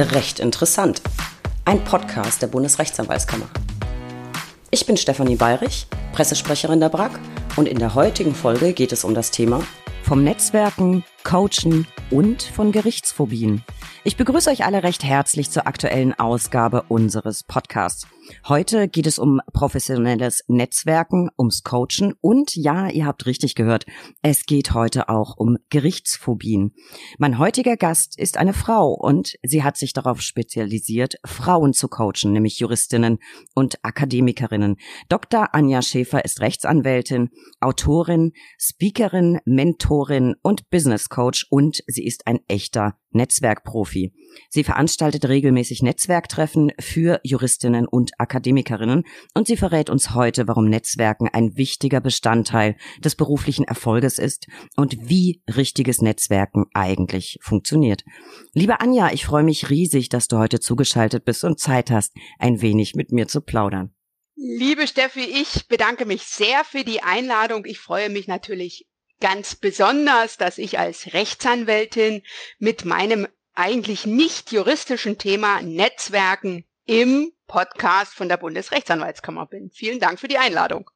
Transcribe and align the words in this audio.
Recht 0.00 0.38
interessant. 0.38 1.02
Ein 1.64 1.82
Podcast 1.82 2.40
der 2.40 2.46
Bundesrechtsanwaltskammer. 2.46 3.48
Ich 4.70 4.86
bin 4.86 4.96
Stefanie 4.96 5.34
Bayrich, 5.34 5.88
Pressesprecherin 6.12 6.78
der 6.78 6.88
BRAG 6.88 7.18
und 7.56 7.66
in 7.66 7.80
der 7.80 7.96
heutigen 7.96 8.32
Folge 8.32 8.74
geht 8.74 8.92
es 8.92 9.02
um 9.02 9.12
das 9.12 9.32
Thema 9.32 9.60
vom 10.04 10.22
Netzwerken, 10.22 11.02
Coachen 11.24 11.88
und 12.12 12.44
von 12.44 12.70
Gerichtsphobien. 12.70 13.64
Ich 14.04 14.16
begrüße 14.16 14.50
euch 14.50 14.64
alle 14.64 14.82
recht 14.82 15.04
herzlich 15.04 15.50
zur 15.50 15.66
aktuellen 15.66 16.18
Ausgabe 16.18 16.84
unseres 16.88 17.42
Podcasts. 17.42 18.06
Heute 18.46 18.88
geht 18.88 19.06
es 19.06 19.18
um 19.18 19.40
professionelles 19.52 20.44
Netzwerken, 20.48 21.30
ums 21.38 21.62
Coachen 21.62 22.14
und 22.20 22.54
ja, 22.56 22.88
ihr 22.88 23.06
habt 23.06 23.26
richtig 23.26 23.54
gehört, 23.54 23.86
es 24.22 24.44
geht 24.46 24.74
heute 24.74 25.08
auch 25.08 25.36
um 25.36 25.56
Gerichtsphobien. 25.70 26.74
Mein 27.18 27.38
heutiger 27.38 27.76
Gast 27.76 28.18
ist 28.18 28.36
eine 28.36 28.52
Frau 28.52 28.92
und 28.92 29.34
sie 29.42 29.62
hat 29.62 29.76
sich 29.76 29.92
darauf 29.92 30.20
spezialisiert, 30.20 31.16
Frauen 31.24 31.72
zu 31.72 31.88
coachen, 31.88 32.32
nämlich 32.32 32.58
Juristinnen 32.58 33.18
und 33.54 33.82
Akademikerinnen. 33.82 34.76
Dr. 35.08 35.54
Anja 35.54 35.82
Schäfer 35.82 36.24
ist 36.24 36.40
Rechtsanwältin, 36.40 37.30
Autorin, 37.60 38.32
Speakerin, 38.58 39.40
Mentorin 39.44 40.34
und 40.42 40.70
Business 40.70 41.08
Coach 41.08 41.46
und 41.50 41.82
sie 41.86 42.06
ist 42.06 42.26
ein 42.26 42.40
echter 42.48 42.96
Netzwerkprofi. 43.10 44.12
Sie 44.50 44.64
veranstaltet 44.64 45.28
regelmäßig 45.28 45.82
Netzwerktreffen 45.82 46.72
für 46.80 47.20
Juristinnen 47.22 47.86
und 47.86 48.12
Akademikerinnen 48.18 49.04
und 49.34 49.46
sie 49.46 49.56
verrät 49.56 49.90
uns 49.90 50.14
heute, 50.14 50.48
warum 50.48 50.66
Netzwerken 50.68 51.28
ein 51.28 51.56
wichtiger 51.56 52.00
Bestandteil 52.00 52.76
des 53.02 53.16
beruflichen 53.16 53.64
Erfolges 53.64 54.18
ist 54.18 54.46
und 54.76 54.96
wie 55.00 55.42
richtiges 55.54 56.00
Netzwerken 56.02 56.66
eigentlich 56.74 57.38
funktioniert. 57.40 58.04
Liebe 58.52 58.80
Anja, 58.80 59.10
ich 59.12 59.24
freue 59.24 59.44
mich 59.44 59.70
riesig, 59.70 60.08
dass 60.08 60.28
du 60.28 60.38
heute 60.38 60.60
zugeschaltet 60.60 61.24
bist 61.24 61.44
und 61.44 61.58
Zeit 61.58 61.90
hast, 61.90 62.12
ein 62.38 62.60
wenig 62.62 62.94
mit 62.94 63.12
mir 63.12 63.28
zu 63.28 63.40
plaudern. 63.40 63.94
Liebe 64.36 64.86
Steffi, 64.86 65.24
ich 65.24 65.66
bedanke 65.66 66.04
mich 66.04 66.22
sehr 66.22 66.62
für 66.64 66.84
die 66.84 67.02
Einladung. 67.02 67.64
Ich 67.64 67.80
freue 67.80 68.08
mich 68.08 68.28
natürlich 68.28 68.86
ganz 69.20 69.54
besonders, 69.54 70.36
dass 70.36 70.58
ich 70.58 70.78
als 70.78 71.12
Rechtsanwältin 71.12 72.22
mit 72.58 72.84
meinem 72.84 73.26
eigentlich 73.54 74.06
nicht 74.06 74.52
juristischen 74.52 75.18
Thema 75.18 75.60
Netzwerken 75.62 76.64
im 76.84 77.32
Podcast 77.46 78.14
von 78.14 78.28
der 78.28 78.36
Bundesrechtsanwaltskammer 78.36 79.46
bin. 79.46 79.70
Vielen 79.72 79.98
Dank 79.98 80.20
für 80.20 80.28
die 80.28 80.38
Einladung. 80.38 80.90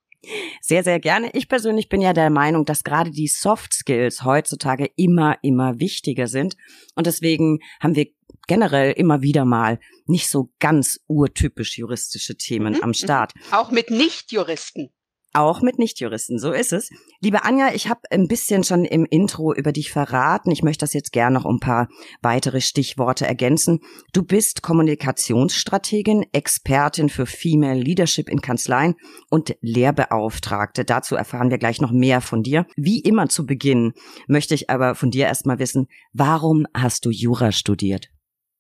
Sehr, 0.61 0.84
sehr 0.84 1.01
gerne. 1.01 1.31
Ich 1.33 1.48
persönlich 1.48 1.89
bin 1.89 2.01
ja 2.01 2.12
der 2.12 2.31
Meinung, 2.31 2.64
dass 2.64 2.84
gerade 2.84 3.11
die 3.11 3.27
Soft 3.27 3.73
Skills 3.73 4.25
heutzutage 4.25 4.89
immer, 4.95 5.39
immer 5.42 5.81
wichtiger 5.81 6.29
sind. 6.29 6.57
Und 6.95 7.09
deswegen 7.09 7.59
haben 7.81 7.97
wir 7.97 8.07
generell 8.47 8.92
immer 8.92 9.23
wieder 9.23 9.45
mal 9.45 9.81
nicht 10.07 10.29
so 10.29 10.51
ganz 10.61 11.01
urtypisch 11.09 11.79
juristische 11.79 12.36
Themen 12.36 12.75
mhm. 12.75 12.83
am 12.83 12.95
Start. 12.95 13.33
Auch 13.51 13.73
mit 13.73 13.91
Nicht-Juristen. 13.91 14.91
Auch 15.34 15.62
mit 15.62 15.78
Nichtjuristen, 15.78 16.38
so 16.38 16.52
ist 16.52 16.75
es. 16.75 16.91
Liebe 17.20 17.44
Anja, 17.44 17.72
ich 17.72 17.88
habe 17.88 18.02
ein 18.11 18.28
bisschen 18.28 18.64
schon 18.64 18.84
im 18.84 19.06
Intro 19.06 19.55
über 19.55 19.72
dich 19.72 19.91
verraten. 19.91 20.50
Ich 20.50 20.62
möchte 20.62 20.83
das 20.83 20.92
jetzt 20.92 21.12
gerne 21.12 21.34
noch 21.34 21.47
ein 21.47 21.58
paar 21.58 21.89
weitere 22.20 22.61
Stichworte 22.61 23.27
ergänzen. 23.27 23.80
Du 24.12 24.24
bist 24.24 24.62
Kommunikationsstrategin, 24.62 26.27
Expertin 26.33 27.08
für 27.08 27.24
Female 27.24 27.80
Leadership 27.80 28.28
in 28.28 28.42
Kanzleien 28.42 28.94
und 29.30 29.56
Lehrbeauftragte. 29.62 30.84
Dazu 30.84 31.16
erfahren 31.16 31.50
wir 31.50 31.58
gleich 31.58 31.80
noch 31.80 31.92
mehr 31.92 32.20
von 32.20 32.42
dir. 32.42 32.67
Wie 32.77 33.00
immer 33.00 33.30
zu 33.30 33.46
Beginn 33.46 33.94
möchte 34.27 34.55
ich 34.55 34.69
aber 34.69 34.94
von 34.94 35.11
dir 35.11 35.27
erstmal 35.27 35.58
wissen, 35.58 35.89
warum 36.12 36.67
hast 36.74 37.06
du 37.06 37.11
Jura 37.11 37.52
studiert? 37.52 38.08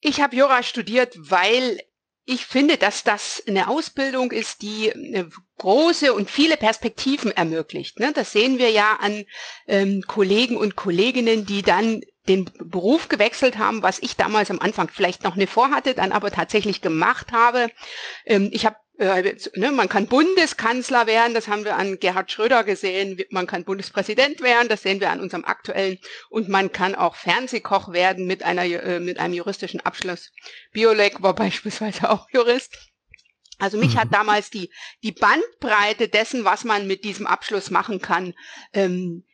Ich 0.00 0.22
habe 0.22 0.34
Jura 0.34 0.62
studiert, 0.62 1.18
weil 1.18 1.80
ich 2.24 2.46
finde, 2.46 2.76
dass 2.76 3.04
das 3.04 3.42
eine 3.46 3.68
Ausbildung 3.68 4.30
ist, 4.30 4.62
die 4.62 4.92
eine 4.92 5.28
große 5.58 6.12
und 6.12 6.30
viele 6.30 6.56
Perspektiven 6.56 7.30
ermöglicht. 7.30 8.00
Ne? 8.00 8.12
Das 8.14 8.32
sehen 8.32 8.58
wir 8.58 8.70
ja 8.70 8.98
an 9.00 9.24
ähm, 9.66 10.02
Kollegen 10.06 10.56
und 10.56 10.76
Kolleginnen, 10.76 11.46
die 11.46 11.62
dann 11.62 12.02
den 12.28 12.50
Beruf 12.58 13.08
gewechselt 13.08 13.58
haben, 13.58 13.82
was 13.82 13.98
ich 13.98 14.16
damals 14.16 14.50
am 14.50 14.60
Anfang 14.60 14.88
vielleicht 14.88 15.24
noch 15.24 15.34
nicht 15.34 15.52
vorhatte, 15.52 15.94
dann 15.94 16.12
aber 16.12 16.30
tatsächlich 16.30 16.80
gemacht 16.80 17.32
habe. 17.32 17.68
Ähm, 18.24 18.50
ich 18.52 18.64
habe 18.64 18.76
äh, 18.98 19.34
ne, 19.56 19.72
man 19.72 19.88
kann 19.88 20.06
Bundeskanzler 20.06 21.06
werden, 21.06 21.34
das 21.34 21.48
haben 21.48 21.64
wir 21.64 21.76
an 21.76 21.98
Gerhard 21.98 22.30
Schröder 22.30 22.62
gesehen, 22.62 23.20
man 23.30 23.46
kann 23.46 23.64
Bundespräsident 23.64 24.40
werden, 24.40 24.68
das 24.68 24.82
sehen 24.82 25.00
wir 25.00 25.10
an 25.10 25.20
unserem 25.20 25.44
aktuellen, 25.44 25.98
und 26.28 26.48
man 26.48 26.70
kann 26.70 26.94
auch 26.94 27.16
Fernsehkoch 27.16 27.92
werden 27.92 28.26
mit 28.26 28.42
einer 28.42 28.64
äh, 28.64 29.00
mit 29.00 29.18
einem 29.18 29.34
juristischen 29.34 29.80
Abschluss. 29.80 30.30
Biolek 30.72 31.22
war 31.22 31.34
beispielsweise 31.34 32.10
auch 32.10 32.28
Jurist. 32.32 32.91
Also 33.58 33.78
mich 33.78 33.94
mhm. 33.94 33.98
hat 33.98 34.08
damals 34.12 34.50
die 34.50 34.70
die 35.02 35.12
Bandbreite 35.12 36.08
dessen, 36.08 36.44
was 36.44 36.64
man 36.64 36.86
mit 36.86 37.04
diesem 37.04 37.26
Abschluss 37.26 37.70
machen 37.70 38.00
kann, 38.00 38.34
ähm, 38.72 39.24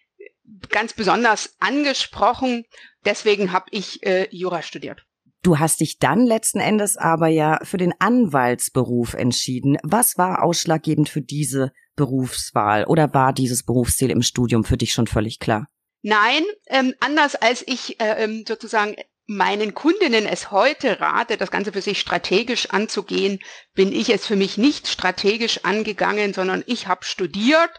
ganz 0.71 0.93
besonders 0.93 1.55
angesprochen. 1.61 2.65
Deswegen 3.05 3.53
habe 3.53 3.67
ich 3.71 4.03
äh, 4.05 4.29
Jura 4.31 4.63
studiert. 4.63 5.05
Du 5.43 5.59
hast 5.59 5.81
dich 5.81 5.99
dann 5.99 6.27
letzten 6.27 6.59
Endes 6.59 6.97
aber 6.97 7.29
ja 7.29 7.61
für 7.63 7.77
den 7.77 7.95
Anwaltsberuf 7.99 9.15
entschieden. 9.15 9.79
Was 9.83 10.19
war 10.19 10.43
ausschlaggebend 10.43 11.09
für 11.09 11.23
diese 11.23 11.73
Berufswahl 11.95 12.85
oder 12.85 13.15
war 13.15 13.33
dieses 13.33 13.65
Berufsziel 13.65 14.11
im 14.11 14.23
Studium 14.23 14.65
für 14.65 14.77
dich 14.77 14.93
schon 14.93 15.07
völlig 15.07 15.39
klar? 15.39 15.69
Nein, 16.03 16.45
ähm, 16.67 16.95
anders 17.01 17.35
als 17.35 17.65
ich 17.67 18.01
äh, 18.01 18.25
ähm, 18.25 18.45
sozusagen 18.47 18.97
meinen 19.29 19.75
Kundinnen 19.75 20.27
es 20.27 20.51
heute 20.51 21.01
rate, 21.01 21.37
das 21.37 21.51
Ganze 21.51 21.71
für 21.71 21.83
sich 21.83 22.01
strategisch 22.01 22.71
anzugehen, 22.71 23.41
bin 23.75 23.93
ich 23.93 24.09
es 24.09 24.27
für 24.27 24.37
mich 24.37 24.57
nicht 24.57 24.89
strategisch 24.89 25.65
angegangen, 25.65 26.33
sondern 26.33 26.65
ich 26.67 26.89
habe 26.89 27.05
studiert. 27.05 27.71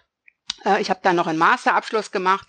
Äh, 0.64 0.80
ich 0.80 0.92
habe 0.92 1.00
dann 1.02 1.16
noch 1.16 1.26
einen 1.26 1.40
Masterabschluss 1.40 2.12
gemacht 2.12 2.48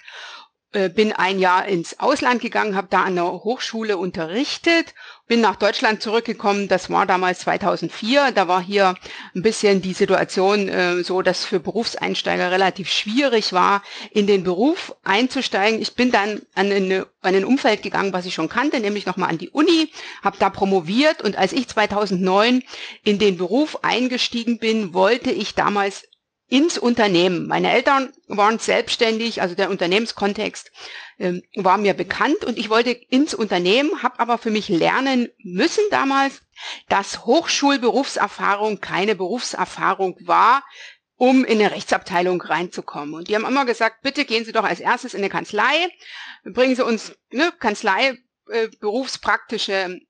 bin 0.72 1.12
ein 1.12 1.41
Jahr 1.41 1.66
ins 1.66 1.98
Ausland 1.98 2.41
gegangen, 2.41 2.76
habe 2.76 2.86
da 2.91 3.03
an 3.03 3.16
der 3.16 3.25
Hochschule 3.25 3.97
unterrichtet, 3.97 4.94
bin 5.26 5.41
nach 5.41 5.56
Deutschland 5.56 6.03
zurückgekommen. 6.03 6.69
Das 6.69 6.91
war 6.91 7.06
damals 7.06 7.41
2004. 7.41 8.32
Da 8.32 8.47
war 8.47 8.62
hier 8.62 8.94
ein 9.34 9.42
bisschen 9.42 9.82
die 9.82 9.92
Situation 9.92 10.69
äh, 10.69 11.03
so, 11.03 11.22
dass 11.22 11.44
für 11.44 11.59
Berufseinsteiger 11.59 12.50
relativ 12.50 12.88
schwierig 12.91 13.53
war, 13.53 13.82
in 14.12 14.26
den 14.26 14.44
Beruf 14.44 14.94
einzusteigen. 15.03 15.80
Ich 15.80 15.94
bin 15.94 16.12
dann 16.12 16.42
an, 16.54 16.70
eine, 16.70 17.06
an 17.22 17.34
ein 17.34 17.44
Umfeld 17.44 17.82
gegangen, 17.82 18.12
was 18.12 18.26
ich 18.26 18.34
schon 18.34 18.48
kannte, 18.48 18.78
nämlich 18.80 19.06
nochmal 19.06 19.30
an 19.30 19.38
die 19.38 19.50
Uni, 19.50 19.92
habe 20.22 20.36
da 20.38 20.50
promoviert 20.50 21.22
und 21.22 21.36
als 21.36 21.53
ich 21.53 21.69
2009 21.69 22.62
in 23.04 23.19
den 23.19 23.36
Beruf 23.36 23.82
eingestiegen 23.82 24.59
bin, 24.59 24.94
wollte 24.94 25.30
ich 25.30 25.54
damals 25.54 26.04
ins 26.50 26.78
Unternehmen. 26.78 27.46
Meine 27.46 27.70
Eltern 27.72 28.12
waren 28.26 28.58
selbstständig, 28.58 29.40
also 29.40 29.54
der 29.54 29.70
Unternehmenskontext 29.70 30.72
ähm, 31.18 31.42
war 31.54 31.78
mir 31.78 31.94
bekannt 31.94 32.44
und 32.44 32.58
ich 32.58 32.68
wollte 32.68 32.90
ins 32.90 33.34
Unternehmen, 33.34 34.02
habe 34.02 34.18
aber 34.18 34.36
für 34.36 34.50
mich 34.50 34.68
lernen 34.68 35.28
müssen 35.38 35.84
damals, 35.90 36.42
dass 36.88 37.24
Hochschulberufserfahrung 37.24 38.80
keine 38.80 39.14
Berufserfahrung 39.14 40.16
war, 40.26 40.64
um 41.14 41.44
in 41.44 41.60
eine 41.60 41.70
Rechtsabteilung 41.70 42.42
reinzukommen. 42.42 43.14
Und 43.14 43.28
die 43.28 43.36
haben 43.36 43.46
immer 43.46 43.64
gesagt, 43.64 44.02
bitte 44.02 44.24
gehen 44.24 44.44
Sie 44.44 44.52
doch 44.52 44.64
als 44.64 44.80
erstes 44.80 45.14
in 45.14 45.20
eine 45.20 45.30
Kanzlei, 45.30 45.88
bringen 46.42 46.74
Sie 46.74 46.84
uns 46.84 47.16
ne, 47.30 47.52
Kanzlei, 47.60 48.18
äh, 48.50 48.68
berufspraktische 48.80 50.00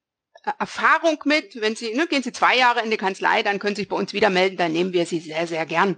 Erfahrung 0.58 1.22
mit. 1.24 1.60
Wenn 1.60 1.76
Sie, 1.76 1.94
ne, 1.94 2.06
gehen 2.06 2.22
Sie 2.22 2.32
zwei 2.32 2.56
Jahre 2.56 2.82
in 2.82 2.90
die 2.90 2.96
Kanzlei, 2.96 3.42
dann 3.42 3.58
können 3.58 3.76
Sie 3.76 3.82
sich 3.82 3.88
bei 3.88 3.96
uns 3.96 4.12
wieder 4.12 4.30
melden, 4.30 4.56
dann 4.56 4.72
nehmen 4.72 4.92
wir 4.92 5.06
Sie 5.06 5.20
sehr, 5.20 5.46
sehr 5.46 5.66
gern. 5.66 5.96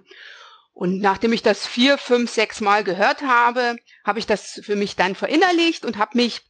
Und 0.75 1.00
nachdem 1.00 1.32
ich 1.32 1.42
das 1.42 1.66
vier, 1.66 1.98
fünf, 1.98 2.30
sechs 2.30 2.60
Mal 2.60 2.82
gehört 2.82 3.22
habe, 3.22 3.76
habe 4.04 4.19
ich 4.19 4.26
das 4.26 4.60
für 4.64 4.76
mich 4.76 4.97
dann 4.97 5.14
verinnerlicht 5.14 5.84
und 5.84 5.98
habe 5.98 6.16
mich 6.16 6.42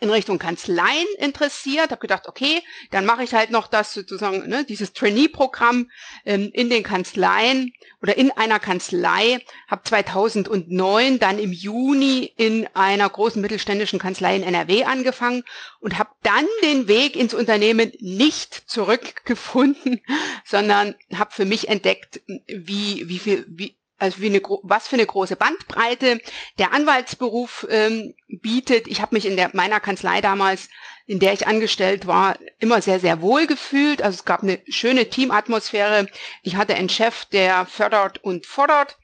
in 0.00 0.10
Richtung 0.10 0.38
Kanzleien 0.38 1.06
interessiert, 1.18 1.90
habe 1.90 2.00
gedacht, 2.00 2.28
okay, 2.28 2.62
dann 2.90 3.04
mache 3.04 3.24
ich 3.24 3.34
halt 3.34 3.50
noch 3.50 3.66
das 3.66 3.92
sozusagen, 3.92 4.48
ne, 4.48 4.64
dieses 4.64 4.92
Trainee-Programm 4.92 5.90
ähm, 6.24 6.50
in 6.52 6.70
den 6.70 6.82
Kanzleien 6.82 7.72
oder 8.00 8.16
in 8.16 8.30
einer 8.30 8.60
Kanzlei, 8.60 9.40
habe 9.66 9.82
2009 9.82 11.18
dann 11.18 11.38
im 11.38 11.52
Juni 11.52 12.32
in 12.36 12.68
einer 12.74 13.08
großen 13.08 13.42
mittelständischen 13.42 13.98
Kanzlei 13.98 14.36
in 14.36 14.42
NRW 14.42 14.84
angefangen 14.84 15.42
und 15.80 15.98
habe 15.98 16.10
dann 16.22 16.46
den 16.62 16.86
Weg 16.86 17.16
ins 17.16 17.34
Unternehmen 17.34 17.92
nicht 17.98 18.54
zurückgefunden, 18.54 20.00
sondern 20.44 20.94
habe 21.14 21.32
für 21.32 21.44
mich 21.44 21.68
entdeckt, 21.68 22.20
wie, 22.46 23.08
wie 23.08 23.18
viel, 23.18 23.44
wie, 23.48 23.76
also 23.98 24.20
wie 24.20 24.26
eine, 24.26 24.40
was 24.62 24.88
für 24.88 24.96
eine 24.96 25.06
große 25.06 25.36
Bandbreite 25.36 26.20
der 26.58 26.72
Anwaltsberuf 26.72 27.66
ähm, 27.68 28.14
bietet. 28.28 28.86
Ich 28.86 29.00
habe 29.00 29.14
mich 29.14 29.26
in 29.26 29.36
der, 29.36 29.50
meiner 29.54 29.80
Kanzlei 29.80 30.20
damals, 30.20 30.68
in 31.06 31.18
der 31.18 31.32
ich 31.32 31.46
angestellt 31.46 32.06
war, 32.06 32.38
immer 32.58 32.80
sehr, 32.80 33.00
sehr 33.00 33.20
wohl 33.20 33.46
gefühlt. 33.46 34.02
Also 34.02 34.16
es 34.16 34.24
gab 34.24 34.42
eine 34.42 34.60
schöne 34.68 35.08
Teamatmosphäre. 35.10 36.06
Ich 36.42 36.56
hatte 36.56 36.74
einen 36.74 36.88
Chef, 36.88 37.24
der 37.26 37.66
fördert 37.66 38.22
und 38.22 38.46
fordert, 38.46 38.98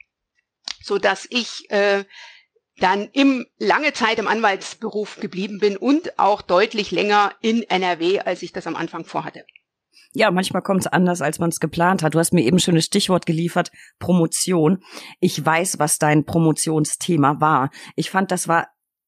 so 0.81 0.97
dass 0.97 1.27
ich 1.29 1.69
äh, 1.71 2.05
dann 2.77 3.09
im 3.11 3.45
lange 3.57 3.93
Zeit 3.93 4.19
im 4.19 4.27
Anwaltsberuf 4.27 5.19
geblieben 5.19 5.59
bin 5.59 5.77
und 5.77 6.19
auch 6.19 6.41
deutlich 6.41 6.91
länger 6.91 7.33
in 7.41 7.63
NRW, 7.63 8.19
als 8.19 8.41
ich 8.43 8.51
das 8.51 8.67
am 8.67 8.75
Anfang 8.75 9.05
vorhatte. 9.05 9.45
Ja, 10.13 10.31
manchmal 10.31 10.61
kommt 10.61 10.81
es 10.81 10.87
anders, 10.87 11.21
als 11.21 11.39
man 11.39 11.49
es 11.49 11.59
geplant 11.59 12.03
hat. 12.03 12.15
Du 12.15 12.19
hast 12.19 12.33
mir 12.33 12.43
eben 12.43 12.59
schon 12.59 12.75
das 12.75 12.85
Stichwort 12.85 13.25
geliefert, 13.25 13.71
Promotion. 13.99 14.83
Ich 15.19 15.43
weiß, 15.45 15.79
was 15.79 15.97
dein 15.97 16.25
Promotionsthema 16.25 17.39
war. 17.39 17.69
Ich 17.95 18.09
fand, 18.09 18.31
das 18.31 18.47
war 18.47 18.67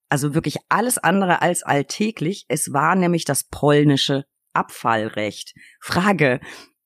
also 0.10 0.34
wirklich 0.34 0.58
alles 0.70 0.98
andere 0.98 1.42
als 1.42 1.64
alltäglich. 1.64 2.46
Es 2.48 2.74
war 2.74 2.96
nämlich 2.96 3.26
das 3.26 3.46
polnische 3.46 4.26
Abfallrecht. 4.54 5.54
Frage, 5.80 6.40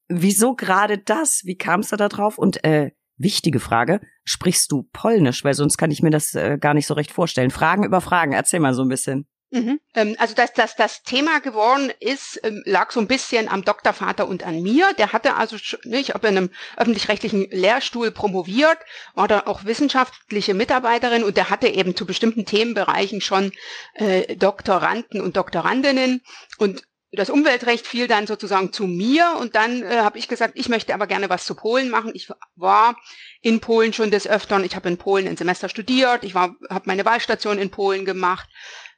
wieso 0.07 0.56
gerade 0.56 0.97
das? 0.97 1.42
Wie 1.45 1.57
kamst 1.57 1.92
du 1.92 1.95
da 1.95 2.09
drauf? 2.09 2.38
Und 2.38 2.63
äh, 2.63 2.92
wichtige 3.18 3.59
Frage, 3.59 4.01
sprichst 4.24 4.71
du 4.71 4.83
Polnisch? 4.92 5.44
Weil 5.44 5.54
sonst 5.54 5.77
kann 5.77 5.92
ich 5.92 6.01
mir 6.01 6.09
das 6.09 6.33
äh, 6.33 6.57
gar 6.59 6.74
nicht 6.74 6.88
so 6.88 6.94
recht 6.94 7.12
vorstellen. 7.12 7.51
Fragen 7.51 7.83
über 7.83 8.01
Fragen, 8.01 8.33
erzähl 8.33 8.59
mal 8.59 8.74
so 8.74 8.81
ein 8.81 8.89
bisschen. 8.89 9.27
Mhm. 9.51 9.81
Ähm, 9.95 10.15
also 10.18 10.33
dass 10.33 10.53
das, 10.53 10.77
das 10.77 11.03
Thema 11.03 11.39
geworden 11.42 11.92
ist, 12.00 12.39
ähm, 12.44 12.63
lag 12.65 12.92
so 12.92 13.01
ein 13.01 13.07
bisschen 13.07 13.50
am 13.50 13.65
Doktorvater 13.65 14.25
und 14.25 14.44
an 14.44 14.63
mir. 14.63 14.94
Der 14.94 15.12
hatte 15.12 15.36
also, 15.36 15.57
ne, 15.83 16.00
ich 16.00 16.12
habe 16.12 16.30
in 16.30 16.38
einem 16.38 16.50
öffentlich-rechtlichen 16.77 17.50
Lehrstuhl 17.51 18.12
promoviert, 18.12 18.77
war 19.13 19.27
da 19.27 19.44
auch 19.48 19.65
wissenschaftliche 19.65 20.53
Mitarbeiterin 20.53 21.24
und 21.24 21.36
der 21.36 21.50
hatte 21.50 21.68
eben 21.68 21.98
zu 21.98 22.06
bestimmten 22.06 22.45
Themenbereichen 22.45 23.19
schon 23.19 23.51
äh, 23.95 24.38
Doktoranden 24.38 25.19
und 25.19 25.36
Doktorandinnen 25.36 26.21
und 26.57 26.83
das 27.13 27.30
Umweltrecht 27.30 27.86
fiel 27.86 28.07
dann 28.07 28.27
sozusagen 28.27 28.71
zu 28.71 28.88
mir 28.88 29.36
und 29.38 29.56
dann 29.56 29.83
äh, 29.83 29.97
habe 29.97 30.18
ich 30.18 30.30
gesagt, 30.30 30.54
ich 30.57 30.69
möchte 30.69 30.94
aber 30.94 31.07
gerne 31.07 31.30
was 31.30 31.45
zu 31.45 31.56
Polen 31.56 31.89
machen. 31.89 32.12
Ich 32.13 32.30
war 32.56 32.95
in 33.42 33.59
Polen 33.59 33.92
schon 33.92 34.12
des 34.12 34.27
Öfteren. 34.27 34.63
Ich 34.63 34.77
habe 34.77 34.88
in 34.88 34.97
Polen 34.97 35.27
ein 35.27 35.36
Semester 35.36 35.68
studiert. 35.68 36.24
Ich 36.24 36.36
war, 36.36 36.56
habe 36.69 36.83
meine 36.86 37.04
Wahlstation 37.04 37.57
in 37.57 37.69
Polen 37.69 38.06
gemacht 38.06 38.47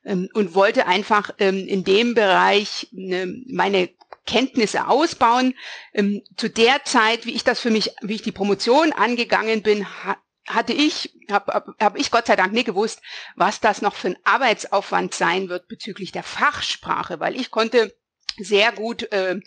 ähm, 0.06 0.30
und 0.34 0.54
wollte 0.54 0.88
einfach 0.88 1.32
ähm, 1.40 1.68
in 1.68 1.84
dem 1.84 2.14
Bereich 2.14 2.88
ne, 2.92 3.42
meine 3.48 3.90
Kenntnisse 4.26 4.88
ausbauen. 4.88 5.56
Ähm, 5.94 6.22
zu 6.38 6.50
der 6.50 6.84
Zeit, 6.86 7.26
wie 7.26 7.34
ich 7.34 7.44
das 7.44 7.60
für 7.60 7.72
mich, 7.72 7.92
wie 8.02 8.16
ich 8.16 8.22
die 8.22 8.32
Promotion 8.32 8.92
angegangen 8.94 9.62
bin, 9.62 9.86
ha 9.86 10.18
hatte 10.46 10.74
ich, 10.74 11.16
habe 11.32 11.54
hab, 11.54 11.68
hab 11.80 11.98
ich 11.98 12.12
Gott 12.12 12.28
sei 12.28 12.36
Dank 12.36 12.52
nie 12.52 12.66
gewusst, 12.66 13.02
was 13.38 13.62
das 13.62 13.82
noch 13.82 13.96
für 13.96 14.10
ein 14.10 14.18
Arbeitsaufwand 14.26 15.14
sein 15.14 15.48
wird 15.48 15.70
bezüglich 15.70 16.12
der 16.12 16.24
Fachsprache, 16.24 17.22
weil 17.22 17.38
ich 17.38 17.50
konnte 17.50 17.96
sehr 18.38 18.74
gut 18.74 19.10
äh, 19.14 19.40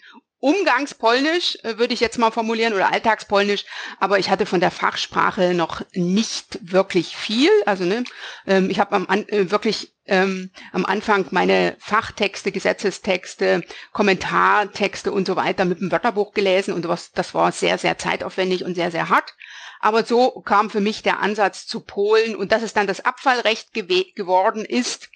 Umgangspolnisch, 0.47 1.59
äh, 1.65 1.77
würde 1.77 1.93
ich 1.93 1.99
jetzt 1.99 2.19
mal 2.19 2.31
formulieren, 2.31 2.73
oder 2.73 2.93
Alltagspolnisch, 2.93 3.65
aber 3.99 4.21
ich 4.21 4.31
hatte 4.31 4.47
von 4.47 4.61
der 4.61 4.71
Fachsprache 4.71 5.55
noch 5.55 5.83
nicht 5.93 6.61
wirklich 6.63 7.17
viel. 7.17 7.51
Also 7.65 7.83
ne, 7.83 8.05
ähm, 8.47 8.71
ich 8.71 8.79
habe 8.79 8.95
am 8.95 9.09
äh, 9.11 9.51
wirklich 9.51 9.93
ähm, 10.05 10.53
am 10.71 10.87
Anfang 10.87 11.27
meine 11.33 11.75
Fachtexte, 11.81 12.53
Gesetzestexte, 12.53 13.65
Kommentartexte 13.91 15.11
und 15.11 15.27
so 15.27 15.35
weiter 15.35 15.65
mit 15.65 15.81
dem 15.81 15.91
Wörterbuch 15.91 16.33
gelesen 16.33 16.75
und 16.75 16.87
was, 16.87 17.11
das 17.11 17.35
war 17.35 17.51
sehr, 17.51 17.77
sehr 17.77 17.99
zeitaufwendig 17.99 18.63
und 18.63 18.77
sehr, 18.77 18.93
sehr 18.93 19.09
hart. 19.09 19.35
Aber 19.81 20.05
so 20.05 20.31
kam 20.43 20.71
für 20.71 20.81
mich 20.81 21.03
der 21.03 21.19
Ansatz 21.19 21.67
zu 21.67 21.81
Polen 21.81 22.37
und 22.37 22.53
dass 22.53 22.63
es 22.63 22.73
dann 22.73 22.87
das 22.87 23.05
Abfallrecht 23.05 23.75
geworden 23.75 24.65
ist, 24.65 25.11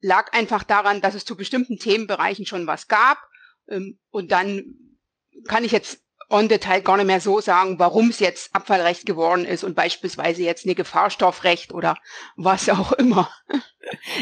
lag 0.00 0.32
einfach 0.32 0.64
daran, 0.64 1.00
dass 1.00 1.14
es 1.14 1.24
zu 1.24 1.36
bestimmten 1.36 1.78
Themenbereichen 1.78 2.44
schon 2.44 2.66
was 2.66 2.88
gab. 2.88 3.18
Ähm, 3.68 3.98
und 4.10 4.32
dann 4.32 4.74
kann 5.46 5.64
ich 5.64 5.72
jetzt 5.72 6.02
on 6.30 6.48
Detail 6.48 6.82
gar 6.82 6.96
nicht 6.96 7.06
mehr 7.06 7.20
so 7.20 7.40
sagen, 7.40 7.78
warum 7.78 8.10
es 8.10 8.20
jetzt 8.20 8.54
Abfallrecht 8.54 9.06
geworden 9.06 9.44
ist 9.44 9.64
und 9.64 9.74
beispielsweise 9.74 10.42
jetzt 10.42 10.66
eine 10.66 10.74
Gefahrstoffrecht 10.74 11.72
oder 11.72 11.96
was 12.36 12.68
auch 12.68 12.92
immer. 12.92 13.30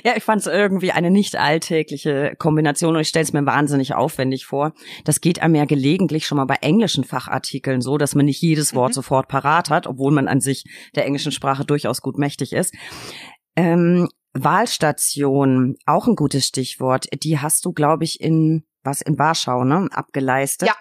Ja, 0.05 0.17
ich 0.17 0.23
fand 0.23 0.43
es 0.43 0.47
irgendwie 0.47 0.93
eine 0.93 1.11
nicht 1.11 1.35
alltägliche 1.35 2.37
Kombination 2.39 2.95
und 2.95 3.01
ich 3.01 3.09
stelle 3.09 3.25
es 3.25 3.33
mir 3.33 3.45
wahnsinnig 3.47 3.95
aufwendig 3.95 4.47
vor. 4.47 4.75
Das 5.05 5.21
geht 5.21 5.43
einem 5.43 5.57
ja 5.57 5.65
gelegentlich 5.65 6.25
schon 6.25 6.37
mal 6.37 6.45
bei 6.45 6.55
englischen 6.61 7.03
Fachartikeln 7.03 7.81
so, 7.81 7.99
dass 7.99 8.15
man 8.15 8.27
nicht 8.27 8.41
jedes 8.41 8.77
Wort 8.77 8.91
mhm. 8.91 8.95
sofort 8.95 9.27
parat 9.27 9.69
hat, 9.69 9.89
obwohl 9.89 10.13
man 10.13 10.29
an 10.29 10.41
sich 10.41 10.67
der 10.95 11.05
englischen 11.05 11.33
Sprache 11.33 11.65
durchaus 11.65 12.01
gut 12.01 12.17
mächtig 12.17 12.53
ist. 12.53 12.77
Ähm, 13.57 14.09
Wahlstation, 14.35 15.75
auch 15.85 16.07
ein 16.07 16.15
gutes 16.15 16.47
Stichwort. 16.47 17.07
Die 17.25 17.41
hast 17.41 17.65
du, 17.65 17.73
glaube 17.73 18.05
ich, 18.05 18.21
in 18.21 18.63
was 18.87 19.03
in 19.03 19.19
Warschau, 19.19 19.65
ne, 19.65 19.89
abgeleistet. 19.91 20.69
Ja, 20.69 20.75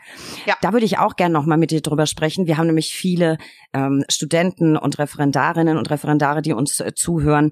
ja. 0.46 0.56
Da 0.62 0.72
würde 0.72 0.86
ich 0.86 1.00
auch 1.00 1.16
gerne 1.16 1.34
noch 1.34 1.46
mal 1.46 1.58
mit 1.58 1.72
dir 1.72 1.82
drüber 1.82 2.06
sprechen. 2.06 2.48
Wir 2.48 2.58
haben 2.58 2.68
nämlich 2.68 2.94
viele 2.94 3.38
ähm, 3.74 4.06
Studenten 4.10 4.78
und 4.78 5.00
Referendarinnen 5.00 5.78
und 5.78 5.90
Referendare, 5.90 6.42
die 6.42 6.54
uns 6.54 6.80
äh, 6.80 6.94
zuhören. 6.94 7.52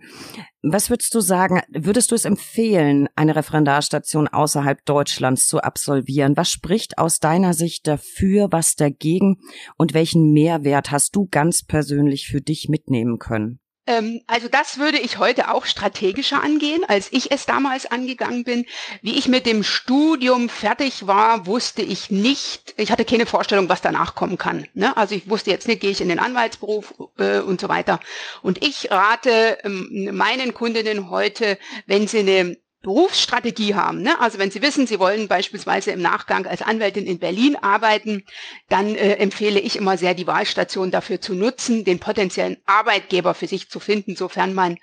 Was 0.61 0.89
würdest 0.89 1.13
du 1.13 1.19
sagen? 1.19 1.61
Würdest 1.69 2.11
du 2.11 2.15
es 2.15 2.23
empfehlen, 2.23 3.09
eine 3.15 3.35
Referendarstation 3.35 4.29
außerhalb 4.29 4.85
Deutschlands 4.85 5.47
zu 5.47 5.59
absolvieren? 5.59 6.37
Was 6.37 6.49
spricht 6.49 6.97
aus 6.97 7.19
deiner 7.19 7.53
Sicht 7.53 7.85
dafür, 7.87 8.47
was 8.51 8.75
dagegen 8.75 9.41
und 9.77 9.93
welchen 9.93 10.31
Mehrwert 10.31 10.91
hast 10.91 11.15
du 11.17 11.27
ganz 11.29 11.65
persönlich 11.65 12.27
für 12.27 12.39
dich 12.39 12.69
mitnehmen 12.69 13.19
können? 13.19 13.59
Ähm, 13.85 14.21
also 14.27 14.47
das 14.47 14.77
würde 14.77 14.99
ich 14.99 15.17
heute 15.17 15.51
auch 15.51 15.65
strategischer 15.65 16.41
angehen, 16.41 16.83
als 16.87 17.11
ich 17.11 17.31
es 17.31 17.45
damals 17.45 17.85
angegangen 17.85 18.43
bin. 18.43 18.65
Wie 19.01 19.17
ich 19.17 19.27
mit 19.27 19.45
dem 19.45 19.63
Studium 19.63 20.49
fertig 20.49 21.05
war, 21.07 21.45
wusste 21.45 21.81
ich 21.81 22.09
nicht, 22.09 22.73
ich 22.77 22.91
hatte 22.91 23.05
keine 23.05 23.25
Vorstellung, 23.25 23.69
was 23.69 23.81
danach 23.81 24.15
kommen 24.15 24.37
kann. 24.37 24.67
Ne? 24.73 24.95
Also 24.95 25.15
ich 25.15 25.29
wusste 25.29 25.51
jetzt 25.51 25.67
nicht, 25.67 25.81
gehe 25.81 25.91
ich 25.91 26.01
in 26.01 26.09
den 26.09 26.19
Anwaltsberuf 26.19 26.93
äh, 27.17 27.39
und 27.39 27.59
so 27.59 27.67
weiter. 27.67 27.99
Und 28.41 28.63
ich 28.65 28.89
rate 28.89 29.57
ähm, 29.63 30.09
meinen 30.13 30.53
Kundinnen 30.53 31.09
heute, 31.09 31.57
wenn 31.85 32.07
sie 32.07 32.19
eine 32.19 32.57
Berufsstrategie 32.83 33.75
haben. 33.75 34.01
Ne? 34.01 34.19
Also 34.19 34.37
wenn 34.37 34.51
Sie 34.51 34.61
wissen, 34.61 34.85
Sie 34.85 34.99
wollen 34.99 35.29
beispielsweise 35.29 35.91
im 35.91 36.01
Nachgang 36.01 36.45
als 36.45 36.61
Anwältin 36.61 37.07
in 37.07 37.17
Berlin 37.17 37.55
arbeiten, 37.55 38.25
dann 38.67 38.95
äh, 38.95 39.13
empfehle 39.13 39.59
ich 39.59 39.77
immer 39.77 39.97
sehr, 39.97 40.13
die 40.13 40.27
Wahlstation 40.27 40.91
dafür 40.91 41.21
zu 41.21 41.33
nutzen, 41.33 41.85
den 41.85 41.99
potenziellen 41.99 42.57
Arbeitgeber 42.65 43.33
für 43.33 43.47
sich 43.47 43.69
zu 43.69 43.79
finden, 43.79 44.17
sofern 44.17 44.53
man 44.53 44.77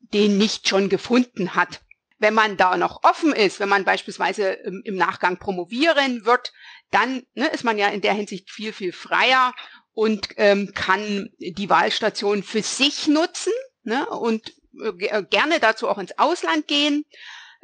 den 0.00 0.36
nicht 0.36 0.68
schon 0.68 0.88
gefunden 0.88 1.54
hat. 1.54 1.80
Wenn 2.18 2.34
man 2.34 2.56
da 2.56 2.76
noch 2.76 3.04
offen 3.04 3.32
ist, 3.32 3.60
wenn 3.60 3.68
man 3.68 3.84
beispielsweise 3.84 4.48
im, 4.48 4.82
im 4.84 4.96
Nachgang 4.96 5.38
promovieren 5.38 6.26
wird, 6.26 6.52
dann 6.90 7.22
ne, 7.34 7.46
ist 7.48 7.64
man 7.64 7.78
ja 7.78 7.88
in 7.88 8.00
der 8.00 8.14
Hinsicht 8.14 8.50
viel, 8.50 8.72
viel 8.72 8.92
freier 8.92 9.54
und 9.92 10.28
ähm, 10.38 10.72
kann 10.74 11.30
die 11.38 11.70
Wahlstation 11.70 12.42
für 12.42 12.62
sich 12.62 13.06
nutzen 13.06 13.52
ne, 13.84 14.06
und 14.08 14.54
äh, 14.80 15.22
gerne 15.22 15.60
dazu 15.60 15.88
auch 15.88 15.98
ins 15.98 16.18
Ausland 16.18 16.66
gehen. 16.66 17.04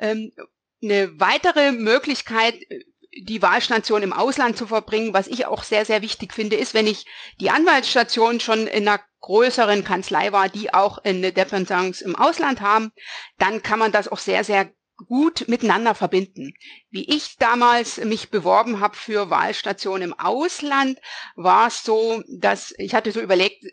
Ähm, 0.00 0.32
eine 0.82 1.20
weitere 1.20 1.72
Möglichkeit, 1.72 2.54
die 3.12 3.42
Wahlstation 3.42 4.02
im 4.02 4.12
Ausland 4.12 4.56
zu 4.56 4.66
verbringen, 4.66 5.12
was 5.12 5.26
ich 5.26 5.46
auch 5.46 5.62
sehr, 5.62 5.84
sehr 5.84 6.00
wichtig 6.00 6.32
finde, 6.32 6.56
ist, 6.56 6.74
wenn 6.74 6.86
ich 6.86 7.06
die 7.40 7.50
Anwaltsstation 7.50 8.40
schon 8.40 8.66
in 8.66 8.88
einer 8.88 9.00
größeren 9.20 9.84
Kanzlei 9.84 10.32
war, 10.32 10.48
die 10.48 10.72
auch 10.72 10.98
eine 10.98 11.32
Dependance 11.32 12.02
im 12.02 12.16
Ausland 12.16 12.60
haben, 12.60 12.92
dann 13.38 13.62
kann 13.62 13.78
man 13.78 13.92
das 13.92 14.08
auch 14.08 14.18
sehr, 14.18 14.44
sehr 14.44 14.70
gut 15.06 15.48
miteinander 15.48 15.94
verbinden. 15.94 16.52
Wie 16.90 17.08
ich 17.08 17.36
damals 17.38 17.98
mich 17.98 18.30
beworben 18.30 18.80
habe 18.80 18.96
für 18.96 19.30
Wahlstationen 19.30 20.10
im 20.10 20.18
Ausland, 20.18 20.98
war 21.36 21.68
es 21.68 21.82
so, 21.82 22.22
dass 22.28 22.74
ich 22.78 22.94
hatte 22.94 23.12
so 23.12 23.20
überlegt, 23.20 23.64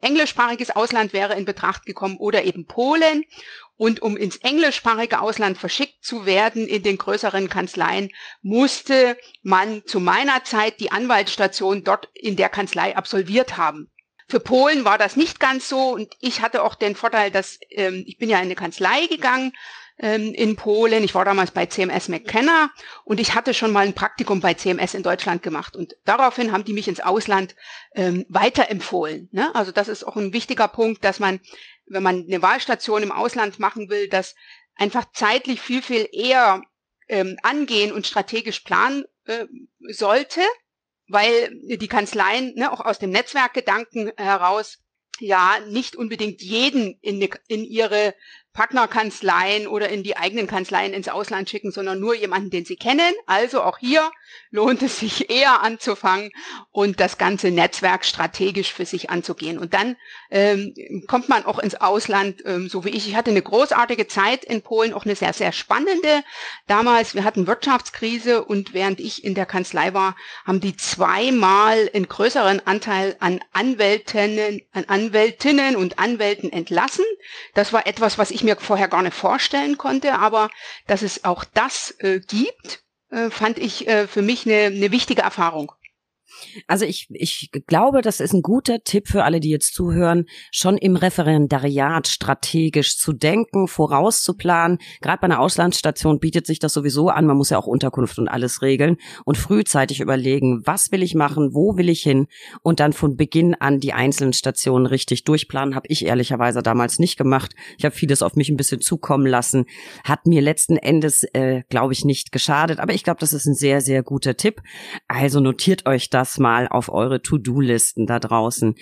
englischsprachiges 0.00 0.70
Ausland 0.70 1.12
wäre 1.12 1.34
in 1.34 1.44
Betracht 1.44 1.86
gekommen 1.86 2.16
oder 2.18 2.44
eben 2.44 2.66
Polen. 2.66 3.24
Und 3.76 4.00
um 4.00 4.16
ins 4.16 4.36
englischsprachige 4.36 5.20
Ausland 5.20 5.58
verschickt 5.58 6.02
zu 6.02 6.24
werden 6.24 6.66
in 6.66 6.82
den 6.82 6.96
größeren 6.96 7.48
Kanzleien, 7.48 8.10
musste 8.42 9.18
man 9.42 9.82
zu 9.84 10.00
meiner 10.00 10.44
Zeit 10.44 10.80
die 10.80 10.92
Anwaltsstation 10.92 11.84
dort 11.84 12.08
in 12.14 12.36
der 12.36 12.48
Kanzlei 12.48 12.96
absolviert 12.96 13.56
haben. 13.56 13.90
Für 14.28 14.40
Polen 14.40 14.84
war 14.84 14.98
das 14.98 15.16
nicht 15.16 15.38
ganz 15.38 15.68
so 15.68 15.90
und 15.90 16.14
ich 16.20 16.40
hatte 16.40 16.64
auch 16.64 16.74
den 16.74 16.96
Vorteil, 16.96 17.30
dass 17.30 17.58
ähm, 17.70 18.02
ich 18.06 18.18
bin 18.18 18.28
ja 18.28 18.38
in 18.38 18.44
eine 18.44 18.56
Kanzlei 18.56 19.06
gegangen, 19.06 19.52
ähm, 19.98 20.32
in 20.34 20.56
Polen. 20.56 21.04
Ich 21.04 21.14
war 21.14 21.24
damals 21.24 21.50
bei 21.50 21.66
CMS 21.66 22.08
McKenna 22.08 22.70
und 23.04 23.20
ich 23.20 23.34
hatte 23.34 23.54
schon 23.54 23.72
mal 23.72 23.86
ein 23.86 23.94
Praktikum 23.94 24.40
bei 24.40 24.54
CMS 24.54 24.94
in 24.94 25.02
Deutschland 25.02 25.42
gemacht. 25.42 25.76
Und 25.76 25.96
daraufhin 26.04 26.52
haben 26.52 26.64
die 26.64 26.72
mich 26.72 26.88
ins 26.88 27.00
Ausland 27.00 27.54
ähm, 27.94 28.26
weiterempfohlen. 28.28 29.28
Ne? 29.32 29.54
Also 29.54 29.72
das 29.72 29.88
ist 29.88 30.04
auch 30.04 30.16
ein 30.16 30.32
wichtiger 30.32 30.68
Punkt, 30.68 31.04
dass 31.04 31.18
man, 31.18 31.40
wenn 31.86 32.02
man 32.02 32.24
eine 32.26 32.42
Wahlstation 32.42 33.02
im 33.02 33.12
Ausland 33.12 33.58
machen 33.58 33.88
will, 33.88 34.08
das 34.08 34.34
einfach 34.74 35.06
zeitlich 35.12 35.60
viel, 35.60 35.82
viel 35.82 36.08
eher 36.12 36.62
ähm, 37.08 37.38
angehen 37.42 37.92
und 37.92 38.06
strategisch 38.06 38.60
planen 38.60 39.04
äh, 39.24 39.46
sollte, 39.90 40.40
weil 41.08 41.50
die 41.62 41.88
Kanzleien 41.88 42.54
ne, 42.56 42.72
auch 42.72 42.80
aus 42.80 42.98
dem 42.98 43.10
Netzwerkgedanken 43.10 44.12
heraus 44.16 44.78
ja 45.18 45.58
nicht 45.68 45.96
unbedingt 45.96 46.42
jeden 46.42 46.98
in, 47.00 47.26
in 47.48 47.64
ihre 47.64 48.14
Partnerkanzleien 48.56 49.66
oder 49.66 49.90
in 49.90 50.02
die 50.02 50.16
eigenen 50.16 50.46
Kanzleien 50.46 50.94
ins 50.94 51.08
Ausland 51.08 51.50
schicken, 51.50 51.72
sondern 51.72 52.00
nur 52.00 52.14
jemanden, 52.14 52.48
den 52.48 52.64
sie 52.64 52.76
kennen. 52.76 53.12
Also 53.26 53.62
auch 53.62 53.76
hier 53.76 54.10
lohnt 54.50 54.82
es 54.82 54.98
sich 54.98 55.28
eher 55.28 55.62
anzufangen 55.62 56.30
und 56.72 56.98
das 56.98 57.18
ganze 57.18 57.50
Netzwerk 57.50 58.06
strategisch 58.06 58.72
für 58.72 58.86
sich 58.86 59.10
anzugehen. 59.10 59.58
Und 59.58 59.74
dann 59.74 59.96
ähm, 60.30 60.72
kommt 61.06 61.28
man 61.28 61.44
auch 61.44 61.58
ins 61.58 61.74
Ausland, 61.74 62.42
ähm, 62.46 62.70
so 62.70 62.86
wie 62.86 62.88
ich. 62.88 63.06
Ich 63.06 63.14
hatte 63.14 63.30
eine 63.30 63.42
großartige 63.42 64.06
Zeit 64.06 64.42
in 64.42 64.62
Polen, 64.62 64.94
auch 64.94 65.04
eine 65.04 65.16
sehr, 65.16 65.34
sehr 65.34 65.52
spannende. 65.52 66.24
Damals, 66.66 67.14
wir 67.14 67.24
hatten 67.24 67.46
Wirtschaftskrise 67.46 68.42
und 68.42 68.72
während 68.72 69.00
ich 69.00 69.22
in 69.22 69.34
der 69.34 69.46
Kanzlei 69.46 69.92
war, 69.92 70.16
haben 70.46 70.60
die 70.60 70.76
zweimal 70.76 71.90
einen 71.92 72.08
größeren 72.08 72.66
Anteil 72.66 73.16
an 73.20 73.40
Anwältinnen, 73.52 74.62
an 74.72 74.86
Anwältinnen 74.86 75.76
und 75.76 75.98
Anwälten 75.98 76.50
entlassen. 76.50 77.04
Das 77.52 77.74
war 77.74 77.86
etwas, 77.86 78.16
was 78.16 78.30
ich 78.30 78.45
mir 78.46 78.56
vorher 78.56 78.88
gar 78.88 79.02
nicht 79.02 79.14
vorstellen 79.14 79.76
konnte, 79.76 80.14
aber 80.14 80.48
dass 80.86 81.02
es 81.02 81.24
auch 81.24 81.44
das 81.44 81.94
äh, 81.98 82.20
gibt, 82.20 82.82
äh, 83.10 83.30
fand 83.30 83.58
ich 83.58 83.86
äh, 83.86 84.06
für 84.06 84.22
mich 84.22 84.46
eine, 84.46 84.66
eine 84.66 84.90
wichtige 84.90 85.22
Erfahrung. 85.22 85.72
Also 86.66 86.84
ich, 86.84 87.08
ich 87.10 87.50
glaube, 87.66 88.02
das 88.02 88.20
ist 88.20 88.32
ein 88.32 88.42
guter 88.42 88.82
Tipp 88.82 89.08
für 89.08 89.24
alle, 89.24 89.40
die 89.40 89.50
jetzt 89.50 89.74
zuhören, 89.74 90.26
schon 90.50 90.76
im 90.78 90.96
Referendariat 90.96 92.08
strategisch 92.08 92.98
zu 92.98 93.12
denken, 93.12 93.68
vorauszuplanen. 93.68 94.78
Gerade 95.00 95.20
bei 95.20 95.26
einer 95.26 95.40
Auslandsstation 95.40 96.18
bietet 96.18 96.46
sich 96.46 96.58
das 96.58 96.72
sowieso 96.72 97.08
an. 97.08 97.26
Man 97.26 97.36
muss 97.36 97.50
ja 97.50 97.58
auch 97.58 97.66
Unterkunft 97.66 98.18
und 98.18 98.28
alles 98.28 98.62
regeln 98.62 98.96
und 99.24 99.36
frühzeitig 99.36 100.00
überlegen, 100.00 100.62
was 100.64 100.92
will 100.92 101.02
ich 101.02 101.14
machen, 101.14 101.54
wo 101.54 101.76
will 101.76 101.88
ich 101.88 102.02
hin 102.02 102.26
und 102.62 102.80
dann 102.80 102.92
von 102.92 103.16
Beginn 103.16 103.54
an 103.54 103.80
die 103.80 103.92
einzelnen 103.92 104.32
Stationen 104.32 104.86
richtig 104.86 105.24
durchplanen. 105.24 105.74
Habe 105.74 105.88
ich 105.88 106.04
ehrlicherweise 106.04 106.62
damals 106.62 106.98
nicht 106.98 107.16
gemacht. 107.16 107.54
Ich 107.78 107.84
habe 107.84 107.94
vieles 107.94 108.22
auf 108.22 108.36
mich 108.36 108.48
ein 108.48 108.56
bisschen 108.56 108.80
zukommen 108.80 109.26
lassen. 109.26 109.66
Hat 110.04 110.26
mir 110.26 110.40
letzten 110.40 110.76
Endes, 110.76 111.24
äh, 111.32 111.62
glaube 111.68 111.92
ich, 111.92 112.04
nicht 112.04 112.32
geschadet. 112.32 112.78
Aber 112.78 112.94
ich 112.94 113.04
glaube, 113.04 113.20
das 113.20 113.32
ist 113.32 113.46
ein 113.46 113.54
sehr, 113.54 113.80
sehr 113.80 114.02
guter 114.02 114.36
Tipp. 114.36 114.60
Also 115.08 115.40
notiert 115.40 115.86
euch 115.86 116.10
das 116.10 116.25
das 116.26 116.38
mal 116.38 116.66
auf 116.68 116.88
eure 116.88 117.22
To-Do-Listen 117.22 118.06
da 118.06 118.18
draußen. 118.18 118.74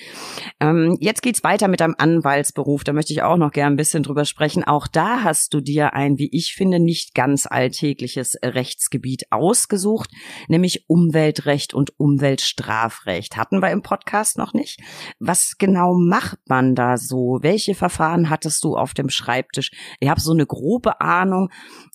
Ähm, 0.61 0.97
jetzt 1.01 1.23
geht's 1.23 1.45
weiter 1.45 1.69
mit 1.69 1.81
deinem 1.81 1.95
Anwaltsberuf. 1.99 2.85
Da 2.85 2.93
möchte 2.93 3.13
ich 3.13 3.23
auch 3.23 3.37
noch 3.37 3.53
gern 3.53 3.75
ein 3.75 3.77
bisschen 3.77 4.03
drüber 4.03 4.25
sprechen. 4.25 4.65
Auch 4.65 4.87
da 4.87 5.23
hast 5.23 5.53
du 5.53 5.61
dir 5.61 5.95
ein, 5.95 6.19
wie 6.19 6.31
ich 6.33 6.55
finde, 6.55 6.81
nicht 6.81 7.15
ganz 7.15 7.47
alltägliches 7.47 8.37
Rechtsgebiet 8.43 9.25
ausgesucht, 9.31 10.11
nämlich 10.49 10.85
Umweltrecht 10.89 11.75
und 11.75 11.99
Umweltstrafrecht. 11.99 13.37
Hatten 13.37 13.61
wir 13.61 13.71
im 13.71 13.83
Podcast 13.83 14.39
noch 14.39 14.55
nicht. 14.55 14.81
Was 15.19 15.57
genau 15.59 15.95
macht 15.95 16.39
man 16.49 16.75
da 16.75 16.97
so? 16.97 17.39
Welche 17.43 17.75
Verfahren 17.75 18.31
hattest 18.31 18.65
du 18.65 18.77
auf 18.77 18.95
dem 18.95 19.11
Schreibtisch? 19.11 19.71
Ich 20.01 20.09
habe 20.09 20.21
so 20.21 20.33
eine 20.33 20.47
grobe 20.47 21.01
Ahnung. 21.01 21.51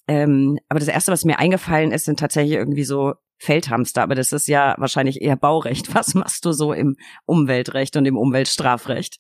Ähm, 0.08 0.58
aber 0.70 0.80
das 0.80 0.90
erste, 0.90 1.12
was 1.12 1.26
mir 1.26 1.40
eingefallen 1.40 1.92
ist, 1.92 2.06
sind 2.06 2.20
tatsächlich 2.20 2.54
irgendwie 2.54 2.84
so 2.84 3.14
Feldhamster, 3.40 4.04
aber 4.04 4.16
das 4.16 4.34
ist 4.34 4.48
ja 4.48 4.76
wahrscheinlich 4.78 5.22
eher 5.22 5.36
Baurecht. 5.36 5.94
Was 5.96 6.14
machst 6.14 6.46
du 6.46 6.52
so 6.52 6.74
im 6.74 6.98
Umweltrecht 7.26 7.96
und 7.96 8.06
im 8.06 8.18
Umweltstrafrecht? 8.18 9.20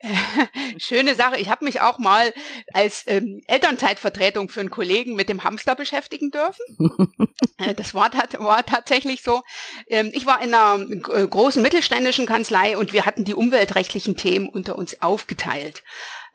Schöne 0.78 1.14
Sache. 1.14 1.38
Ich 1.38 1.48
habe 1.48 1.64
mich 1.64 1.80
auch 1.80 1.98
mal 1.98 2.32
als 2.72 3.04
ähm, 3.06 3.42
Elternzeitvertretung 3.46 4.48
für 4.48 4.60
einen 4.60 4.70
Kollegen 4.70 5.14
mit 5.16 5.28
dem 5.28 5.44
Hamster 5.44 5.74
beschäftigen 5.74 6.30
dürfen. 6.30 6.64
Äh, 7.58 7.74
das 7.74 7.94
war, 7.94 8.10
war 8.12 8.66
tatsächlich 8.66 9.22
so. 9.22 9.42
Ähm, 9.88 10.10
ich 10.12 10.26
war 10.26 10.42
in 10.42 10.52
einer 10.52 10.78
äh, 10.90 11.26
großen 11.26 11.62
mittelständischen 11.62 12.26
Kanzlei 12.26 12.76
und 12.76 12.92
wir 12.92 13.06
hatten 13.06 13.24
die 13.24 13.34
umweltrechtlichen 13.34 14.16
Themen 14.16 14.48
unter 14.48 14.76
uns 14.76 15.00
aufgeteilt. 15.00 15.82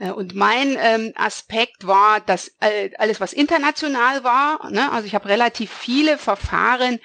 Äh, 0.01 0.11
und 0.11 0.35
mein 0.35 0.77
ähm, 0.79 1.13
Aspekt 1.15 1.87
war, 1.87 2.19
dass 2.19 2.51
äh, 2.59 2.89
alles, 2.97 3.21
was 3.21 3.33
international 3.33 4.23
war, 4.23 4.69
ne, 4.71 4.91
also 4.91 5.05
ich 5.05 5.15
habe 5.15 5.29
relativ 5.29 5.71
viele 5.71 6.17
Verfahren, 6.17 6.99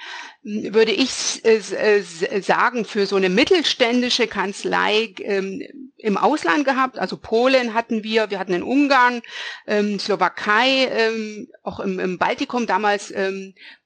würde 0.48 0.92
ich 0.92 1.44
äh, 1.44 1.56
äh, 1.56 2.40
sagen, 2.40 2.84
für 2.84 3.06
so 3.06 3.16
eine 3.16 3.28
mittelständische 3.28 4.28
Kanzlei 4.28 5.12
ähm, 5.18 5.60
im 5.96 6.16
Ausland 6.16 6.64
gehabt. 6.64 7.00
Also 7.00 7.16
Polen 7.16 7.74
hatten 7.74 8.04
wir, 8.04 8.30
wir 8.30 8.38
hatten 8.38 8.52
in 8.52 8.62
Ungarn, 8.62 9.22
ähm, 9.66 9.98
Slowakei, 9.98 10.86
ähm, 10.92 11.48
auch 11.64 11.80
im, 11.80 11.98
im 11.98 12.18
Baltikum 12.18 12.66
damals 12.68 13.12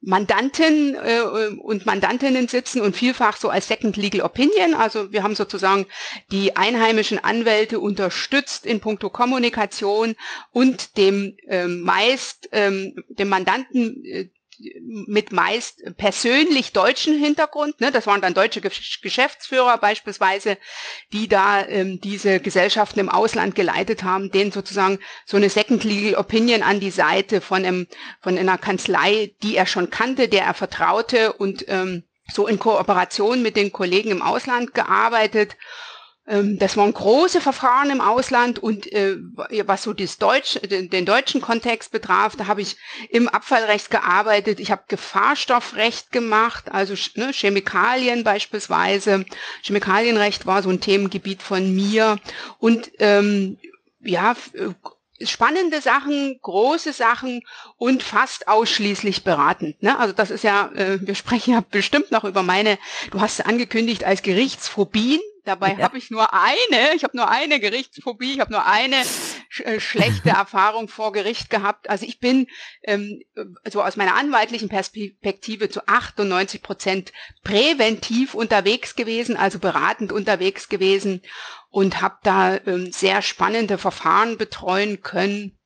Mandanten 0.03 0.97
äh, 0.97 1.23
und 1.63 1.87
Mandantinnen 1.87 2.47
sitzen 2.47 2.83
und 2.83 2.95
vielfach 2.95 3.39
so 3.39 3.49
als 3.49 3.69
Second 3.69 3.97
Legal 3.97 4.21
Opinion. 4.21 4.75
Also 4.75 5.13
wir 5.13 5.23
haben 5.23 5.35
sozusagen 5.35 5.87
die 6.31 6.57
einheimischen 6.57 7.19
Anwälte 7.19 7.81
unterstützt 7.81 8.67
in 8.67 8.81
puncto 8.81 9.09
Kommunikation 9.09 10.15
und 10.53 10.99
dem 10.99 11.37
meist 11.67 12.51
dem 12.53 13.29
Mandanten 13.29 14.05
äh, 14.05 14.29
mit 14.81 15.33
meist 15.33 15.83
persönlich 15.97 16.73
deutschen 16.73 17.19
Hintergrund. 17.19 17.81
Ne? 17.81 17.91
Das 17.91 18.07
waren 18.07 18.21
dann 18.21 18.35
deutsche 18.35 18.61
Geschäftsführer 18.61 19.79
beispielsweise, 19.79 20.59
die 21.13 21.29
da 21.29 21.67
ähm, 21.67 22.01
diese 22.01 22.41
Gesellschaften 22.41 23.01
im 23.01 23.09
Ausland 23.09 23.55
geleitet 23.55 24.03
haben, 24.03 24.31
denen 24.31 24.53
sozusagen 24.53 24.99
so 25.25 25.37
eine 25.37 25.51
Second 25.51 25.85
Legal 25.85 26.15
Opinion 26.15 26.63
an 26.63 26.81
die 26.81 26.91
Seite 26.91 27.41
von, 27.41 27.65
einem, 27.65 27.87
von 28.21 28.37
einer 28.37 28.59
Kanzlei, 28.59 29.35
die 29.43 29.57
er 29.57 29.67
schon 29.67 29.91
kannte, 29.91 30.29
der 30.29 30.45
er 30.45 30.55
vertraute 30.55 31.33
und 31.33 31.65
ähm, 31.69 32.05
so 32.33 32.47
in 32.47 32.59
Kooperation 32.59 33.43
mit 33.43 33.57
den 33.57 33.73
Kollegen 33.73 34.11
im 34.11 34.23
Ausland 34.23 34.75
gearbeitet 34.75 35.57
das 36.31 36.77
waren 36.77 36.95
große 36.95 37.41
Verfahren 37.41 37.91
im 37.91 38.01
Ausland 38.01 38.61
und 38.61 38.93
äh, 38.93 39.17
was 39.65 39.83
so 39.83 39.93
das 39.93 40.19
Deutsch, 40.19 40.61
den, 40.63 40.89
den 40.89 41.05
deutschen 41.05 41.41
Kontext 41.41 41.91
betraf, 41.91 42.37
da 42.37 42.47
habe 42.47 42.63
ich 42.63 42.77
im 43.11 43.29
Abfallrecht 43.29 43.91
gearbeitet. 43.91 44.61
Ich 44.61 44.71
habe 44.71 44.85
Gefahrstoffrecht 44.87 46.13
gemacht, 46.13 46.71
also 46.71 46.95
ne, 47.17 47.33
Chemikalien 47.33 48.23
beispielsweise. 48.23 49.25
Chemikalienrecht 49.63 50.47
war 50.47 50.63
so 50.63 50.71
ein 50.71 50.81
Themengebiet 50.81 51.43
von 51.43 51.75
mir 51.75 52.19
und 52.59 52.93
ähm, 53.01 53.59
ja 54.01 54.37
äh, 54.55 55.27
spannende 55.27 55.81
Sachen, 55.81 56.39
große 56.43 56.93
Sachen 56.93 57.43
und 57.77 58.03
fast 58.03 58.49
ausschließlich 58.49 59.25
beratend. 59.25 59.83
Ne? 59.83 59.99
Also 59.99 60.15
das 60.15 60.31
ist 60.31 60.45
ja, 60.45 60.71
äh, 60.75 60.99
wir 61.01 61.15
sprechen 61.15 61.55
ja 61.55 61.63
bestimmt 61.69 62.11
noch 62.11 62.25
über 62.25 62.43
meine, 62.43 62.79
du 63.11 63.21
hast 63.21 63.45
angekündigt 63.45 64.05
als 64.05 64.23
Gerichtsphobien. 64.23 65.21
Dabei 65.45 65.73
ja. 65.73 65.85
habe 65.85 65.99
ich 65.99 66.11
nur 66.11 66.33
eine, 66.35 66.95
ich 66.95 67.05
habe 67.05 67.17
nur 67.17 67.29
eine 67.29 67.61
Gerichtsphobie, 67.61 68.35
ich 68.35 68.41
habe 68.41 68.53
nur 68.53 68.67
eine 68.67 68.97
sch 69.49 69.61
äh, 69.61 69.81
schlechte 69.81 70.29
Erfahrung 70.31 70.89
vor 70.89 71.13
Gericht 71.13 71.51
gehabt. 71.51 71.89
Also 71.89 72.07
ich 72.07 72.19
bin 72.21 72.47
ähm, 72.83 73.23
so 73.71 73.83
aus 73.83 73.97
meiner 73.97 74.17
anwaltlichen 74.17 74.69
Perspektive 74.69 75.69
zu 75.69 75.87
98 75.87 76.63
Prozent 76.63 77.13
präventiv 77.43 78.35
unterwegs 78.35 78.97
gewesen, 78.97 79.37
also 79.37 79.59
beratend 79.59 80.13
unterwegs 80.13 80.69
gewesen 80.69 81.23
und 81.69 82.03
habe 82.03 82.19
da 82.23 82.57
ähm, 82.57 82.93
sehr 82.93 83.23
spannende 83.23 83.79
Verfahren 83.79 84.37
betreuen 84.37 85.03
können 85.03 85.60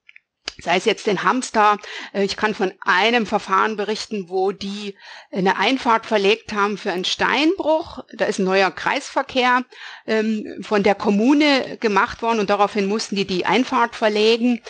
sei 0.63 0.77
es 0.77 0.85
jetzt 0.85 1.07
den 1.07 1.23
Hamster. 1.23 1.79
Äh, 2.13 2.25
ich 2.25 2.37
kann 2.37 2.55
von 2.55 2.73
einem 2.81 3.27
Verfahren 3.27 3.77
berichten, 3.77 4.29
wo 4.29 4.53
die 4.53 4.95
eine 5.33 5.59
Einfahrt 5.59 6.07
verlegt 6.07 6.53
haben 6.53 6.79
für 6.79 6.93
einen 6.93 7.05
Steinbruch. 7.05 8.05
Da 8.13 8.27
ist 8.27 8.39
ein 8.39 8.45
neuer 8.45 8.71
Kreisverkehr 8.71 9.65
ähm, 10.07 10.59
von 10.63 10.83
der 10.83 10.95
Kommune 10.95 11.79
gemacht 11.79 12.23
worden 12.23 12.41
und 12.41 12.51
daraufhin 12.51 12.87
mussten 12.87 13.17
die 13.17 13.27
die 13.27 13.47
Einfahrt 13.47 13.97
verlegen. 13.97 14.61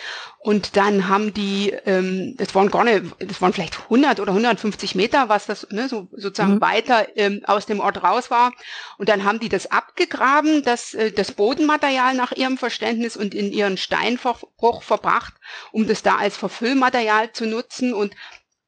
Und 0.45 0.77
dann 0.77 1.07
haben 1.07 1.33
die, 1.33 1.71
ähm, 1.87 2.35
das 2.37 2.53
waren 2.53 2.69
gar 2.69 2.83
nicht, 2.83 3.05
das 3.17 3.41
waren 3.41 3.51
vielleicht 3.51 3.79
100 3.85 4.19
oder 4.19 4.31
150 4.31 4.93
Meter, 4.93 5.27
was 5.27 5.47
das 5.47 5.65
ne, 5.71 5.89
so 5.89 6.07
sozusagen 6.11 6.55
mhm. 6.55 6.61
weiter 6.61 7.07
ähm, 7.17 7.41
aus 7.47 7.65
dem 7.65 7.79
Ort 7.79 8.03
raus 8.03 8.29
war. 8.29 8.53
Und 8.99 9.09
dann 9.09 9.23
haben 9.23 9.39
die 9.39 9.49
das 9.49 9.71
abgegraben, 9.71 10.61
das, 10.61 10.93
äh, 10.93 11.11
das 11.11 11.31
Bodenmaterial 11.31 12.13
nach 12.13 12.31
ihrem 12.31 12.59
Verständnis 12.59 13.17
und 13.17 13.33
in 13.33 13.51
ihren 13.51 13.75
Steinbruch 13.75 14.83
verbracht, 14.83 15.33
um 15.71 15.87
das 15.87 16.03
da 16.03 16.17
als 16.17 16.37
Verfüllmaterial 16.37 17.31
zu 17.31 17.47
nutzen. 17.47 17.95
Und 17.95 18.13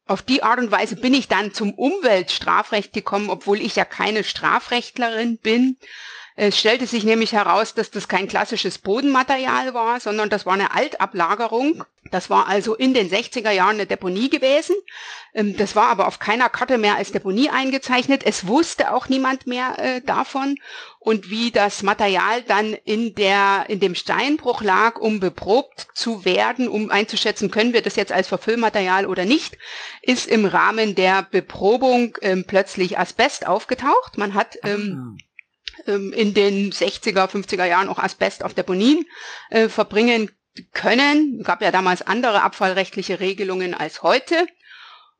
auf 0.08 0.24
die 0.24 0.42
Art 0.42 0.58
und 0.58 0.72
Weise 0.72 0.96
bin 0.96 1.14
ich 1.14 1.28
dann 1.28 1.54
zum 1.54 1.76
Umweltstrafrecht 1.76 2.92
gekommen, 2.92 3.30
obwohl 3.30 3.62
ich 3.62 3.76
ja 3.76 3.86
keine 3.86 4.24
Strafrechtlerin 4.24 5.38
bin. 5.38 5.78
Es 6.40 6.60
stellte 6.60 6.86
sich 6.86 7.04
nämlich 7.04 7.34
heraus, 7.34 7.74
dass 7.74 7.90
das 7.90 8.08
kein 8.08 8.28
klassisches 8.28 8.78
Bodenmaterial 8.78 9.74
war, 9.74 10.00
sondern 10.00 10.30
das 10.30 10.46
war 10.46 10.54
eine 10.54 10.72
Altablagerung. 10.72 11.84
Das 12.12 12.30
war 12.30 12.48
also 12.48 12.76
in 12.76 12.94
den 12.94 13.10
60er 13.10 13.50
Jahren 13.50 13.78
eine 13.78 13.88
Deponie 13.88 14.30
gewesen. 14.30 14.76
Ähm, 15.34 15.58
das 15.58 15.76
war 15.76 15.90
aber 15.90 16.08
auf 16.08 16.20
keiner 16.20 16.48
Karte 16.48 16.78
mehr 16.78 16.96
als 16.96 17.12
Deponie 17.12 17.50
eingezeichnet. 17.50 18.22
Es 18.24 18.46
wusste 18.46 18.94
auch 18.94 19.10
niemand 19.10 19.48
mehr 19.48 19.80
äh, 19.80 20.02
davon. 20.02 20.60
Und 21.00 21.32
wie 21.32 21.50
das 21.50 21.82
Material 21.82 22.44
dann 22.44 22.76
in 22.86 23.16
der, 23.16 23.66
in 23.68 23.80
dem 23.80 23.96
Steinbruch 23.96 24.62
lag, 24.62 25.00
um 25.00 25.20
beprobt 25.20 25.88
zu 25.96 26.24
werden, 26.24 26.68
um 26.68 26.92
einzuschätzen, 26.92 27.50
können 27.50 27.74
wir 27.74 27.82
das 27.82 27.96
jetzt 27.96 28.12
als 28.12 28.28
Verfüllmaterial 28.28 29.08
oder 29.08 29.26
nicht, 29.26 29.58
ist 30.04 30.28
im 30.28 30.46
Rahmen 30.46 30.94
der 30.94 31.24
Beprobung 31.24 32.16
ähm, 32.22 32.46
plötzlich 32.46 33.00
Asbest 33.00 33.48
aufgetaucht. 33.48 34.20
Man 34.20 34.36
hat 34.36 34.60
ähm, 34.62 34.72
ähm, 34.72 35.18
in 35.86 36.34
den 36.34 36.72
60er, 36.72 37.30
50er 37.30 37.66
Jahren 37.66 37.90
auch 37.90 38.00
Asbest 38.00 38.44
auf 38.44 38.54
Deponien 38.54 39.06
äh, 39.50 39.70
verbringen 39.70 40.32
können. 40.74 41.44
Gab 41.44 41.62
ja 41.62 41.72
damals 41.72 42.02
andere 42.02 42.42
abfallrechtliche 42.42 43.20
Regelungen 43.20 43.74
als 43.74 44.02
heute. 44.04 44.48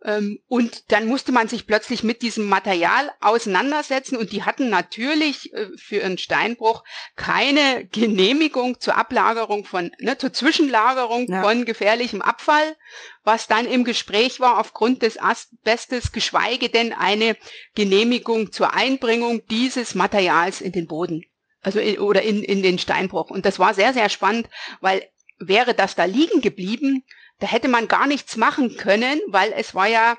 Ähm, 0.08 0.40
und 0.48 0.90
dann 0.94 1.06
musste 1.06 1.34
man 1.34 1.50
sich 1.50 1.68
plötzlich 1.68 2.02
mit 2.02 2.22
diesem 2.22 2.48
Material 2.48 3.12
auseinandersetzen 3.20 4.16
und 4.16 4.32
die 4.32 4.44
hatten 4.44 4.70
natürlich 4.70 5.54
äh, 5.54 5.68
für 5.76 5.98
ihren 5.98 6.18
Steinbruch 6.18 6.86
keine 7.18 7.86
Genehmigung 7.92 8.80
zur 8.80 8.96
Ablagerung 8.96 9.66
von, 9.66 9.92
ne, 10.00 10.18
zur 10.18 10.32
Zwischenlagerung 10.32 11.28
ja. 11.30 11.44
von 11.44 11.66
gefährlichem 11.66 12.22
Abfall, 12.22 12.78
was 13.26 13.48
dann 13.48 13.66
im 13.66 13.84
Gespräch 13.84 14.40
war 14.40 14.60
aufgrund 14.60 15.02
des 15.02 15.22
Asbestes, 15.22 16.14
geschweige 16.14 16.70
denn 16.70 16.94
eine 16.94 17.36
Genehmigung 17.76 18.54
zur 18.54 18.74
Einbringung 18.74 19.46
dieses 19.48 19.94
Materials 19.94 20.62
in 20.62 20.72
den 20.72 20.88
Boden. 20.88 21.26
Also 21.62 21.80
in, 21.80 22.00
oder 22.00 22.22
in, 22.22 22.44
in 22.44 22.64
den 22.64 22.80
Steinbruch. 22.80 23.30
Und 23.30 23.46
das 23.46 23.60
war 23.60 23.74
sehr, 23.74 23.92
sehr 23.92 24.08
spannend, 24.08 24.48
weil 24.80 25.06
wäre 25.38 25.74
das 25.74 25.96
da 25.96 26.06
liegen 26.06 26.40
geblieben, 26.40 27.04
da 27.40 27.48
hätte 27.48 27.68
man 27.68 27.88
gar 27.88 28.08
nichts 28.08 28.36
machen 28.36 28.78
können, 28.78 29.20
weil 29.28 29.54
es 29.54 29.76
war 29.76 29.88
ja, 29.88 30.18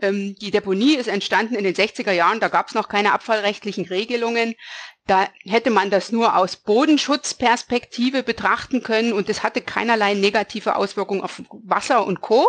ähm, 0.00 0.34
die 0.40 0.50
Deponie 0.50 0.94
ist 0.94 1.08
entstanden 1.08 1.54
in 1.54 1.64
den 1.64 1.74
60er 1.74 2.12
Jahren, 2.12 2.40
da 2.40 2.48
gab 2.48 2.68
es 2.68 2.74
noch 2.74 2.88
keine 2.88 3.12
abfallrechtlichen 3.12 3.86
Regelungen. 3.86 4.54
Da 5.06 5.26
hätte 5.44 5.70
man 5.70 5.90
das 5.90 6.12
nur 6.12 6.36
aus 6.36 6.56
Bodenschutzperspektive 6.56 8.22
betrachten 8.22 8.82
können 8.82 9.14
und 9.14 9.30
es 9.30 9.42
hatte 9.42 9.62
keinerlei 9.62 10.12
negative 10.12 10.76
Auswirkungen 10.76 11.22
auf 11.22 11.42
Wasser 11.50 12.06
und 12.06 12.20
Co. 12.20 12.46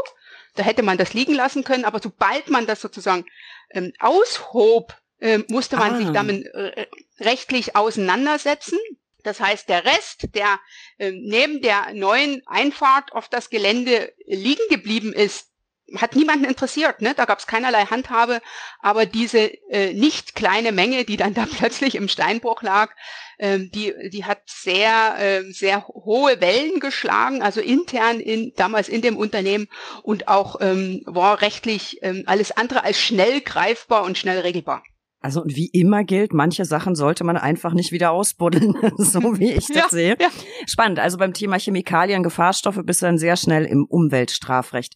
Da 0.56 0.64
hätte 0.64 0.84
man 0.84 0.98
das 0.98 1.14
liegen 1.14 1.34
lassen 1.34 1.64
können, 1.64 1.86
aber 1.86 2.02
sobald 2.02 2.50
man 2.50 2.68
das 2.68 2.82
sozusagen 2.82 3.26
ähm, 3.72 3.94
aushob, 4.00 4.94
äh, 5.20 5.40
musste 5.48 5.78
man 5.78 5.94
ah. 5.94 5.98
sich 5.98 6.10
damit 6.10 6.46
äh, 6.48 6.88
rechtlich 7.20 7.78
auseinandersetzen. 7.78 8.78
Das 9.24 9.40
heißt, 9.40 9.68
der 9.70 9.86
Rest, 9.86 10.36
der 10.36 10.60
äh, 10.98 11.12
neben 11.12 11.62
der 11.62 11.94
neuen 11.94 12.42
Einfahrt 12.48 13.12
auf 13.14 13.28
das 13.28 13.50
Gelände 13.50 14.14
liegen 14.26 14.64
geblieben 14.70 15.14
ist, 15.14 15.50
hat 15.98 16.16
niemanden 16.16 16.46
interessiert, 16.46 17.02
ne? 17.02 17.14
Da 17.16 17.26
gab 17.26 17.40
es 17.40 17.48
keinerlei 17.48 17.86
Handhabe, 17.86 18.42
aber 18.80 19.06
diese 19.06 19.52
äh, 19.72 19.94
nicht 19.94 20.36
kleine 20.36 20.72
Menge, 20.72 21.06
die 21.06 21.18
dann 21.18 21.34
da 21.34 21.46
plötzlich 21.58 21.96
im 21.96 22.08
Steinbruch 22.08 22.62
lag, 22.62 22.94
ähm, 23.40 23.72
die, 23.74 23.94
die 24.10 24.26
hat 24.26 24.42
sehr, 24.46 25.16
äh, 25.18 25.52
sehr 25.52 25.88
hohe 25.88 26.40
Wellen 26.42 26.80
geschlagen, 26.80 27.42
also 27.42 27.62
intern 27.62 28.20
in 28.20 28.54
damals 28.56 28.90
in 28.90 29.02
dem 29.02 29.18
Unternehmen 29.18 29.68
und 30.04 30.28
auch 30.28 30.58
ähm, 30.62 31.02
war 31.06 31.42
rechtlich 31.42 32.00
ähm, 32.02 32.24
alles 32.26 32.52
andere 32.52 32.84
als 32.84 33.00
schnell 33.00 33.42
greifbar 33.42 34.04
und 34.04 34.18
schnell 34.18 34.40
regelbar. 34.40 34.84
Also 35.22 35.42
und 35.42 35.56
wie 35.56 35.68
immer 35.68 36.04
gilt, 36.04 36.34
manche 36.34 36.64
Sachen 36.64 36.96
sollte 36.96 37.24
man 37.26 37.36
einfach 37.36 37.74
nicht 37.74 37.92
wieder 37.92 38.12
ausbuddeln, 38.12 38.74
so 38.98 39.38
wie 39.38 39.52
ich 39.52 39.68
das 39.68 39.76
ja, 39.76 39.90
sehe. 39.90 40.18
Ja. 40.20 40.30
Spannend. 40.66 41.00
Also 41.00 41.18
beim 41.18 41.34
Thema 41.34 41.60
Chemikalien, 41.60 42.24
Gefahrstoffe 42.24 42.80
bist 42.84 43.02
du 43.02 43.08
dann 43.08 43.18
sehr 43.18 43.36
schnell 43.36 43.66
im 43.66 43.86
Umweltstrafrecht. 43.86 44.94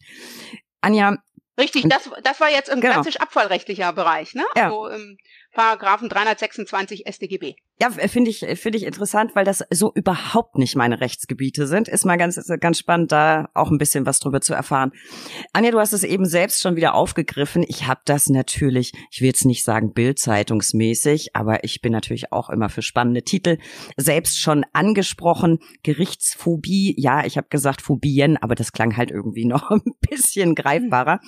Anja. 0.80 1.16
Richtig, 1.58 1.84
das, 1.88 2.10
das 2.24 2.40
war 2.40 2.50
jetzt 2.50 2.68
im 2.68 2.80
genau. 2.80 2.94
klassisch 2.94 3.16
abfallrechtlicher 3.18 3.92
Bereich, 3.92 4.34
ne? 4.34 4.44
Ja. 4.56 4.64
Also 4.64 4.88
im 4.88 5.16
Paragraphen 5.54 6.08
326 6.08 7.04
StGB. 7.08 7.54
Ja, 7.80 7.90
finde 7.90 8.30
ich, 8.30 8.38
finde 8.38 8.78
ich 8.78 8.84
interessant, 8.84 9.34
weil 9.34 9.44
das 9.44 9.64
so 9.68 9.92
überhaupt 9.94 10.58
nicht 10.58 10.76
meine 10.76 11.00
Rechtsgebiete 11.00 11.66
sind. 11.66 11.88
Ist 11.88 12.04
mal 12.04 12.16
ganz, 12.16 12.40
ganz 12.60 12.78
spannend, 12.78 13.10
da 13.10 13.48
auch 13.52 13.70
ein 13.72 13.78
bisschen 13.78 14.06
was 14.06 14.20
drüber 14.20 14.40
zu 14.40 14.54
erfahren. 14.54 14.92
Anja, 15.52 15.72
du 15.72 15.80
hast 15.80 15.92
es 15.92 16.04
eben 16.04 16.24
selbst 16.24 16.62
schon 16.62 16.76
wieder 16.76 16.94
aufgegriffen. 16.94 17.64
Ich 17.66 17.88
habe 17.88 18.00
das 18.04 18.28
natürlich, 18.28 18.92
ich 19.10 19.20
will 19.20 19.26
jetzt 19.26 19.44
nicht 19.44 19.64
sagen 19.64 19.92
bildzeitungsmäßig, 19.92 21.34
aber 21.34 21.64
ich 21.64 21.80
bin 21.80 21.90
natürlich 21.90 22.32
auch 22.32 22.48
immer 22.48 22.68
für 22.68 22.82
spannende 22.82 23.22
Titel 23.22 23.58
selbst 23.96 24.38
schon 24.38 24.64
angesprochen. 24.72 25.58
Gerichtsphobie, 25.82 26.94
ja, 26.96 27.24
ich 27.26 27.36
habe 27.36 27.48
gesagt 27.50 27.82
Phobien, 27.82 28.36
aber 28.36 28.54
das 28.54 28.70
klang 28.70 28.96
halt 28.96 29.10
irgendwie 29.10 29.44
noch 29.46 29.70
ein 29.70 29.82
bisschen 30.08 30.54
greifbarer. 30.54 31.20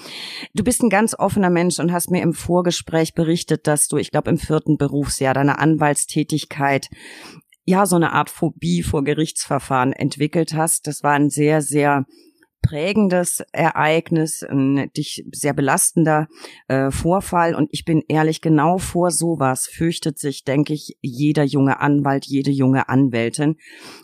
Du 0.55 0.63
bist 0.63 0.81
ein 0.81 0.91
ganz 0.91 1.19
offener 1.19 1.51
Mensch 1.51 1.81
und 1.81 1.93
hast 1.93 2.13
mir 2.13 2.23
im 2.23 2.35
Vorgespräch 2.35 3.15
berichtet, 3.15 3.67
dass 3.67 3.89
du, 3.89 3.97
ich 3.97 4.13
glaube, 4.17 4.31
im 4.31 4.39
vierten 4.39 4.79
Berufsjahr 4.79 5.35
deiner 5.35 5.59
Anwaltstätigkeit 5.59 6.17
Tätigkeit 6.17 6.89
ja 7.65 7.85
so 7.85 7.97
eine 7.97 8.13
Art 8.13 8.31
Phobie 8.31 8.83
vor 8.83 9.05
Gerichtsverfahren 9.05 9.93
entwickelt 9.93 10.55
hast. 10.55 10.87
Das 10.87 11.03
war 11.03 11.13
ein 11.13 11.31
sehr, 11.31 11.61
sehr 11.61 12.07
prägendes 12.67 13.45
Ereignis, 13.53 14.43
ein 14.43 14.91
dich 14.97 15.25
sehr 15.33 15.53
belastender 15.53 16.27
äh, 16.67 16.91
Vorfall. 16.91 17.55
Und 17.55 17.69
ich 17.71 17.85
bin 17.85 18.03
ehrlich, 18.09 18.41
genau 18.41 18.79
vor 18.79 19.13
sowas 19.13 19.69
fürchtet 19.69 20.19
sich, 20.19 20.43
denke 20.43 20.73
ich, 20.75 20.97
jeder 21.01 21.45
junge 21.45 21.79
Anwalt, 21.81 22.27
jede 22.27 22.51
junge 22.51 22.89
Anwältin. 22.89 23.57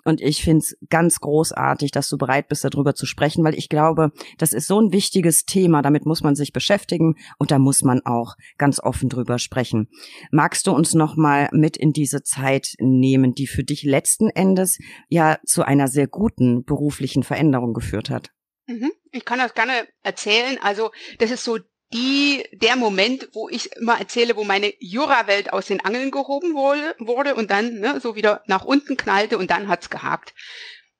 Und 0.05 0.21
ich 0.21 0.45
finde 0.45 0.59
es 0.59 0.77
ganz 0.91 1.19
großartig, 1.19 1.91
dass 1.91 2.09
du 2.09 2.17
bereit 2.17 2.49
bist, 2.49 2.65
darüber 2.65 2.95
zu 2.95 3.05
sprechen, 3.05 3.43
weil 3.43 3.57
ich 3.57 3.69
glaube, 3.69 4.13
das 4.39 4.53
ist 4.53 4.69
so 4.69 4.81
ein 4.81 4.93
wichtiges 4.93 5.45
Thema. 5.45 5.83
Damit 5.83 6.07
muss 6.07 6.23
man 6.23 6.37
sich 6.37 6.53
beschäftigen 6.53 7.15
und 7.39 7.51
da 7.51 7.59
muss 7.59 7.83
man 7.83 8.01
auch 8.05 8.37
ganz 8.59 8.79
offen 8.79 9.09
drüber 9.09 9.41
sprechen. 9.41 9.89
Magst 10.31 10.69
du 10.69 10.73
uns 10.73 10.95
noch 10.95 11.17
mal 11.17 11.49
mit 11.53 11.77
in 11.77 11.93
diese 11.93 12.23
Zeit 12.23 12.75
nehmen, 12.79 13.35
die 13.35 13.49
für 13.49 13.65
dich 13.65 13.83
letzten 13.83 14.29
Endes 14.29 14.79
ja 15.09 15.39
zu 15.45 15.65
einer 15.65 15.89
sehr 15.89 16.07
guten 16.07 16.65
beruflichen 16.65 17.25
Veränderung 17.25 17.73
geführt 17.73 18.09
hat? 18.09 18.31
Mhm. 18.67 18.93
Ich 19.11 19.25
kann 19.25 19.39
das 19.39 19.55
gerne 19.55 19.87
erzählen. 20.03 20.59
Also 20.63 20.93
das 21.19 21.31
ist 21.31 21.45
so 21.45 21.59
die, 21.93 22.45
der 22.53 22.77
Moment, 22.77 23.29
wo 23.33 23.49
ich 23.49 23.73
immer 23.77 23.99
erzähle, 23.99 24.37
wo 24.37 24.45
meine 24.45 24.73
Jurawelt 24.79 25.53
aus 25.53 25.67
den 25.67 25.85
Angeln 25.85 26.11
gehoben 26.11 26.55
wurde, 26.55 27.35
und 27.35 27.51
dann 27.51 27.81
ne, 27.81 28.01
so 28.01 28.17
wieder 28.17 28.43
nach 28.47 28.65
unten 28.65 28.97
knallte 28.97 29.37
und 29.37 29.51
dann 29.51 29.69
hat's 29.69 29.91
gehakt. 29.91 30.35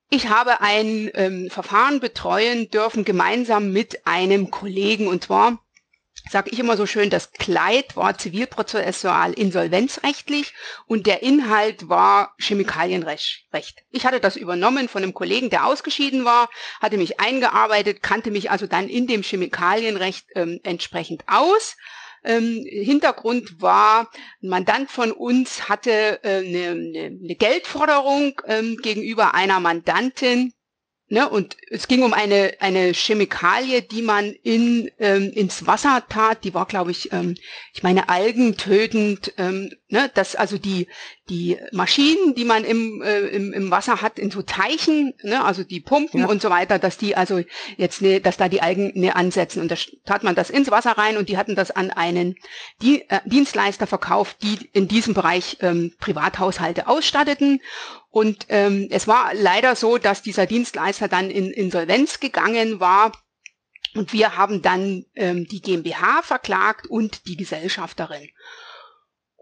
Ich 0.09 0.27
habe 0.29 0.61
ein 0.61 1.09
ähm, 1.15 1.49
Verfahren 1.49 1.99
betreuen 1.99 2.69
dürfen 2.69 3.03
gemeinsam 3.03 3.71
mit 3.71 4.05
einem 4.05 4.51
Kollegen 4.51 5.07
und 5.07 5.23
zwar 5.23 5.62
sage 6.29 6.49
ich 6.51 6.59
immer 6.59 6.77
so 6.77 6.85
schön, 6.85 7.09
das 7.09 7.31
Kleid 7.31 7.95
war 7.95 8.17
zivilprozessual 8.17 9.33
insolvenzrechtlich 9.33 10.53
und 10.87 11.05
der 11.05 11.21
Inhalt 11.21 11.89
war 11.89 12.33
Chemikalienrecht. 12.39 13.45
Ich 13.91 14.05
hatte 14.05 14.19
das 14.19 14.35
übernommen 14.35 14.87
von 14.87 15.03
einem 15.03 15.13
Kollegen, 15.13 15.49
der 15.49 15.65
ausgeschieden 15.65 16.25
war, 16.25 16.49
hatte 16.81 16.97
mich 16.97 17.19
eingearbeitet, 17.19 18.01
kannte 18.01 18.31
mich 18.31 18.51
also 18.51 18.67
dann 18.67 18.89
in 18.89 19.07
dem 19.07 19.23
Chemikalienrecht 19.23 20.25
ähm, 20.35 20.59
entsprechend 20.63 21.23
aus. 21.27 21.75
Ähm, 22.25 22.65
Hintergrund 22.65 23.61
war, 23.61 24.09
ein 24.41 24.47
Mandant 24.47 24.89
von 24.89 25.11
uns 25.11 25.67
hatte 25.67 26.23
äh, 26.23 26.37
eine, 26.37 26.69
eine, 26.69 27.17
eine 27.21 27.35
Geldforderung 27.35 28.39
ähm, 28.47 28.77
gegenüber 28.77 29.33
einer 29.33 29.59
Mandantin, 29.59 30.53
Ne, 31.13 31.29
und 31.29 31.57
es 31.69 31.87
ging 31.87 32.01
um 32.01 32.11
eine, 32.11 32.55
eine 32.59 32.91
Chemikalie, 32.91 33.83
die 33.83 34.01
man 34.01 34.31
in, 34.31 34.89
ähm, 34.97 35.31
ins 35.31 35.67
Wasser 35.67 36.03
tat. 36.09 36.43
Die 36.43 36.55
war, 36.55 36.65
glaube 36.65 36.89
ich, 36.89 37.13
ähm, 37.13 37.35
ich 37.71 37.83
meine, 37.83 38.09
algentötend. 38.09 39.31
Ähm, 39.37 39.69
ne, 39.89 40.09
dass 40.15 40.35
also 40.35 40.57
die, 40.57 40.87
die 41.29 41.57
Maschinen, 41.71 42.35
die 42.35 42.43
man 42.43 42.65
im, 42.65 43.01
äh, 43.01 43.19
im, 43.27 43.53
im 43.53 43.71
Wasser 43.71 44.01
hat, 44.01 44.19
in 44.19 44.29
so 44.29 44.41
Teichen, 44.41 45.13
ne, 45.23 45.43
also 45.43 45.63
die 45.63 45.79
Pumpen 45.79 46.21
ja. 46.21 46.27
und 46.27 46.41
so 46.41 46.49
weiter, 46.49 46.79
dass 46.79 46.97
die 46.97 47.15
also 47.15 47.41
jetzt, 47.77 48.01
ne, 48.01 48.19
dass 48.19 48.35
da 48.35 48.49
die 48.49 48.61
Algen 48.61 48.91
ne, 48.95 49.15
ansetzen. 49.15 49.61
Und 49.61 49.71
da 49.71 49.75
tat 50.05 50.23
man 50.23 50.35
das 50.35 50.49
ins 50.49 50.69
Wasser 50.69 50.91
rein 50.91 51.15
und 51.15 51.29
die 51.29 51.37
hatten 51.37 51.55
das 51.55 51.71
an 51.71 51.91
einen 51.91 52.35
die, 52.81 53.09
äh, 53.09 53.21
Dienstleister 53.25 53.87
verkauft, 53.87 54.37
die 54.43 54.69
in 54.73 54.89
diesem 54.89 55.13
Bereich 55.13 55.57
ähm, 55.61 55.93
Privathaushalte 55.99 56.87
ausstatteten. 56.87 57.61
Und 58.09 58.45
ähm, 58.49 58.89
es 58.91 59.07
war 59.07 59.33
leider 59.33 59.75
so, 59.75 59.97
dass 59.97 60.21
dieser 60.23 60.45
Dienstleister 60.45 61.07
dann 61.07 61.29
in 61.29 61.51
Insolvenz 61.51 62.19
gegangen 62.19 62.81
war. 62.81 63.13
Und 63.95 64.11
wir 64.11 64.35
haben 64.35 64.61
dann 64.61 65.05
ähm, 65.15 65.47
die 65.47 65.61
GmbH 65.61 66.21
verklagt 66.23 66.87
und 66.87 67.27
die 67.27 67.37
Gesellschafterin. 67.37 68.29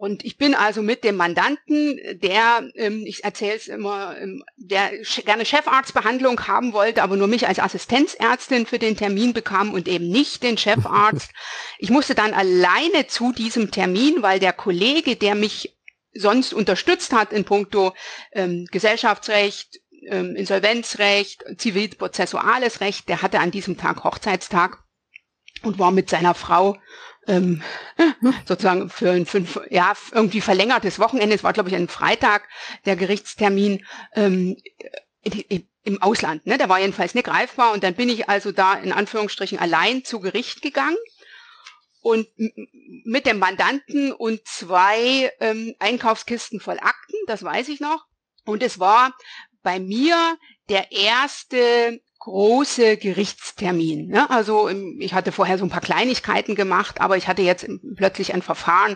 Und 0.02 0.26
ich 0.26 0.38
bin 0.38 0.56
also 0.56 0.82
mit 0.82 1.04
dem 1.04 1.16
Mandanten, 1.16 2.00
der, 2.14 2.68
ähm, 2.74 3.04
ich 3.06 3.24
erzähle 3.24 3.54
es 3.54 3.68
immer, 3.68 4.18
ähm, 4.18 4.44
der 4.58 4.90
gerne 5.24 5.46
Chefarztbehandlung 5.46 6.48
haben 6.48 6.74
wollte, 6.74 7.04
aber 7.04 7.18
nur 7.18 7.28
mich 7.28 7.48
als 7.48 7.60
Assistenzärztin 7.60 8.66
für 8.66 8.80
den 8.80 8.98
Termin 8.98 9.34
bekam 9.34 9.72
und 9.72 9.88
eben 9.88 10.10
nicht 10.10 10.42
den 10.42 10.58
Chefarzt. 10.58 11.30
Ich 11.78 11.92
musste 11.92 12.16
dann 12.16 12.34
alleine 12.34 13.06
zu 13.06 13.32
diesem 13.32 13.70
Termin, 13.70 14.24
weil 14.24 14.40
der 14.40 14.54
Kollege, 14.54 15.16
der 15.18 15.36
mich 15.36 15.78
sonst 16.16 16.52
unterstützt 16.52 17.14
hat 17.14 17.32
in 17.32 17.46
puncto 17.46 17.94
ähm, 18.32 18.66
Gesellschaftsrecht, 18.72 19.82
ähm, 20.10 20.36
Insolvenzrecht, 20.36 21.44
zivilprozessuales 21.58 22.82
Recht, 22.82 23.08
der 23.08 23.22
hatte 23.22 23.40
an 23.40 23.52
diesem 23.52 23.78
Tag 23.78 24.04
Hochzeitstag 24.04 24.80
und 25.62 25.78
war 25.78 25.92
mit 25.92 26.10
seiner 26.10 26.34
Frau 26.34 26.78
ähm, 27.32 27.64
sozusagen 28.46 28.90
für 28.90 29.12
ein 29.12 29.26
fünf, 29.26 29.60
ja, 29.70 29.94
irgendwie 30.12 30.42
verlängertes 30.42 31.00
Wochenende, 31.00 31.36
es 31.36 31.44
war 31.44 31.54
glaube 31.54 31.70
ich 31.70 31.76
ein 31.76 31.88
Freitag, 31.88 32.48
der 32.86 32.96
Gerichtstermin 32.96 33.86
ähm, 34.16 34.58
im 35.84 36.02
Ausland. 36.02 36.46
Ne? 36.46 36.58
Der 36.58 36.70
war 36.70 36.80
jedenfalls 36.80 37.16
nicht 37.16 37.26
greifbar 37.26 37.74
und 37.74 37.84
dann 37.84 37.96
bin 37.96 38.10
ich 38.10 38.30
also 38.30 38.52
da 38.52 38.74
in 38.76 38.92
Anführungsstrichen 38.92 39.60
allein 39.60 40.04
zu 40.04 40.20
Gericht 40.20 40.62
gegangen 40.62 40.98
und 42.02 42.28
mit 43.06 43.26
dem 43.26 43.40
Mandanten 43.40 44.12
und 44.12 44.46
zwei 44.48 45.32
ähm, 45.40 45.76
Einkaufskisten 45.80 46.60
voll 46.60 46.80
Akten, 46.80 47.16
das 47.28 47.44
weiß 47.44 47.70
ich 47.70 47.80
noch. 47.80 48.06
Und 48.46 48.64
es 48.64 48.80
war 48.80 49.16
bei 49.62 49.80
mir 49.80 50.38
der 50.70 50.92
erste 50.92 52.02
große 52.22 52.98
Gerichtstermin. 52.98 54.08
Ne? 54.08 54.30
Also 54.30 54.70
ähm, 54.70 54.98
ich 55.00 55.14
hatte 55.14 55.32
vorher 55.32 55.58
so 55.58 55.66
ein 55.66 55.72
paar 55.72 55.82
Kleinigkeiten 55.82 56.54
gemacht, 56.54 57.02
aber 57.02 57.18
ich 57.18 57.28
hatte 57.28 57.42
jetzt 57.42 57.68
plötzlich 57.96 58.34
ein 58.34 58.44
Verfahren 58.44 58.96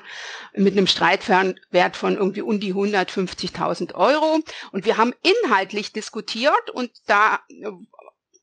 mit 0.53 0.77
einem 0.77 0.85
Streitwert 0.85 1.97
von 1.97 2.15
irgendwie 2.15 2.43
um 2.43 2.59
die 2.59 2.73
150.000 2.73 3.95
Euro. 3.95 4.41
Und 4.71 4.85
wir 4.85 4.97
haben 4.97 5.13
inhaltlich 5.23 5.91
diskutiert 5.91 6.69
und 6.71 6.91
da 7.07 7.39
äh, 7.49 7.71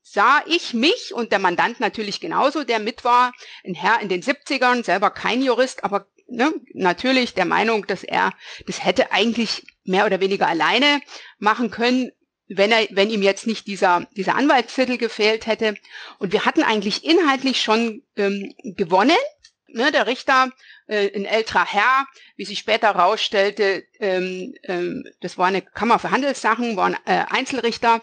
sah 0.01 0.41
ich 0.47 0.73
mich 0.73 1.13
und 1.13 1.31
der 1.31 1.39
Mandant 1.39 1.79
natürlich 1.79 2.19
genauso, 2.19 2.65
der 2.65 2.79
mit 2.79 3.05
war, 3.05 3.31
ein 3.65 3.75
Herr 3.75 4.01
in 4.01 4.09
den 4.09 4.21
70ern, 4.21 4.83
selber 4.83 5.11
kein 5.11 5.41
Jurist, 5.41 5.85
aber 5.85 6.07
ne, 6.27 6.53
natürlich 6.73 7.33
der 7.33 7.45
Meinung, 7.45 7.87
dass 7.87 8.03
er 8.03 8.33
das 8.67 8.83
hätte 8.83 9.13
eigentlich 9.13 9.65
mehr 9.85 10.05
oder 10.05 10.19
weniger 10.19 10.47
alleine 10.47 10.99
machen 11.39 11.71
können, 11.71 12.11
wenn 12.57 12.71
er, 12.71 12.87
wenn 12.91 13.09
ihm 13.09 13.21
jetzt 13.21 13.47
nicht 13.47 13.67
dieser, 13.67 14.07
dieser 14.15 14.35
Anwaltstitel 14.35 14.97
gefehlt 14.97 15.47
hätte. 15.47 15.75
Und 16.19 16.31
wir 16.31 16.45
hatten 16.45 16.63
eigentlich 16.63 17.05
inhaltlich 17.05 17.61
schon 17.61 18.03
ähm, 18.15 18.53
gewonnen. 18.63 19.17
Ne, 19.67 19.91
der 19.91 20.05
Richter, 20.05 20.51
äh, 20.87 21.09
ein 21.15 21.25
älterer 21.25 21.65
Herr, 21.65 22.05
wie 22.35 22.45
sich 22.45 22.59
später 22.59 22.93
herausstellte, 22.93 23.83
ähm, 23.99 24.53
ähm, 24.63 25.03
das 25.21 25.37
war 25.37 25.47
eine 25.47 25.63
Kammer 25.63 25.97
für 25.97 26.11
Handelssachen, 26.11 26.75
war 26.75 26.87
ein 26.87 26.97
äh, 27.05 27.25
Einzelrichter 27.29 27.99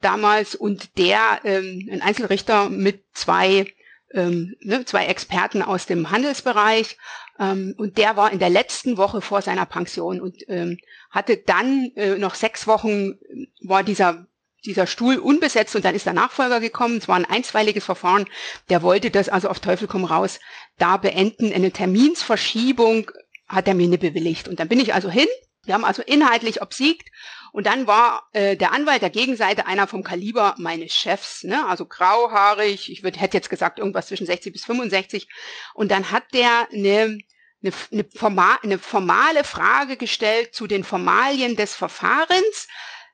damals 0.00 0.54
und 0.54 0.98
der, 0.98 1.40
ähm, 1.44 1.88
ein 1.92 2.02
Einzelrichter 2.02 2.68
mit 2.68 3.04
zwei 3.12 3.72
ähm, 4.14 4.54
ne, 4.60 4.84
zwei 4.84 5.06
Experten 5.06 5.62
aus 5.62 5.86
dem 5.86 6.10
Handelsbereich 6.10 6.96
ähm, 7.38 7.74
und 7.76 7.98
der 7.98 8.16
war 8.16 8.32
in 8.32 8.38
der 8.38 8.50
letzten 8.50 8.96
Woche 8.96 9.20
vor 9.20 9.42
seiner 9.42 9.66
Pension 9.66 10.20
und 10.20 10.36
ähm, 10.48 10.78
hatte 11.10 11.36
dann 11.36 11.90
äh, 11.96 12.16
noch 12.16 12.34
sechs 12.34 12.66
Wochen, 12.66 13.12
äh, 13.12 13.46
war 13.62 13.82
dieser 13.82 14.26
dieser 14.64 14.86
Stuhl 14.86 15.18
unbesetzt 15.18 15.76
und 15.76 15.84
dann 15.84 15.94
ist 15.94 16.06
der 16.06 16.14
Nachfolger 16.14 16.58
gekommen. 16.58 16.96
Es 16.96 17.06
war 17.06 17.16
ein 17.16 17.26
einstweiliges 17.26 17.84
Verfahren. 17.84 18.24
Der 18.70 18.80
wollte 18.80 19.10
das 19.10 19.28
also 19.28 19.48
auf 19.48 19.60
Teufel 19.60 19.86
komm 19.86 20.06
raus 20.06 20.40
da 20.78 20.96
beenden. 20.96 21.52
Eine 21.52 21.70
Terminsverschiebung 21.70 23.10
hat 23.46 23.68
er 23.68 23.74
mir 23.74 23.88
nicht 23.88 24.00
bewilligt. 24.00 24.48
Und 24.48 24.60
dann 24.60 24.68
bin 24.68 24.80
ich 24.80 24.94
also 24.94 25.10
hin. 25.10 25.28
Wir 25.64 25.74
haben 25.74 25.84
also 25.84 26.02
inhaltlich 26.02 26.62
obsiegt 26.62 27.10
und 27.54 27.68
dann 27.68 27.86
war 27.86 28.28
äh, 28.32 28.56
der 28.56 28.72
Anwalt 28.72 29.00
der 29.00 29.10
Gegenseite 29.10 29.66
einer 29.66 29.86
vom 29.86 30.02
Kaliber 30.02 30.56
meines 30.58 30.92
Chefs, 30.92 31.44
ne? 31.44 31.64
also 31.68 31.86
grauhaarig, 31.86 32.90
ich 32.90 33.04
würd, 33.04 33.20
hätte 33.20 33.36
jetzt 33.36 33.48
gesagt 33.48 33.78
irgendwas 33.78 34.08
zwischen 34.08 34.26
60 34.26 34.52
bis 34.52 34.64
65. 34.64 35.28
Und 35.72 35.92
dann 35.92 36.10
hat 36.10 36.24
der 36.32 36.50
eine, 36.72 37.20
eine, 37.62 37.72
eine, 37.92 38.04
formal, 38.12 38.56
eine 38.64 38.80
formale 38.80 39.44
Frage 39.44 39.96
gestellt 39.96 40.52
zu 40.52 40.66
den 40.66 40.82
Formalien 40.82 41.54
des 41.54 41.76
Verfahrens. 41.76 42.66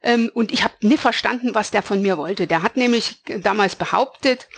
Ähm, 0.02 0.30
und 0.32 0.52
ich 0.52 0.64
habe 0.64 0.72
nicht 0.80 1.02
verstanden, 1.02 1.54
was 1.54 1.70
der 1.70 1.82
von 1.82 2.00
mir 2.00 2.16
wollte. 2.16 2.46
Der 2.46 2.62
hat 2.62 2.78
nämlich 2.78 3.22
damals 3.42 3.76
behauptet, 3.76 4.48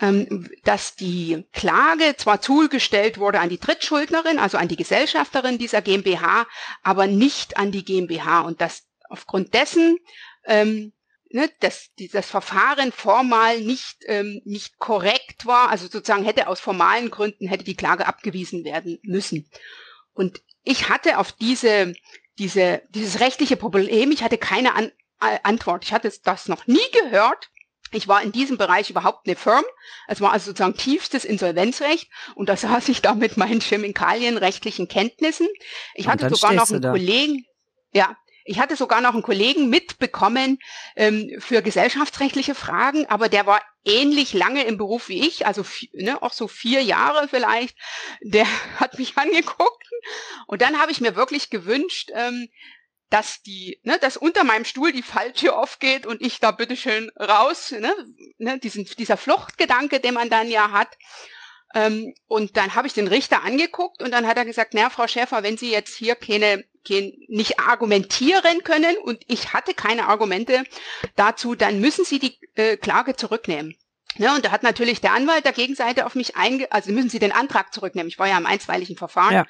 ähm, 0.00 0.48
dass 0.64 0.96
die 0.96 1.44
Klage 1.52 2.14
zwar 2.16 2.40
zugestellt 2.40 3.18
wurde 3.18 3.40
an 3.40 3.50
die 3.50 3.60
Drittschuldnerin, 3.60 4.38
also 4.38 4.56
an 4.56 4.68
die 4.68 4.76
Gesellschafterin 4.76 5.58
dieser 5.58 5.82
GmbH, 5.82 6.46
aber 6.82 7.06
nicht 7.06 7.58
an 7.58 7.70
die 7.70 7.84
GmbH 7.84 8.40
und 8.40 8.62
dass 8.62 8.85
aufgrund 9.08 9.54
dessen 9.54 9.98
ähm, 10.44 10.92
ne, 11.30 11.50
dass 11.60 11.92
dieses 11.98 12.26
Verfahren 12.26 12.92
formal 12.92 13.60
nicht 13.60 13.98
ähm, 14.06 14.40
nicht 14.44 14.78
korrekt 14.78 15.46
war, 15.46 15.70
also 15.70 15.86
sozusagen 15.88 16.24
hätte 16.24 16.48
aus 16.48 16.60
formalen 16.60 17.10
Gründen 17.10 17.48
hätte 17.48 17.64
die 17.64 17.76
Klage 17.76 18.06
abgewiesen 18.06 18.64
werden 18.64 18.98
müssen. 19.02 19.50
Und 20.12 20.42
ich 20.64 20.88
hatte 20.88 21.18
auf 21.18 21.32
diese 21.32 21.94
diese 22.38 22.82
dieses 22.90 23.20
rechtliche 23.20 23.56
Problem, 23.56 24.10
ich 24.10 24.22
hatte 24.22 24.38
keine 24.38 24.74
An 24.74 24.90
Antwort. 25.18 25.84
Ich 25.84 25.94
hatte 25.94 26.12
das 26.24 26.46
noch 26.46 26.66
nie 26.66 26.90
gehört. 26.92 27.50
Ich 27.92 28.06
war 28.06 28.22
in 28.22 28.32
diesem 28.32 28.58
Bereich 28.58 28.90
überhaupt 28.90 29.26
eine 29.26 29.36
Firm. 29.36 29.64
Es 30.08 30.20
war 30.20 30.32
also 30.32 30.46
sozusagen 30.46 30.76
tiefstes 30.76 31.24
Insolvenzrecht 31.24 32.10
und 32.34 32.48
da 32.48 32.56
saß 32.56 32.88
ich 32.88 33.00
da 33.00 33.14
mit 33.14 33.36
meinen 33.36 33.60
chemikalienrechtlichen 33.60 34.88
Kenntnissen. 34.88 35.48
Ich 35.94 36.08
hatte 36.08 36.28
sogar 36.28 36.52
noch 36.52 36.70
einen 36.70 36.82
Kollegen, 36.82 37.46
ja, 37.92 38.16
ich 38.46 38.60
hatte 38.60 38.76
sogar 38.76 39.00
noch 39.00 39.12
einen 39.12 39.22
Kollegen 39.22 39.68
mitbekommen 39.68 40.58
ähm, 40.94 41.30
für 41.38 41.62
gesellschaftsrechtliche 41.62 42.54
Fragen, 42.54 43.06
aber 43.06 43.28
der 43.28 43.46
war 43.46 43.60
ähnlich 43.84 44.32
lange 44.32 44.64
im 44.64 44.78
Beruf 44.78 45.08
wie 45.08 45.26
ich, 45.26 45.46
also 45.46 45.64
ne, 45.92 46.20
auch 46.22 46.32
so 46.32 46.48
vier 46.48 46.82
Jahre 46.82 47.28
vielleicht. 47.28 47.76
Der 48.22 48.46
hat 48.80 48.98
mich 48.98 49.16
angeguckt 49.18 49.84
und 50.46 50.62
dann 50.62 50.78
habe 50.78 50.92
ich 50.92 51.00
mir 51.00 51.16
wirklich 51.16 51.50
gewünscht, 51.50 52.10
ähm, 52.14 52.48
dass 53.10 53.42
die, 53.42 53.80
ne, 53.84 53.98
dass 53.98 54.16
unter 54.16 54.44
meinem 54.44 54.64
Stuhl 54.64 54.92
die 54.92 55.02
Falltür 55.02 55.56
aufgeht 55.56 56.06
und 56.06 56.22
ich 56.22 56.40
da 56.40 56.50
bitteschön 56.50 57.10
raus, 57.18 57.72
ne, 57.72 57.94
ne, 58.38 58.58
diesen, 58.58 58.84
dieser 58.84 59.16
Fluchtgedanke, 59.16 60.00
den 60.00 60.14
man 60.14 60.30
dann 60.30 60.48
ja 60.48 60.70
hat. 60.72 60.96
Ähm, 61.74 62.14
und 62.28 62.56
dann 62.56 62.74
habe 62.74 62.86
ich 62.86 62.94
den 62.94 63.08
Richter 63.08 63.44
angeguckt 63.44 64.02
und 64.02 64.10
dann 64.12 64.26
hat 64.26 64.36
er 64.36 64.44
gesagt, 64.44 64.72
na, 64.74 64.90
Frau 64.90 65.06
Schäfer, 65.06 65.42
wenn 65.42 65.56
Sie 65.58 65.70
jetzt 65.70 65.96
hier 65.96 66.14
keine 66.14 66.64
nicht 67.28 67.58
argumentieren 67.58 68.62
können 68.62 68.96
und 68.98 69.18
ich 69.26 69.52
hatte 69.52 69.74
keine 69.74 70.06
Argumente 70.06 70.62
dazu, 71.16 71.56
dann 71.56 71.80
müssen 71.80 72.04
Sie 72.04 72.20
die 72.20 72.38
äh, 72.54 72.76
Klage 72.76 73.16
zurücknehmen. 73.16 73.74
Ja, 74.18 74.34
und 74.34 74.44
da 74.44 74.50
hat 74.50 74.62
natürlich 74.62 75.00
der 75.00 75.12
Anwalt 75.12 75.44
der 75.44 75.52
Gegenseite 75.52 76.06
auf 76.06 76.14
mich 76.14 76.36
einge, 76.36 76.70
also 76.70 76.92
müssen 76.92 77.10
Sie 77.10 77.18
den 77.18 77.32
Antrag 77.32 77.74
zurücknehmen. 77.74 78.08
Ich 78.08 78.18
war 78.18 78.28
ja 78.28 78.38
im 78.38 78.46
einstweiligen 78.46 78.96
Verfahren. 78.96 79.34
Ja. 79.34 79.46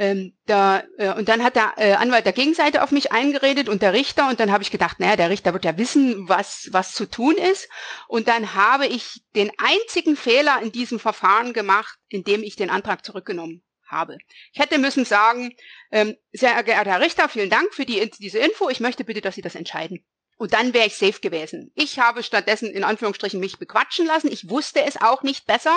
Ähm, 0.00 0.32
da, 0.46 0.84
äh, 0.96 1.12
und 1.14 1.28
dann 1.28 1.42
hat 1.42 1.56
der 1.56 1.72
äh, 1.76 1.94
Anwalt 1.94 2.24
der 2.24 2.32
Gegenseite 2.32 2.84
auf 2.84 2.92
mich 2.92 3.10
eingeredet 3.10 3.68
und 3.68 3.82
der 3.82 3.92
Richter 3.92 4.28
und 4.28 4.38
dann 4.38 4.52
habe 4.52 4.62
ich 4.62 4.70
gedacht, 4.70 5.00
naja, 5.00 5.16
der 5.16 5.28
Richter 5.28 5.52
wird 5.52 5.64
ja 5.64 5.76
wissen, 5.76 6.28
was, 6.28 6.68
was 6.70 6.94
zu 6.94 7.06
tun 7.10 7.34
ist. 7.34 7.68
Und 8.06 8.28
dann 8.28 8.54
habe 8.54 8.86
ich 8.86 9.24
den 9.34 9.50
einzigen 9.58 10.16
Fehler 10.16 10.60
in 10.62 10.70
diesem 10.70 11.00
Verfahren 11.00 11.52
gemacht, 11.52 11.98
indem 12.08 12.44
ich 12.44 12.54
den 12.54 12.70
Antrag 12.70 13.04
zurückgenommen 13.04 13.64
habe. 13.88 14.18
Ich 14.52 14.60
hätte 14.60 14.78
müssen 14.78 15.04
sagen, 15.04 15.56
ähm, 15.90 16.16
sehr 16.30 16.62
geehrter 16.62 16.92
Herr 16.92 17.00
Richter, 17.00 17.28
vielen 17.28 17.50
Dank 17.50 17.74
für 17.74 17.84
die, 17.84 18.08
diese 18.20 18.38
Info. 18.38 18.68
Ich 18.68 18.78
möchte 18.78 19.02
bitte, 19.02 19.20
dass 19.20 19.34
Sie 19.34 19.42
das 19.42 19.56
entscheiden. 19.56 20.04
Und 20.36 20.52
dann 20.52 20.74
wäre 20.74 20.86
ich 20.86 20.94
safe 20.94 21.20
gewesen. 21.20 21.72
Ich 21.74 21.98
habe 21.98 22.22
stattdessen 22.22 22.70
in 22.70 22.84
Anführungsstrichen 22.84 23.40
mich 23.40 23.58
bequatschen 23.58 24.06
lassen. 24.06 24.30
Ich 24.30 24.48
wusste 24.48 24.84
es 24.84 25.00
auch 25.00 25.24
nicht 25.24 25.46
besser 25.46 25.76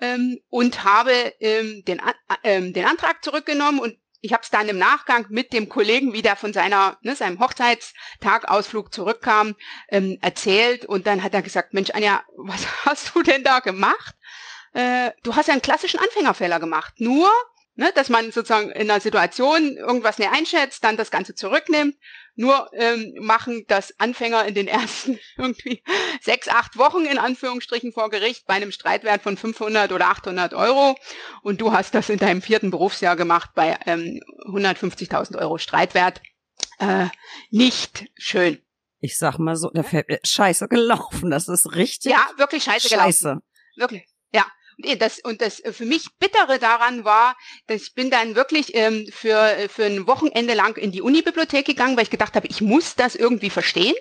ähm, 0.00 0.40
und 0.48 0.84
habe 0.84 1.12
ähm, 1.40 1.84
den, 1.84 2.00
äh, 2.42 2.72
den 2.72 2.84
Antrag 2.84 3.24
zurückgenommen 3.24 3.80
und 3.80 3.96
ich 4.22 4.32
habe 4.32 4.42
es 4.42 4.50
dann 4.50 4.68
im 4.68 4.78
Nachgang 4.78 5.26
mit 5.30 5.52
dem 5.52 5.68
Kollegen, 5.68 6.12
wie 6.12 6.22
der 6.22 6.36
von 6.36 6.52
seiner, 6.52 6.98
ne, 7.02 7.16
seinem 7.16 7.40
Hochzeitstagausflug 7.40 8.92
zurückkam, 8.92 9.56
ähm, 9.88 10.18
erzählt. 10.20 10.84
Und 10.84 11.06
dann 11.06 11.22
hat 11.22 11.32
er 11.32 11.42
gesagt, 11.42 11.72
Mensch, 11.72 11.90
Anja, 11.90 12.22
was 12.36 12.66
hast 12.84 13.14
du 13.14 13.22
denn 13.22 13.42
da 13.44 13.60
gemacht? 13.60 14.14
Äh, 14.72 15.12
du 15.22 15.34
hast 15.34 15.46
ja 15.46 15.52
einen 15.52 15.62
klassischen 15.62 16.00
Anfängerfehler 16.00 16.60
gemacht. 16.60 16.94
Nur, 16.98 17.30
ne, 17.80 17.90
dass 17.94 18.10
man 18.10 18.30
sozusagen 18.30 18.70
in 18.70 18.90
einer 18.90 19.00
Situation 19.00 19.76
irgendwas 19.78 20.18
nicht 20.18 20.30
einschätzt, 20.30 20.84
dann 20.84 20.98
das 20.98 21.10
Ganze 21.10 21.34
zurücknimmt. 21.34 21.96
Nur 22.36 22.70
ähm, 22.74 23.14
machen 23.20 23.64
das 23.68 23.98
Anfänger 23.98 24.44
in 24.44 24.54
den 24.54 24.68
ersten 24.68 25.18
irgendwie 25.38 25.82
sechs, 26.20 26.48
acht 26.48 26.76
Wochen 26.76 27.06
in 27.06 27.18
Anführungsstrichen 27.18 27.92
vor 27.92 28.10
Gericht 28.10 28.46
bei 28.46 28.54
einem 28.54 28.70
Streitwert 28.70 29.22
von 29.22 29.36
500 29.36 29.92
oder 29.92 30.08
800 30.08 30.52
Euro. 30.52 30.94
Und 31.42 31.62
du 31.62 31.72
hast 31.72 31.94
das 31.94 32.10
in 32.10 32.18
deinem 32.18 32.42
vierten 32.42 32.70
Berufsjahr 32.70 33.16
gemacht 33.16 33.50
bei 33.54 33.78
ähm, 33.86 34.20
150.000 34.46 35.38
Euro 35.38 35.56
Streitwert. 35.56 36.20
Äh, 36.78 37.06
nicht 37.50 38.10
schön. 38.16 38.58
Ich 39.00 39.16
sag 39.16 39.38
mal 39.38 39.56
so, 39.56 39.70
der 39.70 39.84
fällt 39.84 40.06
scheiße 40.26 40.68
gelaufen. 40.68 41.30
Das 41.30 41.48
ist 41.48 41.74
richtig. 41.74 42.12
Ja, 42.12 42.28
wirklich 42.36 42.62
scheiße, 42.62 42.90
scheiße. 42.90 43.24
gelaufen. 43.24 43.42
Wirklich. 43.76 44.06
Ja, 44.32 44.44
das, 44.98 45.20
und 45.20 45.40
das 45.40 45.62
für 45.72 45.84
mich 45.84 46.06
Bittere 46.18 46.58
daran 46.58 47.04
war, 47.04 47.36
dass 47.66 47.82
ich 47.82 47.94
bin 47.94 48.10
dann 48.10 48.34
wirklich 48.34 48.74
ähm, 48.74 49.06
für, 49.12 49.68
für 49.68 49.84
ein 49.84 50.06
Wochenende 50.06 50.54
lang 50.54 50.76
in 50.76 50.92
die 50.92 51.02
Unibibliothek 51.02 51.66
gegangen, 51.66 51.96
weil 51.96 52.04
ich 52.04 52.10
gedacht 52.10 52.34
habe, 52.34 52.46
ich 52.46 52.60
muss 52.60 52.96
das 52.96 53.14
irgendwie 53.14 53.50
verstehen. 53.50 53.94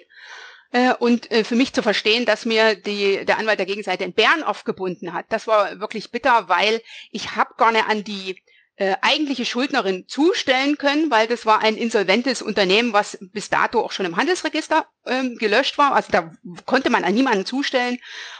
Äh, 0.71 0.93
und 0.93 1.31
äh, 1.31 1.43
für 1.43 1.55
mich 1.55 1.73
zu 1.73 1.81
verstehen, 1.81 2.25
dass 2.25 2.45
mir 2.45 2.75
die, 2.75 3.25
der 3.25 3.39
Anwalt 3.39 3.59
der 3.59 3.65
Gegenseite 3.65 4.03
in 4.03 4.13
Bern 4.13 4.43
aufgebunden 4.43 5.13
hat, 5.13 5.25
das 5.29 5.47
war 5.47 5.79
wirklich 5.79 6.11
bitter, 6.11 6.47
weil 6.47 6.81
ich 7.11 7.35
habe 7.35 7.55
gar 7.57 7.71
nicht 7.71 7.87
an 7.87 8.03
die 8.03 8.39
äh, 8.79 8.95
eigentliche 9.01 9.45
Schuldnerin 9.45 10.07
zustellen 10.07 10.77
können, 10.77 11.11
weil 11.11 11.27
das 11.27 11.45
war 11.45 11.61
ein 11.61 11.75
insolventes 11.75 12.41
Unternehmen, 12.41 12.93
was 12.93 13.17
bis 13.19 13.49
dato 13.49 13.81
auch 13.81 13.91
schon 13.91 14.05
im 14.05 14.15
Handelsregister 14.15 14.87
ähm, 15.05 15.35
gelöscht 15.37 15.77
war. 15.77 15.93
Also 15.93 16.11
da 16.11 16.31
konnte 16.65 16.89
man 16.89 17.03
an 17.03 17.13
niemanden 17.13 17.45
zustellen. 17.45 17.97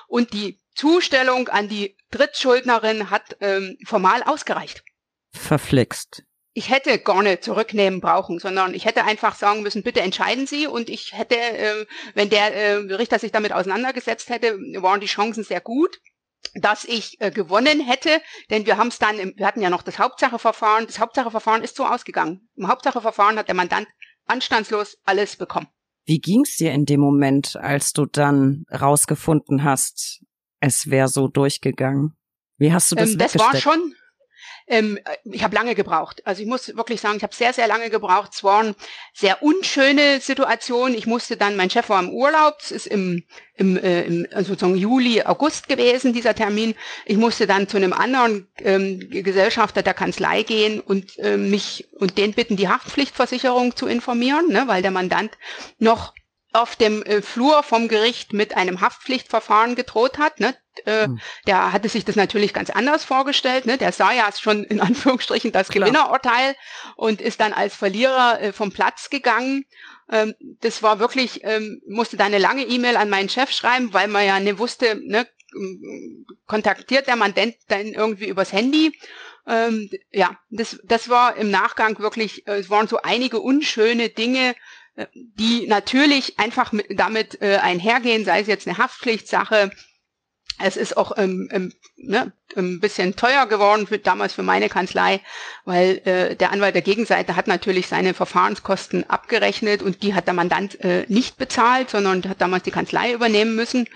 Und 0.08 0.32
die 0.32 0.60
Zustellung 0.80 1.50
an 1.50 1.68
die 1.68 1.98
Drittschuldnerin 2.12 3.10
hat 3.10 3.36
ähm, 3.42 3.78
formal 3.86 4.24
ausgereicht. 4.24 4.82
Verflixt. 5.32 6.24
Ich 6.54 6.70
hätte 6.70 6.98
gar 7.00 7.22
nicht 7.22 7.44
zurücknehmen 7.44 8.00
brauchen, 8.00 8.40
sondern 8.40 8.74
ich 8.74 8.86
hätte 8.86 9.04
einfach 9.04 9.36
sagen 9.36 9.62
müssen, 9.62 9.84
bitte 9.84 10.00
entscheiden 10.00 10.48
Sie. 10.48 10.68
Und 10.68 10.90
ich 10.90 11.12
hätte, 11.14 11.36
äh, 11.36 11.86
wenn 12.14 12.30
der 12.30 12.56
äh, 12.56 12.74
Richter 12.96 13.20
sich 13.20 13.34
damit 13.34 13.52
auseinandergesetzt 13.52 14.30
hätte, 14.30 14.58
waren 14.82 15.02
die 15.02 15.08
Chancen 15.08 15.44
sehr 15.44 15.62
gut 15.62 16.00
dass 16.54 16.86
ich 16.86 17.20
äh, 17.20 17.32
gewonnen 17.32 17.82
hätte, 17.82 18.22
denn 18.50 18.66
wir 18.66 18.78
haben 18.78 18.88
es 18.88 18.98
dann, 18.98 19.20
im, 19.20 19.34
wir 19.36 19.46
hatten 19.46 19.62
ja 19.62 19.70
noch 19.70 19.84
das 19.84 20.00
Hauptsacheverfahren. 20.00 20.88
Das 20.88 20.98
Hauptsacheverfahren 20.98 21.64
ist 21.64 21.76
so 21.76 21.86
ausgegangen. 21.86 22.48
Im 22.56 22.70
Hauptsacheverfahren 22.70 23.38
hat 23.38 23.50
der 23.50 23.56
Mandant 23.56 23.88
anstandslos 24.26 24.98
alles 25.04 25.36
bekommen. 25.36 25.68
Wie 26.06 26.20
ging's 26.20 26.56
dir 26.56 26.72
in 26.72 26.86
dem 26.86 27.02
Moment, 27.02 27.58
als 27.58 27.92
du 27.92 28.06
dann 28.06 28.64
rausgefunden 28.72 29.66
hast, 29.66 30.24
es 30.60 30.90
wäre 30.90 31.08
so 31.08 31.28
durchgegangen? 31.28 32.16
Wie 32.58 32.74
hast 32.74 32.92
du 32.92 32.96
das 32.96 33.12
ähm, 33.12 33.18
Das 33.18 33.38
war 33.40 33.56
schon, 33.56 33.96
ähm, 34.68 35.00
ich 35.24 35.44
habe 35.44 35.56
lange 35.56 35.74
gebraucht. 35.74 36.22
Also 36.26 36.42
ich 36.42 36.48
muss 36.48 36.76
wirklich 36.76 37.02
sagen, 37.02 37.18
ich 37.18 37.24
habe 37.24 37.34
sehr, 37.34 37.54
sehr 37.54 37.68
lange 37.68 37.90
gebraucht. 37.90 38.32
Es 38.34 38.44
waren 38.44 38.76
sehr 39.14 39.42
unschöne 39.42 40.20
Situationen. 40.22 40.96
Ich 40.96 41.08
musste 41.08 41.38
dann, 41.38 41.56
mein 41.56 41.70
Chef 41.70 41.90
war 41.90 42.02
im 42.02 42.10
Urlaub, 42.10 42.58
es 42.62 42.72
ist 42.72 42.88
im, 42.88 43.24
im, 43.56 43.78
äh, 43.78 44.04
im 44.04 44.28
also 44.32 44.50
sozusagen 44.50 44.78
Juli, 44.78 45.24
August 45.24 45.68
gewesen, 45.68 46.14
dieser 46.14 46.36
Termin. 46.36 46.76
Ich 47.06 47.18
musste 47.18 47.48
dann 47.48 47.68
zu 47.68 47.78
einem 47.78 47.94
anderen 47.94 48.48
ähm, 48.60 49.00
Gesellschafter 49.10 49.82
der 49.82 49.96
Kanzlei 49.96 50.44
gehen 50.44 50.80
und 50.80 51.18
äh, 51.18 51.38
mich 51.38 51.88
und 51.98 52.18
den 52.18 52.34
bitten, 52.34 52.56
die 52.56 52.70
Haftpflichtversicherung 52.70 53.76
zu 53.76 53.88
informieren, 53.88 54.50
ne, 54.50 54.64
weil 54.68 54.82
der 54.82 54.92
Mandant 54.92 55.32
noch 55.80 56.14
auf 56.52 56.76
dem 56.76 57.04
äh, 57.04 57.22
Flur 57.22 57.62
vom 57.64 57.88
Gericht 57.88 58.34
mit 58.34 58.58
einem 58.58 58.82
Haftpflichtverfahren 58.82 59.76
gedroht 59.76 60.18
hat. 60.18 60.40
Ne? 60.40 60.56
Äh, 60.86 61.06
hm. 61.06 61.20
Der 61.46 61.72
hatte 61.72 61.90
sich 61.90 62.06
das 62.06 62.16
natürlich 62.16 62.54
ganz 62.54 62.70
anders 62.72 63.04
vorgestellt. 63.04 63.66
Ne? 63.66 63.78
Der 63.78 63.92
sah 63.92 64.12
ja 64.12 64.30
schon 64.32 64.64
in 64.64 64.80
Anführungsstrichen 64.82 65.52
das 65.52 65.70
Klar. 65.70 65.88
Gewinnerurteil 65.88 66.56
und 66.96 67.22
ist 67.22 67.40
dann 67.40 67.54
als 67.54 67.76
Verlierer 67.76 68.42
äh, 68.42 68.52
vom 68.52 68.72
Platz 68.72 69.10
gegangen. 69.10 69.66
Ähm, 70.12 70.34
das 70.62 70.82
war 70.82 71.00
wirklich, 71.00 71.44
ähm, 71.44 71.82
musste 71.88 72.18
da 72.18 72.26
eine 72.26 72.40
lange 72.40 72.64
E-Mail 72.64 72.98
an 72.98 73.10
meinen 73.10 73.30
Chef 73.30 73.52
schreiben, 73.52 73.94
weil 73.94 74.08
man 74.08 74.26
ja 74.26 74.40
nicht 74.40 74.58
wusste, 74.58 75.00
ne, 75.04 75.28
kontaktiert 76.46 77.08
der 77.08 77.16
Mandant 77.16 77.56
dann 77.68 77.88
irgendwie 77.88 78.28
übers 78.28 78.54
Handy. 78.54 79.00
Ähm, 79.48 79.90
ja, 80.12 80.38
das, 80.50 80.80
das 80.84 81.10
war 81.10 81.36
im 81.38 81.50
Nachgang 81.50 81.98
wirklich, 82.00 82.48
es 82.48 82.70
waren 82.70 82.88
so 82.88 83.02
einige 83.02 83.40
unschöne 83.40 84.10
Dinge, 84.10 84.56
die 85.14 85.68
natürlich 85.68 86.40
einfach 86.40 86.72
mit, 86.72 86.88
damit 86.90 87.42
äh, 87.42 87.58
einhergehen, 87.58 88.26
sei 88.26 88.42
es 88.42 88.48
jetzt 88.48 88.68
eine 88.68 88.78
Haftpflichtsache. 88.78 89.72
Es 90.62 90.76
ist 90.76 90.98
auch 90.98 91.18
ähm, 91.18 91.48
ähm, 91.52 91.74
ne, 91.96 92.34
ein 92.58 92.82
bisschen 92.82 93.16
teuer 93.16 93.46
geworden 93.46 93.88
für, 93.88 93.98
damals 93.98 94.34
für 94.34 94.44
meine 94.44 94.68
Kanzlei, 94.68 95.22
weil 95.64 96.02
äh, 96.06 96.36
der 96.36 96.52
Anwalt 96.52 96.76
der 96.76 96.82
Gegenseite 96.82 97.38
hat 97.38 97.48
natürlich 97.48 97.88
seine 97.88 98.14
Verfahrenskosten 98.14 99.10
abgerechnet 99.10 99.82
und 99.82 100.04
die 100.04 100.14
hat 100.14 100.28
der 100.28 100.34
Mandant 100.34 100.84
äh, 100.84 101.06
nicht 101.08 101.38
bezahlt, 101.38 101.90
sondern 101.90 102.28
hat 102.28 102.42
damals 102.42 102.64
die 102.64 102.72
Kanzlei 102.72 103.14
übernehmen 103.14 103.56
müssen. 103.56 103.88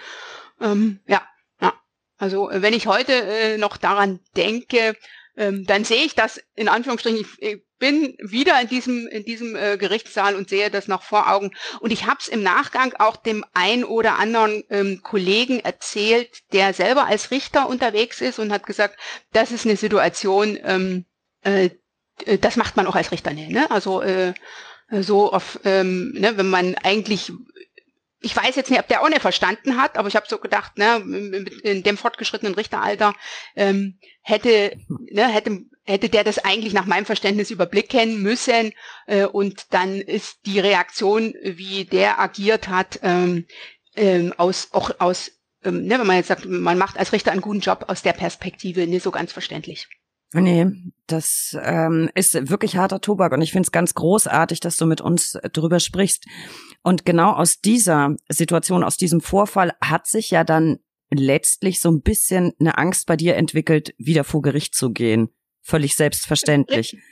Ähm, 0.61 1.01
ja, 1.05 1.21
ja, 1.59 1.73
also 2.17 2.49
wenn 2.53 2.73
ich 2.73 2.87
heute 2.87 3.11
äh, 3.11 3.57
noch 3.57 3.75
daran 3.75 4.21
denke, 4.37 4.95
ähm, 5.35 5.65
dann 5.65 5.83
sehe 5.83 6.05
ich 6.05 6.15
das 6.15 6.41
in 6.55 6.69
Anführungsstrichen, 6.69 7.25
ich 7.39 7.61
bin 7.83 8.15
wieder 8.21 8.61
in 8.61 8.69
diesem, 8.69 9.07
in 9.07 9.25
diesem 9.25 9.57
äh, 9.57 9.75
Gerichtssaal 9.75 10.37
und 10.37 10.47
sehe 10.47 10.71
das 10.71 10.87
noch 10.87 11.03
vor 11.03 11.29
Augen. 11.29 11.51
Und 11.81 11.91
ich 11.91 12.05
habe 12.05 12.15
es 12.21 12.29
im 12.29 12.41
Nachgang 12.41 12.93
auch 12.97 13.17
dem 13.17 13.43
ein 13.53 13.83
oder 13.83 14.17
anderen 14.19 14.63
ähm, 14.69 15.01
Kollegen 15.03 15.59
erzählt, 15.59 16.29
der 16.53 16.73
selber 16.73 17.07
als 17.07 17.29
Richter 17.29 17.67
unterwegs 17.67 18.21
ist 18.21 18.39
und 18.39 18.53
hat 18.53 18.65
gesagt, 18.65 18.97
das 19.33 19.51
ist 19.51 19.65
eine 19.65 19.75
Situation, 19.75 20.57
ähm, 20.63 21.03
äh, 21.41 21.71
das 22.39 22.55
macht 22.55 22.77
man 22.77 22.87
auch 22.87 22.95
als 22.95 23.11
Richter 23.11 23.33
nicht. 23.33 23.49
Ne? 23.49 23.69
Also 23.69 24.01
äh, 24.01 24.33
so 24.89 25.33
auf, 25.33 25.59
ähm, 25.65 26.13
ne, 26.13 26.37
wenn 26.37 26.49
man 26.49 26.75
eigentlich 26.75 27.33
ich 28.25 28.33
weiß 28.33 28.55
jetzt 28.55 28.69
nicht, 28.69 28.79
ob 28.79 28.87
der 28.87 29.01
auch 29.01 29.09
nicht 29.09 29.19
verstanden 29.21 29.75
hat, 29.75 29.97
aber 29.97 30.07
ich 30.07 30.15
habe 30.15 30.25
so 30.29 30.37
gedacht, 30.37 30.77
ne, 30.77 30.95
in 31.63 31.83
dem 31.83 31.97
fortgeschrittenen 31.97 32.55
Richteralter 32.55 33.13
ähm, 33.57 33.99
hätte, 34.21 34.77
ne, 34.87 35.27
hätte, 35.27 35.65
hätte 35.83 36.09
der 36.09 36.23
das 36.23 36.39
eigentlich 36.39 36.73
nach 36.73 36.85
meinem 36.85 37.05
Verständnis 37.05 37.51
überblicken 37.51 38.21
müssen. 38.21 38.71
Äh, 39.05 39.25
und 39.25 39.65
dann 39.71 39.95
ist 39.95 40.39
die 40.45 40.59
Reaktion, 40.59 41.33
wie 41.43 41.85
der 41.85 42.19
agiert 42.19 42.69
hat, 42.69 42.99
ähm, 43.03 43.45
ähm, 43.95 44.33
aus 44.37 44.69
auch 44.71 44.99
aus, 44.99 45.31
ähm, 45.63 45.85
ne, 45.85 45.99
wenn 45.99 46.07
man 46.07 46.17
jetzt 46.17 46.27
sagt, 46.27 46.45
man 46.45 46.77
macht 46.77 46.97
als 46.97 47.13
Richter 47.13 47.31
einen 47.31 47.41
guten 47.41 47.59
Job 47.59 47.85
aus 47.87 48.01
der 48.01 48.13
Perspektive, 48.13 48.87
nicht 48.87 49.03
so 49.03 49.11
ganz 49.11 49.31
verständlich. 49.31 49.87
Nee, 50.35 50.65
das 51.05 51.55
ähm, 51.61 52.09
ist 52.15 52.49
wirklich 52.49 52.75
harter 52.75 53.01
Tobak 53.01 53.33
und 53.33 53.43
ich 53.43 53.51
finde 53.51 53.67
es 53.67 53.71
ganz 53.71 53.93
großartig, 53.93 54.59
dass 54.61 54.77
du 54.77 54.87
mit 54.87 54.99
uns 54.99 55.37
drüber 55.53 55.79
sprichst. 55.79 56.25
Und 56.81 57.05
genau 57.05 57.33
aus 57.33 57.59
dieser 57.59 58.15
Situation, 58.29 58.83
aus 58.83 58.97
diesem 58.97 59.21
Vorfall 59.21 59.73
hat 59.79 60.07
sich 60.07 60.31
ja 60.31 60.43
dann 60.43 60.79
letztlich 61.11 61.79
so 61.79 61.91
ein 61.91 62.01
bisschen 62.01 62.53
eine 62.59 62.79
Angst 62.79 63.05
bei 63.05 63.15
dir 63.15 63.35
entwickelt, 63.35 63.93
wieder 63.99 64.23
vor 64.23 64.41
Gericht 64.41 64.73
zu 64.73 64.91
gehen. 64.91 65.29
Völlig 65.63 65.95
selbstverständlich. 65.95 66.97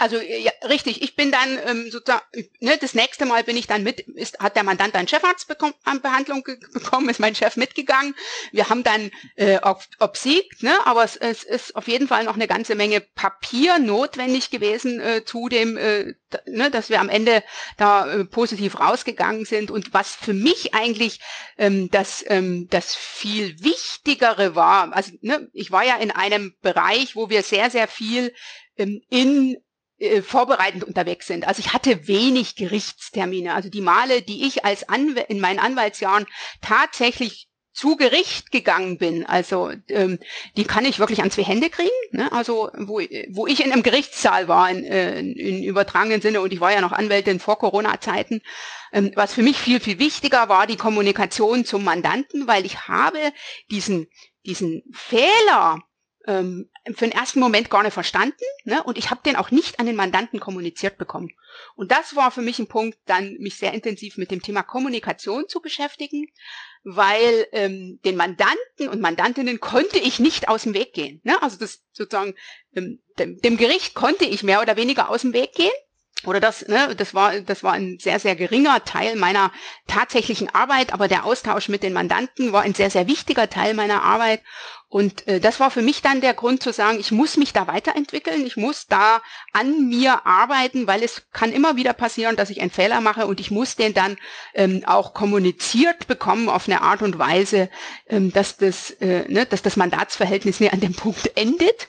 Also 0.00 0.18
ja, 0.18 0.50
richtig, 0.66 1.02
ich 1.02 1.14
bin 1.14 1.30
dann 1.30 1.58
ähm, 1.66 1.90
sozusagen, 1.90 2.24
ne, 2.60 2.78
das 2.78 2.94
nächste 2.94 3.26
Mal 3.26 3.44
bin 3.44 3.58
ich 3.58 3.66
dann 3.66 3.82
mit, 3.82 4.00
ist, 4.00 4.38
hat 4.38 4.56
der 4.56 4.62
Mandant 4.62 4.94
einen 4.94 5.06
Chefarztbehandlung 5.06 6.42
bekommen, 6.72 7.10
ist 7.10 7.20
mein 7.20 7.34
Chef 7.34 7.56
mitgegangen. 7.56 8.14
Wir 8.50 8.70
haben 8.70 8.82
dann 8.82 9.10
äh, 9.36 9.58
obsiegt, 9.98 10.62
ne, 10.62 10.74
aber 10.86 11.04
es, 11.04 11.16
es 11.16 11.42
ist 11.42 11.76
auf 11.76 11.86
jeden 11.86 12.08
Fall 12.08 12.24
noch 12.24 12.36
eine 12.36 12.48
ganze 12.48 12.76
Menge 12.76 13.02
Papier 13.02 13.78
notwendig 13.78 14.48
gewesen 14.48 15.00
äh, 15.00 15.22
zu 15.26 15.50
dem, 15.50 15.76
äh, 15.76 16.14
ne, 16.46 16.70
dass 16.70 16.88
wir 16.88 17.00
am 17.00 17.10
Ende 17.10 17.44
da 17.76 18.10
äh, 18.10 18.24
positiv 18.24 18.80
rausgegangen 18.80 19.44
sind. 19.44 19.70
Und 19.70 19.92
was 19.92 20.14
für 20.14 20.32
mich 20.32 20.72
eigentlich 20.72 21.20
ähm, 21.58 21.90
das, 21.90 22.24
ähm, 22.26 22.68
das 22.70 22.94
viel 22.94 23.62
Wichtigere 23.62 24.54
war, 24.54 24.96
also 24.96 25.12
ne, 25.20 25.50
ich 25.52 25.70
war 25.70 25.84
ja 25.84 25.96
in 25.96 26.10
einem 26.10 26.54
Bereich, 26.62 27.16
wo 27.16 27.28
wir 27.28 27.42
sehr, 27.42 27.68
sehr 27.68 27.86
viel 27.86 28.32
ähm, 28.78 29.02
in 29.10 29.58
äh, 30.00 30.22
vorbereitend 30.22 30.82
unterwegs 30.82 31.26
sind. 31.26 31.46
Also 31.46 31.60
ich 31.60 31.74
hatte 31.74 32.08
wenig 32.08 32.56
Gerichtstermine. 32.56 33.54
Also 33.54 33.68
die 33.68 33.82
Male, 33.82 34.22
die 34.22 34.46
ich 34.46 34.64
als 34.64 34.88
Anw 34.88 35.20
in 35.28 35.40
meinen 35.40 35.58
Anwaltsjahren 35.58 36.26
tatsächlich 36.62 37.48
zu 37.72 37.96
Gericht 37.96 38.50
gegangen 38.50 38.96
bin, 38.96 39.26
also 39.26 39.70
ähm, 39.88 40.18
die 40.56 40.64
kann 40.64 40.86
ich 40.86 40.98
wirklich 40.98 41.22
an 41.22 41.30
zwei 41.30 41.44
Hände 41.44 41.68
kriegen. 41.68 41.90
Ne? 42.12 42.32
Also 42.32 42.70
wo, 42.78 43.00
wo 43.30 43.46
ich 43.46 43.62
in 43.62 43.72
einem 43.72 43.82
Gerichtssaal 43.82 44.48
war 44.48 44.70
in, 44.70 44.84
äh, 44.84 45.20
in, 45.20 45.62
übertragenen 45.62 46.22
Sinne 46.22 46.40
und 46.40 46.52
ich 46.52 46.60
war 46.60 46.72
ja 46.72 46.80
noch 46.80 46.92
Anwältin 46.92 47.38
vor 47.38 47.58
Corona-Zeiten. 47.58 48.40
Ähm, 48.92 49.12
was 49.14 49.34
für 49.34 49.42
mich 49.42 49.58
viel 49.58 49.80
viel 49.80 49.98
wichtiger 49.98 50.48
war 50.48 50.66
die 50.66 50.76
Kommunikation 50.76 51.66
zum 51.66 51.84
Mandanten, 51.84 52.48
weil 52.48 52.64
ich 52.64 52.88
habe 52.88 53.18
diesen 53.70 54.08
diesen 54.46 54.82
Fehler 54.92 55.78
ähm, 56.26 56.68
für 56.86 57.06
den 57.06 57.12
ersten 57.12 57.40
Moment 57.40 57.70
gar 57.70 57.82
nicht 57.82 57.94
verstanden 57.94 58.44
ne? 58.64 58.82
und 58.82 58.98
ich 58.98 59.10
habe 59.10 59.22
den 59.24 59.36
auch 59.36 59.50
nicht 59.50 59.80
an 59.80 59.86
den 59.86 59.96
Mandanten 59.96 60.40
kommuniziert 60.40 60.98
bekommen. 60.98 61.30
Und 61.76 61.90
das 61.90 62.14
war 62.16 62.30
für 62.30 62.42
mich 62.42 62.58
ein 62.58 62.68
Punkt, 62.68 62.98
dann 63.06 63.36
mich 63.38 63.56
sehr 63.56 63.72
intensiv 63.72 64.16
mit 64.16 64.30
dem 64.30 64.42
Thema 64.42 64.62
Kommunikation 64.62 65.48
zu 65.48 65.60
beschäftigen, 65.60 66.26
weil 66.82 67.46
ähm, 67.52 68.00
den 68.04 68.16
Mandanten 68.16 68.88
und 68.88 69.00
Mandantinnen 69.00 69.60
konnte 69.60 69.98
ich 69.98 70.18
nicht 70.18 70.48
aus 70.48 70.64
dem 70.64 70.74
Weg 70.74 70.92
gehen. 70.92 71.20
Ne? 71.24 71.42
Also 71.42 71.56
das 71.56 71.82
sozusagen 71.92 72.34
ähm, 72.74 73.02
dem, 73.18 73.38
dem 73.40 73.56
Gericht 73.56 73.94
konnte 73.94 74.24
ich 74.24 74.42
mehr 74.42 74.60
oder 74.60 74.76
weniger 74.76 75.08
aus 75.08 75.22
dem 75.22 75.32
Weg 75.32 75.52
gehen 75.52 75.70
oder 76.26 76.40
das, 76.40 76.66
ne, 76.68 76.94
das 76.96 77.14
war, 77.14 77.40
das 77.40 77.62
war 77.62 77.72
ein 77.72 77.98
sehr, 78.00 78.18
sehr 78.18 78.36
geringer 78.36 78.84
Teil 78.84 79.16
meiner 79.16 79.52
tatsächlichen 79.86 80.54
Arbeit, 80.54 80.92
aber 80.92 81.08
der 81.08 81.24
Austausch 81.24 81.68
mit 81.68 81.82
den 81.82 81.92
Mandanten 81.92 82.52
war 82.52 82.62
ein 82.62 82.74
sehr, 82.74 82.90
sehr 82.90 83.06
wichtiger 83.06 83.48
Teil 83.48 83.74
meiner 83.74 84.02
Arbeit. 84.02 84.42
Und 84.88 85.26
äh, 85.28 85.38
das 85.38 85.60
war 85.60 85.70
für 85.70 85.82
mich 85.82 86.02
dann 86.02 86.20
der 86.20 86.34
Grund 86.34 86.62
zu 86.62 86.72
sagen, 86.72 86.98
ich 86.98 87.12
muss 87.12 87.36
mich 87.36 87.52
da 87.52 87.68
weiterentwickeln, 87.68 88.44
ich 88.44 88.56
muss 88.56 88.88
da 88.88 89.22
an 89.52 89.88
mir 89.88 90.26
arbeiten, 90.26 90.88
weil 90.88 91.02
es 91.04 91.22
kann 91.32 91.52
immer 91.52 91.76
wieder 91.76 91.92
passieren, 91.92 92.34
dass 92.34 92.50
ich 92.50 92.60
einen 92.60 92.72
Fehler 92.72 93.00
mache 93.00 93.26
und 93.26 93.38
ich 93.38 93.52
muss 93.52 93.76
den 93.76 93.94
dann 93.94 94.16
ähm, 94.52 94.82
auch 94.86 95.14
kommuniziert 95.14 96.08
bekommen 96.08 96.48
auf 96.48 96.66
eine 96.66 96.82
Art 96.82 97.02
und 97.02 97.18
Weise, 97.18 97.70
ähm, 98.08 98.32
dass 98.32 98.56
das, 98.56 98.90
äh, 99.00 99.24
ne, 99.28 99.46
dass 99.46 99.62
das 99.62 99.76
Mandatsverhältnis 99.76 100.58
nicht 100.58 100.72
an 100.72 100.80
dem 100.80 100.94
Punkt 100.94 101.36
endet 101.36 101.88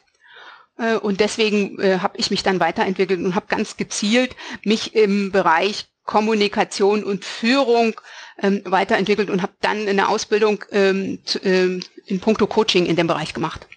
äh, 0.82 0.96
und 0.96 1.20
deswegen 1.20 1.80
äh, 1.80 2.00
habe 2.00 2.18
ich 2.18 2.32
mich 2.32 2.44
dann 2.44 2.60
weiterentwickelt 2.60 3.20
und 3.20 3.36
habe 3.36 3.46
ganz 3.48 3.78
gezielt 3.78 4.36
mich 4.64 4.96
im 4.96 5.32
Bereich 5.32 5.88
Kommunikation 6.04 7.04
und 7.04 7.24
Führung 7.24 8.00
ähm, 8.42 8.62
weiterentwickelt 8.66 9.30
und 9.30 9.42
habe 9.42 9.54
dann 9.62 9.88
eine 9.88 10.10
Ausbildung 10.10 10.66
ähm, 10.72 11.20
zu, 11.24 11.40
ähm, 11.44 11.82
in 12.06 12.20
puncto 12.20 12.48
Coaching 12.48 12.86
in 12.86 12.96
dem 12.96 13.08
Bereich 13.08 13.34
gemacht. 13.34 13.68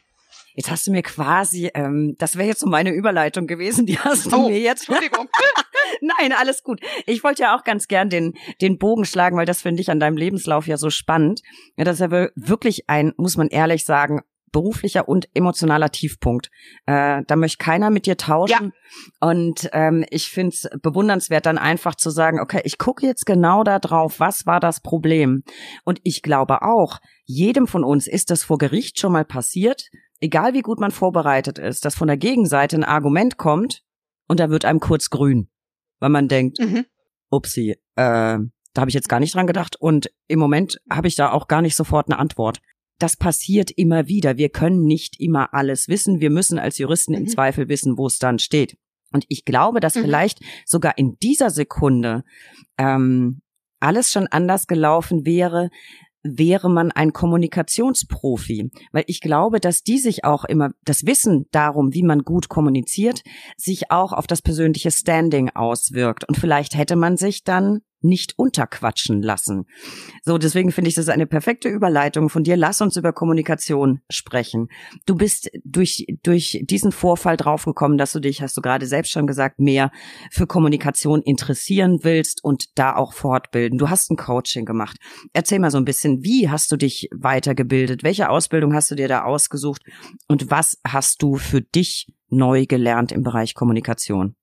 Jetzt 0.57 0.71
hast 0.71 0.87
du 0.87 0.93
mir 0.93 1.03
quasi, 1.03 1.71
ähm, 1.75 2.14
das 2.19 2.37
wäre 2.37 2.47
jetzt 2.47 2.61
so 2.61 2.69
meine 2.69 2.90
Überleitung 2.90 3.47
gewesen, 3.47 3.87
die 3.87 3.99
hast 3.99 4.31
du 4.31 4.37
oh, 4.37 4.49
mir 4.49 4.61
jetzt. 4.61 4.88
Entschuldigung. 4.88 5.29
Nein, 6.01 6.33
alles 6.33 6.62
gut. 6.62 6.81
Ich 7.07 7.25
wollte 7.25 7.43
ja 7.43 7.57
auch 7.57 7.64
ganz 7.64 7.88
gern 7.88 8.09
den, 8.09 8.35
den 8.61 8.79
Bogen 8.79 9.05
schlagen, 9.05 9.37
weil 9.37 9.47
das 9.47 9.62
finde 9.62 9.83
ich 9.83 9.90
an 9.90 10.01
deinem 10.01 10.17
Lebenslauf 10.17 10.67
ja 10.67 10.77
so 10.77 10.90
spannend. 10.90 11.43
Ja, 11.77 11.85
das 11.85 12.01
ist 12.01 12.11
ja 12.11 12.29
wirklich 12.35 12.88
ein, 12.88 13.12
muss 13.17 13.37
man 13.37 13.49
ehrlich 13.49 13.85
sagen, 13.85 14.23
beruflicher 14.55 15.09
und 15.09 15.29
emotionaler 15.35 15.90
Tiefpunkt. 15.90 16.51
Äh, 16.87 17.23
da 17.27 17.37
möchte 17.37 17.59
keiner 17.59 17.90
mit 17.90 18.07
dir 18.07 18.17
tauschen. 18.17 18.73
Ja. 19.21 19.29
Und 19.29 19.69
ähm, 19.73 20.07
ich 20.09 20.31
finde 20.31 20.55
es 20.55 20.69
bewundernswert, 20.81 21.45
dann 21.45 21.59
einfach 21.59 21.97
zu 21.97 22.09
sagen, 22.09 22.40
okay, 22.40 22.62
ich 22.64 22.79
gucke 22.79 23.05
jetzt 23.05 23.27
genau 23.27 23.64
da 23.64 23.81
drauf, 23.81 24.21
was 24.21 24.47
war 24.47 24.61
das 24.61 24.81
Problem. 24.81 25.43
Und 25.85 26.01
ich 26.05 26.23
glaube 26.23 26.62
auch, 26.62 27.01
jedem 27.25 27.67
von 27.67 27.85
uns 27.85 28.07
ist 28.07 28.31
das 28.31 28.45
vor 28.45 28.57
Gericht 28.57 28.99
schon 28.99 29.12
mal 29.12 29.25
passiert, 29.25 29.90
egal 30.21 30.55
wie 30.55 30.62
gut 30.62 30.79
man 30.81 30.93
vorbereitet 30.93 31.59
ist, 31.59 31.85
dass 31.85 31.97
von 31.97 32.07
der 32.07 32.17
Gegenseite 32.17 32.77
ein 32.77 32.85
Argument 32.85 33.37
kommt 33.37 33.83
und 34.29 34.40
da 34.40 34.51
wird 34.51 34.64
einem 34.64 34.81
kurz 34.81 35.11
grün, 35.11 35.51
weil 35.99 36.11
man 36.11 36.29
denkt, 36.29 36.61
mhm. 36.61 36.87
upsie, 37.29 37.73
äh, 37.97 38.38
da 38.75 38.81
habe 38.81 38.88
ich 38.88 38.95
jetzt 38.95 39.09
gar 39.09 39.21
nicht 39.21 39.35
dran 39.35 39.47
gedacht 39.47 39.77
und 39.79 40.11
im 40.29 40.38
Moment 40.38 40.81
habe 40.90 41.09
ich 41.09 41.17
da 41.17 41.33
auch 41.33 41.49
gar 41.49 41.61
nicht 41.61 41.75
sofort 41.77 42.09
eine 42.09 42.19
Antwort. 42.19 42.61
Das 42.98 43.16
passiert 43.16 43.70
immer 43.70 44.07
wieder. 44.07 44.37
Wir 44.37 44.48
können 44.48 44.85
nicht 44.85 45.20
immer 45.20 45.52
alles 45.52 45.88
wissen. 45.88 46.20
Wir 46.20 46.30
müssen 46.30 46.59
als 46.59 46.78
Juristen 46.78 47.12
mhm. 47.12 47.18
im 47.18 47.28
Zweifel 47.28 47.68
wissen, 47.68 47.98
wo 47.98 48.07
es 48.07 48.18
dann 48.18 48.38
steht. 48.38 48.76
Und 49.12 49.24
ich 49.28 49.44
glaube, 49.44 49.80
dass 49.80 49.94
mhm. 49.94 50.02
vielleicht 50.02 50.40
sogar 50.66 50.98
in 50.98 51.16
dieser 51.22 51.50
Sekunde 51.50 52.24
ähm, 52.78 53.40
alles 53.80 54.11
schon 54.11 54.26
anders 54.28 54.66
gelaufen 54.66 55.24
wäre, 55.24 55.70
wäre 56.24 56.70
man 56.70 56.90
ein 56.90 57.12
Kommunikationsprofi. 57.12 58.70
Weil 58.92 59.04
ich 59.07 59.20
glaube, 59.20 59.61
dass 59.61 59.83
die 59.83 59.98
sich 59.98 60.24
auch 60.24 60.44
immer, 60.44 60.70
das 60.85 61.07
Wissen 61.07 61.46
darum, 61.52 61.92
wie 61.92 62.02
man 62.02 62.22
gut 62.22 62.48
kommuniziert, 62.48 63.22
sich 63.57 63.90
auch 63.90 64.12
auf 64.12 64.26
das 64.26 64.42
persönliche 64.42 64.90
Standing 64.90 65.50
auswirkt. 65.50 66.26
Und 66.26 66.37
vielleicht 66.37 66.76
hätte 66.76 66.96
man 66.96 67.16
sich 67.16 67.44
dann 67.44 67.80
nicht 68.05 68.35
unterquatschen 68.38 69.23
lassen. 69.23 69.64
So, 70.23 70.38
deswegen 70.38 70.71
finde 70.71 70.88
ich 70.88 70.95
das 70.95 71.09
eine 71.09 71.27
perfekte 71.27 71.69
Überleitung 71.69 72.29
von 72.29 72.45
dir. 72.45 72.57
Lass 72.57 72.81
uns 72.81 72.97
über 72.97 73.12
Kommunikation 73.12 74.01
sprechen. 74.11 74.69
Du 75.07 75.17
bist 75.17 75.51
durch, 75.64 76.07
durch 76.23 76.62
diesen 76.64 76.93
Vorfall 76.93 77.37
draufgekommen, 77.37 77.99
dass 77.99 78.12
du 78.12 78.21
dich, 78.21 78.43
hast 78.43 78.57
du 78.57 78.61
gerade 78.61 78.87
selbst 78.87 79.12
schon 79.12 79.27
gesagt, 79.27 79.59
mehr 79.59 79.90
für 80.31 80.47
Kommunikation 80.47 81.23
interessieren 81.23 82.01
willst 82.03 82.45
und 82.45 82.79
da 82.79 82.95
auch 82.95 83.12
fortbilden. 83.12 83.79
Du 83.79 83.88
hast 83.90 84.11
ein 84.11 84.17
Coaching 84.17 84.64
gemacht. 84.64 84.99
Erzähl 85.33 85.59
mal 85.59 85.71
so 85.71 85.79
ein 85.79 85.85
bisschen, 85.85 86.23
wie 86.23 86.49
hast 86.49 86.71
du 86.71 86.77
dich 86.77 87.09
weitergebildet? 87.14 88.03
Welche 88.03 88.29
Ausbildung 88.29 88.75
hast 88.75 88.90
du 88.90 88.95
dir 88.95 89.09
da 89.09 89.25
ausgesucht? 89.25 89.83
Und 90.29 90.51
was 90.51 90.79
hast 90.87 91.23
du 91.23 91.37
für 91.37 91.62
dich 91.62 92.12
neu 92.29 92.67
gelernt 92.67 93.12
im 93.12 93.23
Bereich 93.23 93.55
Kommunikation? 93.55 94.37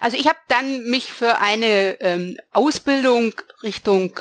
Also 0.00 0.16
ich 0.16 0.26
habe 0.26 0.38
dann 0.48 0.84
mich 0.84 1.12
für 1.12 1.38
eine 1.38 2.00
ähm, 2.00 2.38
Ausbildung 2.52 3.34
Richtung 3.62 4.20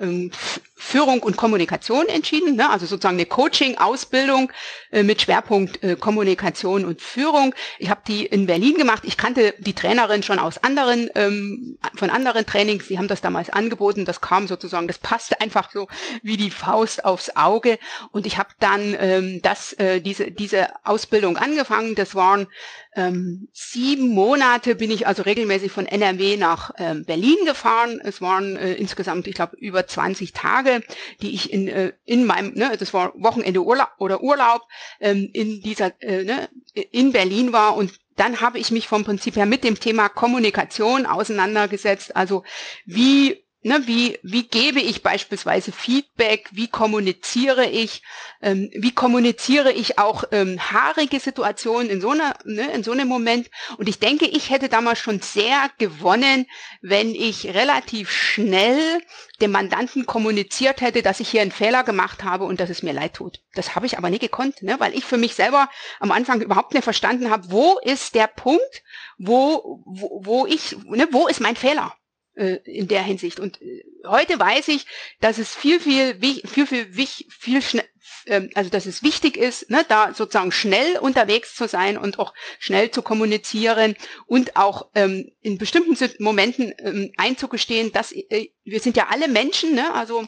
ähm, 0.00 0.30
Führung 0.74 1.22
und 1.22 1.36
Kommunikation 1.36 2.08
entschieden, 2.08 2.56
ne? 2.56 2.68
also 2.68 2.86
sozusagen 2.86 3.16
eine 3.16 3.26
Coaching-Ausbildung 3.26 4.52
äh, 4.90 5.02
mit 5.02 5.22
Schwerpunkt 5.22 5.82
äh, 5.82 5.96
Kommunikation 5.96 6.84
und 6.84 7.00
Führung. 7.00 7.54
Ich 7.78 7.88
habe 7.88 8.02
die 8.06 8.26
in 8.26 8.46
Berlin 8.46 8.74
gemacht. 8.74 9.04
Ich 9.06 9.16
kannte 9.16 9.54
die 9.58 9.74
Trainerin 9.74 10.22
schon 10.22 10.40
aus 10.40 10.58
anderen, 10.58 11.08
ähm, 11.14 11.78
von 11.94 12.10
anderen 12.10 12.46
Trainings. 12.46 12.88
Sie 12.88 12.98
haben 12.98 13.08
das 13.08 13.20
damals 13.20 13.50
angeboten. 13.50 14.04
Das 14.04 14.20
kam 14.20 14.48
sozusagen, 14.48 14.88
das 14.88 14.98
passte 14.98 15.40
einfach 15.40 15.70
so 15.70 15.86
wie 16.22 16.36
die 16.36 16.50
Faust 16.50 17.04
aufs 17.04 17.36
Auge. 17.36 17.78
Und 18.10 18.26
ich 18.26 18.38
habe 18.38 18.50
dann 18.58 18.96
ähm, 18.98 19.40
das, 19.42 19.72
äh, 19.74 20.00
diese, 20.00 20.32
diese 20.32 20.68
Ausbildung 20.84 21.36
angefangen. 21.36 21.94
Das 21.94 22.14
waren 22.16 22.48
ähm, 22.94 23.48
sieben 23.52 24.08
Monate 24.08 24.74
bin 24.74 24.90
ich 24.90 25.06
also 25.06 25.22
regelmäßig 25.22 25.72
von 25.72 25.86
NRW 25.86 26.36
nach 26.36 26.72
ähm, 26.78 27.04
Berlin 27.04 27.36
gefahren. 27.46 28.00
Es 28.02 28.20
waren 28.20 28.56
äh, 28.56 28.74
insgesamt, 28.74 29.26
ich 29.26 29.34
glaube, 29.34 29.56
über 29.56 29.86
20 29.86 30.32
Tage, 30.32 30.82
die 31.22 31.34
ich 31.34 31.52
in, 31.52 31.68
äh, 31.68 31.92
in 32.04 32.26
meinem, 32.26 32.52
ne, 32.54 32.76
das 32.78 32.92
war 32.92 33.12
Wochenende 33.16 33.62
Urlaub 33.62 33.90
oder 33.98 34.22
Urlaub, 34.22 34.62
ähm, 35.00 35.30
in 35.32 35.62
dieser, 35.62 35.92
äh, 36.02 36.24
ne, 36.24 36.48
in 36.74 37.12
Berlin 37.12 37.52
war 37.52 37.76
und 37.76 37.92
dann 38.16 38.40
habe 38.42 38.58
ich 38.58 38.70
mich 38.70 38.88
vom 38.88 39.04
Prinzip 39.04 39.36
her 39.36 39.46
mit 39.46 39.64
dem 39.64 39.80
Thema 39.80 40.10
Kommunikation 40.10 41.06
auseinandergesetzt. 41.06 42.14
Also 42.14 42.44
wie 42.84 43.41
Ne, 43.64 43.86
wie, 43.86 44.18
wie 44.24 44.48
gebe 44.48 44.80
ich 44.80 45.04
beispielsweise 45.04 45.70
Feedback? 45.70 46.48
Wie 46.50 46.66
kommuniziere 46.66 47.64
ich? 47.64 48.02
Ähm, 48.40 48.68
wie 48.74 48.90
kommuniziere 48.90 49.70
ich 49.70 50.00
auch 50.00 50.24
ähm, 50.32 50.58
haarige 50.72 51.20
Situationen 51.20 51.88
in 51.88 52.00
so, 52.00 52.10
einer, 52.10 52.34
ne, 52.44 52.72
in 52.72 52.82
so 52.82 52.90
einem 52.90 53.06
Moment? 53.06 53.48
Und 53.78 53.88
ich 53.88 54.00
denke, 54.00 54.26
ich 54.26 54.50
hätte 54.50 54.68
damals 54.68 54.98
schon 54.98 55.20
sehr 55.20 55.70
gewonnen, 55.78 56.46
wenn 56.80 57.14
ich 57.14 57.54
relativ 57.54 58.10
schnell 58.10 59.00
dem 59.40 59.52
Mandanten 59.52 60.06
kommuniziert 60.06 60.80
hätte, 60.80 61.02
dass 61.02 61.20
ich 61.20 61.28
hier 61.28 61.42
einen 61.42 61.52
Fehler 61.52 61.84
gemacht 61.84 62.24
habe 62.24 62.46
und 62.46 62.58
dass 62.58 62.68
es 62.68 62.82
mir 62.82 62.92
leid 62.92 63.14
tut. 63.14 63.42
Das 63.54 63.76
habe 63.76 63.86
ich 63.86 63.96
aber 63.96 64.10
nie 64.10 64.18
gekonnt, 64.18 64.64
ne, 64.64 64.80
weil 64.80 64.92
ich 64.92 65.04
für 65.04 65.18
mich 65.18 65.36
selber 65.36 65.70
am 66.00 66.10
Anfang 66.10 66.40
überhaupt 66.40 66.74
nicht 66.74 66.82
verstanden 66.82 67.30
habe, 67.30 67.52
wo 67.52 67.78
ist 67.84 68.16
der 68.16 68.26
Punkt, 68.26 68.82
wo, 69.18 69.84
wo, 69.84 70.20
wo 70.24 70.46
ich, 70.46 70.76
ne, 70.84 71.06
wo 71.12 71.28
ist 71.28 71.40
mein 71.40 71.54
Fehler? 71.54 71.94
Äh, 72.34 72.60
in 72.64 72.88
der 72.88 73.02
Hinsicht. 73.02 73.40
Und 73.40 73.60
äh, 73.60 73.84
heute 74.06 74.38
weiß 74.38 74.68
ich, 74.68 74.86
dass 75.20 75.36
es 75.36 75.54
viel, 75.54 75.78
viel, 75.80 76.18
viel, 76.46 76.66
viel, 76.66 77.06
viel, 77.28 77.60
schnell, 77.60 77.84
ähm, 78.24 78.48
also 78.54 78.70
dass 78.70 78.86
es 78.86 79.02
wichtig 79.02 79.36
ist, 79.36 79.68
ne, 79.68 79.84
da 79.86 80.14
sozusagen 80.14 80.50
schnell 80.50 80.96
unterwegs 80.96 81.54
zu 81.54 81.68
sein 81.68 81.98
und 81.98 82.18
auch 82.18 82.32
schnell 82.58 82.90
zu 82.90 83.02
kommunizieren 83.02 83.96
und 84.24 84.56
auch 84.56 84.88
ähm, 84.94 85.30
in 85.42 85.58
bestimmten 85.58 85.94
Momenten 86.24 86.72
ähm, 86.78 87.12
einzugestehen, 87.18 87.92
dass 87.92 88.12
äh, 88.12 88.48
wir 88.64 88.80
sind 88.80 88.96
ja 88.96 89.08
alle 89.10 89.28
Menschen, 89.28 89.74
ne, 89.74 89.92
also 89.92 90.26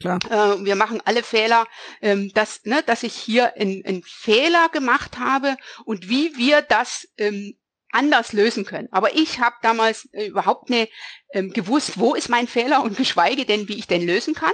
Klar. 0.00 0.20
Äh, 0.30 0.64
wir 0.64 0.74
machen 0.74 1.02
alle 1.04 1.22
Fehler, 1.22 1.66
ähm, 2.00 2.32
dass, 2.32 2.64
ne, 2.64 2.82
dass 2.86 3.02
ich 3.02 3.12
hier 3.12 3.56
einen 3.56 4.02
Fehler 4.04 4.70
gemacht 4.70 5.18
habe 5.18 5.58
und 5.84 6.08
wie 6.08 6.34
wir 6.38 6.62
das 6.62 7.08
ähm, 7.18 7.58
anders 7.92 8.32
lösen 8.32 8.64
können. 8.64 8.88
Aber 8.90 9.14
ich 9.14 9.40
habe 9.40 9.56
damals 9.62 10.08
äh, 10.12 10.26
überhaupt 10.26 10.70
nicht 10.70 10.92
ähm, 11.32 11.52
gewusst, 11.52 11.98
wo 11.98 12.14
ist 12.14 12.28
mein 12.28 12.48
Fehler 12.48 12.82
und 12.82 12.96
geschweige 12.96 13.44
denn, 13.44 13.68
wie 13.68 13.78
ich 13.78 13.86
den 13.86 14.06
lösen 14.06 14.34
kann. 14.34 14.52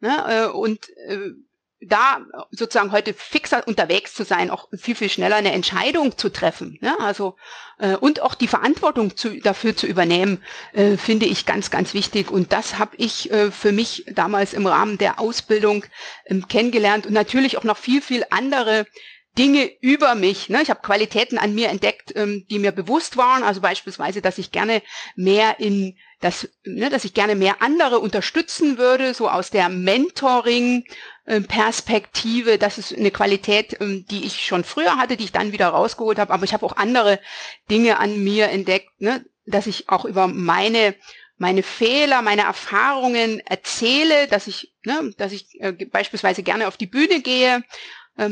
Ne? 0.00 0.24
Äh, 0.28 0.46
und 0.46 0.88
äh, 1.06 1.30
da 1.80 2.20
sozusagen 2.50 2.90
heute 2.90 3.14
fixer 3.14 3.66
unterwegs 3.66 4.12
zu 4.12 4.24
sein, 4.24 4.50
auch 4.50 4.68
viel, 4.76 4.96
viel 4.96 5.08
schneller 5.08 5.36
eine 5.36 5.52
Entscheidung 5.52 6.18
zu 6.18 6.28
treffen. 6.28 6.76
Ne? 6.80 6.98
Also 6.98 7.36
äh, 7.78 7.94
und 7.94 8.20
auch 8.20 8.34
die 8.34 8.48
Verantwortung 8.48 9.16
zu, 9.16 9.38
dafür 9.40 9.76
zu 9.76 9.86
übernehmen, 9.86 10.42
äh, 10.72 10.96
finde 10.96 11.26
ich 11.26 11.46
ganz, 11.46 11.70
ganz 11.70 11.94
wichtig. 11.94 12.30
Und 12.30 12.52
das 12.52 12.78
habe 12.78 12.96
ich 12.96 13.30
äh, 13.30 13.52
für 13.52 13.70
mich 13.70 14.04
damals 14.10 14.54
im 14.54 14.66
Rahmen 14.66 14.98
der 14.98 15.20
Ausbildung 15.20 15.84
ähm, 16.26 16.48
kennengelernt 16.48 17.06
und 17.06 17.12
natürlich 17.12 17.58
auch 17.58 17.64
noch 17.64 17.78
viel, 17.78 18.02
viel 18.02 18.24
andere 18.30 18.86
Dinge 19.38 19.70
über 19.80 20.16
mich. 20.16 20.48
Ne? 20.48 20.62
Ich 20.62 20.70
habe 20.70 20.80
Qualitäten 20.80 21.38
an 21.38 21.54
mir 21.54 21.68
entdeckt, 21.68 22.12
ähm, 22.16 22.44
die 22.50 22.58
mir 22.58 22.72
bewusst 22.72 23.16
waren. 23.16 23.44
Also 23.44 23.60
beispielsweise, 23.60 24.20
dass 24.20 24.38
ich 24.38 24.50
gerne 24.50 24.82
mehr 25.14 25.60
in 25.60 25.96
das, 26.20 26.48
ne, 26.64 26.90
dass 26.90 27.04
ich 27.04 27.14
gerne 27.14 27.36
mehr 27.36 27.62
andere 27.62 28.00
unterstützen 28.00 28.76
würde, 28.76 29.14
so 29.14 29.30
aus 29.30 29.50
der 29.50 29.68
Mentoring-Perspektive. 29.68 32.58
Das 32.58 32.78
ist 32.78 32.92
eine 32.92 33.12
Qualität, 33.12 33.80
ähm, 33.80 34.04
die 34.10 34.26
ich 34.26 34.44
schon 34.44 34.64
früher 34.64 34.96
hatte, 34.96 35.16
die 35.16 35.22
ich 35.24 35.32
dann 35.32 35.52
wieder 35.52 35.68
rausgeholt 35.68 36.18
habe. 36.18 36.34
Aber 36.34 36.44
ich 36.44 36.52
habe 36.52 36.66
auch 36.66 36.76
andere 36.76 37.20
Dinge 37.70 38.00
an 38.00 38.24
mir 38.24 38.48
entdeckt, 38.48 39.00
ne, 39.00 39.24
dass 39.46 39.68
ich 39.68 39.88
auch 39.88 40.04
über 40.04 40.26
meine 40.26 40.96
meine 41.40 41.62
Fehler, 41.62 42.20
meine 42.20 42.42
Erfahrungen 42.42 43.38
erzähle, 43.46 44.26
dass 44.26 44.48
ich, 44.48 44.74
ne, 44.84 45.14
dass 45.18 45.30
ich 45.30 45.46
äh, 45.60 45.70
beispielsweise 45.70 46.42
gerne 46.42 46.66
auf 46.66 46.76
die 46.76 46.88
Bühne 46.88 47.20
gehe 47.20 47.62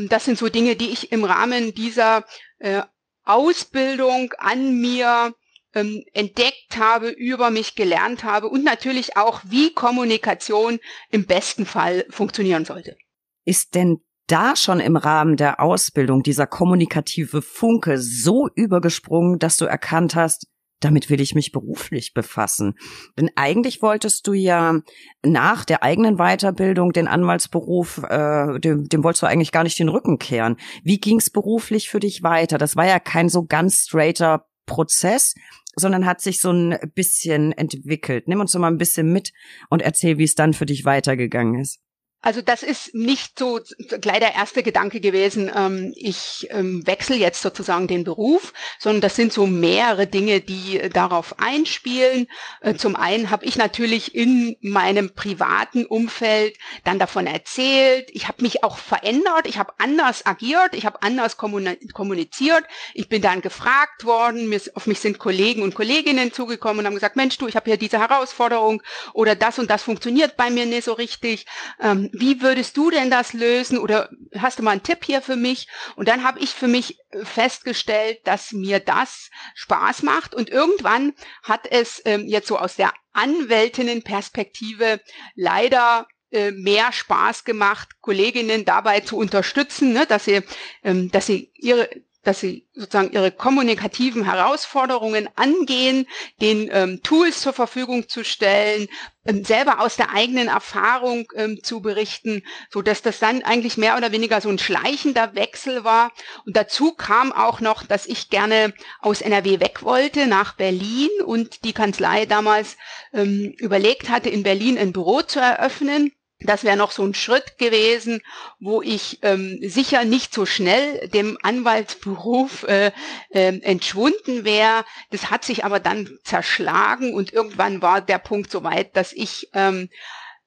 das 0.09 0.25
sind 0.25 0.37
so 0.37 0.49
Dinge, 0.49 0.75
die 0.75 0.89
ich 0.89 1.11
im 1.11 1.23
Rahmen 1.23 1.73
dieser 1.73 2.25
äh, 2.59 2.81
Ausbildung 3.23 4.33
an 4.37 4.79
mir 4.79 5.33
ähm, 5.73 6.03
entdeckt 6.13 6.77
habe, 6.77 7.09
über 7.09 7.51
mich 7.51 7.75
gelernt 7.75 8.23
habe 8.23 8.49
und 8.49 8.63
natürlich 8.63 9.17
auch, 9.17 9.41
wie 9.45 9.73
Kommunikation 9.73 10.79
im 11.09 11.25
besten 11.25 11.65
Fall 11.65 12.05
funktionieren 12.09 12.65
sollte. 12.65 12.97
Ist 13.45 13.75
denn 13.75 14.01
da 14.27 14.55
schon 14.55 14.79
im 14.79 14.97
Rahmen 14.97 15.37
der 15.37 15.61
Ausbildung 15.61 16.21
dieser 16.21 16.47
kommunikative 16.47 17.41
Funke 17.41 17.97
so 17.97 18.49
übergesprungen, 18.55 19.39
dass 19.39 19.57
du 19.57 19.65
erkannt 19.65 20.15
hast, 20.15 20.47
damit 20.79 21.09
will 21.09 21.21
ich 21.21 21.35
mich 21.35 21.51
beruflich 21.51 22.13
befassen. 22.13 22.75
Denn 23.17 23.29
eigentlich 23.35 23.81
wolltest 23.81 24.27
du 24.27 24.33
ja 24.33 24.81
nach 25.23 25.65
der 25.65 25.83
eigenen 25.83 26.17
Weiterbildung 26.17 26.93
den 26.93 27.07
Anwaltsberuf, 27.07 28.03
äh, 28.09 28.59
dem, 28.59 28.87
dem 28.87 29.03
wolltest 29.03 29.23
du 29.23 29.27
eigentlich 29.27 29.51
gar 29.51 29.63
nicht 29.63 29.79
den 29.79 29.89
Rücken 29.89 30.19
kehren. 30.19 30.57
Wie 30.83 30.99
ging's 30.99 31.29
beruflich 31.29 31.89
für 31.89 31.99
dich 31.99 32.23
weiter? 32.23 32.57
Das 32.57 32.75
war 32.75 32.85
ja 32.85 32.99
kein 32.99 33.29
so 33.29 33.45
ganz 33.45 33.85
straighter 33.85 34.45
Prozess, 34.65 35.33
sondern 35.75 36.05
hat 36.05 36.21
sich 36.21 36.39
so 36.41 36.51
ein 36.51 36.77
bisschen 36.93 37.51
entwickelt. 37.53 38.27
Nimm 38.27 38.41
uns 38.41 38.51
doch 38.51 38.59
mal 38.59 38.67
ein 38.67 38.77
bisschen 38.77 39.11
mit 39.11 39.31
und 39.69 39.81
erzähl, 39.81 40.17
wie 40.17 40.23
es 40.23 40.35
dann 40.35 40.53
für 40.53 40.65
dich 40.65 40.85
weitergegangen 40.85 41.59
ist. 41.59 41.79
Also 42.19 42.41
das 42.41 42.63
ist 42.63 42.95
nicht 42.95 43.37
so 43.37 43.59
gleich 44.01 44.19
der 44.19 44.33
erste 44.33 44.63
Gedanke 44.63 44.99
gewesen, 44.99 45.51
ähm, 45.55 45.93
ich 45.95 46.47
ähm, 46.49 46.85
wechsle 46.87 47.15
jetzt 47.15 47.43
sozusagen 47.43 47.87
den 47.87 48.03
Beruf, 48.03 48.53
sondern 48.79 49.01
das 49.01 49.15
sind 49.15 49.31
so 49.31 49.45
mehrere 49.45 50.07
Dinge, 50.07 50.41
die 50.41 50.79
äh, 50.79 50.89
darauf 50.89 51.39
einspielen. 51.39 52.27
Äh, 52.61 52.73
zum 52.73 52.95
einen 52.95 53.29
habe 53.29 53.45
ich 53.45 53.55
natürlich 53.55 54.15
in 54.15 54.57
meinem 54.61 55.13
privaten 55.13 55.85
Umfeld 55.85 56.57
dann 56.83 56.97
davon 56.97 57.27
erzählt, 57.27 58.09
ich 58.11 58.27
habe 58.27 58.41
mich 58.41 58.63
auch 58.63 58.79
verändert, 58.79 59.45
ich 59.45 59.59
habe 59.59 59.73
anders 59.77 60.25
agiert, 60.25 60.73
ich 60.73 60.87
habe 60.87 61.03
anders 61.03 61.37
kommuniziert, 61.37 62.63
ich 62.95 63.09
bin 63.09 63.21
dann 63.21 63.41
gefragt 63.41 64.05
worden, 64.05 64.49
mir, 64.49 64.59
auf 64.73 64.87
mich 64.87 64.99
sind 64.99 65.19
Kollegen 65.19 65.61
und 65.61 65.75
Kolleginnen 65.75 66.33
zugekommen 66.33 66.79
und 66.79 66.85
haben 66.87 66.95
gesagt, 66.95 67.15
Mensch 67.15 67.37
du, 67.37 67.47
ich 67.47 67.55
habe 67.55 67.69
hier 67.69 67.77
diese 67.77 67.99
Herausforderung 67.99 68.81
oder 69.13 69.35
das 69.35 69.59
und 69.59 69.69
das 69.69 69.83
funktioniert 69.83 70.35
bei 70.35 70.49
mir 70.49 70.65
nicht 70.65 70.85
so 70.85 70.93
richtig. 70.93 71.45
Ähm, 71.79 72.06
wie 72.13 72.41
würdest 72.41 72.77
du 72.77 72.89
denn 72.89 73.09
das 73.09 73.33
lösen 73.33 73.77
oder 73.77 74.09
hast 74.37 74.59
du 74.59 74.63
mal 74.63 74.71
einen 74.71 74.83
Tipp 74.83 75.03
hier 75.03 75.21
für 75.21 75.35
mich? 75.35 75.67
Und 75.95 76.07
dann 76.07 76.23
habe 76.23 76.39
ich 76.39 76.51
für 76.51 76.67
mich 76.67 76.99
festgestellt, 77.23 78.19
dass 78.25 78.51
mir 78.51 78.67
mir 78.67 78.79
das 78.79 79.29
Spaß 79.55 80.03
macht. 80.03 80.35
Und 80.35 80.49
irgendwann 80.49 81.13
hat 81.43 81.67
es 81.69 82.01
ähm, 82.05 82.27
jetzt 82.27 82.47
so 82.47 82.57
aus 82.57 82.75
der 82.75 82.93
Anwältinnenperspektive 83.13 85.01
leider 85.35 86.07
äh, 86.31 86.51
mehr 86.51 86.91
Spaß 86.91 87.45
gemacht, 87.45 88.01
Kolleginnen 88.01 88.65
dabei 88.65 88.99
zu 88.99 89.17
unterstützen, 89.17 89.93
ne, 89.93 90.05
dass 90.05 90.25
sie, 90.25 90.41
ähm, 90.83 91.09
dass 91.11 91.25
sie 91.25 91.51
ihre 91.55 91.89
dass 92.27 92.41
sie 92.41 92.67
sozusagen 92.73 93.13
ihre 93.13 93.31
kommunikativen 93.31 94.25
Herausforderungen 94.25 95.29
angehen, 95.35 96.05
den 96.41 96.69
ähm, 96.73 97.01
Tools 97.01 97.39
zur 97.39 97.53
Verfügung 97.53 98.09
zu 98.09 98.25
stellen, 98.25 98.89
ähm, 99.25 99.45
selber 99.45 99.79
aus 99.79 99.95
der 99.95 100.13
eigenen 100.13 100.49
Erfahrung 100.49 101.31
ähm, 101.35 101.63
zu 101.63 101.81
berichten, 101.81 102.43
so 102.69 102.81
dass 102.81 103.01
das 103.01 103.19
dann 103.19 103.43
eigentlich 103.43 103.77
mehr 103.77 103.95
oder 103.95 104.11
weniger 104.11 104.41
so 104.41 104.49
ein 104.49 104.59
schleichender 104.59 105.35
Wechsel 105.35 105.85
war. 105.85 106.11
Und 106.45 106.57
dazu 106.57 106.93
kam 106.93 107.31
auch 107.31 107.61
noch, 107.61 107.83
dass 107.83 108.05
ich 108.05 108.29
gerne 108.29 108.73
aus 108.99 109.21
NRW 109.21 109.61
weg 109.61 109.83
wollte 109.83 110.27
nach 110.27 110.55
Berlin 110.55 111.09
und 111.25 111.63
die 111.63 111.73
Kanzlei 111.73 112.25
damals 112.25 112.75
ähm, 113.13 113.53
überlegt 113.57 114.09
hatte, 114.09 114.29
in 114.29 114.43
Berlin 114.43 114.77
ein 114.77 114.91
Büro 114.91 115.21
zu 115.21 115.39
eröffnen. 115.39 116.11
Das 116.41 116.63
wäre 116.63 116.77
noch 116.77 116.91
so 116.91 117.03
ein 117.03 117.15
Schritt 117.15 117.57
gewesen, 117.57 118.21
wo 118.59 118.83
ich 118.83 119.19
ähm, 119.23 119.57
sicher 119.63 120.05
nicht 120.05 120.33
so 120.33 120.45
schnell 120.45 121.07
dem 121.07 121.37
Anwaltsberuf 121.41 122.63
äh, 122.63 122.91
äh, 123.29 123.59
entschwunden 123.61 124.45
wäre. 124.45 124.85
Das 125.09 125.31
hat 125.31 125.43
sich 125.43 125.65
aber 125.65 125.79
dann 125.79 126.19
zerschlagen 126.23 127.15
und 127.15 127.33
irgendwann 127.33 127.81
war 127.81 128.01
der 128.01 128.19
Punkt 128.19 128.51
so 128.51 128.63
weit, 128.63 128.95
dass 128.95 129.13
ich 129.13 129.49
ähm, 129.53 129.89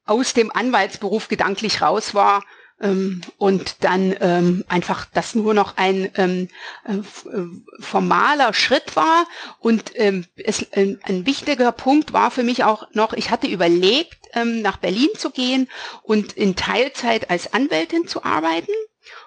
aus 0.04 0.32
dem 0.32 0.52
Anwaltsberuf 0.52 1.26
gedanklich 1.26 1.82
raus 1.82 2.14
war 2.14 2.44
ähm, 2.80 3.20
und 3.38 3.84
dann 3.84 4.14
ähm, 4.20 4.64
einfach 4.68 5.06
das 5.12 5.34
nur 5.34 5.54
noch 5.54 5.76
ein 5.76 6.10
ähm, 6.16 6.48
äh, 6.84 6.96
äh, 6.96 7.46
formaler 7.80 8.54
Schritt 8.54 8.96
war. 8.96 9.26
Und 9.58 9.92
ähm, 9.94 10.26
es, 10.36 10.62
äh, 10.72 10.96
ein 11.02 11.26
wichtiger 11.26 11.72
Punkt 11.72 12.12
war 12.12 12.30
für 12.30 12.42
mich 12.42 12.64
auch 12.64 12.86
noch, 12.92 13.12
ich 13.12 13.30
hatte 13.30 13.46
überlegt, 13.46 14.18
ähm, 14.32 14.62
nach 14.62 14.78
Berlin 14.78 15.10
zu 15.16 15.30
gehen 15.30 15.68
und 16.02 16.32
in 16.32 16.56
Teilzeit 16.56 17.30
als 17.30 17.52
Anwältin 17.52 18.06
zu 18.06 18.24
arbeiten 18.24 18.72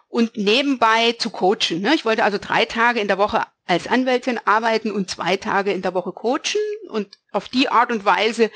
und 0.08 0.38
nebenbei 0.38 1.14
zu 1.14 1.30
coachen. 1.30 1.82
Ne? 1.82 1.96
Ich 1.96 2.06
wollte 2.06 2.24
also 2.24 2.38
drei 2.40 2.66
Tage 2.66 3.00
in 3.00 3.08
der 3.08 3.18
Woche 3.18 3.46
als 3.66 3.88
Anwältin 3.88 4.40
arbeiten 4.46 4.92
und 4.92 5.10
zwei 5.10 5.38
Tage 5.38 5.72
in 5.72 5.82
der 5.82 5.94
Woche 5.94 6.12
coachen 6.12 6.62
und 6.90 7.18
auf 7.32 7.50
die 7.50 7.70
Art 7.70 7.92
und 7.92 8.06
Weise 8.06 8.52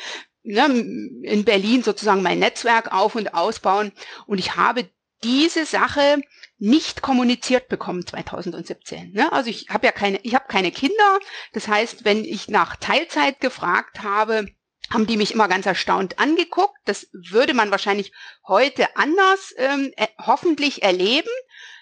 ne, 0.47 0.65
in 1.23 1.43
Berlin 1.45 1.83
sozusagen 1.83 2.21
mein 2.21 2.39
Netzwerk 2.39 2.93
auf 2.93 3.15
und 3.15 3.33
ausbauen. 3.33 3.91
Und 4.25 4.39
ich 4.39 4.55
habe 4.55 4.89
diese 5.23 5.65
Sache 5.65 6.21
nicht 6.59 7.01
kommuniziert 7.01 7.69
bekommen 7.69 8.05
2017. 8.05 9.11
Ne? 9.13 9.31
Also 9.31 9.49
ich 9.49 9.67
habe 9.69 9.85
ja 9.85 9.91
keine, 9.91 10.19
ich 10.23 10.33
habe 10.33 10.45
keine 10.47 10.71
Kinder. 10.71 11.19
Das 11.53 11.67
heißt, 11.67 12.05
wenn 12.05 12.25
ich 12.25 12.47
nach 12.47 12.75
Teilzeit 12.77 13.39
gefragt 13.39 14.03
habe, 14.03 14.47
haben 14.91 15.05
die 15.05 15.17
mich 15.17 15.33
immer 15.33 15.47
ganz 15.47 15.65
erstaunt 15.65 16.17
angeguckt. 16.17 16.77
Das 16.85 17.07
würde 17.11 17.53
man 17.53 17.71
wahrscheinlich 17.71 18.13
heute 18.47 18.95
anders 18.95 19.53
ähm, 19.57 19.91
äh, 19.97 20.07
hoffentlich 20.17 20.81
erleben. 20.81 21.29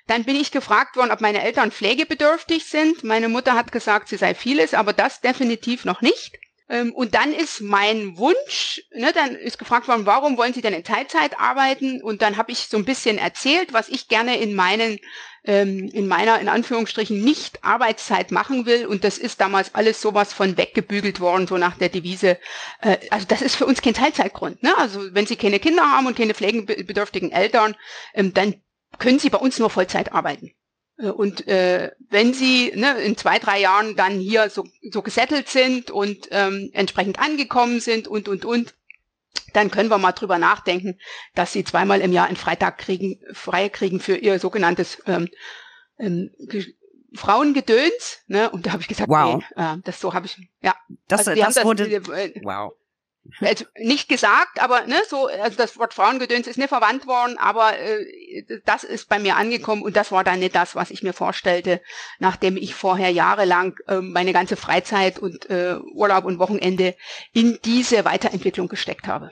Dann 0.07 0.23
bin 0.23 0.35
ich 0.35 0.51
gefragt 0.51 0.97
worden, 0.97 1.11
ob 1.11 1.21
meine 1.21 1.41
Eltern 1.41 1.71
pflegebedürftig 1.71 2.65
sind. 2.65 3.03
Meine 3.03 3.29
Mutter 3.29 3.53
hat 3.53 3.71
gesagt, 3.71 4.07
sie 4.07 4.17
sei 4.17 4.35
vieles, 4.35 4.73
aber 4.73 4.93
das 4.93 5.21
definitiv 5.21 5.85
noch 5.85 6.01
nicht. 6.01 6.37
Ähm, 6.67 6.93
und 6.93 7.13
dann 7.13 7.31
ist 7.31 7.61
mein 7.61 8.17
Wunsch, 8.17 8.81
ne, 8.91 9.11
dann 9.13 9.35
ist 9.35 9.59
gefragt 9.59 9.87
worden, 9.87 10.05
warum 10.05 10.37
wollen 10.37 10.53
Sie 10.53 10.61
denn 10.61 10.73
in 10.73 10.83
Teilzeit 10.83 11.39
arbeiten? 11.39 12.01
Und 12.01 12.21
dann 12.21 12.37
habe 12.37 12.51
ich 12.51 12.67
so 12.67 12.77
ein 12.77 12.85
bisschen 12.85 13.17
erzählt, 13.19 13.71
was 13.71 13.87
ich 13.87 14.07
gerne 14.07 14.39
in 14.39 14.55
meinen, 14.55 14.99
ähm, 15.43 15.89
in 15.93 16.07
meiner, 16.07 16.39
in 16.39 16.49
Anführungsstrichen, 16.49 17.23
nicht 17.23 17.63
Arbeitszeit 17.63 18.31
machen 18.31 18.65
will. 18.65 18.87
Und 18.87 19.03
das 19.03 19.19
ist 19.19 19.41
damals 19.41 19.75
alles 19.75 20.01
sowas 20.01 20.33
von 20.33 20.57
weggebügelt 20.57 21.19
worden, 21.19 21.45
so 21.45 21.57
nach 21.57 21.77
der 21.77 21.89
Devise. 21.89 22.39
Äh, 22.81 22.97
also 23.11 23.27
das 23.27 23.43
ist 23.43 23.55
für 23.55 23.67
uns 23.67 23.83
kein 23.83 23.93
Teilzeitgrund. 23.93 24.63
Ne? 24.63 24.75
Also 24.77 25.13
wenn 25.13 25.27
Sie 25.27 25.35
keine 25.35 25.59
Kinder 25.59 25.83
haben 25.83 26.07
und 26.07 26.17
keine 26.17 26.33
pflegenbedürftigen 26.33 27.31
Eltern, 27.31 27.75
ähm, 28.15 28.33
dann 28.33 28.55
können 28.97 29.19
Sie 29.19 29.29
bei 29.29 29.37
uns 29.37 29.59
nur 29.59 29.69
Vollzeit 29.69 30.13
arbeiten. 30.13 30.55
Äh, 30.97 31.09
und 31.09 31.47
äh, 31.47 31.91
wenn 32.09 32.33
sie 32.33 32.71
ne, 32.75 32.99
in 33.01 33.17
zwei, 33.17 33.39
drei 33.39 33.59
Jahren 33.59 33.95
dann 33.95 34.19
hier 34.19 34.49
so, 34.49 34.65
so 34.91 35.01
gesettelt 35.01 35.49
sind 35.49 35.91
und 35.91 36.27
ähm, 36.31 36.69
entsprechend 36.73 37.19
angekommen 37.19 37.79
sind 37.79 38.07
und, 38.07 38.27
und, 38.27 38.45
und, 38.45 38.73
dann 39.53 39.71
können 39.71 39.89
wir 39.89 39.97
mal 39.97 40.11
drüber 40.11 40.37
nachdenken, 40.37 40.99
dass 41.33 41.53
sie 41.53 41.63
zweimal 41.63 42.01
im 42.01 42.11
Jahr 42.11 42.27
einen 42.27 42.35
Freitag 42.35 42.77
kriegen, 42.77 43.21
frei 43.31 43.69
kriegen 43.69 44.01
für 44.01 44.17
ihr 44.17 44.37
sogenanntes 44.37 45.01
ähm, 45.05 45.29
ähm, 45.97 46.31
Frauengedöns. 47.13 48.23
Ne? 48.27 48.49
Und 48.49 48.65
da 48.65 48.73
habe 48.73 48.81
ich 48.81 48.89
gesagt, 48.89 49.09
wow. 49.09 49.37
nee, 49.37 49.63
äh, 49.63 49.77
das 49.85 50.01
so 50.01 50.13
habe 50.13 50.25
ich, 50.25 50.37
ja. 50.61 50.75
Das, 51.07 51.25
also 51.25 51.41
das, 51.41 51.55
das 51.55 51.63
wurde, 51.63 51.85
äh, 51.85 52.41
wow 52.43 52.73
also 53.39 53.65
nicht 53.77 54.07
gesagt, 54.07 54.61
aber 54.61 54.85
ne, 54.85 55.01
so, 55.07 55.27
also 55.27 55.57
das 55.57 55.77
Wort 55.77 55.93
Frauengedöns 55.93 56.47
ist 56.47 56.57
nicht 56.57 56.69
verwandt 56.69 57.07
worden, 57.07 57.37
aber 57.37 57.77
äh, 57.77 58.43
das 58.65 58.83
ist 58.83 59.09
bei 59.09 59.19
mir 59.19 59.35
angekommen 59.35 59.81
und 59.81 59.95
das 59.95 60.11
war 60.11 60.23
dann 60.23 60.39
nicht 60.39 60.55
das, 60.55 60.75
was 60.75 60.91
ich 60.91 61.03
mir 61.03 61.13
vorstellte, 61.13 61.81
nachdem 62.19 62.57
ich 62.57 62.75
vorher 62.75 63.09
jahrelang 63.09 63.75
äh, 63.87 63.99
meine 64.01 64.33
ganze 64.33 64.55
Freizeit 64.55 65.19
und 65.19 65.49
äh, 65.49 65.77
Urlaub 65.93 66.25
und 66.25 66.39
Wochenende 66.39 66.95
in 67.33 67.59
diese 67.65 68.05
Weiterentwicklung 68.05 68.67
gesteckt 68.67 69.07
habe. 69.07 69.31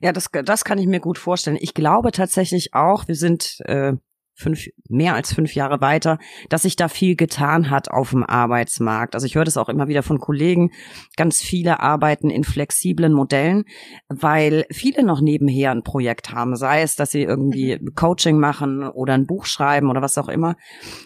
Ja, 0.00 0.12
das, 0.12 0.30
das 0.44 0.64
kann 0.64 0.78
ich 0.78 0.86
mir 0.86 1.00
gut 1.00 1.18
vorstellen. 1.18 1.58
Ich 1.60 1.74
glaube 1.74 2.12
tatsächlich 2.12 2.72
auch, 2.72 3.08
wir 3.08 3.14
sind 3.14 3.60
äh, 3.66 3.92
fünf, 4.36 4.66
mehr 4.88 5.14
als 5.14 5.32
fünf 5.32 5.54
Jahre 5.54 5.80
weiter, 5.80 6.18
dass 6.50 6.62
sich 6.62 6.76
da 6.76 6.88
viel 6.88 7.16
getan 7.16 7.70
hat 7.70 7.90
auf 7.90 8.10
dem 8.10 8.22
Arbeitsmarkt. 8.22 9.14
Also 9.14 9.26
ich 9.26 9.34
höre 9.34 9.44
das 9.44 9.56
auch 9.56 9.68
immer 9.68 9.88
wieder 9.88 10.02
von 10.02 10.18
Kollegen. 10.18 10.70
Ganz 11.16 11.40
viele 11.40 11.80
arbeiten 11.80 12.28
in 12.28 12.44
flexiblen 12.44 13.12
Modellen, 13.12 13.64
weil 14.08 14.66
viele 14.70 15.02
noch 15.04 15.20
nebenher 15.20 15.70
ein 15.70 15.82
Projekt 15.82 16.32
haben, 16.32 16.56
sei 16.56 16.82
es, 16.82 16.96
dass 16.96 17.10
sie 17.10 17.22
irgendwie 17.22 17.78
mhm. 17.78 17.94
Coaching 17.94 18.38
machen 18.38 18.86
oder 18.86 19.14
ein 19.14 19.26
Buch 19.26 19.46
schreiben 19.46 19.88
oder 19.88 20.02
was 20.02 20.18
auch 20.18 20.28
immer. 20.28 20.56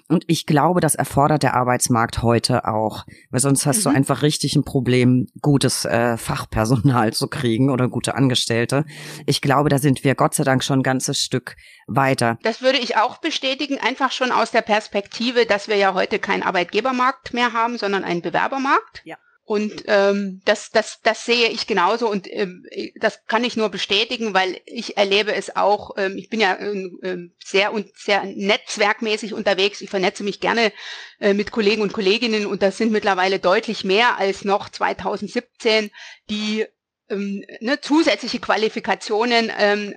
Und 0.08 0.24
ich 0.26 0.46
glaube, 0.46 0.80
das 0.80 0.96
erfordert 0.96 1.44
der 1.44 1.54
Arbeitsmarkt 1.54 2.22
heute 2.22 2.66
auch, 2.66 3.04
weil 3.30 3.40
sonst 3.40 3.64
hast 3.64 3.78
mhm. 3.78 3.90
du 3.90 3.96
einfach 3.96 4.22
richtig 4.22 4.56
ein 4.56 4.64
Problem, 4.64 5.26
gutes 5.40 5.84
äh, 5.84 6.16
Fachpersonal 6.16 7.12
zu 7.12 7.28
kriegen 7.28 7.70
oder 7.70 7.88
gute 7.88 8.16
Angestellte. 8.16 8.84
Ich 9.26 9.40
glaube, 9.40 9.68
da 9.68 9.78
sind 9.78 10.02
wir 10.02 10.16
Gott 10.16 10.34
sei 10.34 10.42
Dank 10.42 10.64
schon 10.64 10.80
ein 10.80 10.82
ganzes 10.82 11.18
Stück 11.18 11.54
weiter. 11.86 12.38
Das 12.42 12.62
würde 12.62 12.78
ich 12.78 12.96
auch 12.96 13.19
bestätigen, 13.20 13.78
einfach 13.78 14.12
schon 14.12 14.32
aus 14.32 14.50
der 14.50 14.62
Perspektive, 14.62 15.46
dass 15.46 15.68
wir 15.68 15.76
ja 15.76 15.94
heute 15.94 16.18
keinen 16.18 16.42
Arbeitgebermarkt 16.42 17.34
mehr 17.34 17.52
haben, 17.52 17.78
sondern 17.78 18.04
einen 18.04 18.22
Bewerbermarkt. 18.22 19.02
Ja. 19.04 19.16
Und 19.50 19.82
ähm, 19.88 20.42
das, 20.44 20.70
das, 20.70 21.00
das 21.02 21.24
sehe 21.24 21.48
ich 21.48 21.66
genauso 21.66 22.08
und 22.08 22.28
ähm, 22.32 22.64
das 23.00 23.26
kann 23.26 23.42
ich 23.42 23.56
nur 23.56 23.68
bestätigen, 23.68 24.32
weil 24.32 24.60
ich 24.64 24.96
erlebe 24.96 25.34
es 25.34 25.56
auch. 25.56 25.96
Ähm, 25.96 26.16
ich 26.16 26.28
bin 26.28 26.38
ja 26.38 26.56
ähm, 26.56 27.34
sehr 27.44 27.72
und 27.72 27.88
sehr 27.96 28.22
netzwerkmäßig 28.22 29.34
unterwegs. 29.34 29.80
Ich 29.80 29.90
vernetze 29.90 30.22
mich 30.22 30.38
gerne 30.38 30.72
äh, 31.18 31.34
mit 31.34 31.50
Kollegen 31.50 31.82
und 31.82 31.92
Kolleginnen 31.92 32.46
und 32.46 32.62
das 32.62 32.78
sind 32.78 32.92
mittlerweile 32.92 33.40
deutlich 33.40 33.82
mehr 33.82 34.18
als 34.18 34.44
noch 34.44 34.68
2017, 34.68 35.90
die 36.28 36.66
ähm, 37.10 37.44
ne, 37.60 37.80
zusätzliche 37.80 38.38
Qualifikationen 38.38 39.50
ähm, 39.58 39.94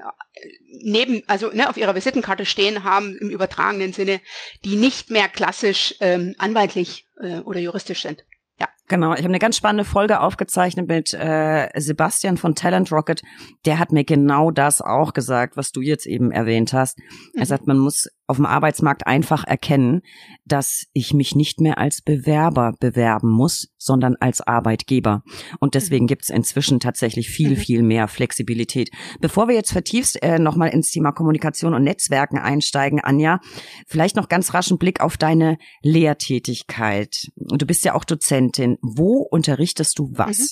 neben, 0.82 1.24
also 1.28 1.48
ne, 1.50 1.70
auf 1.70 1.78
ihrer 1.78 1.96
Visitenkarte 1.96 2.46
stehen 2.46 2.84
haben 2.84 3.16
im 3.18 3.30
übertragenen 3.30 3.94
Sinne, 3.94 4.20
die 4.66 4.76
nicht 4.76 5.10
mehr 5.10 5.28
klassisch 5.28 5.96
ähm, 6.00 6.36
anwaltlich 6.38 7.08
äh, 7.20 7.40
oder 7.40 7.60
juristisch 7.60 8.02
sind. 8.02 8.26
Ja. 8.60 8.68
Genau, 8.90 9.14
ich 9.14 9.20
habe 9.20 9.30
eine 9.30 9.40
ganz 9.40 9.56
spannende 9.56 9.86
Folge 9.86 10.20
aufgezeichnet 10.20 10.90
mit 10.90 11.14
äh, 11.14 11.70
Sebastian 11.80 12.36
von 12.36 12.54
Talent 12.54 12.92
Rocket. 12.92 13.22
Der 13.66 13.80
hat 13.80 13.94
mir 13.94 14.04
genau 14.04 14.52
das 14.52 14.82
auch 14.82 15.14
gesagt, 15.14 15.56
was 15.56 15.72
du 15.72 15.82
jetzt 15.82 16.06
eben 16.06 16.32
erwähnt 16.32 16.74
hast. 16.74 17.00
Er 17.34 17.42
mhm. 17.42 17.46
sagt, 17.46 17.66
man 17.66 17.78
muss 17.78 18.10
auf 18.28 18.38
dem 18.38 18.46
Arbeitsmarkt 18.46 19.06
einfach 19.06 19.46
erkennen, 19.46 20.02
dass 20.46 20.86
ich 20.94 21.14
mich 21.14 21.36
nicht 21.36 21.60
mehr 21.60 21.78
als 21.78 22.02
Bewerber 22.02 22.74
bewerben 22.80 23.30
muss, 23.30 23.70
sondern 23.78 24.16
als 24.20 24.42
Arbeitgeber. 24.42 25.24
Und 25.60 25.76
deswegen 25.76 26.06
mhm. 26.06 26.08
gibt 26.08 26.24
es 26.24 26.30
inzwischen 26.30 26.80
tatsächlich 26.80 27.30
viel, 27.30 27.52
mhm. 27.52 27.58
viel 27.58 27.84
mehr 27.84 28.08
Flexibilität. 28.08 28.90
Bevor 29.20 29.48
wir 29.48 29.56
jetzt 29.56 29.72
vertiefst 29.72 30.22
äh, 30.24 30.40
nochmal 30.40 30.70
ins 30.70 30.92
Thema 30.92 31.12
Kommunikation 31.12 31.74
und 31.74 31.84
Netzwerken 31.84 32.38
einsteigen, 32.38 33.00
Anja, 33.02 33.40
vielleicht 33.88 34.16
noch 34.16 34.30
ganz 34.30 34.54
raschen 34.54 34.78
Blick 34.78 35.02
auf 35.02 35.18
deine 35.18 35.58
Lehrtätigkeit. 35.82 37.28
Du 37.36 37.66
bist 37.66 37.86
ja 37.86 37.94
auch 37.94 38.06
Dozentin. 38.06 38.73
Wo 38.82 39.20
unterrichtest 39.22 39.98
du 40.00 40.10
was? 40.14 40.40
Mhm. 40.40 40.48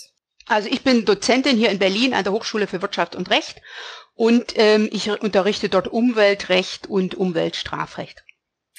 Also 0.48 0.70
ich 0.70 0.82
bin 0.82 1.06
Dozentin 1.06 1.58
hier 1.58 1.70
in 1.70 1.80
Berlin 1.80 2.14
an 2.14 2.24
der 2.24 2.34
Hochschule 2.34 2.68
für 2.68 2.82
Wirtschaft 2.82 3.16
und 3.16 3.30
Recht 3.30 3.62
und 4.16 4.54
ähm, 4.56 4.90
ich 4.92 5.10
unterrichte 5.10 5.70
dort 5.70 5.88
Umweltrecht 5.88 6.88
und 6.88 7.16
Umweltstrafrecht. 7.16 8.24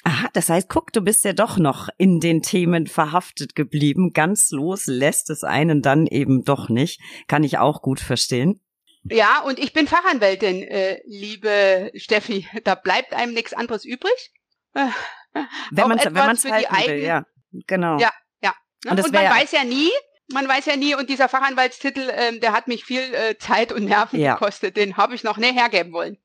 Aha, 0.04 0.28
das 0.32 0.48
heißt, 0.48 0.68
guck, 0.68 0.92
du 0.92 1.00
bist 1.00 1.24
ja 1.24 1.32
doch 1.32 1.58
noch 1.58 1.88
in 1.96 2.18
den 2.18 2.42
Themen 2.42 2.88
verhaftet 2.88 3.54
geblieben. 3.54 4.12
Ganz 4.12 4.50
los 4.50 4.86
lässt 4.86 5.30
es 5.30 5.44
einen 5.44 5.80
dann 5.80 6.06
eben 6.08 6.44
doch 6.44 6.68
nicht. 6.68 7.00
Kann 7.28 7.44
ich 7.44 7.58
auch 7.58 7.82
gut 7.82 8.00
verstehen. 8.00 8.60
Ja, 9.04 9.42
und 9.42 9.58
ich 9.58 9.72
bin 9.72 9.86
Fachanwältin, 9.86 10.62
äh, 10.62 11.00
liebe 11.06 11.92
Steffi. 11.94 12.46
Da 12.64 12.74
bleibt 12.74 13.14
einem 13.14 13.32
nichts 13.32 13.52
anderes 13.52 13.84
übrig. 13.84 14.32
Äh, 14.74 14.88
wenn 15.70 15.88
man 15.88 15.98
es 15.98 16.44
halten 16.44 16.90
will, 16.90 17.02
ja. 17.02 17.24
Genau. 17.66 17.98
Ja. 17.98 18.12
Ne? 18.84 18.92
Und, 18.92 19.04
und 19.04 19.12
man 19.12 19.24
weiß 19.24 19.52
ja 19.52 19.64
nie, 19.64 19.90
man 20.32 20.48
weiß 20.48 20.66
ja 20.66 20.76
nie, 20.76 20.94
und 20.94 21.10
dieser 21.10 21.28
Fachanwaltstitel, 21.28 22.10
ähm, 22.12 22.40
der 22.40 22.52
hat 22.52 22.68
mich 22.68 22.84
viel 22.84 23.02
äh, 23.14 23.38
Zeit 23.38 23.72
und 23.72 23.84
Nerven 23.84 24.18
ja. 24.18 24.34
gekostet, 24.34 24.76
den 24.76 24.96
habe 24.96 25.14
ich 25.14 25.24
noch 25.24 25.36
nie 25.36 25.52
hergeben 25.52 25.92
wollen. 25.92 26.18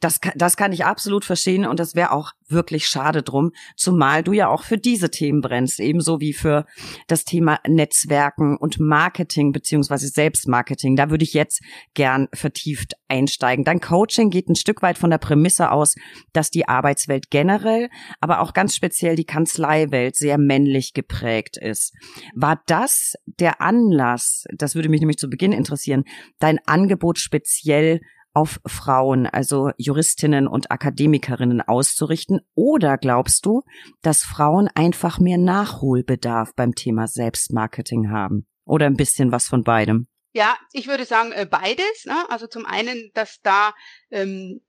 Das, 0.00 0.20
das 0.34 0.56
kann 0.56 0.72
ich 0.72 0.84
absolut 0.84 1.24
verstehen 1.24 1.66
und 1.66 1.80
das 1.80 1.94
wäre 1.94 2.12
auch 2.12 2.32
wirklich 2.48 2.86
schade 2.86 3.22
drum, 3.22 3.52
zumal 3.76 4.22
du 4.22 4.32
ja 4.32 4.48
auch 4.48 4.62
für 4.62 4.78
diese 4.78 5.10
Themen 5.10 5.40
brennst, 5.40 5.80
ebenso 5.80 6.20
wie 6.20 6.32
für 6.32 6.66
das 7.06 7.24
Thema 7.24 7.58
Netzwerken 7.66 8.56
und 8.56 8.80
Marketing 8.80 9.52
beziehungsweise 9.52 10.08
Selbstmarketing. 10.08 10.96
Da 10.96 11.10
würde 11.10 11.24
ich 11.24 11.34
jetzt 11.34 11.62
gern 11.94 12.28
vertieft 12.32 12.94
einsteigen. 13.08 13.64
Dein 13.64 13.80
Coaching 13.80 14.30
geht 14.30 14.48
ein 14.48 14.56
Stück 14.56 14.82
weit 14.82 14.98
von 14.98 15.10
der 15.10 15.18
Prämisse 15.18 15.70
aus, 15.70 15.94
dass 16.32 16.50
die 16.50 16.68
Arbeitswelt 16.68 17.30
generell, 17.30 17.90
aber 18.20 18.40
auch 18.40 18.52
ganz 18.52 18.74
speziell 18.74 19.16
die 19.16 19.24
Kanzleiwelt 19.24 20.16
sehr 20.16 20.38
männlich 20.38 20.94
geprägt 20.94 21.56
ist. 21.56 21.94
War 22.34 22.62
das 22.66 23.14
der 23.26 23.60
Anlass, 23.60 24.44
das 24.54 24.74
würde 24.74 24.88
mich 24.88 25.00
nämlich 25.00 25.18
zu 25.18 25.28
Beginn 25.28 25.52
interessieren, 25.52 26.04
dein 26.38 26.58
Angebot 26.66 27.18
speziell 27.18 28.00
auf 28.38 28.60
Frauen, 28.66 29.26
also 29.26 29.72
Juristinnen 29.78 30.46
und 30.46 30.70
Akademikerinnen 30.70 31.60
auszurichten? 31.60 32.40
Oder 32.54 32.96
glaubst 32.96 33.44
du, 33.46 33.64
dass 34.00 34.22
Frauen 34.22 34.68
einfach 34.76 35.18
mehr 35.18 35.38
Nachholbedarf 35.38 36.54
beim 36.54 36.76
Thema 36.76 37.08
Selbstmarketing 37.08 38.10
haben? 38.10 38.46
Oder 38.64 38.86
ein 38.86 38.96
bisschen 38.96 39.32
was 39.32 39.48
von 39.48 39.64
beidem? 39.64 40.06
Ja, 40.32 40.56
ich 40.72 40.86
würde 40.86 41.04
sagen 41.04 41.32
äh, 41.32 41.46
beides. 41.50 42.04
Ne? 42.04 42.14
Also 42.28 42.46
zum 42.46 42.64
einen, 42.64 43.10
dass 43.14 43.40
da 43.42 43.74
ähm, 44.10 44.60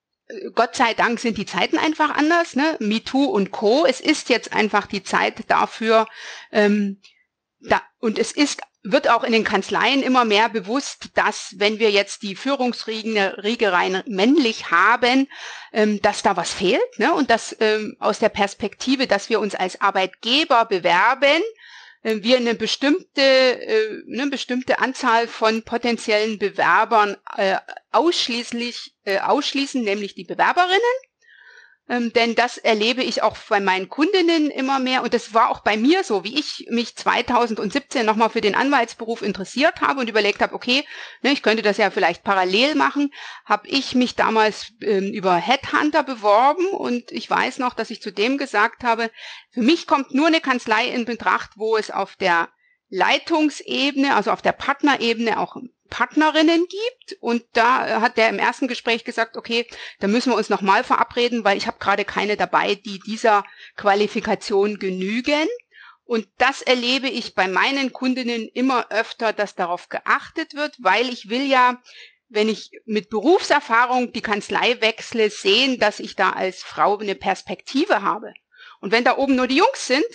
Gott 0.55 0.75
sei 0.75 0.95
Dank 0.95 1.19
sind 1.19 1.37
die 1.37 1.45
Zeiten 1.45 1.77
einfach 1.77 2.15
anders, 2.15 2.55
ne? 2.55 2.77
MeToo 2.79 3.25
und 3.25 3.51
Co. 3.51 3.85
Es 3.85 3.99
ist 3.99 4.29
jetzt 4.29 4.53
einfach 4.53 4.87
die 4.87 5.03
Zeit 5.03 5.43
dafür, 5.47 6.07
ähm, 6.51 7.01
da, 7.59 7.81
und 7.99 8.19
es 8.19 8.31
ist 8.31 8.61
wird 8.83 9.09
auch 9.09 9.23
in 9.23 9.33
den 9.33 9.43
Kanzleien 9.43 10.01
immer 10.01 10.23
mehr 10.23 10.49
bewusst, 10.49 11.09
dass 11.15 11.53
wenn 11.57 11.79
wir 11.79 11.91
jetzt 11.91 12.21
die 12.21 12.35
Führungsriege 12.35 13.71
rein 13.71 14.03
männlich 14.07 14.71
haben, 14.71 15.27
ähm, 15.73 16.01
dass 16.01 16.23
da 16.23 16.37
was 16.37 16.53
fehlt 16.53 16.97
ne? 16.97 17.13
und 17.13 17.29
dass 17.29 17.55
ähm, 17.59 17.97
aus 17.99 18.19
der 18.19 18.29
Perspektive, 18.29 19.05
dass 19.05 19.29
wir 19.29 19.39
uns 19.39 19.53
als 19.53 19.81
Arbeitgeber 19.81 20.65
bewerben, 20.65 21.41
äh, 22.03 22.17
wir 22.21 22.37
eine 22.37 22.55
bestimmte, 22.55 23.21
äh, 23.21 24.01
eine 24.11 24.27
bestimmte 24.27 24.79
Anzahl 24.79 25.27
von 25.27 25.63
potenziellen 25.63 26.39
Bewerbern 26.39 27.17
äh, 27.35 27.57
ausschließlich 27.91 28.95
äh, 29.03 29.19
ausschließen, 29.19 29.83
nämlich 29.83 30.15
die 30.15 30.23
Bewerberinnen 30.23 30.79
ähm, 31.89 32.13
denn 32.13 32.35
das 32.35 32.57
erlebe 32.57 33.03
ich 33.03 33.23
auch 33.23 33.35
bei 33.49 33.59
meinen 33.59 33.89
Kundinnen 33.89 34.51
immer 34.51 34.79
mehr. 34.79 35.01
Und 35.01 35.13
das 35.13 35.33
war 35.33 35.49
auch 35.49 35.61
bei 35.61 35.75
mir 35.75 36.03
so, 36.03 36.23
wie 36.23 36.39
ich 36.39 36.67
mich 36.69 36.95
2017 36.95 38.05
nochmal 38.05 38.29
für 38.29 38.41
den 38.41 38.53
Anwaltsberuf 38.53 39.23
interessiert 39.23 39.81
habe 39.81 39.99
und 39.99 40.09
überlegt 40.09 40.41
habe, 40.41 40.53
okay, 40.53 40.85
ne, 41.23 41.31
ich 41.31 41.41
könnte 41.41 41.63
das 41.63 41.77
ja 41.77 41.89
vielleicht 41.89 42.23
parallel 42.23 42.75
machen, 42.75 43.11
habe 43.43 43.67
ich 43.67 43.95
mich 43.95 44.15
damals 44.15 44.71
ähm, 44.81 45.11
über 45.11 45.35
Headhunter 45.35 46.03
beworben 46.03 46.67
und 46.67 47.11
ich 47.11 47.29
weiß 47.29 47.57
noch, 47.57 47.73
dass 47.73 47.89
ich 47.89 48.01
zu 48.01 48.11
dem 48.11 48.37
gesagt 48.37 48.83
habe, 48.83 49.09
für 49.51 49.61
mich 49.61 49.87
kommt 49.87 50.13
nur 50.13 50.27
eine 50.27 50.41
Kanzlei 50.41 50.85
in 50.85 51.05
Betracht, 51.05 51.51
wo 51.55 51.75
es 51.75 51.89
auf 51.89 52.15
der 52.15 52.49
Leitungsebene, 52.89 54.15
also 54.15 54.31
auf 54.31 54.41
der 54.41 54.51
Partnerebene 54.51 55.39
auch 55.39 55.55
Partnerinnen 55.89 56.67
gibt. 56.67 57.17
Und 57.19 57.43
da 57.53 57.87
äh, 57.87 58.01
hat 58.01 58.17
der 58.17 58.29
im 58.29 58.39
ersten 58.39 58.67
Gespräch 58.67 59.03
gesagt, 59.03 59.35
okay, 59.37 59.67
da 59.99 60.07
müssen 60.07 60.31
wir 60.31 60.37
uns 60.37 60.49
nochmal 60.49 60.83
verabreden, 60.83 61.43
weil 61.43 61.57
ich 61.57 61.67
habe 61.67 61.79
gerade 61.79 62.05
keine 62.05 62.37
dabei, 62.37 62.75
die 62.75 62.99
dieser 62.99 63.43
Qualifikation 63.75 64.79
genügen. 64.79 65.47
Und 66.05 66.27
das 66.37 66.61
erlebe 66.61 67.07
ich 67.07 67.35
bei 67.35 67.47
meinen 67.47 67.93
Kundinnen 67.93 68.47
immer 68.47 68.89
öfter, 68.89 69.33
dass 69.33 69.55
darauf 69.55 69.89
geachtet 69.89 70.55
wird, 70.55 70.75
weil 70.79 71.09
ich 71.09 71.29
will 71.29 71.45
ja, 71.45 71.81
wenn 72.29 72.49
ich 72.49 72.71
mit 72.85 73.09
Berufserfahrung 73.09 74.11
die 74.11 74.21
Kanzlei 74.21 74.81
wechsle, 74.81 75.29
sehen, 75.29 75.79
dass 75.79 75.99
ich 75.99 76.15
da 76.15 76.31
als 76.31 76.63
Frau 76.63 76.97
eine 76.97 77.15
Perspektive 77.15 78.01
habe. 78.01 78.33
Und 78.79 78.91
wenn 78.91 79.03
da 79.03 79.17
oben 79.17 79.35
nur 79.35 79.47
die 79.47 79.57
Jungs 79.57 79.85
sind, 79.85 80.05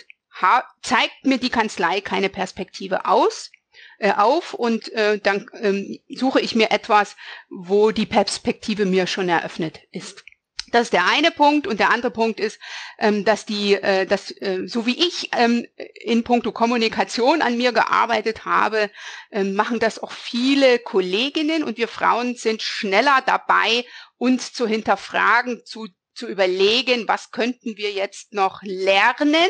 zeigt 0.83 1.25
mir 1.25 1.39
die 1.39 1.51
Kanzlei 1.51 2.01
keine 2.01 2.29
Perspektive 2.29 3.07
aus, 3.07 3.51
äh, 3.99 4.13
auf 4.13 4.55
und 4.55 4.93
äh, 4.93 5.19
dann 5.19 5.51
ähm, 5.61 5.99
suche 6.09 6.41
ich 6.41 6.55
mir 6.55 6.71
etwas, 6.71 7.17
wo 7.49 7.91
die 7.91 8.07
Perspektive 8.07 8.87
mir 8.87 9.07
schon 9.07 9.29
eröffnet 9.29 9.81
ist. 9.93 10.25
Das 10.71 10.83
ist 10.89 10.93
der 10.93 11.07
eine 11.07 11.31
Punkt 11.31 11.69
und 11.69 11.79
der 11.79 11.91
andere 11.91 12.11
Punkt 12.11 12.41
ist, 12.41 12.59
ähm, 12.99 13.25
dass 13.25 13.47
die, 13.47 13.75
äh, 13.75 14.07
dass 14.07 14.33
äh, 14.33 14.67
so 14.67 14.87
wie 14.87 15.07
ich 15.07 15.31
ähm, 15.33 15.65
in 15.77 16.25
puncto 16.25 16.51
Kommunikation 16.51 17.43
an 17.43 17.57
mir 17.57 17.73
gearbeitet 17.73 18.45
habe, 18.45 18.91
äh, 19.31 19.45
machen 19.45 19.79
das 19.79 20.01
auch 20.01 20.11
viele 20.11 20.81
Kolleginnen 20.81 21.63
und 21.63 21.79
wir 21.79 21.87
Frauen 21.87 22.35
sind 22.35 22.61
schneller 22.61 23.23
dabei, 23.25 23.85
uns 24.19 24.53
zu 24.53 24.67
hinterfragen, 24.67 25.65
zu 25.65 25.87
zu 26.15 26.29
überlegen, 26.29 27.09
was 27.09 27.31
könnten 27.31 27.77
wir 27.77 27.93
jetzt 27.93 28.33
noch 28.33 28.63
lernen, 28.63 29.49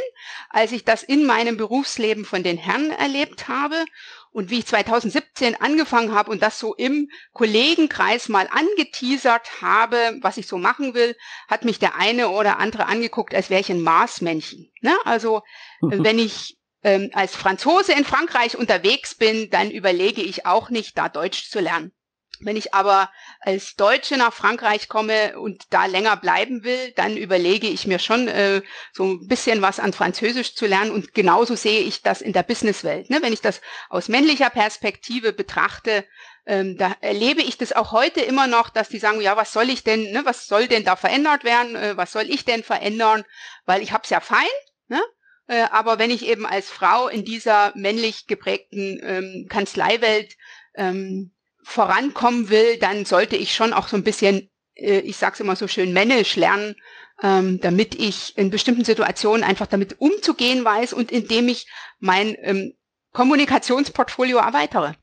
als 0.49 0.73
ich 0.73 0.85
das 0.85 1.03
in 1.03 1.25
meinem 1.25 1.57
Berufsleben 1.57 2.25
von 2.25 2.43
den 2.43 2.57
Herren 2.57 2.91
erlebt 2.91 3.49
habe. 3.49 3.85
Und 4.31 4.51
wie 4.51 4.59
ich 4.59 4.67
2017 4.67 5.61
angefangen 5.61 6.13
habe 6.13 6.31
und 6.31 6.43
das 6.43 6.59
so 6.59 6.75
im 6.75 7.09
Kollegenkreis 7.33 8.29
mal 8.29 8.49
angeteasert 8.51 9.63
habe, 9.63 10.19
was 10.23 10.39
ich 10.39 10.49
so 10.49 10.59
machen 10.59 10.95
will, 10.95 11.17
hat 11.49 11.65
mich 11.65 11.79
der 11.79 11.95
eine 11.97 12.31
oder 12.31 12.59
andere 12.59 12.87
angeguckt, 12.87 13.35
als 13.35 13.49
wäre 13.49 13.61
ich 13.61 13.71
ein 13.71 13.83
Marsmännchen. 13.83 14.73
Ne? 14.81 14.97
Also 15.05 15.43
wenn 15.81 16.19
ich 16.19 16.59
ähm, 16.85 17.11
als 17.15 17.35
Franzose 17.35 17.93
in 17.93 18.05
Frankreich 18.05 18.57
unterwegs 18.57 19.15
bin, 19.15 19.51
dann 19.51 19.71
überlege 19.71 20.23
ich 20.23 20.47
auch 20.47 20.69
nicht, 20.69 20.99
da 20.99 21.09
Deutsch 21.09 21.49
zu 21.49 21.61
lernen. 21.61 21.93
Wenn 22.41 22.57
ich 22.57 22.75
aber 22.75 23.11
als 23.41 23.77
Deutsche 23.77 24.17
nach 24.17 24.33
Frankreich 24.33 24.89
komme 24.89 25.39
und 25.39 25.65
da 25.71 25.87
länger 25.87 26.17
bleiben 26.17 26.65
will, 26.65 26.93
dann 26.97 27.17
überlege 27.17 27.67
ich 27.67 27.87
mir 27.87 27.99
schon 27.99 28.29
äh, 28.29 28.63
so 28.93 29.05
ein 29.05 29.27
bisschen 29.27 29.63
was 29.63 29.81
an 29.81 29.93
Französisch 29.93 30.55
zu 30.55 30.67
lernen. 30.67 30.91
Und 30.91 31.15
genauso 31.15 31.55
sehe 31.57 31.81
ich 31.81 32.03
das 32.03 32.21
in 32.21 32.33
der 32.33 32.43
Businesswelt. 32.43 33.11
Ne? 33.11 33.19
Wenn 33.23 33.33
ich 33.33 33.41
das 33.41 33.61
aus 33.89 34.09
männlicher 34.09 34.51
Perspektive 34.51 35.33
betrachte, 35.33 36.05
ähm, 36.47 36.77
da 36.77 36.97
erlebe 37.01 37.43
ich 37.43 37.57
das 37.57 37.73
auch 37.73 37.93
heute 37.93 38.21
immer 38.21 38.47
noch, 38.47 38.69
dass 38.69 38.89
die 38.89 38.99
sagen, 38.99 39.21
ja, 39.21 39.37
was 39.37 39.53
soll 39.53 39.71
ich 39.71 39.83
denn, 39.83 40.13
ne, 40.13 40.23
was 40.25 40.47
soll 40.47 40.69
denn 40.69 40.85
da 40.85 40.97
verändert 40.97 41.45
werden, 41.45 41.75
äh, 41.75 41.97
was 41.97 42.13
soll 42.13 42.25
ich 42.29 42.45
denn 42.45 42.63
verändern, 42.63 43.25
weil 43.65 43.83
ich 43.83 43.93
hab's 43.93 44.11
ja 44.11 44.21
fein, 44.21 44.45
ne? 44.89 45.03
Äh, 45.47 45.67
aber 45.71 45.99
wenn 45.99 46.11
ich 46.11 46.27
eben 46.27 46.47
als 46.47 46.71
Frau 46.71 47.09
in 47.09 47.25
dieser 47.25 47.73
männlich 47.77 48.27
geprägten 48.27 48.99
ähm, 49.03 49.47
Kanzleiwelt 49.49 50.35
ähm, 50.75 51.34
vorankommen 51.65 52.51
will, 52.51 52.79
dann 52.79 53.05
sollte 53.05 53.37
ich 53.37 53.55
schon 53.55 53.73
auch 53.73 53.89
so 53.89 53.97
ein 53.97 54.05
bisschen, 54.05 54.51
äh, 54.75 55.01
ich 55.01 55.17
sag's 55.17 55.41
immer 55.41 55.57
so 55.57 55.67
schön, 55.67 55.93
männisch 55.93 56.37
lernen, 56.37 56.77
ähm, 57.23 57.61
damit 57.61 57.95
ich 57.95 58.37
in 58.37 58.51
bestimmten 58.51 58.85
Situationen 58.85 59.45
einfach 59.45 59.67
damit 59.67 60.01
umzugehen 60.01 60.65
weiß 60.65 60.93
und 60.93 61.11
indem 61.11 61.49
ich 61.49 61.67
mein 61.99 62.37
ähm, 62.43 62.75
Kommunikationsportfolio 63.13 64.39
erweitere. 64.39 64.95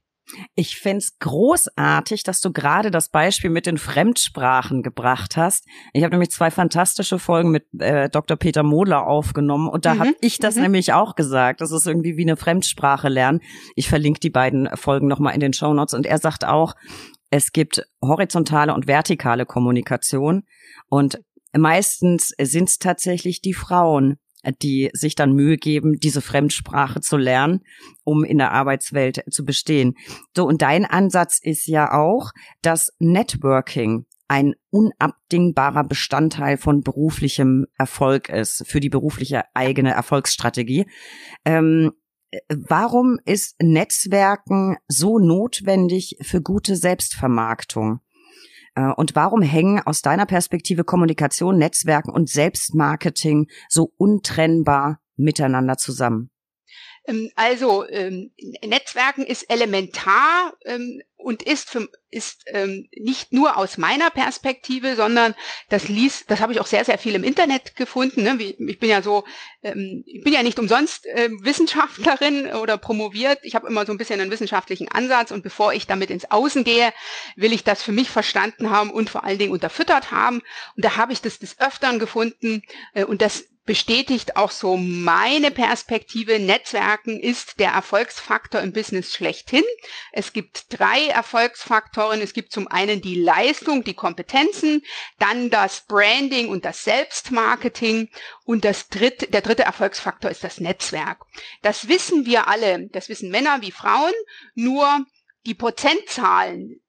Ich 0.55 0.77
find's 0.77 1.17
großartig, 1.19 2.23
dass 2.23 2.41
du 2.41 2.51
gerade 2.51 2.91
das 2.91 3.09
Beispiel 3.09 3.49
mit 3.49 3.65
den 3.65 3.77
Fremdsprachen 3.77 4.83
gebracht 4.83 5.37
hast. 5.37 5.65
Ich 5.93 6.03
habe 6.03 6.11
nämlich 6.11 6.31
zwei 6.31 6.51
fantastische 6.51 7.19
Folgen 7.19 7.51
mit 7.51 7.65
äh, 7.79 8.09
Dr. 8.09 8.37
Peter 8.37 8.63
Modler 8.63 9.07
aufgenommen 9.07 9.67
und 9.67 9.85
da 9.85 9.95
mhm. 9.95 9.99
habe 9.99 10.15
ich 10.21 10.39
das 10.39 10.55
mhm. 10.55 10.63
nämlich 10.63 10.93
auch 10.93 11.15
gesagt. 11.15 11.61
Das 11.61 11.71
ist 11.71 11.87
irgendwie 11.87 12.17
wie 12.17 12.23
eine 12.23 12.37
Fremdsprache 12.37 13.09
lernen. 13.09 13.41
Ich 13.75 13.89
verlinke 13.89 14.19
die 14.19 14.29
beiden 14.29 14.69
Folgen 14.75 15.07
nochmal 15.07 15.33
in 15.33 15.39
den 15.39 15.53
Show 15.53 15.73
Notes 15.73 15.93
und 15.93 16.05
er 16.05 16.17
sagt 16.17 16.45
auch, 16.45 16.75
es 17.29 17.51
gibt 17.51 17.83
horizontale 18.01 18.73
und 18.73 18.87
vertikale 18.87 19.45
Kommunikation 19.45 20.43
und 20.89 21.19
meistens 21.53 22.33
sind 22.39 22.69
es 22.69 22.77
tatsächlich 22.77 23.41
die 23.41 23.53
Frauen, 23.53 24.17
die 24.61 24.89
sich 24.93 25.15
dann 25.15 25.33
Mühe 25.33 25.57
geben, 25.57 25.99
diese 25.99 26.21
Fremdsprache 26.21 27.01
zu 27.01 27.17
lernen, 27.17 27.61
um 28.03 28.23
in 28.23 28.37
der 28.37 28.51
Arbeitswelt 28.51 29.23
zu 29.29 29.45
bestehen. 29.45 29.95
So, 30.35 30.45
und 30.47 30.61
dein 30.61 30.85
Ansatz 30.85 31.39
ist 31.41 31.67
ja 31.67 31.93
auch, 31.93 32.31
dass 32.61 32.91
Networking 32.99 34.05
ein 34.27 34.53
unabdingbarer 34.69 35.83
Bestandteil 35.83 36.55
von 36.55 36.83
beruflichem 36.83 37.65
Erfolg 37.77 38.29
ist, 38.29 38.63
für 38.65 38.79
die 38.79 38.89
berufliche 38.89 39.43
eigene 39.53 39.91
Erfolgsstrategie. 39.91 40.85
Ähm, 41.43 41.91
warum 42.47 43.19
ist 43.25 43.61
Netzwerken 43.61 44.77
so 44.87 45.19
notwendig 45.19 46.15
für 46.21 46.41
gute 46.41 46.77
Selbstvermarktung? 46.77 47.99
Äh, 48.75 48.91
und 48.95 49.15
warum 49.15 49.41
hängen 49.41 49.81
aus 49.85 50.01
deiner 50.01 50.25
Perspektive 50.25 50.83
Kommunikation, 50.83 51.57
Netzwerken 51.57 52.11
und 52.11 52.29
Selbstmarketing 52.29 53.47
so 53.69 53.93
untrennbar 53.97 54.99
miteinander 55.15 55.77
zusammen? 55.77 56.30
Ähm, 57.05 57.31
also 57.35 57.87
ähm, 57.87 58.31
Netzwerken 58.65 59.25
ist 59.25 59.49
elementar 59.49 60.53
ähm, 60.65 61.01
und 61.17 61.43
ist 61.43 61.69
für, 61.69 61.87
ist 62.09 62.45
nicht 62.97 63.31
nur 63.31 63.55
aus 63.55 63.77
meiner 63.77 64.09
Perspektive, 64.09 64.95
sondern 64.95 65.35
das 65.69 65.87
liest, 65.87 66.31
das 66.31 66.41
habe 66.41 66.51
ich 66.51 66.59
auch 66.59 66.65
sehr 66.65 66.83
sehr 66.83 66.97
viel 66.97 67.13
im 67.13 67.23
Internet 67.23 67.75
gefunden. 67.75 68.23
Ne? 68.23 68.41
Ich 68.41 68.79
bin 68.79 68.89
ja 68.89 69.03
so, 69.03 69.23
ich 69.61 70.23
bin 70.23 70.33
ja 70.33 70.41
nicht 70.41 70.57
umsonst 70.57 71.05
Wissenschaftlerin 71.05 72.47
oder 72.47 72.79
promoviert. 72.79 73.37
Ich 73.43 73.53
habe 73.53 73.67
immer 73.67 73.85
so 73.85 73.91
ein 73.91 73.99
bisschen 73.99 74.19
einen 74.19 74.31
wissenschaftlichen 74.31 74.87
Ansatz 74.87 75.29
und 75.29 75.43
bevor 75.43 75.73
ich 75.73 75.85
damit 75.85 76.09
ins 76.09 76.31
Außen 76.31 76.63
gehe, 76.63 76.91
will 77.35 77.53
ich 77.53 77.63
das 77.63 77.83
für 77.83 77.91
mich 77.91 78.09
verstanden 78.09 78.71
haben 78.71 78.89
und 78.89 79.11
vor 79.11 79.23
allen 79.23 79.37
Dingen 79.37 79.51
unterfüttert 79.51 80.09
haben. 80.09 80.41
Und 80.75 80.83
da 80.83 80.97
habe 80.97 81.13
ich 81.13 81.21
das 81.21 81.37
des 81.37 81.59
Öfteren 81.59 81.99
gefunden 81.99 82.63
äh, 82.95 83.03
und 83.03 83.21
das 83.21 83.45
bestätigt 83.65 84.35
auch 84.35 84.51
so 84.51 84.75
meine 84.75 85.51
Perspektive. 85.51 86.39
Netzwerken 86.39 87.19
ist 87.19 87.59
der 87.59 87.71
Erfolgsfaktor 87.71 88.61
im 88.61 88.73
Business 88.73 89.13
schlechthin. 89.13 89.63
Es 90.11 90.33
gibt 90.33 90.65
drei 90.69 91.07
Erfolgsfaktoren. 91.07 92.21
Es 92.21 92.33
gibt 92.33 92.51
zum 92.51 92.67
einen 92.67 93.01
die 93.01 93.19
Leistung, 93.19 93.83
die 93.83 93.93
Kompetenzen, 93.93 94.83
dann 95.19 95.49
das 95.49 95.85
Branding 95.85 96.49
und 96.49 96.65
das 96.65 96.83
Selbstmarketing 96.83 98.09
und 98.45 98.65
das 98.65 98.89
dritte, 98.89 99.27
der 99.27 99.41
dritte 99.41 99.63
Erfolgsfaktor 99.63 100.31
ist 100.31 100.43
das 100.43 100.59
Netzwerk. 100.59 101.19
Das 101.61 101.87
wissen 101.87 102.25
wir 102.25 102.47
alle. 102.47 102.87
Das 102.89 103.09
wissen 103.09 103.29
Männer 103.29 103.61
wie 103.61 103.71
Frauen. 103.71 104.13
Nur 104.55 105.05
die 105.45 105.55
Prozentzahlen 105.55 106.81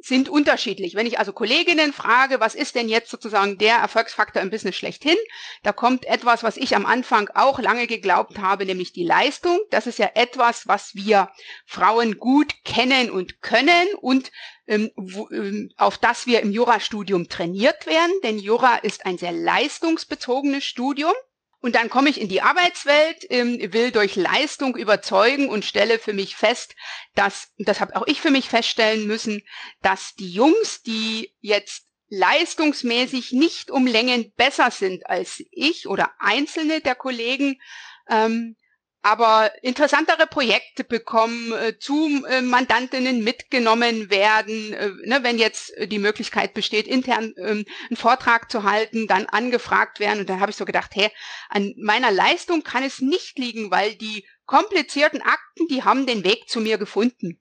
sind 0.00 0.28
unterschiedlich. 0.28 0.94
Wenn 0.94 1.06
ich 1.06 1.18
also 1.18 1.32
Kolleginnen 1.32 1.92
frage, 1.92 2.40
was 2.40 2.54
ist 2.54 2.74
denn 2.74 2.88
jetzt 2.88 3.10
sozusagen 3.10 3.58
der 3.58 3.76
Erfolgsfaktor 3.76 4.40
im 4.40 4.50
Business 4.50 4.76
schlechthin, 4.76 5.16
da 5.62 5.72
kommt 5.72 6.04
etwas, 6.04 6.42
was 6.42 6.56
ich 6.56 6.76
am 6.76 6.86
Anfang 6.86 7.28
auch 7.34 7.58
lange 7.58 7.86
geglaubt 7.86 8.38
habe, 8.38 8.64
nämlich 8.64 8.92
die 8.92 9.04
Leistung. 9.04 9.58
Das 9.70 9.86
ist 9.86 9.98
ja 9.98 10.10
etwas, 10.14 10.68
was 10.68 10.94
wir 10.94 11.30
Frauen 11.66 12.18
gut 12.18 12.54
kennen 12.64 13.10
und 13.10 13.42
können 13.42 13.88
und 14.00 14.30
ähm, 14.66 14.90
wo, 14.96 15.28
ähm, 15.30 15.72
auf 15.76 15.98
das 15.98 16.26
wir 16.26 16.40
im 16.40 16.52
Jurastudium 16.52 17.28
trainiert 17.28 17.86
werden, 17.86 18.12
denn 18.22 18.38
Jura 18.38 18.76
ist 18.76 19.06
ein 19.06 19.18
sehr 19.18 19.32
leistungsbezogenes 19.32 20.64
Studium. 20.64 21.14
Und 21.60 21.74
dann 21.74 21.90
komme 21.90 22.08
ich 22.08 22.20
in 22.20 22.28
die 22.28 22.40
Arbeitswelt, 22.40 23.26
ähm, 23.30 23.58
will 23.72 23.90
durch 23.90 24.14
Leistung 24.14 24.76
überzeugen 24.76 25.48
und 25.48 25.64
stelle 25.64 25.98
für 25.98 26.12
mich 26.12 26.36
fest, 26.36 26.76
dass, 27.14 27.52
das 27.58 27.80
habe 27.80 27.96
auch 27.96 28.06
ich 28.06 28.20
für 28.20 28.30
mich 28.30 28.48
feststellen 28.48 29.06
müssen, 29.06 29.42
dass 29.82 30.14
die 30.14 30.30
Jungs, 30.30 30.82
die 30.82 31.34
jetzt 31.40 31.86
leistungsmäßig 32.10 33.32
nicht 33.32 33.70
um 33.70 33.86
Längen 33.86 34.32
besser 34.36 34.70
sind 34.70 35.06
als 35.06 35.42
ich 35.50 35.88
oder 35.88 36.12
einzelne 36.20 36.80
der 36.80 36.94
Kollegen, 36.94 37.60
ähm, 38.08 38.56
aber 39.02 39.52
interessantere 39.62 40.26
Projekte 40.26 40.84
bekommen, 40.84 41.52
äh, 41.52 41.78
zu 41.78 42.24
äh, 42.26 42.40
Mandantinnen 42.40 43.22
mitgenommen 43.22 44.10
werden. 44.10 44.72
Äh, 44.72 44.90
ne, 45.04 45.20
wenn 45.22 45.38
jetzt 45.38 45.72
die 45.86 45.98
Möglichkeit 45.98 46.54
besteht, 46.54 46.86
intern 46.86 47.32
ähm, 47.38 47.64
einen 47.88 47.96
Vortrag 47.96 48.50
zu 48.50 48.64
halten, 48.64 49.06
dann 49.06 49.26
angefragt 49.26 50.00
werden. 50.00 50.20
Und 50.20 50.28
dann 50.28 50.40
habe 50.40 50.50
ich 50.50 50.56
so 50.56 50.64
gedacht, 50.64 50.90
hey, 50.94 51.10
an 51.48 51.74
meiner 51.78 52.10
Leistung 52.10 52.62
kann 52.62 52.82
es 52.82 53.00
nicht 53.00 53.38
liegen, 53.38 53.70
weil 53.70 53.94
die 53.94 54.26
komplizierten 54.46 55.22
Akten, 55.22 55.68
die 55.68 55.84
haben 55.84 56.06
den 56.06 56.24
Weg 56.24 56.48
zu 56.48 56.60
mir 56.60 56.78
gefunden. 56.78 57.40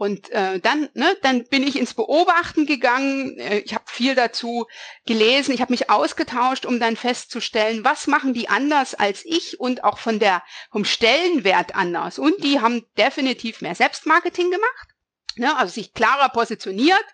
Und 0.00 0.30
äh, 0.30 0.58
dann, 0.60 0.88
ne, 0.94 1.14
dann 1.20 1.44
bin 1.44 1.62
ich 1.62 1.76
ins 1.76 1.92
Beobachten 1.92 2.64
gegangen. 2.64 3.38
Äh, 3.38 3.58
ich 3.58 3.74
habe 3.74 3.84
viel 3.86 4.14
dazu 4.14 4.66
gelesen. 5.04 5.52
Ich 5.52 5.60
habe 5.60 5.74
mich 5.74 5.90
ausgetauscht, 5.90 6.64
um 6.64 6.80
dann 6.80 6.96
festzustellen, 6.96 7.84
was 7.84 8.06
machen 8.06 8.32
die 8.32 8.48
anders 8.48 8.94
als 8.94 9.22
ich 9.26 9.60
und 9.60 9.84
auch 9.84 9.98
von 9.98 10.18
der 10.18 10.42
vom 10.72 10.86
Stellenwert 10.86 11.74
anders. 11.74 12.18
Und 12.18 12.42
die 12.42 12.60
haben 12.62 12.86
definitiv 12.96 13.60
mehr 13.60 13.74
Selbstmarketing 13.74 14.50
gemacht, 14.50 14.88
ne, 15.36 15.54
also 15.58 15.74
sich 15.74 15.92
klarer 15.92 16.30
positioniert 16.30 17.04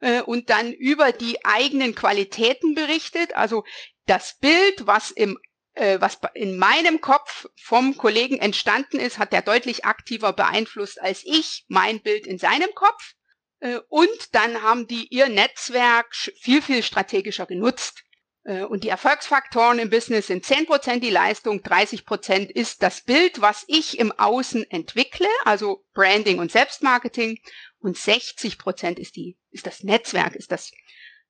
äh, 0.00 0.20
und 0.20 0.50
dann 0.50 0.72
über 0.72 1.12
die 1.12 1.44
eigenen 1.44 1.94
Qualitäten 1.94 2.74
berichtet. 2.74 3.36
Also 3.36 3.62
das 4.06 4.36
Bild, 4.40 4.88
was 4.88 5.12
im 5.12 5.38
äh, 5.74 6.00
was 6.00 6.18
in 6.34 6.58
meinem 6.58 7.00
Kopf 7.00 7.48
vom 7.56 7.96
Kollegen 7.96 8.38
entstanden 8.38 9.00
ist, 9.00 9.18
hat 9.18 9.32
er 9.32 9.42
deutlich 9.42 9.84
aktiver 9.84 10.32
beeinflusst 10.32 11.00
als 11.00 11.22
ich 11.24 11.64
mein 11.68 12.02
Bild 12.02 12.26
in 12.26 12.38
seinem 12.38 12.74
Kopf. 12.74 13.14
Äh, 13.60 13.78
und 13.88 14.34
dann 14.34 14.62
haben 14.62 14.86
die 14.86 15.06
ihr 15.08 15.28
Netzwerk 15.28 16.14
viel, 16.14 16.62
viel 16.62 16.82
strategischer 16.82 17.46
genutzt. 17.46 18.04
Äh, 18.44 18.64
und 18.64 18.84
die 18.84 18.88
Erfolgsfaktoren 18.88 19.78
im 19.78 19.90
Business 19.90 20.26
sind 20.26 20.44
10% 20.44 21.00
die 21.00 21.10
Leistung, 21.10 21.60
30% 21.60 22.50
ist 22.50 22.82
das 22.82 23.02
Bild, 23.02 23.40
was 23.40 23.64
ich 23.68 23.98
im 23.98 24.12
Außen 24.12 24.68
entwickle, 24.70 25.28
also 25.44 25.84
Branding 25.94 26.38
und 26.38 26.52
Selbstmarketing. 26.52 27.38
Und 27.78 27.96
60% 27.96 28.98
ist 28.98 29.16
die, 29.16 29.38
ist 29.50 29.66
das 29.66 29.82
Netzwerk, 29.82 30.36
ist 30.36 30.52
das, 30.52 30.70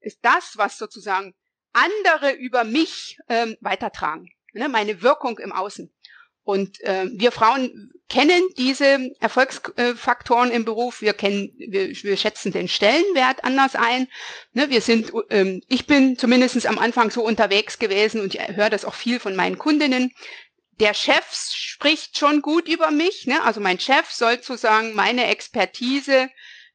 ist 0.01 0.18
das, 0.22 0.55
was 0.57 0.78
sozusagen 0.78 1.34
andere 1.73 2.33
über 2.33 2.64
mich 2.64 3.18
ähm, 3.29 3.57
weitertragen, 3.61 4.31
ne, 4.53 4.68
meine 4.68 5.03
Wirkung 5.03 5.39
im 5.39 5.53
Außen. 5.53 5.91
Und 6.45 6.81
äh, 6.81 7.07
wir 7.12 7.31
Frauen 7.31 7.93
kennen 8.09 8.43
diese 8.59 9.11
Erfolgsfaktoren 9.20 10.51
im 10.51 10.64
Beruf. 10.64 11.01
Wir 11.01 11.12
kennen, 11.12 11.53
wir, 11.57 11.91
wir 11.91 12.16
schätzen 12.16 12.51
den 12.51 12.68
Stellenwert 12.68 13.45
anders 13.45 13.77
ein. 13.77 14.09
Ne, 14.53 14.68
wir 14.68 14.81
sind, 14.81 15.12
ähm, 15.31 15.62
ich 15.68 15.87
bin 15.87 16.18
zumindest 16.18 16.66
am 16.66 16.79
Anfang 16.79 17.11
so 17.11 17.23
unterwegs 17.25 17.79
gewesen 17.79 18.20
und 18.20 18.35
ich 18.35 18.49
höre 18.49 18.70
das 18.70 18.85
auch 18.85 18.95
viel 18.95 19.20
von 19.20 19.37
meinen 19.37 19.57
Kundinnen. 19.57 20.12
Der 20.81 20.95
Chef 20.95 21.25
spricht 21.33 22.18
schon 22.18 22.43
gut 22.43 22.66
über 22.66 22.91
mich. 22.91 23.27
Ne? 23.27 23.41
Also 23.45 23.61
mein 23.61 23.79
Chef 23.79 24.11
soll 24.11 24.37
sozusagen 24.43 24.95
meine 24.95 25.27
Expertise 25.27 26.29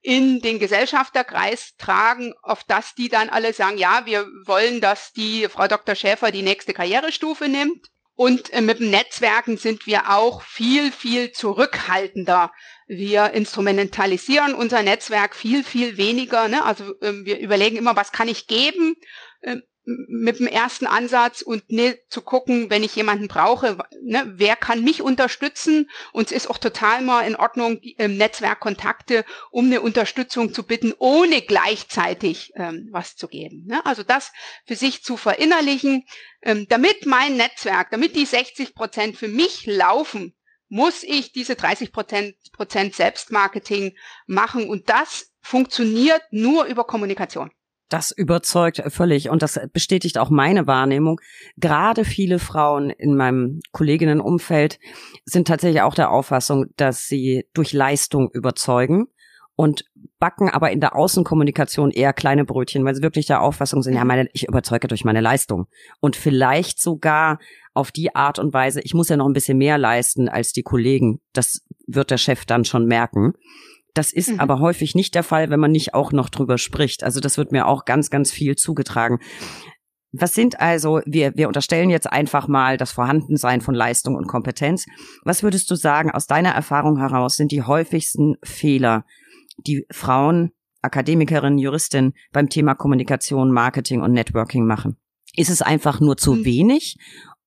in 0.08 0.40
den 0.40 0.58
Gesellschafterkreis 0.58 1.76
tragen, 1.78 2.34
auf 2.42 2.64
das 2.64 2.96
die 2.96 3.10
dann 3.10 3.28
alle 3.28 3.52
sagen, 3.52 3.78
ja, 3.78 4.06
wir 4.06 4.26
wollen, 4.46 4.80
dass 4.80 5.12
die 5.12 5.50
Frau 5.50 5.68
Dr. 5.68 5.96
Schäfer 5.96 6.32
die 6.32 6.44
nächste 6.44 6.74
Karrierestufe 6.74 7.50
nimmt. 7.50 7.88
Und 8.16 8.54
äh, 8.54 8.62
mit 8.62 8.80
dem 8.80 8.90
Netzwerken 8.90 9.58
sind 9.58 9.86
wir 9.86 10.10
auch 10.10 10.44
viel, 10.44 10.94
viel 10.94 11.34
zurückhaltender. 11.34 12.54
Wir 12.88 13.32
instrumentalisieren 13.32 14.56
unser 14.56 14.82
Netzwerk 14.82 15.36
viel, 15.36 15.62
viel 15.66 15.98
weniger. 15.98 16.48
Ne? 16.48 16.64
Also 16.64 16.98
äh, 17.02 17.26
wir 17.26 17.40
überlegen 17.40 17.76
immer, 17.76 17.98
was 17.98 18.14
kann 18.14 18.30
ich 18.30 18.48
geben? 18.48 18.96
Mit 19.90 20.40
dem 20.40 20.48
ersten 20.48 20.86
Ansatz 20.86 21.42
und 21.42 21.72
ne, 21.72 21.98
zu 22.10 22.22
gucken, 22.22 22.70
wenn 22.70 22.84
ich 22.84 22.96
jemanden 22.96 23.30
brauche, 23.30 23.78
ne, 24.02 24.34
wer 24.36 24.58
kann 24.58 24.84
mich 24.84 25.02
unterstützen? 25.02 25.90
Und 26.12 26.28
es 26.28 26.32
ist 26.34 26.50
auch 26.50 26.58
total 26.58 27.02
mal 27.02 27.22
in 27.22 27.38
Ordnung, 27.38 27.80
ähm, 27.98 28.18
Netzwerkkontakte, 28.18 29.24
um 29.50 29.68
eine 29.68 29.80
Unterstützung 29.80 30.54
zu 30.54 30.64
bitten, 30.64 30.94
ohne 30.98 31.42
gleichzeitig 31.42 32.52
ähm, 32.56 32.90
was 32.92 33.16
zu 33.16 33.30
geben. 33.30 33.64
Ne? 33.66 33.86
Also 33.86 34.04
das 34.04 34.34
für 34.66 34.76
sich 34.76 35.04
zu 35.04 35.16
verinnerlichen, 35.16 36.06
ähm, 36.42 36.66
damit 36.68 37.06
mein 37.06 37.38
Netzwerk, 37.38 37.90
damit 37.92 38.16
die 38.16 38.26
60 38.26 38.76
Prozent 38.76 39.16
für 39.16 39.30
mich 39.30 39.66
laufen, 39.66 40.36
muss 40.70 41.04
ich 41.04 41.32
diese 41.32 41.56
30 41.56 41.92
Prozent 41.92 42.36
Prozent 42.52 42.96
Selbstmarketing 42.96 43.96
machen 44.26 44.68
und 44.68 44.90
das 44.90 45.32
funktioniert 45.42 46.22
nur 46.32 46.66
über 46.66 46.86
Kommunikation. 46.86 47.52
Das 47.90 48.12
überzeugt 48.12 48.84
völlig 48.88 49.30
und 49.30 49.42
das 49.42 49.60
bestätigt 49.72 50.18
auch 50.18 50.30
meine 50.30 50.68
Wahrnehmung. 50.68 51.22
Gerade 51.56 52.04
viele 52.04 52.38
Frauen 52.38 52.90
in 52.90 53.16
meinem 53.16 53.62
Kolleginnenumfeld 53.72 54.80
sind 55.24 55.48
tatsächlich 55.48 55.82
auch 55.82 55.96
der 55.96 56.12
Auffassung, 56.12 56.66
dass 56.76 57.08
sie 57.08 57.46
durch 57.54 57.72
Leistung 57.72 58.30
überzeugen 58.32 59.08
und 59.56 59.86
backen 60.20 60.50
aber 60.50 60.72
in 60.72 60.80
der 60.80 60.96
Außenkommunikation 60.96 61.92
eher 61.92 62.14
kleine 62.14 62.46
Brötchen, 62.46 62.86
weil 62.86 62.96
sie 62.96 63.02
wirklich 63.02 63.26
der 63.26 63.42
Auffassung 63.42 63.82
sind, 63.82 63.96
ja, 63.96 64.06
meine, 64.06 64.30
ich 64.34 64.48
überzeuge 64.48 64.88
durch 64.88 65.04
meine 65.04 65.22
Leistung. 65.22 65.68
Und 66.00 66.16
vielleicht 66.16 66.80
sogar 66.80 67.40
auf 67.74 67.92
die 67.92 68.16
Art 68.16 68.38
und 68.38 68.54
Weise, 68.54 68.82
ich 68.82 68.94
muss 68.94 69.10
ja 69.10 69.18
noch 69.18 69.28
ein 69.28 69.34
bisschen 69.34 69.58
mehr 69.58 69.78
leisten 69.78 70.30
als 70.30 70.54
die 70.54 70.64
Kollegen. 70.64 71.22
Das 71.34 71.66
wird 71.88 72.12
der 72.12 72.18
Chef 72.18 72.46
dann 72.46 72.66
schon 72.66 72.86
merken. 72.86 73.34
Das 73.94 74.14
ist 74.14 74.32
mhm. 74.32 74.40
aber 74.40 74.60
häufig 74.60 74.96
nicht 74.96 75.16
der 75.16 75.24
Fall, 75.24 75.50
wenn 75.50 75.60
man 75.60 75.72
nicht 75.72 75.94
auch 75.94 76.12
noch 76.12 76.30
drüber 76.30 76.58
spricht. 76.58 77.04
Also 77.04 77.20
das 77.20 77.38
wird 77.38 77.52
mir 77.52 77.68
auch 77.68 77.86
ganz, 77.86 78.10
ganz 78.10 78.32
viel 78.32 78.56
zugetragen. 78.56 79.20
Was 80.12 80.34
sind 80.34 80.60
also, 80.60 81.02
wir, 81.06 81.36
wir 81.36 81.48
unterstellen 81.48 81.90
jetzt 81.90 82.12
einfach 82.12 82.48
mal 82.48 82.78
das 82.78 82.92
Vorhandensein 82.92 83.62
von 83.62 83.76
Leistung 83.76 84.16
und 84.16 84.28
Kompetenz. 84.28 84.86
Was 85.24 85.44
würdest 85.44 85.70
du 85.70 85.76
sagen, 85.76 86.12
aus 86.12 86.28
deiner 86.28 86.52
Erfahrung 86.52 86.98
heraus 86.98 87.36
sind 87.36 87.52
die 87.52 87.64
häufigsten 87.64 88.38
Fehler, 88.44 89.06
die 89.58 89.86
Frauen, 89.92 90.52
Akademikerinnen, 90.82 91.58
Juristinnen 91.58 92.14
beim 92.32 92.50
Thema 92.50 92.74
Kommunikation, 92.74 93.52
Marketing 93.52 94.02
und 94.02 94.14
Networking 94.14 94.66
machen? 94.66 94.98
Ist 95.36 95.50
es 95.50 95.62
einfach 95.62 96.00
nur 96.00 96.18
zu 96.18 96.36
mhm. 96.36 96.46
wenig 96.46 96.98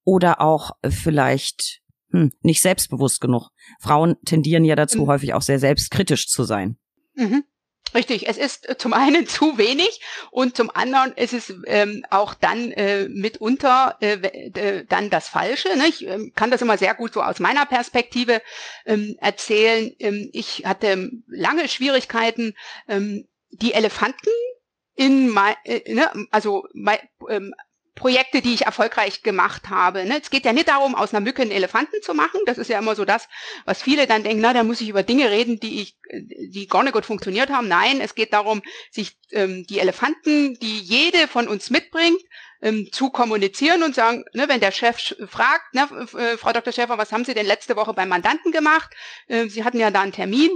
oder 0.05 0.41
auch 0.41 0.73
vielleicht 0.89 1.81
hm, 2.11 2.33
nicht 2.43 2.63
selbstbewusst 2.63 3.21
genug. 3.21 3.51
Frauen 3.81 4.17
tendieren 4.25 4.65
ja 4.65 4.77
dazu, 4.77 5.03
mhm. 5.03 5.07
häufig 5.09 5.35
auch 5.35 5.43
sehr 5.43 5.59
selbstkritisch 5.59 6.29
zu 6.29 6.45
sein. 6.45 6.77
Mhm. 7.15 7.45
Richtig, 7.93 8.29
es 8.29 8.37
ist 8.37 8.69
äh, 8.69 8.77
zum 8.79 8.93
einen 8.93 9.27
zu 9.27 9.59
wenig 9.59 10.01
und 10.31 10.57
zum 10.57 10.71
anderen 10.71 11.13
ist 11.13 11.33
es 11.33 11.53
ähm, 11.67 12.05
auch 12.11 12.35
dann 12.35 12.71
äh, 12.73 13.09
mitunter 13.09 13.97
äh, 14.01 14.15
äh, 14.15 14.85
dann 14.89 15.11
das 15.11 15.29
Falsche. 15.29 15.69
Ne? 15.77 15.89
Ich 15.89 16.07
ähm, 16.07 16.33
kann 16.35 16.51
das 16.51 16.63
immer 16.63 16.79
sehr 16.79 16.95
gut 16.95 17.15
so 17.15 17.23
aus 17.23 17.41
meiner 17.41 17.67
Perspektive 17.67 18.43
ähm, 18.87 19.17
erzählen. 19.21 19.93
Ähm, 19.99 20.31
ich 20.33 20.65
hatte 20.67 21.11
lange 21.27 21.69
Schwierigkeiten, 21.69 22.55
ähm, 22.87 23.27
die 23.51 23.75
Elefanten 23.75 24.31
in 24.95 25.29
mein, 25.29 25.55
äh, 25.65 25.93
ne, 25.93 26.11
also 26.31 26.65
mein, 26.75 26.99
ähm, 27.29 27.55
Projekte, 27.95 28.41
die 28.41 28.55
ich 28.55 28.67
erfolgreich 28.67 29.23
gemacht 29.23 29.69
habe. 29.69 30.05
Ne? 30.05 30.21
Es 30.21 30.31
geht 30.31 30.45
ja 30.45 30.53
nicht 30.53 30.69
darum, 30.69 30.95
aus 30.95 31.13
einer 31.13 31.21
Mücke 31.21 31.43
einen 31.43 31.51
Elefanten 31.51 32.03
zu 32.03 32.15
machen. 32.15 32.41
Das 32.47 32.59
ist 32.59 32.69
ja 32.69 32.79
immer 32.79 32.95
so 32.95 33.05
das, 33.05 33.29
was 33.65 33.83
viele 33.83 34.07
dann 34.07 34.23
denken, 34.23 34.41
na, 34.41 34.53
da 34.53 34.65
muss 34.65 34.81
ich 34.81 34.89
über 34.89 35.03
Dinge 35.03 35.31
reden, 35.31 35.61
die 35.61 35.83
ich, 35.83 35.97
die 36.13 36.67
gar 36.67 36.83
nicht 36.83 36.93
gut 36.93 37.05
funktioniert 37.05 37.51
haben. 37.51 37.69
Nein, 37.69 38.01
es 38.01 38.15
geht 38.15 38.33
darum, 38.33 38.63
sich 38.91 39.19
ähm, 39.33 39.67
die 39.69 39.81
Elefanten, 39.81 40.59
die 40.61 40.79
jede 40.81 41.29
von 41.29 41.49
uns 41.49 41.71
mitbringt, 41.71 42.21
ähm, 42.63 42.89
zu 42.93 43.11
kommunizieren 43.11 43.83
und 43.83 43.95
sagen, 43.95 44.25
ne, 44.33 44.49
wenn 44.49 44.61
der 44.61 44.73
Chef 44.73 45.15
fragt, 45.29 45.75
ne, 45.75 45.89
äh, 46.17 46.37
Frau 46.37 46.53
Dr. 46.53 46.73
Schäfer, 46.73 46.99
was 46.99 47.13
haben 47.13 47.25
Sie 47.25 47.35
denn 47.35 47.47
letzte 47.47 47.77
Woche 47.77 47.95
beim 47.95 48.09
Mandanten 48.09 48.53
gemacht? 48.53 48.91
Äh, 49.29 49.49
Sie 49.49 49.65
hatten 49.65 49.79
ja 49.79 49.91
da 49.91 50.03
einen 50.03 50.13
Termin 50.13 50.51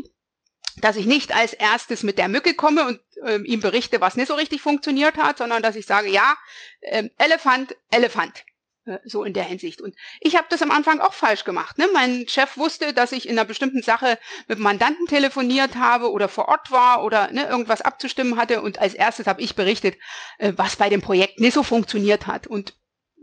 dass 0.80 0.96
ich 0.96 1.06
nicht 1.06 1.34
als 1.34 1.52
erstes 1.52 2.02
mit 2.02 2.18
der 2.18 2.28
Mücke 2.28 2.54
komme 2.54 2.86
und 2.86 3.00
ähm, 3.24 3.44
ihm 3.44 3.60
berichte, 3.60 4.00
was 4.00 4.16
nicht 4.16 4.28
so 4.28 4.34
richtig 4.34 4.60
funktioniert 4.60 5.16
hat, 5.16 5.38
sondern 5.38 5.62
dass 5.62 5.76
ich 5.76 5.86
sage, 5.86 6.08
ja, 6.08 6.36
ähm, 6.82 7.10
Elefant, 7.18 7.76
Elefant. 7.90 8.44
Äh, 8.86 8.98
so 9.04 9.24
in 9.24 9.32
der 9.32 9.44
Hinsicht. 9.44 9.80
Und 9.80 9.94
ich 10.20 10.36
habe 10.36 10.46
das 10.50 10.60
am 10.60 10.70
Anfang 10.70 11.00
auch 11.00 11.14
falsch 11.14 11.44
gemacht. 11.44 11.78
Ne? 11.78 11.88
Mein 11.94 12.28
Chef 12.28 12.58
wusste, 12.58 12.92
dass 12.92 13.12
ich 13.12 13.26
in 13.26 13.38
einer 13.38 13.46
bestimmten 13.46 13.82
Sache 13.82 14.18
mit 14.46 14.58
Mandanten 14.58 15.06
telefoniert 15.06 15.76
habe 15.76 16.10
oder 16.10 16.28
vor 16.28 16.48
Ort 16.48 16.70
war 16.70 17.02
oder 17.02 17.30
ne, 17.30 17.46
irgendwas 17.46 17.80
abzustimmen 17.80 18.36
hatte. 18.36 18.60
Und 18.60 18.78
als 18.80 18.92
erstes 18.92 19.26
habe 19.26 19.40
ich 19.40 19.54
berichtet, 19.54 19.96
äh, 20.38 20.52
was 20.56 20.76
bei 20.76 20.90
dem 20.90 21.00
Projekt 21.00 21.40
nicht 21.40 21.54
so 21.54 21.62
funktioniert 21.62 22.26
hat. 22.26 22.46
Und 22.46 22.74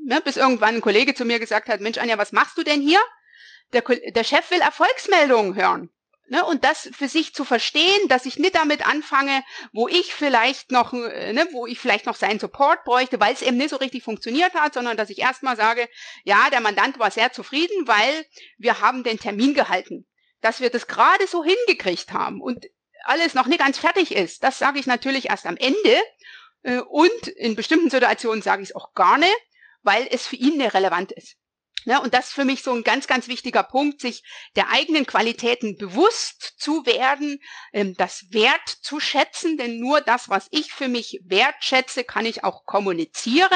ne, 0.03 0.19
bis 0.21 0.37
irgendwann 0.37 0.75
ein 0.75 0.81
Kollege 0.81 1.13
zu 1.13 1.25
mir 1.25 1.39
gesagt 1.39 1.69
hat, 1.69 1.79
Mensch, 1.79 1.99
Anja, 1.99 2.17
was 2.17 2.31
machst 2.31 2.57
du 2.57 2.63
denn 2.63 2.81
hier? 2.81 2.99
Der, 3.73 3.83
der 3.83 4.23
Chef 4.23 4.49
will 4.49 4.61
Erfolgsmeldungen 4.61 5.55
hören. 5.55 5.91
Ne, 6.31 6.45
und 6.45 6.63
das 6.63 6.89
für 6.93 7.09
sich 7.09 7.33
zu 7.33 7.43
verstehen, 7.43 8.07
dass 8.07 8.25
ich 8.25 8.39
nicht 8.39 8.55
damit 8.55 8.87
anfange, 8.87 9.43
wo 9.73 9.89
ich 9.89 10.13
vielleicht 10.13 10.71
noch, 10.71 10.93
äh, 10.93 11.33
ne, 11.33 11.45
wo 11.51 11.67
ich 11.67 11.77
vielleicht 11.77 12.05
noch 12.05 12.15
seinen 12.15 12.39
Support 12.39 12.85
bräuchte, 12.85 13.19
weil 13.19 13.33
es 13.33 13.41
eben 13.41 13.57
nicht 13.57 13.71
so 13.71 13.75
richtig 13.75 14.01
funktioniert 14.03 14.53
hat, 14.53 14.73
sondern 14.73 14.95
dass 14.95 15.09
ich 15.09 15.19
erstmal 15.19 15.57
sage, 15.57 15.89
ja, 16.23 16.49
der 16.49 16.61
Mandant 16.61 16.99
war 16.99 17.11
sehr 17.11 17.33
zufrieden, 17.33 17.85
weil 17.85 18.25
wir 18.57 18.79
haben 18.79 19.03
den 19.03 19.19
Termin 19.19 19.53
gehalten. 19.53 20.07
Dass 20.39 20.61
wir 20.61 20.69
das 20.69 20.87
gerade 20.87 21.27
so 21.27 21.43
hingekriegt 21.43 22.13
haben 22.13 22.41
und 22.41 22.65
alles 23.03 23.33
noch 23.33 23.47
nicht 23.47 23.59
ganz 23.59 23.77
fertig 23.77 24.15
ist, 24.15 24.41
das 24.41 24.57
sage 24.57 24.79
ich 24.79 24.85
natürlich 24.85 25.29
erst 25.31 25.45
am 25.45 25.57
Ende. 25.57 26.01
Äh, 26.63 26.79
und 26.79 27.27
in 27.27 27.57
bestimmten 27.57 27.89
Situationen 27.89 28.41
sage 28.41 28.63
ich 28.63 28.69
es 28.69 28.75
auch 28.75 28.93
gar 28.93 29.17
nicht, 29.17 29.35
weil 29.81 30.07
es 30.09 30.27
für 30.27 30.37
ihn 30.37 30.55
nicht 30.55 30.75
relevant 30.75 31.11
ist. 31.11 31.35
Ja, 31.85 31.97
und 31.99 32.13
das 32.13 32.27
ist 32.27 32.33
für 32.33 32.45
mich 32.45 32.61
so 32.61 32.71
ein 32.73 32.83
ganz, 32.83 33.07
ganz 33.07 33.27
wichtiger 33.27 33.63
Punkt, 33.63 34.01
sich 34.01 34.23
der 34.55 34.69
eigenen 34.69 35.05
Qualitäten 35.05 35.77
bewusst 35.77 36.55
zu 36.57 36.85
werden, 36.85 37.39
ähm, 37.73 37.95
das 37.95 38.31
Wert 38.31 38.67
zu 38.67 38.99
schätzen, 38.99 39.57
denn 39.57 39.79
nur 39.79 40.01
das, 40.01 40.29
was 40.29 40.47
ich 40.51 40.71
für 40.71 40.87
mich 40.87 41.19
wertschätze, 41.23 42.03
kann 42.03 42.25
ich 42.25 42.43
auch 42.43 42.65
kommunizieren 42.65 43.49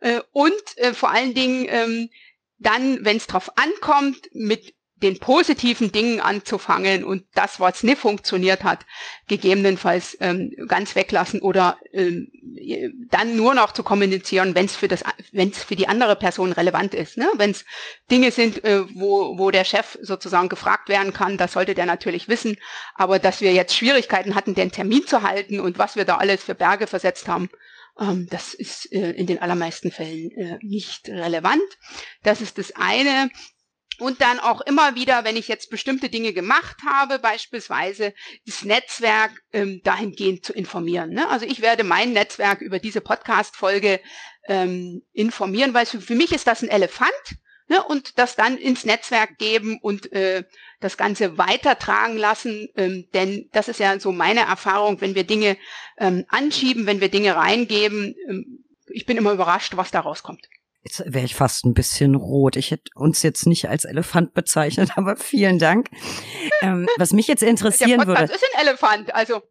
äh, 0.00 0.20
und 0.32 0.76
äh, 0.76 0.92
vor 0.92 1.10
allen 1.10 1.34
Dingen 1.34 1.66
ähm, 1.68 2.10
dann, 2.58 3.04
wenn 3.04 3.18
es 3.18 3.26
drauf 3.26 3.50
ankommt, 3.56 4.28
mit 4.32 4.74
den 5.02 5.18
positiven 5.18 5.92
Dingen 5.92 6.20
anzufangen 6.20 7.04
und 7.04 7.24
das, 7.34 7.60
was 7.60 7.82
nicht 7.82 7.98
funktioniert 7.98 8.64
hat, 8.64 8.86
gegebenenfalls 9.28 10.16
ähm, 10.20 10.52
ganz 10.68 10.94
weglassen 10.94 11.40
oder 11.40 11.78
ähm, 11.92 12.30
dann 13.10 13.36
nur 13.36 13.54
noch 13.54 13.72
zu 13.72 13.82
kommunizieren, 13.82 14.54
wenn 14.54 14.64
es 14.64 14.74
für 14.74 14.88
das, 14.88 15.04
wenn 15.32 15.50
es 15.50 15.62
für 15.62 15.76
die 15.76 15.88
andere 15.88 16.16
Person 16.16 16.52
relevant 16.52 16.94
ist. 16.94 17.18
Ne? 17.18 17.28
Wenn 17.36 17.50
es 17.50 17.66
Dinge 18.10 18.30
sind, 18.30 18.64
äh, 18.64 18.84
wo 18.94 19.38
wo 19.38 19.50
der 19.50 19.64
Chef 19.64 19.98
sozusagen 20.00 20.48
gefragt 20.48 20.88
werden 20.88 21.12
kann, 21.12 21.36
das 21.36 21.52
sollte 21.52 21.74
der 21.74 21.86
natürlich 21.86 22.28
wissen. 22.28 22.56
Aber 22.94 23.18
dass 23.18 23.42
wir 23.42 23.52
jetzt 23.52 23.76
Schwierigkeiten 23.76 24.34
hatten, 24.34 24.54
den 24.54 24.72
Termin 24.72 25.06
zu 25.06 25.22
halten 25.22 25.60
und 25.60 25.78
was 25.78 25.96
wir 25.96 26.06
da 26.06 26.16
alles 26.16 26.42
für 26.42 26.54
Berge 26.54 26.86
versetzt 26.86 27.28
haben, 27.28 27.50
ähm, 27.98 28.28
das 28.30 28.54
ist 28.54 28.92
äh, 28.92 29.10
in 29.12 29.26
den 29.26 29.40
allermeisten 29.40 29.90
Fällen 29.90 30.30
äh, 30.32 30.58
nicht 30.62 31.08
relevant. 31.08 31.62
Das 32.22 32.40
ist 32.40 32.58
das 32.58 32.72
eine 32.76 33.30
und 33.98 34.20
dann 34.20 34.38
auch 34.40 34.60
immer 34.60 34.94
wieder, 34.94 35.24
wenn 35.24 35.36
ich 35.36 35.48
jetzt 35.48 35.70
bestimmte 35.70 36.08
Dinge 36.08 36.32
gemacht 36.32 36.76
habe, 36.86 37.18
beispielsweise 37.18 38.14
das 38.46 38.64
Netzwerk 38.64 39.30
ähm, 39.52 39.80
dahingehend 39.82 40.44
zu 40.44 40.52
informieren. 40.52 41.10
Ne? 41.10 41.28
Also 41.28 41.46
ich 41.46 41.60
werde 41.60 41.84
mein 41.84 42.12
Netzwerk 42.12 42.60
über 42.60 42.78
diese 42.78 43.00
Podcast-Folge 43.00 44.00
ähm, 44.48 45.02
informieren, 45.12 45.74
weil 45.74 45.86
für, 45.86 46.00
für 46.00 46.14
mich 46.14 46.32
ist 46.32 46.46
das 46.46 46.62
ein 46.62 46.68
Elefant 46.68 47.36
ne? 47.68 47.82
und 47.82 48.18
das 48.18 48.36
dann 48.36 48.58
ins 48.58 48.84
Netzwerk 48.84 49.38
geben 49.38 49.78
und 49.80 50.12
äh, 50.12 50.44
das 50.80 50.96
Ganze 50.96 51.38
weitertragen 51.38 52.16
lassen. 52.16 52.68
Ähm, 52.76 53.08
denn 53.14 53.48
das 53.52 53.68
ist 53.68 53.80
ja 53.80 53.98
so 53.98 54.12
meine 54.12 54.40
Erfahrung, 54.40 55.00
wenn 55.00 55.14
wir 55.14 55.24
Dinge 55.24 55.56
ähm, 55.98 56.24
anschieben, 56.28 56.86
wenn 56.86 57.00
wir 57.00 57.08
Dinge 57.08 57.36
reingeben. 57.36 58.14
Ähm, 58.28 58.64
ich 58.88 59.06
bin 59.06 59.16
immer 59.16 59.32
überrascht, 59.32 59.76
was 59.76 59.90
da 59.90 60.00
rauskommt. 60.00 60.48
Jetzt 60.86 61.02
wäre 61.04 61.24
ich 61.24 61.34
fast 61.34 61.64
ein 61.64 61.74
bisschen 61.74 62.14
rot. 62.14 62.54
Ich 62.54 62.70
hätte 62.70 62.92
uns 62.94 63.24
jetzt 63.24 63.44
nicht 63.44 63.68
als 63.68 63.84
Elefant 63.84 64.34
bezeichnet, 64.34 64.92
aber 64.96 65.16
vielen 65.16 65.58
Dank. 65.58 65.88
Ähm, 66.62 66.86
was 66.96 67.12
mich 67.12 67.26
jetzt 67.26 67.42
interessieren 67.42 67.98
Der 67.98 68.06
würde. 68.06 68.20
Das 68.28 68.36
ist 68.36 68.44
ein 68.54 68.68
Elefant, 68.68 69.12
also. 69.12 69.42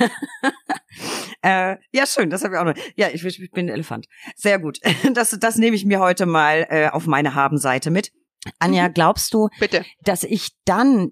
äh, 1.42 1.76
ja, 1.92 2.06
schön, 2.06 2.28
das 2.28 2.42
habe 2.42 2.54
ich 2.54 2.60
auch 2.60 2.64
noch. 2.64 2.74
Ja, 2.96 3.06
ich, 3.12 3.24
ich, 3.24 3.50
bin 3.52 3.66
ein 3.66 3.74
Elefant. 3.74 4.06
Sehr 4.34 4.58
gut. 4.58 4.80
Das, 5.14 5.30
das 5.38 5.56
nehme 5.56 5.76
ich 5.76 5.84
mir 5.84 6.00
heute 6.00 6.26
mal 6.26 6.66
äh, 6.68 6.88
auf 6.88 7.06
meine 7.06 7.36
Habenseite 7.36 7.90
mit. 7.90 8.10
Anja, 8.58 8.88
mhm. 8.88 8.94
glaubst 8.94 9.32
du, 9.32 9.48
Bitte. 9.60 9.84
dass 10.02 10.24
ich 10.24 10.50
dann 10.64 11.10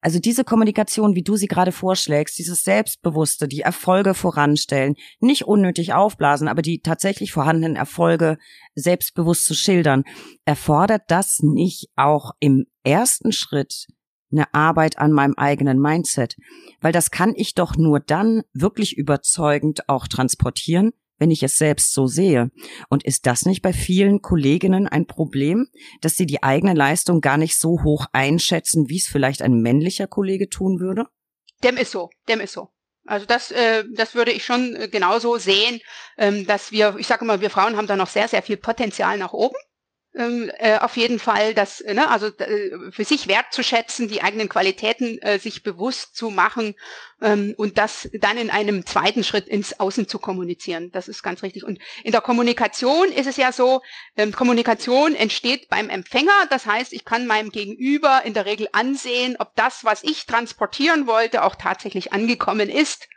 also 0.00 0.18
diese 0.18 0.44
Kommunikation, 0.44 1.14
wie 1.14 1.22
du 1.22 1.36
sie 1.36 1.48
gerade 1.48 1.72
vorschlägst, 1.72 2.38
dieses 2.38 2.62
Selbstbewusste, 2.62 3.48
die 3.48 3.60
Erfolge 3.60 4.14
voranstellen, 4.14 4.94
nicht 5.20 5.46
unnötig 5.46 5.94
aufblasen, 5.94 6.48
aber 6.48 6.62
die 6.62 6.80
tatsächlich 6.80 7.32
vorhandenen 7.32 7.76
Erfolge 7.76 8.38
selbstbewusst 8.74 9.46
zu 9.46 9.54
schildern, 9.54 10.04
erfordert 10.44 11.02
das 11.08 11.40
nicht 11.40 11.88
auch 11.96 12.32
im 12.40 12.66
ersten 12.84 13.32
Schritt 13.32 13.86
eine 14.30 14.52
Arbeit 14.54 14.98
an 14.98 15.12
meinem 15.12 15.34
eigenen 15.36 15.80
Mindset? 15.80 16.36
Weil 16.80 16.92
das 16.92 17.10
kann 17.10 17.32
ich 17.34 17.54
doch 17.54 17.76
nur 17.76 18.00
dann 18.00 18.42
wirklich 18.52 18.96
überzeugend 18.96 19.88
auch 19.88 20.06
transportieren, 20.08 20.92
wenn 21.18 21.30
ich 21.30 21.42
es 21.42 21.56
selbst 21.56 21.92
so 21.92 22.06
sehe. 22.06 22.50
Und 22.88 23.04
ist 23.04 23.26
das 23.26 23.44
nicht 23.44 23.62
bei 23.62 23.72
vielen 23.72 24.22
Kolleginnen 24.22 24.86
ein 24.86 25.06
Problem, 25.06 25.68
dass 26.00 26.16
sie 26.16 26.26
die 26.26 26.42
eigene 26.42 26.74
Leistung 26.74 27.20
gar 27.20 27.36
nicht 27.36 27.58
so 27.58 27.82
hoch 27.82 28.06
einschätzen, 28.12 28.88
wie 28.88 28.98
es 28.98 29.08
vielleicht 29.08 29.42
ein 29.42 29.60
männlicher 29.60 30.06
Kollege 30.06 30.48
tun 30.48 30.80
würde? 30.80 31.06
Dem 31.62 31.76
ist 31.76 31.92
so, 31.92 32.10
dem 32.28 32.40
ist 32.40 32.52
so. 32.52 32.68
Also 33.06 33.24
das, 33.24 33.52
äh, 33.52 33.84
das 33.94 34.14
würde 34.14 34.32
ich 34.32 34.44
schon 34.44 34.74
äh, 34.74 34.88
genauso 34.88 35.38
sehen, 35.38 35.80
ähm, 36.18 36.46
dass 36.46 36.72
wir, 36.72 36.96
ich 36.98 37.06
sage 37.06 37.24
immer, 37.24 37.40
wir 37.40 37.50
Frauen 37.50 37.76
haben 37.76 37.86
da 37.86 37.96
noch 37.96 38.08
sehr, 38.08 38.28
sehr 38.28 38.42
viel 38.42 38.56
Potenzial 38.56 39.16
nach 39.16 39.32
oben 39.32 39.56
äh, 40.16 40.78
auf 40.80 40.96
jeden 40.96 41.18
Fall, 41.18 41.52
das, 41.52 41.80
ne, 41.80 42.08
also 42.08 42.28
äh, 42.28 42.90
für 42.90 43.04
sich 43.04 43.28
wertzuschätzen, 43.28 44.08
die 44.08 44.22
eigenen 44.22 44.48
Qualitäten 44.48 45.18
äh, 45.18 45.38
sich 45.38 45.62
bewusst 45.62 46.16
zu 46.16 46.30
machen 46.30 46.74
ähm, 47.20 47.54
und 47.58 47.76
das 47.76 48.08
dann 48.14 48.38
in 48.38 48.48
einem 48.48 48.86
zweiten 48.86 49.24
Schritt 49.24 49.46
ins 49.46 49.78
Außen 49.78 50.08
zu 50.08 50.18
kommunizieren. 50.18 50.90
Das 50.92 51.08
ist 51.08 51.22
ganz 51.22 51.42
richtig. 51.42 51.64
Und 51.64 51.78
in 52.02 52.12
der 52.12 52.22
Kommunikation 52.22 53.12
ist 53.12 53.26
es 53.26 53.36
ja 53.36 53.52
so, 53.52 53.82
ähm, 54.16 54.32
Kommunikation 54.32 55.14
entsteht 55.14 55.68
beim 55.68 55.90
Empfänger. 55.90 56.46
Das 56.48 56.64
heißt, 56.64 56.94
ich 56.94 57.04
kann 57.04 57.26
meinem 57.26 57.50
Gegenüber 57.50 58.22
in 58.24 58.32
der 58.32 58.46
Regel 58.46 58.68
ansehen, 58.72 59.36
ob 59.38 59.54
das, 59.54 59.84
was 59.84 60.02
ich 60.02 60.24
transportieren 60.24 61.06
wollte, 61.06 61.44
auch 61.44 61.56
tatsächlich 61.56 62.14
angekommen 62.14 62.70
ist. 62.70 63.08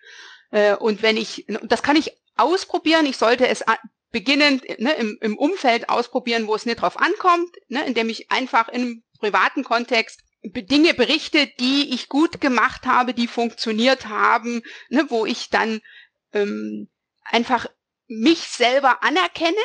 Äh, 0.52 0.76
und 0.76 1.02
wenn 1.02 1.16
ich, 1.16 1.46
das 1.64 1.82
kann 1.82 1.96
ich 1.96 2.12
ausprobieren. 2.36 3.06
Ich 3.06 3.18
sollte 3.18 3.48
es 3.48 3.64
beginnend 4.12 4.64
ne, 4.80 4.94
im, 4.94 5.18
im 5.22 5.38
Umfeld 5.38 5.90
ausprobieren, 5.90 6.48
wo 6.48 6.56
es 6.56 6.66
nicht 6.66 6.82
drauf 6.82 7.00
ankommt, 7.00 7.50
ne, 7.68 7.86
indem 7.86 8.10
ich 8.10 8.32
einfach 8.32 8.68
im 8.70 9.04
privaten 9.20 9.64
Kontext 9.64 10.22
Dinge 10.42 10.94
berichte, 10.94 11.48
die 11.60 11.94
ich 11.94 12.08
gut 12.08 12.40
gemacht 12.40 12.86
habe, 12.86 13.14
die 13.14 13.28
funktioniert 13.28 14.08
haben, 14.08 14.64
ne, 14.90 15.06
wo 15.10 15.26
ich 15.26 15.50
dann 15.50 15.82
ähm, 16.34 16.90
einfach 17.24 17.68
mich 18.08 18.40
selber 18.40 19.04
anerkenne 19.04 19.56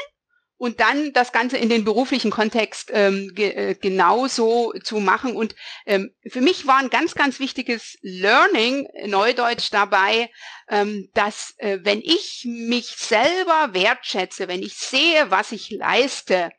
und 0.56 0.80
dann 0.80 1.12
das 1.12 1.32
Ganze 1.32 1.56
in 1.56 1.68
den 1.68 1.84
beruflichen 1.84 2.30
Kontext 2.30 2.90
ähm, 2.92 3.32
ge 3.34 3.50
äh, 3.50 3.74
genauso 3.74 4.72
zu 4.82 5.00
machen. 5.00 5.34
Und 5.34 5.54
ähm, 5.84 6.14
für 6.26 6.40
mich 6.40 6.66
war 6.66 6.78
ein 6.78 6.90
ganz, 6.90 7.14
ganz 7.14 7.40
wichtiges 7.40 7.98
Learning, 8.02 8.86
Neudeutsch 9.06 9.72
dabei, 9.72 10.30
ähm, 10.68 11.10
dass 11.14 11.54
äh, 11.58 11.78
wenn 11.82 12.00
ich 12.00 12.44
mich 12.46 12.86
selber 12.86 13.70
wertschätze, 13.72 14.48
wenn 14.48 14.62
ich 14.62 14.74
sehe, 14.74 15.30
was 15.30 15.52
ich 15.52 15.70
leiste, 15.70 16.50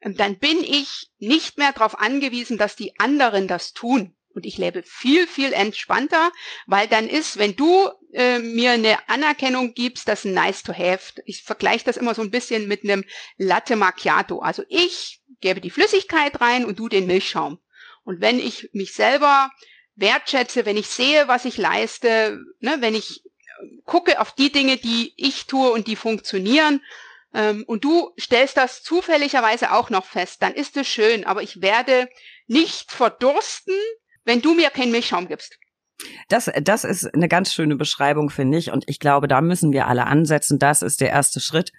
ähm, 0.00 0.16
dann 0.16 0.38
bin 0.38 0.62
ich 0.62 1.10
nicht 1.18 1.56
mehr 1.56 1.72
darauf 1.72 1.98
angewiesen, 1.98 2.58
dass 2.58 2.74
die 2.74 2.98
anderen 2.98 3.46
das 3.46 3.72
tun. 3.72 4.15
Und 4.36 4.44
ich 4.44 4.58
lebe 4.58 4.82
viel, 4.82 5.26
viel 5.26 5.54
entspannter, 5.54 6.30
weil 6.66 6.86
dann 6.88 7.08
ist, 7.08 7.38
wenn 7.38 7.56
du 7.56 7.88
äh, 8.12 8.38
mir 8.38 8.72
eine 8.72 9.08
Anerkennung 9.08 9.72
gibst, 9.72 10.08
das 10.08 10.26
ist 10.26 10.30
nice 10.30 10.62
to 10.62 10.74
have. 10.74 11.14
Ich 11.24 11.42
vergleiche 11.42 11.86
das 11.86 11.96
immer 11.96 12.14
so 12.14 12.20
ein 12.20 12.30
bisschen 12.30 12.68
mit 12.68 12.84
einem 12.84 13.02
Latte 13.38 13.76
Macchiato. 13.76 14.40
Also 14.40 14.62
ich 14.68 15.22
gebe 15.40 15.62
die 15.62 15.70
Flüssigkeit 15.70 16.38
rein 16.42 16.66
und 16.66 16.78
du 16.78 16.90
den 16.90 17.06
Milchschaum. 17.06 17.58
Und 18.04 18.20
wenn 18.20 18.38
ich 18.38 18.68
mich 18.74 18.92
selber 18.92 19.50
wertschätze, 19.94 20.66
wenn 20.66 20.76
ich 20.76 20.88
sehe, 20.88 21.28
was 21.28 21.46
ich 21.46 21.56
leiste, 21.56 22.38
ne, 22.60 22.76
wenn 22.80 22.94
ich 22.94 23.22
gucke 23.86 24.20
auf 24.20 24.32
die 24.32 24.52
Dinge, 24.52 24.76
die 24.76 25.14
ich 25.16 25.46
tue 25.46 25.70
und 25.70 25.86
die 25.86 25.96
funktionieren, 25.96 26.82
ähm, 27.32 27.64
und 27.66 27.84
du 27.84 28.12
stellst 28.20 28.58
das 28.58 28.82
zufälligerweise 28.82 29.72
auch 29.72 29.88
noch 29.88 30.04
fest, 30.04 30.42
dann 30.42 30.52
ist 30.52 30.76
es 30.76 30.86
schön, 30.86 31.24
aber 31.24 31.42
ich 31.42 31.62
werde 31.62 32.10
nicht 32.46 32.92
verdursten, 32.92 33.74
wenn 34.26 34.42
du 34.42 34.54
mir 34.54 34.68
keinen 34.70 34.92
Milchschaum 34.92 35.28
gibst. 35.28 35.58
Das, 36.28 36.50
das 36.62 36.84
ist 36.84 37.14
eine 37.14 37.28
ganz 37.28 37.52
schöne 37.52 37.76
Beschreibung, 37.76 38.28
finde 38.28 38.58
ich. 38.58 38.70
Und 38.70 38.84
ich 38.86 39.00
glaube, 39.00 39.28
da 39.28 39.40
müssen 39.40 39.72
wir 39.72 39.86
alle 39.86 40.06
ansetzen. 40.06 40.58
Das 40.58 40.82
ist 40.82 41.00
der 41.00 41.10
erste 41.10 41.40
Schritt 41.40 41.72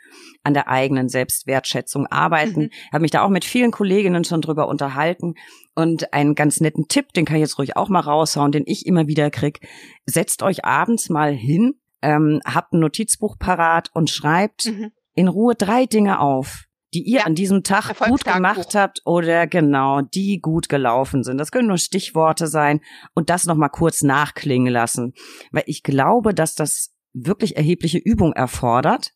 an 0.44 0.54
der 0.54 0.68
eigenen 0.68 1.08
Selbstwertschätzung 1.08 2.08
arbeiten. 2.08 2.62
Mhm. 2.62 2.70
Ich 2.72 2.94
habe 2.94 3.02
mich 3.04 3.12
da 3.12 3.22
auch 3.22 3.30
mit 3.30 3.46
vielen 3.46 3.72
Kolleginnen 3.72 4.24
schon 4.24 4.42
drüber 4.42 4.68
unterhalten. 4.68 5.36
Und 5.76 6.14
einen 6.14 6.34
ganz 6.34 6.60
netten 6.60 6.88
Tipp, 6.88 7.14
den 7.14 7.26
kann 7.26 7.36
ich 7.36 7.42
jetzt 7.42 7.60
ruhig 7.60 7.76
auch 7.78 7.90
mal 7.90 8.00
raushauen, 8.00 8.52
den 8.52 8.64
ich 8.66 8.88
immer 8.88 9.08
wieder 9.08 9.30
krieg. 9.30 9.60
Setzt 10.06 10.42
euch 10.42 10.66
abends 10.66 11.10
mal 11.10 11.32
hin, 11.32 11.76
ähm, 12.02 12.42
habt 12.44 12.74
ein 12.74 12.80
Notizbuch 12.80 13.38
parat 13.38 13.92
und 13.94 14.10
schreibt 14.10 14.66
mhm. 14.66 14.92
in 15.14 15.28
Ruhe 15.28 15.54
drei 15.54 15.86
Dinge 15.86 16.20
auf, 16.20 16.67
die 16.94 17.04
ihr 17.04 17.20
ja. 17.20 17.26
an 17.26 17.36
diesem 17.36 17.64
Tag 17.64 17.98
gut 18.00 18.24
gemacht 18.24 18.74
habt 18.76 19.02
oder 19.06 19.48
genau, 19.48 20.02
die 20.02 20.40
gut 20.42 20.70
gelaufen 20.70 21.24
sind. 21.24 21.38
Das 21.38 21.52
können 21.52 21.68
nur 21.68 21.78
Stichworte 21.78 22.48
sein 22.48 22.80
und 23.14 23.30
das 23.30 23.46
nochmal 23.46 23.70
kurz 23.70 24.02
nachklingen 24.02 24.72
lassen. 24.72 25.14
Weil 25.52 25.64
ich 25.66 25.84
glaube, 25.84 26.34
dass 26.34 26.56
das 26.56 26.94
wirklich 27.14 27.58
erhebliche 27.58 27.98
Übung 27.98 28.34
erfordert, 28.34 29.12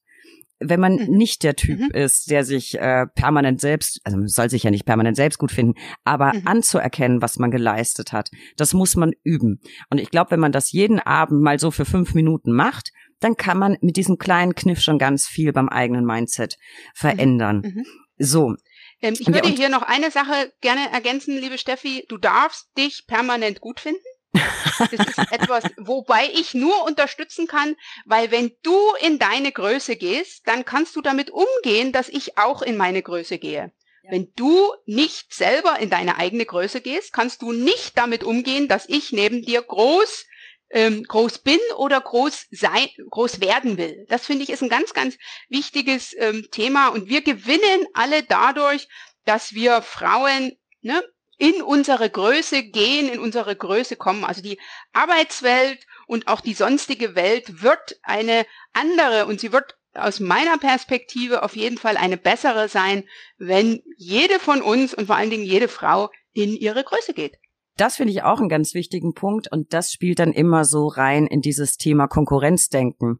wenn 0.63 0.79
man 0.79 0.95
mhm. 0.95 1.17
nicht 1.17 1.43
der 1.43 1.55
Typ 1.55 1.79
mhm. 1.79 1.89
ist, 1.91 2.29
der 2.29 2.43
sich 2.43 2.77
äh, 2.77 3.07
permanent 3.15 3.59
selbst, 3.59 3.99
also 4.03 4.17
man 4.17 4.27
soll 4.27 4.49
sich 4.49 4.63
ja 4.63 4.71
nicht 4.71 4.85
permanent 4.85 5.15
selbst 5.15 5.39
gut 5.39 5.51
finden, 5.51 5.73
aber 6.03 6.33
mhm. 6.33 6.41
anzuerkennen, 6.45 7.21
was 7.21 7.39
man 7.39 7.51
geleistet 7.51 8.13
hat, 8.13 8.29
das 8.57 8.73
muss 8.73 8.95
man 8.95 9.11
üben. 9.23 9.59
Und 9.89 9.99
ich 9.99 10.11
glaube, 10.11 10.31
wenn 10.31 10.39
man 10.39 10.51
das 10.51 10.71
jeden 10.71 10.99
Abend 10.99 11.41
mal 11.41 11.59
so 11.59 11.71
für 11.71 11.85
fünf 11.85 12.13
Minuten 12.13 12.51
macht, 12.51 12.91
dann 13.21 13.37
kann 13.37 13.57
man 13.57 13.77
mit 13.79 13.95
diesem 13.95 14.17
kleinen 14.17 14.55
Kniff 14.55 14.81
schon 14.81 14.99
ganz 14.99 15.25
viel 15.25 15.53
beim 15.53 15.69
eigenen 15.69 16.05
Mindset 16.05 16.57
verändern. 16.93 17.61
Mhm. 17.63 17.73
mhm. 17.77 17.85
So. 18.17 18.55
Ähm, 19.01 19.15
ich 19.17 19.25
würde 19.25 19.49
hier 19.49 19.69
noch 19.69 19.81
eine 19.81 20.11
Sache 20.11 20.53
gerne 20.61 20.91
ergänzen, 20.91 21.37
liebe 21.37 21.57
Steffi. 21.57 22.05
Du 22.07 22.17
darfst 22.17 22.67
dich 22.77 23.07
permanent 23.07 23.61
gut 23.61 23.79
finden. 23.79 24.03
Das 24.33 24.91
ist 24.91 25.17
etwas, 25.31 25.63
wobei 25.77 26.29
ich 26.33 26.53
nur 26.53 26.85
unterstützen 26.85 27.47
kann, 27.47 27.75
weil 28.05 28.31
wenn 28.31 28.51
du 28.63 28.77
in 29.01 29.17
deine 29.19 29.51
Größe 29.51 29.95
gehst, 29.95 30.47
dann 30.47 30.65
kannst 30.65 30.95
du 30.95 31.01
damit 31.01 31.31
umgehen, 31.31 31.91
dass 31.91 32.09
ich 32.09 32.37
auch 32.37 32.61
in 32.61 32.77
meine 32.77 33.01
Größe 33.01 33.39
gehe. 33.39 33.71
Ja. 34.03 34.11
Wenn 34.11 34.31
du 34.35 34.71
nicht 34.85 35.33
selber 35.33 35.79
in 35.79 35.89
deine 35.89 36.17
eigene 36.17 36.45
Größe 36.45 36.81
gehst, 36.81 37.13
kannst 37.13 37.41
du 37.41 37.51
nicht 37.51 37.97
damit 37.97 38.23
umgehen, 38.23 38.67
dass 38.67 38.87
ich 38.87 39.11
neben 39.11 39.41
dir 39.41 39.61
groß 39.61 40.25
ähm, 40.71 41.03
groß 41.03 41.39
bin 41.39 41.59
oder 41.77 41.99
groß 41.99 42.47
sein, 42.51 42.87
groß 43.09 43.41
werden 43.41 43.77
will. 43.77 44.05
Das 44.09 44.25
finde 44.25 44.43
ich 44.43 44.49
ist 44.49 44.63
ein 44.63 44.69
ganz, 44.69 44.93
ganz 44.93 45.17
wichtiges 45.49 46.15
ähm, 46.17 46.47
Thema 46.51 46.89
und 46.89 47.07
wir 47.07 47.21
gewinnen 47.21 47.87
alle 47.93 48.23
dadurch, 48.23 48.87
dass 49.25 49.53
wir 49.53 49.81
Frauen 49.81 50.57
ne, 50.81 51.03
in 51.37 51.61
unsere 51.61 52.09
Größe 52.09 52.63
gehen, 52.63 53.09
in 53.09 53.19
unsere 53.19 53.55
Größe 53.55 53.95
kommen. 53.95 54.23
Also 54.23 54.41
die 54.41 54.59
Arbeitswelt 54.93 55.85
und 56.07 56.27
auch 56.27 56.41
die 56.41 56.53
sonstige 56.53 57.15
Welt 57.15 57.61
wird 57.61 57.97
eine 58.03 58.45
andere 58.73 59.25
und 59.25 59.39
sie 59.39 59.51
wird 59.51 59.77
aus 59.93 60.19
meiner 60.19 60.57
Perspektive 60.57 61.43
auf 61.43 61.55
jeden 61.55 61.77
Fall 61.77 61.97
eine 61.97 62.17
bessere 62.17 62.69
sein, 62.69 63.07
wenn 63.37 63.83
jede 63.97 64.39
von 64.39 64.61
uns 64.61 64.93
und 64.93 65.07
vor 65.07 65.15
allen 65.15 65.29
Dingen 65.29 65.43
jede 65.43 65.67
Frau 65.67 66.09
in 66.33 66.55
ihre 66.55 66.83
Größe 66.83 67.13
geht. 67.13 67.40
Das 67.77 67.95
finde 67.95 68.13
ich 68.13 68.23
auch 68.23 68.39
einen 68.39 68.49
ganz 68.49 68.73
wichtigen 68.73 69.13
Punkt 69.13 69.51
und 69.51 69.73
das 69.73 69.91
spielt 69.91 70.19
dann 70.19 70.33
immer 70.33 70.65
so 70.65 70.87
rein 70.87 71.27
in 71.27 71.41
dieses 71.41 71.77
Thema 71.77 72.07
Konkurrenzdenken. 72.07 73.19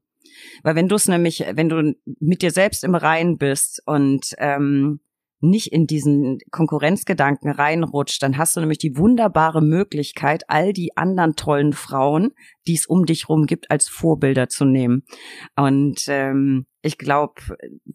Weil 0.64 0.76
wenn 0.76 0.88
du 0.88 0.96
es 0.96 1.08
nämlich, 1.08 1.46
wenn 1.54 1.70
du 1.70 1.94
mit 2.20 2.42
dir 2.42 2.52
selbst 2.52 2.84
im 2.84 2.96
Reinen 2.96 3.38
bist 3.38 3.82
und 3.86 4.34
ähm, 4.38 5.00
nicht 5.42 5.74
in 5.74 5.88
diesen 5.88 6.38
Konkurrenzgedanken 6.52 7.52
reinrutscht, 7.52 8.22
dann 8.22 8.38
hast 8.38 8.56
du 8.56 8.60
nämlich 8.60 8.78
die 8.78 8.96
wunderbare 8.96 9.62
Möglichkeit, 9.62 10.44
all 10.48 10.72
die 10.72 10.96
anderen 10.96 11.36
tollen 11.36 11.74
Frauen, 11.74 12.32
die 12.68 12.76
es 12.76 12.86
um 12.86 13.06
dich 13.06 13.28
rum 13.28 13.48
gibt, 13.48 13.72
als 13.72 13.88
Vorbilder 13.88 14.50
zu 14.50 14.66
nehmen. 14.66 15.04
Und 15.56 16.04
ähm, 16.08 16.68
ich 16.84 16.98
glaube, 16.98 17.42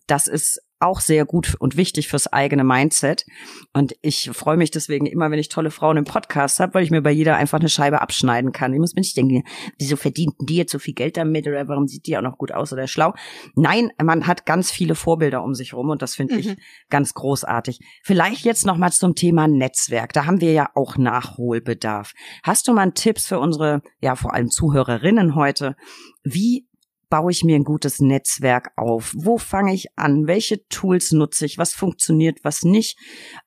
das 0.07 0.27
ist 0.27 0.61
auch 0.79 1.01
sehr 1.01 1.25
gut 1.25 1.57
und 1.59 1.77
wichtig 1.77 2.09
fürs 2.09 2.33
eigene 2.33 2.65
Mindset. 2.65 3.25
Und 3.73 3.95
ich 4.03 4.31
freue 4.33 4.57
mich 4.57 4.71
deswegen 4.71 5.07
immer, 5.07 5.31
wenn 5.31 5.39
ich 5.39 5.49
tolle 5.49 5.71
Frauen 5.71 5.97
im 5.97 6.05
Podcast 6.05 6.61
habe, 6.61 6.75
weil 6.75 6.85
ich 6.85 6.91
mir 6.91 7.03
bei 7.03 7.11
jeder 7.11 7.37
einfach 7.37 7.61
eine 7.61 7.69
Scheibe 7.69 8.01
abschneiden 8.01 8.53
kann. 8.53 8.73
Ich 8.73 8.81
muss 8.81 8.95
mir 8.95 9.01
nicht 9.01 9.17
denken, 9.17 9.45
wieso 9.79 9.97
verdienten 9.97 10.47
die 10.47 10.57
jetzt 10.57 10.73
so 10.73 10.79
viel 10.79 10.95
Geld 10.95 11.17
damit 11.17 11.47
oder 11.47 11.67
warum 11.69 11.89
sieht 11.89 12.07
die 12.07 12.17
auch 12.19 12.23
noch 12.23 12.39
gut 12.39 12.53
aus 12.53 12.73
oder 12.73 12.87
schlau? 12.87 13.15
Nein, 13.55 13.91
man 14.03 14.27
hat 14.27 14.47
ganz 14.47 14.71
viele 14.71 14.95
Vorbilder 14.95 15.43
um 15.43 15.55
sich 15.55 15.73
rum 15.73 15.91
und 15.91 16.03
das 16.03 16.15
finde 16.15 16.35
mhm. 16.35 16.41
ich 16.41 16.57
ganz 16.91 17.15
großartig. 17.15 17.81
Vielleicht 18.03 18.45
jetzt 18.45 18.67
noch 18.67 18.77
mal 18.77 18.93
zum 18.93 19.15
Thema 19.15 19.49
Netzwerk. 19.49 20.13
Da 20.13 20.27
haben 20.27 20.41
wir 20.41 20.53
ja 20.53 20.71
auch 20.75 20.97
Nachholbedarf. 20.97 22.13
Hast 22.43 22.69
du 22.69 22.73
mal 22.73 22.87
Tipps 22.93 23.27
für 23.27 23.39
unsere, 23.39 23.83
ja 24.01 24.15
vor 24.15 24.35
allem 24.35 24.51
Zuhörerinnen 24.51 25.35
heute, 25.35 25.77
wie 26.23 26.67
baue 27.09 27.31
ich 27.31 27.45
mir 27.45 27.57
ein 27.57 27.65
gutes 27.65 28.01
Netzwerk 28.01 28.73
auf? 28.77 29.13
Wo 29.17 29.39
fange 29.39 29.75
ich 29.75 29.97
an? 29.97 30.27
Welche 30.27 30.67
Tools 30.69 31.13
nutze 31.13 31.47
ich? 31.47 31.59
Was 31.59 31.75
funktioniert, 31.75 32.39
was 32.43 32.63
nicht? 32.63 32.99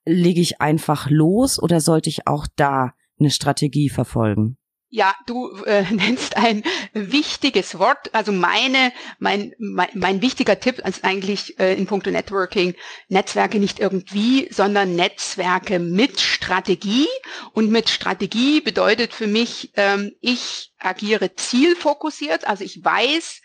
Lege 0.06 0.42
ich 0.42 0.62
einfach 0.62 1.10
los 1.10 1.62
oder 1.62 1.82
sollte 1.82 2.10
ich 2.10 2.28
auch 2.28 2.48
da 2.56 2.94
eine 3.20 3.32
Strategie 3.32 3.90
verfolgen? 3.90 4.58
Ja, 4.92 5.14
du 5.28 5.52
äh, 5.66 5.84
nennst 5.92 6.36
ein 6.36 6.64
wichtiges 6.94 7.78
Wort. 7.78 8.14
Also 8.14 8.32
meine, 8.32 8.92
mein, 9.20 9.54
mein, 9.60 9.90
mein 9.94 10.22
wichtiger 10.22 10.60
Tipp 10.60 10.80
ist 10.80 11.04
eigentlich 11.04 11.60
äh, 11.60 11.76
in 11.76 11.86
puncto 11.86 12.10
Networking, 12.10 12.74
Netzwerke 13.08 13.60
nicht 13.60 13.80
irgendwie, 13.80 14.48
sondern 14.52 14.96
Netzwerke 14.96 15.78
mit 15.78 16.20
Strategie. 16.20 17.08
Und 17.54 17.70
mit 17.70 17.90
Strategie 17.90 18.62
bedeutet 18.62 19.14
für 19.14 19.28
mich, 19.28 19.72
ähm, 19.76 20.14
ich 20.22 20.72
agiere 20.80 21.36
zielfokussiert. 21.36 22.48
Also 22.48 22.64
ich 22.64 22.84
weiß, 22.84 23.42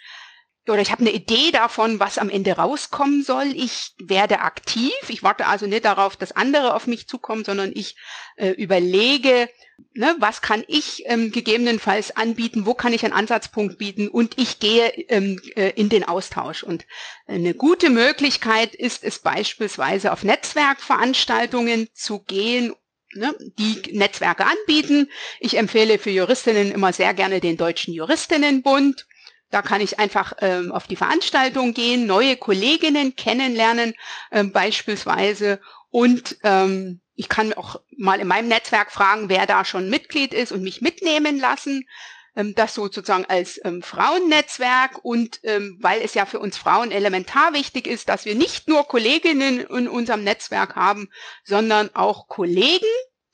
oder 0.68 0.80
ich 0.80 0.90
habe 0.90 1.02
eine 1.02 1.12
Idee 1.12 1.50
davon, 1.50 2.00
was 2.00 2.16
am 2.16 2.30
Ende 2.30 2.52
rauskommen 2.52 3.22
soll. 3.22 3.52
Ich 3.54 3.92
werde 3.98 4.40
aktiv. 4.40 4.92
Ich 5.08 5.22
warte 5.22 5.46
also 5.46 5.66
nicht 5.66 5.84
darauf, 5.84 6.16
dass 6.16 6.32
andere 6.32 6.74
auf 6.74 6.86
mich 6.86 7.06
zukommen, 7.06 7.44
sondern 7.44 7.70
ich 7.74 7.96
äh, 8.36 8.50
überlege, 8.50 9.50
ne, 9.92 10.16
was 10.18 10.40
kann 10.40 10.64
ich 10.66 11.02
ähm, 11.06 11.32
gegebenenfalls 11.32 12.16
anbieten, 12.16 12.64
wo 12.64 12.72
kann 12.72 12.94
ich 12.94 13.04
einen 13.04 13.12
Ansatzpunkt 13.12 13.76
bieten 13.76 14.08
und 14.08 14.38
ich 14.38 14.58
gehe 14.58 14.88
ähm, 15.08 15.38
äh, 15.54 15.70
in 15.76 15.90
den 15.90 16.04
Austausch. 16.04 16.62
Und 16.62 16.86
eine 17.26 17.52
gute 17.52 17.90
Möglichkeit 17.90 18.74
ist 18.74 19.04
es 19.04 19.18
beispielsweise 19.18 20.12
auf 20.12 20.24
Netzwerkveranstaltungen 20.24 21.88
zu 21.92 22.20
gehen 22.20 22.74
ne, 23.14 23.34
die 23.58 23.82
Netzwerke 23.92 24.46
anbieten. 24.46 25.10
Ich 25.40 25.58
empfehle 25.58 25.98
für 25.98 26.10
Juristinnen 26.10 26.72
immer 26.72 26.92
sehr 26.94 27.12
gerne 27.12 27.40
den 27.40 27.58
Deutschen 27.58 27.92
Juristinnenbund 27.92 29.06
da 29.54 29.62
kann 29.62 29.80
ich 29.80 30.00
einfach 30.00 30.32
ähm, 30.40 30.72
auf 30.72 30.88
die 30.88 30.96
Veranstaltung 30.96 31.74
gehen, 31.74 32.06
neue 32.06 32.36
Kolleginnen 32.36 33.14
kennenlernen 33.14 33.94
ähm, 34.32 34.50
beispielsweise 34.50 35.60
und 35.90 36.38
ähm, 36.42 37.00
ich 37.14 37.28
kann 37.28 37.52
auch 37.52 37.80
mal 37.96 38.18
in 38.18 38.26
meinem 38.26 38.48
Netzwerk 38.48 38.90
fragen, 38.90 39.28
wer 39.28 39.46
da 39.46 39.64
schon 39.64 39.88
Mitglied 39.88 40.34
ist 40.34 40.50
und 40.50 40.64
mich 40.64 40.80
mitnehmen 40.80 41.38
lassen. 41.38 41.86
Ähm, 42.34 42.54
das 42.56 42.74
sozusagen 42.74 43.26
als 43.26 43.60
ähm, 43.64 43.80
Frauennetzwerk 43.80 45.04
und 45.04 45.38
ähm, 45.44 45.78
weil 45.80 46.02
es 46.02 46.14
ja 46.14 46.26
für 46.26 46.40
uns 46.40 46.56
Frauen 46.56 46.90
elementar 46.90 47.52
wichtig 47.52 47.86
ist, 47.86 48.08
dass 48.08 48.24
wir 48.24 48.34
nicht 48.34 48.66
nur 48.66 48.88
Kolleginnen 48.88 49.60
in 49.60 49.86
unserem 49.86 50.24
Netzwerk 50.24 50.74
haben, 50.74 51.10
sondern 51.44 51.94
auch 51.94 52.26
Kollegen. 52.26 52.84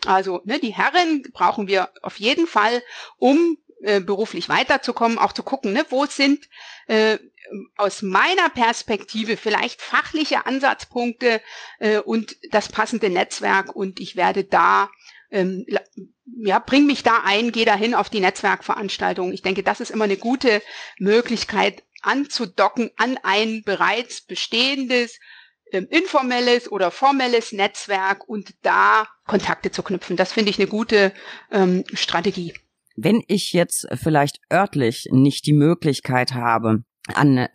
Also 0.05 0.43
ne, 0.45 0.59
die 0.59 0.75
Herren 0.75 1.23
brauchen 1.33 1.67
wir 1.67 1.89
auf 2.03 2.21
jeden 2.21 2.47
Fall, 2.47 2.83
um 3.17 3.57
äh, 3.83 4.01
beruflich 4.01 4.49
weiterzukommen, 4.49 5.19
auch 5.19 5.33
zu 5.33 5.43
gucken, 5.43 5.73
ne, 5.73 5.85
wo 5.91 6.07
sind 6.07 6.49
äh, 6.87 7.19
aus 7.77 8.03
meiner 8.03 8.49
Perspektive 8.51 9.37
vielleicht 9.37 9.83
fachliche 9.83 10.47
Ansatzpunkte 10.47 11.41
äh, 11.79 11.99
und 11.99 12.37
das 12.51 12.69
passende 12.69 13.11
Netzwerk 13.11 13.75
und 13.75 14.01
ich 14.01 14.17
werde 14.17 14.45
da 14.45 14.91
ähm, 15.31 15.65
ja, 16.43 16.59
bring 16.59 16.87
mich 16.87 17.03
da 17.03 17.23
ein, 17.25 17.53
geh 17.53 17.65
dahin 17.65 17.95
auf 17.95 18.11
die 18.11 18.21
Netzwerkveranstaltung. 18.21 19.33
Ich 19.33 19.43
denke, 19.43 19.63
das 19.63 19.81
ist 19.81 19.91
immer 19.91 20.05
eine 20.05 20.17
gute 20.17 20.63
Möglichkeit 20.99 21.83
anzudocken 22.03 22.91
an 22.97 23.19
ein 23.23 23.63
bereits 23.63 24.23
bestehendes 24.23 25.19
ähm, 25.73 25.87
informelles 25.91 26.71
oder 26.71 26.91
formelles 26.91 27.53
Netzwerk 27.53 28.29
und 28.29 28.55
da 28.63 29.07
Kontakte 29.27 29.71
zu 29.71 29.83
knüpfen. 29.83 30.17
Das 30.17 30.33
finde 30.33 30.51
ich 30.51 30.59
eine 30.59 30.69
gute 30.69 31.13
ähm, 31.51 31.85
Strategie. 31.93 32.55
Wenn 33.03 33.23
ich 33.29 33.53
jetzt 33.53 33.87
vielleicht 33.95 34.41
örtlich 34.53 35.09
nicht 35.11 35.47
die 35.47 35.53
Möglichkeit 35.53 36.35
habe, 36.35 36.85
an 37.15 37.39
äh, 37.39 37.49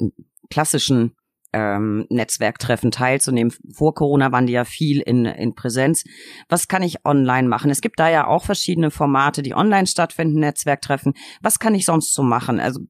klassischen 0.49 1.15
ähm, 1.55 2.05
Netzwerktreffen 2.09 2.91
teilzunehmen. 2.91 3.53
Vor 3.73 3.93
Corona 3.93 4.33
waren 4.33 4.45
die 4.45 4.53
ja 4.53 4.65
viel 4.65 4.99
in, 4.99 5.23
in 5.23 5.55
Präsenz. 5.55 6.03
Was 6.49 6.67
kann 6.67 6.83
ich 6.83 7.05
online 7.05 7.47
machen? 7.47 7.71
Es 7.71 7.79
gibt 7.79 7.97
da 7.97 8.09
ja 8.09 8.27
auch 8.27 8.43
verschiedene 8.43 8.91
Formate, 8.91 9.41
die 9.41 9.55
online 9.55 9.87
stattfinden, 9.87 10.41
Netzwerktreffen. 10.41 11.13
Was 11.41 11.57
kann 11.57 11.73
ich 11.73 11.85
sonst 11.85 12.13
so 12.13 12.23
machen? 12.23 12.59
Also 12.59 12.81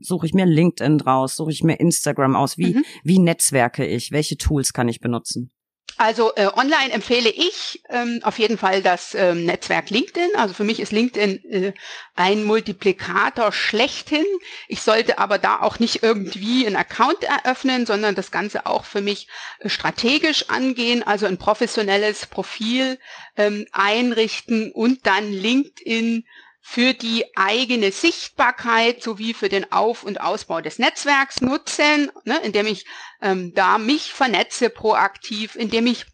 suche 0.00 0.26
ich 0.26 0.34
mir 0.34 0.46
LinkedIn 0.46 0.98
draus, 0.98 1.34
suche 1.34 1.50
ich 1.50 1.64
mir 1.64 1.80
Instagram 1.80 2.36
aus? 2.36 2.58
Wie, 2.58 2.74
mhm. 2.74 2.84
wie 3.02 3.18
netzwerke 3.18 3.84
ich? 3.84 4.12
Welche 4.12 4.36
Tools 4.36 4.72
kann 4.72 4.88
ich 4.88 5.00
benutzen? 5.00 5.50
Also 5.98 6.32
äh, 6.36 6.46
online 6.46 6.92
empfehle 6.92 7.28
ich 7.28 7.82
ähm, 7.90 8.20
auf 8.22 8.38
jeden 8.38 8.56
Fall 8.56 8.82
das 8.82 9.16
ähm, 9.16 9.44
Netzwerk 9.44 9.90
LinkedIn. 9.90 10.30
Also 10.36 10.54
für 10.54 10.62
mich 10.62 10.78
ist 10.78 10.92
LinkedIn 10.92 11.44
äh, 11.50 11.72
ein 12.14 12.44
Multiplikator 12.44 13.50
schlechthin. 13.50 14.24
Ich 14.68 14.82
sollte 14.82 15.18
aber 15.18 15.38
da 15.38 15.60
auch 15.60 15.80
nicht 15.80 16.04
irgendwie 16.04 16.64
einen 16.66 16.76
Account 16.76 17.24
eröffnen, 17.24 17.84
sondern 17.84 18.14
das 18.14 18.30
Ganze 18.30 18.66
auch 18.66 18.84
für 18.84 19.00
mich 19.00 19.26
äh, 19.58 19.68
strategisch 19.68 20.48
angehen, 20.50 21.02
also 21.02 21.26
ein 21.26 21.36
professionelles 21.36 22.26
Profil 22.26 23.00
ähm, 23.36 23.66
einrichten 23.72 24.70
und 24.70 25.04
dann 25.04 25.32
LinkedIn 25.32 26.24
für 26.70 26.92
die 26.92 27.24
eigene 27.34 27.92
Sichtbarkeit 27.92 29.02
sowie 29.02 29.32
für 29.32 29.48
den 29.48 29.72
Auf- 29.72 30.04
und 30.04 30.20
Ausbau 30.20 30.60
des 30.60 30.78
Netzwerks 30.78 31.40
nutzen, 31.40 32.12
ne, 32.24 32.38
indem 32.44 32.66
ich 32.66 32.84
ähm, 33.22 33.54
da 33.54 33.78
mich 33.78 34.12
vernetze 34.12 34.68
proaktiv, 34.68 35.56
indem 35.56 35.86
ich 35.86 36.04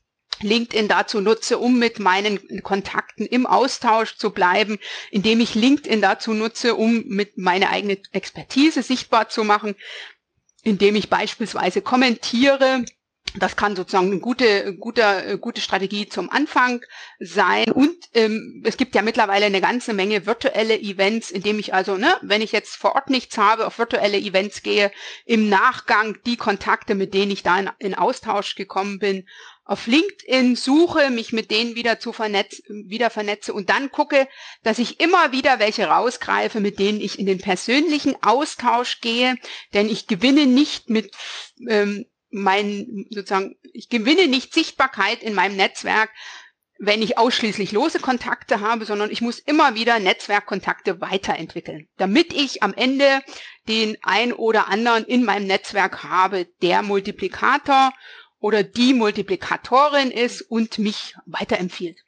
LinkedIn 0.42 0.86
dazu 0.86 1.20
nutze, 1.20 1.58
um 1.58 1.80
mit 1.80 1.98
meinen 1.98 2.62
Kontakten 2.62 3.26
im 3.26 3.46
Austausch 3.46 4.16
zu 4.16 4.30
bleiben, 4.30 4.78
indem 5.10 5.40
ich 5.40 5.56
LinkedIn 5.56 6.00
dazu 6.00 6.34
nutze, 6.34 6.76
um 6.76 7.02
mit 7.08 7.36
meine 7.36 7.70
eigene 7.70 7.98
Expertise 8.12 8.84
sichtbar 8.84 9.28
zu 9.28 9.42
machen, 9.42 9.74
indem 10.62 10.94
ich 10.94 11.10
beispielsweise 11.10 11.82
kommentiere, 11.82 12.84
das 13.36 13.56
kann 13.56 13.74
sozusagen 13.74 14.06
eine 14.06 14.20
gute, 14.20 14.76
gute, 14.76 15.38
gute 15.40 15.60
Strategie 15.60 16.08
zum 16.08 16.30
Anfang 16.30 16.84
sein. 17.18 17.70
Und 17.72 17.96
ähm, 18.14 18.62
es 18.64 18.76
gibt 18.76 18.94
ja 18.94 19.02
mittlerweile 19.02 19.46
eine 19.46 19.60
ganze 19.60 19.92
Menge 19.92 20.26
virtuelle 20.26 20.78
Events, 20.78 21.30
indem 21.30 21.58
ich 21.58 21.74
also, 21.74 21.96
ne, 21.96 22.16
wenn 22.22 22.42
ich 22.42 22.52
jetzt 22.52 22.76
vor 22.76 22.94
Ort 22.94 23.10
nichts 23.10 23.36
habe, 23.36 23.66
auf 23.66 23.78
virtuelle 23.78 24.18
Events 24.18 24.62
gehe, 24.62 24.92
im 25.24 25.48
Nachgang 25.48 26.16
die 26.26 26.36
Kontakte, 26.36 26.94
mit 26.94 27.12
denen 27.12 27.32
ich 27.32 27.42
da 27.42 27.58
in, 27.58 27.70
in 27.78 27.94
Austausch 27.94 28.54
gekommen 28.54 29.00
bin, 29.00 29.26
auf 29.64 29.86
LinkedIn 29.86 30.56
suche, 30.56 31.10
mich 31.10 31.32
mit 31.32 31.50
denen 31.50 31.74
wieder 31.74 31.98
zu 31.98 32.12
vernetz, 32.12 32.62
wieder 32.68 33.08
vernetze 33.08 33.54
und 33.54 33.70
dann 33.70 33.90
gucke, 33.90 34.28
dass 34.62 34.78
ich 34.78 35.00
immer 35.00 35.32
wieder 35.32 35.58
welche 35.58 35.86
rausgreife, 35.86 36.60
mit 36.60 36.78
denen 36.78 37.00
ich 37.00 37.18
in 37.18 37.24
den 37.24 37.38
persönlichen 37.38 38.14
Austausch 38.22 39.00
gehe, 39.00 39.36
denn 39.72 39.88
ich 39.88 40.06
gewinne 40.06 40.46
nicht 40.46 40.90
mit 40.90 41.16
ähm, 41.66 42.04
mein, 42.34 43.06
sozusagen, 43.10 43.56
ich 43.72 43.88
gewinne 43.88 44.26
nicht 44.26 44.52
Sichtbarkeit 44.52 45.22
in 45.22 45.34
meinem 45.34 45.56
Netzwerk, 45.56 46.10
wenn 46.78 47.00
ich 47.00 47.16
ausschließlich 47.16 47.70
lose 47.70 48.00
Kontakte 48.00 48.60
habe, 48.60 48.84
sondern 48.84 49.10
ich 49.10 49.20
muss 49.20 49.38
immer 49.38 49.76
wieder 49.76 50.00
Netzwerkkontakte 50.00 51.00
weiterentwickeln, 51.00 51.88
damit 51.96 52.32
ich 52.32 52.62
am 52.64 52.74
Ende 52.74 53.22
den 53.68 53.96
ein 54.02 54.32
oder 54.32 54.68
anderen 54.68 55.04
in 55.04 55.24
meinem 55.24 55.46
Netzwerk 55.46 56.02
habe, 56.02 56.46
der 56.60 56.82
Multiplikator 56.82 57.92
oder 58.40 58.64
die 58.64 58.92
Multiplikatorin 58.92 60.10
ist 60.10 60.42
und 60.42 60.78
mich 60.78 61.14
weiterempfiehlt. 61.26 61.98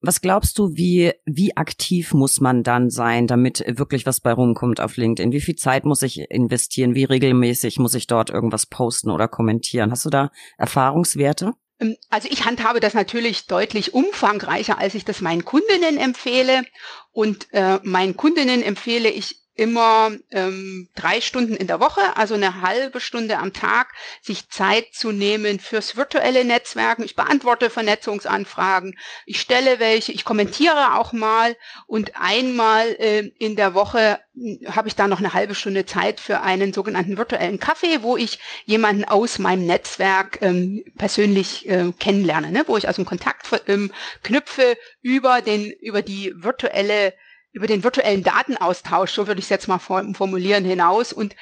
Was 0.00 0.20
glaubst 0.20 0.58
du, 0.58 0.76
wie, 0.76 1.12
wie 1.24 1.56
aktiv 1.56 2.14
muss 2.14 2.40
man 2.40 2.62
dann 2.62 2.88
sein, 2.88 3.26
damit 3.26 3.64
wirklich 3.66 4.06
was 4.06 4.20
bei 4.20 4.32
rumkommt 4.32 4.80
auf 4.80 4.96
LinkedIn? 4.96 5.32
Wie 5.32 5.40
viel 5.40 5.56
Zeit 5.56 5.84
muss 5.84 6.02
ich 6.02 6.20
investieren? 6.30 6.94
Wie 6.94 7.04
regelmäßig 7.04 7.78
muss 7.78 7.94
ich 7.94 8.06
dort 8.06 8.30
irgendwas 8.30 8.66
posten 8.66 9.10
oder 9.10 9.26
kommentieren? 9.26 9.90
Hast 9.90 10.04
du 10.04 10.10
da 10.10 10.30
Erfahrungswerte? 10.56 11.54
Ähm, 11.80 11.96
also 12.10 12.28
ich 12.30 12.44
handhabe 12.44 12.80
das 12.80 12.94
natürlich 12.94 13.46
deutlich 13.46 13.94
umfangreicher, 13.94 14.78
als 14.78 14.94
ich 14.94 15.04
das 15.04 15.20
meinen 15.20 15.44
Kundinnen 15.44 15.96
empfehle. 15.98 16.62
Und 17.10 17.48
äh, 17.52 17.80
meinen 17.82 18.16
Kundinnen 18.16 18.62
empfehle 18.62 19.10
ich 19.10 19.47
immer 19.58 20.12
ähm, 20.30 20.88
drei 20.94 21.20
Stunden 21.20 21.54
in 21.54 21.66
der 21.66 21.80
Woche, 21.80 22.00
also 22.16 22.34
eine 22.34 22.62
halbe 22.62 23.00
Stunde 23.00 23.38
am 23.38 23.52
Tag, 23.52 23.92
sich 24.22 24.48
Zeit 24.48 24.86
zu 24.92 25.10
nehmen 25.10 25.58
fürs 25.58 25.96
virtuelle 25.96 26.44
Netzwerken. 26.44 27.02
Ich 27.02 27.16
beantworte 27.16 27.68
Vernetzungsanfragen, 27.68 28.96
ich 29.26 29.40
stelle 29.40 29.80
welche, 29.80 30.12
ich 30.12 30.24
kommentiere 30.24 30.94
auch 30.96 31.12
mal 31.12 31.56
und 31.88 32.12
einmal 32.14 32.86
äh, 33.00 33.32
in 33.38 33.56
der 33.56 33.74
Woche 33.74 34.20
hm, 34.34 34.60
habe 34.70 34.86
ich 34.86 34.94
da 34.94 35.08
noch 35.08 35.18
eine 35.18 35.34
halbe 35.34 35.56
Stunde 35.56 35.84
Zeit 35.84 36.20
für 36.20 36.40
einen 36.40 36.72
sogenannten 36.72 37.18
virtuellen 37.18 37.58
Kaffee, 37.58 38.02
wo 38.02 38.16
ich 38.16 38.38
jemanden 38.64 39.04
aus 39.04 39.40
meinem 39.40 39.66
Netzwerk 39.66 40.38
ähm, 40.40 40.84
persönlich 40.96 41.68
äh, 41.68 41.92
kennenlerne, 41.98 42.52
ne? 42.52 42.62
wo 42.68 42.76
ich 42.76 42.86
also 42.86 43.00
einen 43.00 43.06
Kontakt 43.06 43.48
ähm, 43.66 43.92
knüpfe 44.22 44.76
über 45.02 45.42
den 45.42 45.68
über 45.80 46.02
die 46.02 46.32
virtuelle 46.36 47.12
über 47.58 47.66
den 47.66 47.82
virtuellen 47.82 48.22
Datenaustausch, 48.22 49.10
so 49.10 49.26
würde 49.26 49.40
ich 49.40 49.46
es 49.46 49.50
jetzt 49.50 49.66
mal 49.66 49.80
formulieren, 49.80 50.64
hinaus 50.64 51.12
und 51.12 51.34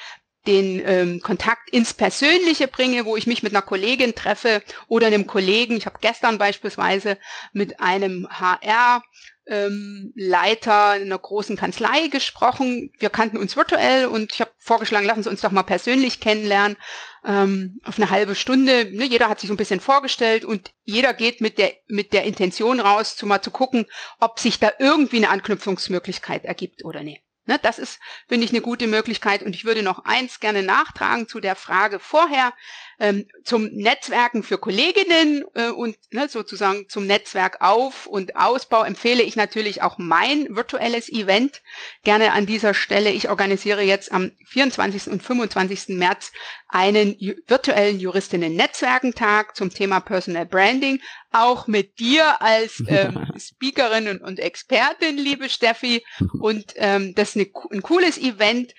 den 0.46 0.80
ähm, 0.86 1.20
Kontakt 1.20 1.68
ins 1.70 1.92
Persönliche 1.92 2.68
bringe, 2.68 3.04
wo 3.04 3.16
ich 3.16 3.26
mich 3.26 3.42
mit 3.42 3.52
einer 3.52 3.62
Kollegin 3.62 4.14
treffe 4.14 4.62
oder 4.88 5.08
einem 5.08 5.26
Kollegen. 5.26 5.76
Ich 5.76 5.84
habe 5.84 5.98
gestern 6.00 6.38
beispielsweise 6.38 7.18
mit 7.52 7.80
einem 7.80 8.26
HR 8.30 9.02
ähm, 9.46 10.12
Leiter 10.16 10.90
einer 10.90 11.18
großen 11.18 11.56
Kanzlei 11.56 12.08
gesprochen. 12.08 12.90
Wir 12.98 13.10
kannten 13.10 13.36
uns 13.36 13.56
virtuell 13.56 14.06
und 14.06 14.32
ich 14.32 14.40
habe 14.40 14.50
vorgeschlagen, 14.58 15.06
lassen 15.06 15.22
Sie 15.22 15.30
uns 15.30 15.40
doch 15.40 15.52
mal 15.52 15.62
persönlich 15.62 16.20
kennenlernen 16.20 16.76
ähm, 17.24 17.80
auf 17.84 17.98
eine 17.98 18.10
halbe 18.10 18.34
Stunde. 18.34 18.90
Ne, 18.92 19.04
jeder 19.04 19.28
hat 19.28 19.40
sich 19.40 19.48
so 19.48 19.54
ein 19.54 19.58
bisschen 19.58 19.80
vorgestellt 19.80 20.44
und 20.44 20.72
jeder 20.84 21.14
geht 21.14 21.40
mit 21.40 21.58
der 21.58 21.72
mit 21.86 22.12
der 22.12 22.24
Intention 22.24 22.80
raus, 22.80 23.16
zu 23.16 23.26
mal 23.26 23.42
zu 23.42 23.50
gucken, 23.50 23.86
ob 24.20 24.40
sich 24.40 24.58
da 24.58 24.72
irgendwie 24.78 25.18
eine 25.18 25.30
Anknüpfungsmöglichkeit 25.30 26.44
ergibt 26.44 26.84
oder 26.84 27.02
nicht. 27.02 27.22
Ne, 27.48 27.60
das 27.62 27.78
ist, 27.78 28.00
finde 28.28 28.44
ich, 28.44 28.50
eine 28.50 28.60
gute 28.60 28.88
Möglichkeit. 28.88 29.44
Und 29.44 29.54
ich 29.54 29.64
würde 29.64 29.84
noch 29.84 30.04
eins 30.04 30.40
gerne 30.40 30.64
nachtragen 30.64 31.28
zu 31.28 31.38
der 31.38 31.54
Frage 31.54 32.00
vorher 32.00 32.52
ähm, 32.98 33.26
zum 33.44 33.66
Netzwerken 33.66 34.42
für 34.42 34.58
Kolleginnen 34.58 35.44
äh, 35.54 35.68
und 35.68 35.96
ne, 36.10 36.28
sozusagen 36.28 36.88
zum 36.88 37.06
Netzwerk 37.06 37.60
auf 37.60 38.06
und 38.06 38.36
Ausbau 38.36 38.82
empfehle 38.82 39.22
ich 39.22 39.36
natürlich 39.36 39.82
auch 39.82 39.98
mein 39.98 40.54
virtuelles 40.54 41.10
Event 41.10 41.62
gerne 42.04 42.32
an 42.32 42.46
dieser 42.46 42.74
Stelle. 42.74 43.10
Ich 43.10 43.28
organisiere 43.28 43.82
jetzt 43.82 44.12
am 44.12 44.32
24. 44.46 45.08
und 45.08 45.22
25. 45.22 45.96
März 45.96 46.32
einen 46.68 47.16
virtuellen 47.46 48.00
Juristinnen-Netzwerkentag 48.00 49.56
zum 49.56 49.70
Thema 49.70 50.00
Personal 50.00 50.46
Branding, 50.46 51.00
auch 51.32 51.66
mit 51.66 51.98
dir 51.98 52.40
als 52.40 52.82
ähm, 52.88 53.26
Speakerin 53.38 54.08
und, 54.08 54.22
und 54.22 54.40
Expertin, 54.40 55.16
liebe 55.16 55.48
Steffi. 55.48 56.04
Und 56.40 56.74
ähm, 56.76 57.14
das 57.14 57.30
ist 57.30 57.36
eine, 57.36 57.50
ein 57.72 57.82
cooles 57.82 58.18
Event, 58.18 58.74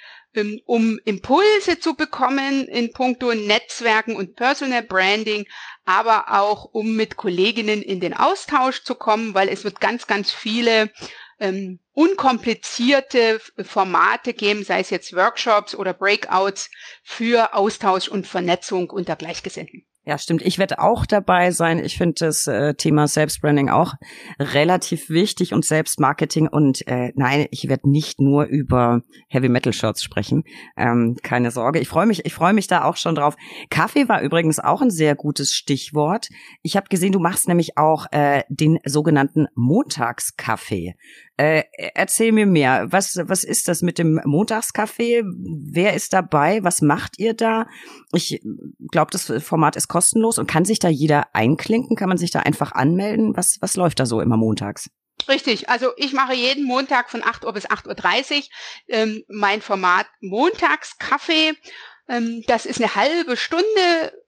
um 0.66 1.00
Impulse 1.06 1.80
zu 1.80 1.96
bekommen 1.96 2.68
in 2.68 2.92
puncto 2.92 3.34
Netzwerken 3.34 4.16
und 4.16 4.36
Personal 4.36 4.84
Branding, 4.84 5.46
aber 5.86 6.40
auch 6.40 6.66
um 6.66 6.96
mit 6.96 7.18
Kolleginnen 7.18 7.82
in 7.82 8.00
den 8.00 8.14
Austausch 8.14 8.84
zu 8.84 8.96
kommen, 8.96 9.34
weil 9.34 9.50
es 9.50 9.64
wird 9.64 9.80
ganz, 9.80 10.06
ganz 10.06 10.32
viele 10.32 10.92
ähm, 11.40 11.80
unkomplizierte 11.94 13.40
Formate 13.64 14.34
geben, 14.34 14.64
sei 14.64 14.82
es 14.82 14.92
jetzt 14.92 15.16
Workshops 15.16 15.74
oder 15.74 15.94
Breakouts 15.94 16.70
für 17.04 17.56
Austausch 17.56 18.08
und 18.08 18.28
Vernetzung 18.28 18.90
unter 18.90 19.16
Gleichgesinnten. 19.16 19.87
Ja, 20.08 20.18
stimmt. 20.18 20.42
Ich 20.42 20.58
werde 20.58 20.80
auch 20.80 21.06
dabei 21.06 21.52
sein. 21.52 21.84
Ich 21.84 21.98
finde 21.98 22.16
das 22.20 22.48
äh, 22.48 22.76
Thema 22.76 23.10
Selbstbranding 23.10 23.68
auch 23.68 23.96
relativ 24.40 25.10
wichtig 25.10 25.54
und 25.54 25.66
Selbstmarketing. 25.66 26.48
Und 26.48 26.88
äh, 26.88 27.12
nein, 27.16 27.48
ich 27.52 27.68
werde 27.68 27.90
nicht 27.90 28.22
nur 28.22 28.46
über 28.46 29.02
Heavy 29.28 29.50
Metal 29.50 29.74
Shirts 29.74 30.02
sprechen. 30.02 30.46
Ähm, 30.78 31.18
keine 31.24 31.52
Sorge. 31.52 31.80
Ich 31.80 31.90
freue 31.90 32.06
mich, 32.06 32.26
ich 32.26 32.34
freue 32.34 32.54
mich 32.54 32.68
da 32.68 32.86
auch 32.86 32.96
schon 32.96 33.16
drauf. 33.16 33.36
Kaffee 33.70 34.08
war 34.08 34.22
übrigens 34.22 34.60
auch 34.60 34.82
ein 34.82 34.92
sehr 34.92 35.14
gutes 35.14 35.52
Stichwort. 35.52 36.30
Ich 36.62 36.78
habe 36.78 36.88
gesehen, 36.88 37.12
du 37.12 37.20
machst 37.20 37.50
nämlich 37.50 37.78
auch 37.78 38.06
äh, 38.12 38.44
den 38.48 38.80
sogenannten 38.86 39.48
Montagskaffee. 39.56 40.96
Äh, 41.38 41.66
erzähl 41.94 42.32
mir 42.32 42.48
mehr. 42.48 42.92
Was, 42.92 43.16
was 43.22 43.44
ist 43.44 43.68
das 43.68 43.84
mit 43.84 44.00
dem 44.00 44.20
Montagskaffee? 44.26 45.24
Wer 45.24 45.94
ist 45.94 46.14
dabei? 46.14 46.64
Was 46.64 46.82
macht 46.82 47.20
ihr 47.20 47.36
da? 47.36 47.68
Ich 48.12 48.42
glaube, 48.92 49.12
das 49.12 49.32
Format 49.44 49.76
ist 49.76 49.88
kostenlos 49.88 50.40
und 50.40 50.48
kann 50.48 50.66
sich 50.66 50.80
da 50.80 50.90
jeder 50.90 51.28
einklinken? 51.34 51.96
Kann 51.96 52.10
man 52.10 52.18
sich 52.18 52.32
da 52.32 52.40
einfach 52.40 52.72
anmelden? 52.72 53.38
Was, 53.38 53.58
was 53.62 53.76
läuft 53.76 54.00
da 54.00 54.08
so 54.08 54.20
immer 54.20 54.36
montags? 54.36 54.90
Richtig, 55.28 55.70
also 55.70 55.92
ich 55.98 56.14
mache 56.14 56.34
jeden 56.34 56.66
Montag 56.66 57.10
von 57.10 57.24
8 57.24 57.46
Uhr 57.46 57.54
bis 57.54 57.68
8.30 57.68 58.38
Uhr 58.38 58.44
ähm, 58.88 59.24
mein 59.28 59.62
Format 59.62 60.08
Montagskaffee. 60.22 61.54
Ähm, 62.10 62.44
das 62.48 62.66
ist 62.66 62.80
eine 62.80 62.96
halbe 62.96 63.36
Stunde, 63.36 63.66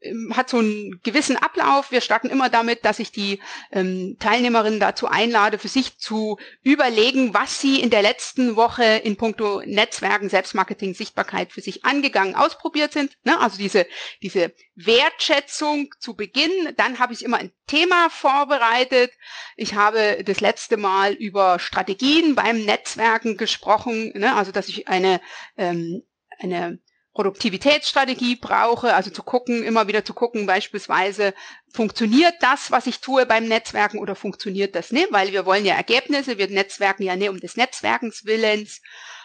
ähm, 0.01 0.33
hat 0.35 0.49
so 0.49 0.57
einen 0.57 0.99
gewissen 1.03 1.37
Ablauf. 1.37 1.91
Wir 1.91 2.01
starten 2.01 2.29
immer 2.29 2.49
damit, 2.49 2.83
dass 2.83 2.99
ich 2.99 3.11
die 3.11 3.39
ähm, 3.71 4.17
Teilnehmerinnen 4.19 4.79
dazu 4.79 5.07
einlade, 5.07 5.57
für 5.57 5.69
sich 5.69 5.97
zu 5.97 6.37
überlegen, 6.61 7.33
was 7.33 7.61
sie 7.61 7.79
in 7.79 7.89
der 7.89 8.01
letzten 8.01 8.55
Woche 8.57 8.83
in 8.83 9.15
puncto 9.15 9.61
Netzwerken, 9.65 10.29
Selbstmarketing, 10.29 10.93
Sichtbarkeit 10.93 11.53
für 11.53 11.61
sich 11.61 11.85
angegangen, 11.85 12.35
ausprobiert 12.35 12.91
sind. 12.91 13.17
Ne? 13.23 13.39
Also 13.39 13.57
diese, 13.57 13.87
diese 14.21 14.53
Wertschätzung 14.75 15.93
zu 15.99 16.15
Beginn. 16.15 16.51
Dann 16.75 16.99
habe 16.99 17.13
ich 17.13 17.23
immer 17.23 17.37
ein 17.37 17.51
Thema 17.67 18.09
vorbereitet. 18.09 19.11
Ich 19.55 19.75
habe 19.75 20.21
das 20.25 20.41
letzte 20.41 20.75
Mal 20.75 21.13
über 21.13 21.59
Strategien 21.59 22.35
beim 22.35 22.63
Netzwerken 22.65 23.37
gesprochen. 23.37 24.11
Ne? 24.15 24.35
Also 24.35 24.51
dass 24.51 24.67
ich 24.67 24.89
eine, 24.89 25.21
ähm, 25.57 26.03
eine 26.39 26.79
Produktivitätsstrategie 27.19 28.37
brauche, 28.37 28.93
also 28.93 29.09
zu 29.09 29.23
gucken, 29.23 29.61
immer 29.61 29.89
wieder 29.89 30.05
zu 30.05 30.13
gucken, 30.13 30.45
beispielsweise, 30.45 31.33
funktioniert 31.67 32.35
das, 32.39 32.71
was 32.71 32.87
ich 32.87 33.01
tue 33.01 33.25
beim 33.25 33.45
Netzwerken 33.45 33.99
oder 33.99 34.15
funktioniert 34.15 34.73
das 34.73 34.93
nicht? 34.93 35.11
Weil 35.11 35.33
wir 35.33 35.45
wollen 35.45 35.65
ja 35.65 35.75
Ergebnisse, 35.75 36.37
wir 36.37 36.47
netzwerken 36.47 37.03
ja 37.03 37.17
nicht 37.17 37.27
um 37.27 37.41
des 37.41 37.57
Netzwerkens 37.57 38.23
Willens. 38.23 38.81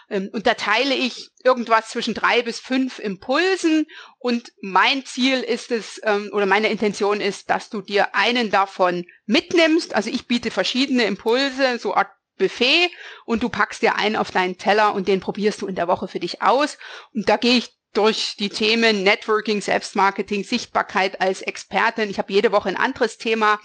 Ähm, 0.09 0.29
und 0.33 0.45
da 0.45 0.55
teile 0.55 0.93
ich 0.93 1.29
irgendwas 1.41 1.87
zwischen 1.87 2.13
drei 2.13 2.41
bis 2.41 2.59
fünf 2.59 2.99
Impulsen 2.99 3.85
und 4.19 4.51
mein 4.59 5.05
Ziel 5.05 5.39
ist 5.39 5.71
es 5.71 6.01
ähm, 6.03 6.31
oder 6.33 6.45
meine 6.45 6.67
Intention 6.67 7.21
ist, 7.21 7.49
dass 7.49 7.69
du 7.69 7.81
dir 7.81 8.13
einen 8.13 8.51
davon 8.51 9.05
mitnimmst. 9.25 9.95
Also 9.95 10.09
ich 10.09 10.27
biete 10.27 10.51
verschiedene 10.51 11.05
Impulse, 11.05 11.79
so 11.79 11.93
Art 11.93 12.09
Buffet 12.37 12.91
und 13.25 13.43
du 13.43 13.49
packst 13.49 13.81
dir 13.81 13.95
einen 13.95 14.15
auf 14.15 14.31
deinen 14.31 14.57
Teller 14.57 14.93
und 14.93 15.07
den 15.07 15.21
probierst 15.21 15.61
du 15.61 15.67
in 15.67 15.75
der 15.75 15.87
Woche 15.87 16.07
für 16.07 16.19
dich 16.19 16.41
aus. 16.41 16.77
Und 17.13 17.29
da 17.29 17.37
gehe 17.37 17.57
ich 17.57 17.74
durch 17.97 18.35
die 18.37 18.49
Themen 18.49 19.03
Networking, 19.03 19.61
Selbstmarketing, 19.61 20.43
Sichtbarkeit 20.43 21.21
als 21.21 21.41
Expertin. 21.41 22.09
Ich 22.09 22.19
habe 22.19 22.33
jede 22.33 22.51
Woche 22.51 22.69
ein 22.69 22.77
anderes 22.77 23.17
Thema 23.17 23.59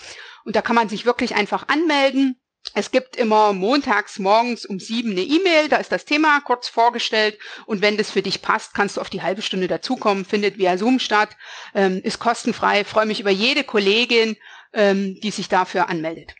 und 0.44 0.56
da 0.56 0.62
kann 0.62 0.76
man 0.76 0.88
sich 0.88 1.06
wirklich 1.06 1.34
einfach 1.34 1.68
anmelden. 1.68 2.40
Es 2.74 2.90
gibt 2.90 3.16
immer 3.16 3.52
montags 3.52 4.18
morgens 4.18 4.66
um 4.66 4.78
sieben 4.78 5.12
eine 5.12 5.22
E-Mail, 5.22 5.68
da 5.68 5.78
ist 5.78 5.92
das 5.92 6.04
Thema 6.04 6.40
kurz 6.40 6.68
vorgestellt 6.68 7.38
und 7.66 7.80
wenn 7.80 7.96
das 7.96 8.10
für 8.10 8.22
dich 8.22 8.42
passt, 8.42 8.74
kannst 8.74 8.96
du 8.96 9.00
auf 9.00 9.08
die 9.08 9.22
halbe 9.22 9.40
Stunde 9.40 9.66
dazukommen, 9.66 10.26
findet 10.26 10.58
via 10.58 10.76
Zoom 10.76 10.98
statt, 10.98 11.30
ähm, 11.74 12.00
ist 12.04 12.18
kostenfrei, 12.18 12.84
freue 12.84 13.06
mich 13.06 13.20
über 13.20 13.30
jede 13.30 13.64
Kollegin, 13.64 14.36
ähm, 14.74 15.18
die 15.22 15.30
sich 15.30 15.48
dafür 15.48 15.88
anmeldet. 15.88 16.34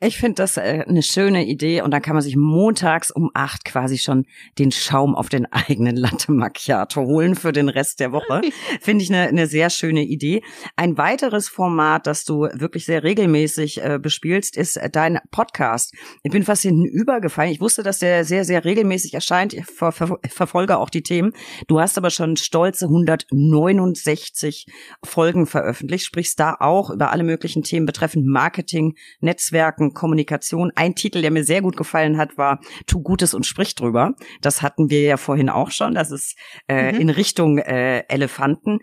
Ich 0.00 0.16
finde 0.18 0.36
das 0.36 0.56
äh, 0.56 0.84
eine 0.86 1.02
schöne 1.02 1.44
Idee 1.44 1.82
und 1.82 1.90
dann 1.90 2.02
kann 2.02 2.14
man 2.14 2.22
sich 2.22 2.36
montags 2.36 3.10
um 3.10 3.30
acht 3.34 3.64
quasi 3.64 3.98
schon 3.98 4.26
den 4.58 4.72
Schaum 4.72 5.14
auf 5.14 5.28
den 5.28 5.46
eigenen 5.52 5.96
Latte 5.96 6.32
Macchiato 6.32 7.02
holen 7.02 7.34
für 7.34 7.52
den 7.52 7.68
Rest 7.68 8.00
der 8.00 8.12
Woche. 8.12 8.40
finde 8.80 9.04
ich 9.04 9.12
eine, 9.12 9.28
eine 9.28 9.46
sehr 9.46 9.70
schöne 9.70 10.02
Idee. 10.02 10.42
Ein 10.76 10.96
weiteres 10.98 11.48
Format, 11.48 12.06
das 12.06 12.24
du 12.24 12.48
wirklich 12.54 12.86
sehr 12.86 13.02
regelmäßig 13.02 13.82
äh, 13.82 13.98
bespielst, 14.00 14.56
ist 14.56 14.76
äh, 14.76 14.90
dein 14.90 15.18
Podcast. 15.30 15.94
Ich 16.22 16.32
bin 16.32 16.42
fast 16.42 16.62
hinten 16.62 16.84
übergefallen. 16.84 17.52
Ich 17.52 17.60
wusste, 17.60 17.82
dass 17.82 17.98
der 17.98 18.24
sehr, 18.24 18.44
sehr 18.44 18.64
regelmäßig 18.64 19.14
erscheint. 19.14 19.52
Ich 19.52 19.66
ver 19.66 19.92
ver 19.92 20.18
verfolge 20.28 20.78
auch 20.78 20.90
die 20.90 21.02
Themen. 21.02 21.32
Du 21.66 21.80
hast 21.80 21.98
aber 21.98 22.10
schon 22.10 22.36
stolze 22.36 22.86
169 22.86 24.66
Folgen 25.04 25.46
veröffentlicht, 25.46 26.04
sprichst 26.06 26.38
da 26.40 26.56
auch 26.58 26.90
über 26.90 27.12
alle 27.12 27.24
möglichen 27.24 27.62
Themen 27.62 27.86
betreffend 27.86 28.26
Marketing, 28.26 28.94
Netzwerk, 29.20 29.65
Netzwerken, 29.66 29.94
Kommunikation. 29.94 30.72
Ein 30.74 30.94
Titel, 30.94 31.22
der 31.22 31.30
mir 31.30 31.44
sehr 31.44 31.62
gut 31.62 31.76
gefallen 31.76 32.16
hat, 32.18 32.38
war 32.38 32.60
Tu 32.86 33.02
Gutes 33.02 33.34
und 33.34 33.46
sprich 33.46 33.74
drüber. 33.74 34.14
Das 34.40 34.62
hatten 34.62 34.90
wir 34.90 35.02
ja 35.02 35.16
vorhin 35.16 35.48
auch 35.48 35.70
schon. 35.70 35.94
Das 35.94 36.10
ist 36.10 36.36
äh, 36.68 36.92
mhm. 36.92 37.00
in 37.00 37.10
Richtung 37.10 37.58
äh, 37.58 38.04
Elefanten. 38.08 38.78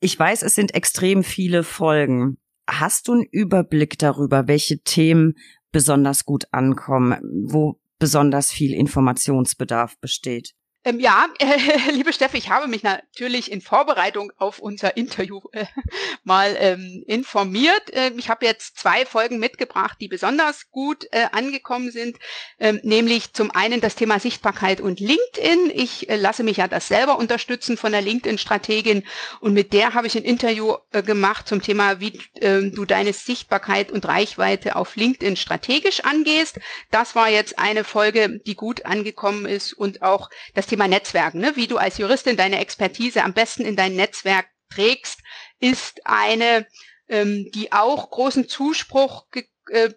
Ich 0.00 0.18
weiß, 0.18 0.42
es 0.42 0.54
sind 0.54 0.74
extrem 0.74 1.24
viele 1.24 1.62
Folgen. 1.62 2.38
Hast 2.68 3.08
du 3.08 3.12
einen 3.12 3.26
Überblick 3.30 3.98
darüber, 3.98 4.46
welche 4.46 4.80
Themen 4.80 5.34
besonders 5.72 6.24
gut 6.24 6.44
ankommen, 6.52 7.18
wo 7.46 7.80
besonders 7.98 8.50
viel 8.50 8.72
Informationsbedarf 8.72 9.98
besteht? 10.00 10.52
Ähm, 10.86 11.00
ja, 11.00 11.26
äh, 11.40 11.90
liebe 11.90 12.12
Steffi, 12.12 12.36
ich 12.36 12.48
habe 12.48 12.68
mich 12.68 12.84
natürlich 12.84 13.50
in 13.50 13.60
Vorbereitung 13.60 14.30
auf 14.38 14.60
unser 14.60 14.96
Interview 14.96 15.40
äh, 15.50 15.64
mal 16.22 16.56
ähm, 16.60 17.02
informiert. 17.08 17.92
Äh, 17.92 18.12
ich 18.16 18.30
habe 18.30 18.46
jetzt 18.46 18.78
zwei 18.78 19.04
Folgen 19.04 19.40
mitgebracht, 19.40 19.96
die 20.00 20.06
besonders 20.06 20.70
gut 20.70 21.08
äh, 21.10 21.26
angekommen 21.32 21.90
sind, 21.90 22.18
ähm, 22.60 22.78
nämlich 22.84 23.32
zum 23.32 23.50
einen 23.50 23.80
das 23.80 23.96
Thema 23.96 24.20
Sichtbarkeit 24.20 24.80
und 24.80 25.00
LinkedIn. 25.00 25.72
Ich 25.74 26.08
äh, 26.08 26.14
lasse 26.14 26.44
mich 26.44 26.58
ja 26.58 26.68
das 26.68 26.86
selber 26.86 27.18
unterstützen 27.18 27.76
von 27.76 27.90
der 27.90 28.02
LinkedIn-Strategin 28.02 29.02
und 29.40 29.54
mit 29.54 29.72
der 29.72 29.94
habe 29.94 30.06
ich 30.06 30.16
ein 30.16 30.22
Interview 30.22 30.76
äh, 30.92 31.02
gemacht 31.02 31.48
zum 31.48 31.62
Thema, 31.62 31.98
wie 31.98 32.20
ähm, 32.40 32.72
du 32.72 32.84
deine 32.84 33.12
Sichtbarkeit 33.12 33.90
und 33.90 34.06
Reichweite 34.06 34.76
auf 34.76 34.94
LinkedIn 34.94 35.34
strategisch 35.34 36.04
angehst. 36.04 36.60
Das 36.92 37.16
war 37.16 37.28
jetzt 37.28 37.58
eine 37.58 37.82
Folge, 37.82 38.40
die 38.46 38.54
gut 38.54 38.86
angekommen 38.86 39.46
ist 39.46 39.72
und 39.72 40.02
auch 40.02 40.30
das 40.54 40.68
Thema 40.68 40.75
Thema 40.76 40.88
Netzwerken, 40.88 41.40
ne? 41.40 41.56
wie 41.56 41.66
du 41.66 41.78
als 41.78 41.96
Juristin 41.96 42.36
deine 42.36 42.60
Expertise 42.60 43.24
am 43.24 43.32
besten 43.32 43.64
in 43.64 43.76
dein 43.76 43.96
Netzwerk 43.96 44.46
trägst, 44.68 45.20
ist 45.58 46.04
eine, 46.04 46.66
ähm, 47.08 47.50
die 47.54 47.72
auch 47.72 48.10
großen 48.10 48.46
Zuspruch 48.46 49.26
äh, 49.70 49.90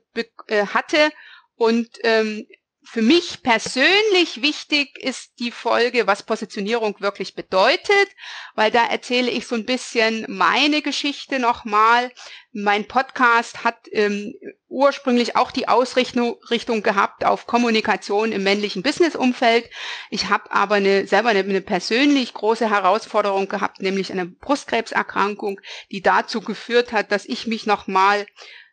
äh, 0.47 0.65
hatte 0.67 1.11
und 1.55 1.89
ähm, 2.03 2.47
für 2.91 3.03
mich 3.03 3.43
persönlich 3.43 4.41
wichtig 4.41 4.97
ist 4.97 5.33
die 5.37 5.51
Folge, 5.51 6.07
was 6.07 6.23
Positionierung 6.23 6.99
wirklich 6.99 7.35
bedeutet, 7.35 8.09
weil 8.55 8.71
da 8.71 8.83
erzähle 8.83 9.29
ich 9.29 9.45
so 9.45 9.53
ein 9.53 9.65
bisschen 9.65 10.25
meine 10.27 10.81
Geschichte 10.81 11.37
nochmal. 11.37 12.11
Mein 12.51 12.87
Podcast 12.87 13.63
hat 13.63 13.75
ähm, 13.91 14.33
ursprünglich 14.69 15.35
auch 15.35 15.51
die 15.51 15.67
Ausrichtung 15.67 16.37
Richtung 16.49 16.81
gehabt 16.81 17.25
auf 17.25 17.45
Kommunikation 17.45 18.31
im 18.31 18.41
männlichen 18.41 18.81
Businessumfeld. 18.81 19.69
Ich 20.09 20.29
habe 20.29 20.51
aber 20.51 20.75
eine, 20.75 21.05
selber 21.05 21.29
eine, 21.29 21.41
eine 21.41 21.61
persönlich 21.61 22.33
große 22.33 22.71
Herausforderung 22.71 23.47
gehabt, 23.47 23.83
nämlich 23.83 24.11
eine 24.11 24.25
Brustkrebserkrankung, 24.25 25.61
die 25.91 26.01
dazu 26.01 26.41
geführt 26.41 26.91
hat, 26.91 27.11
dass 27.11 27.25
ich 27.25 27.45
mich 27.45 27.67
nochmal 27.67 28.25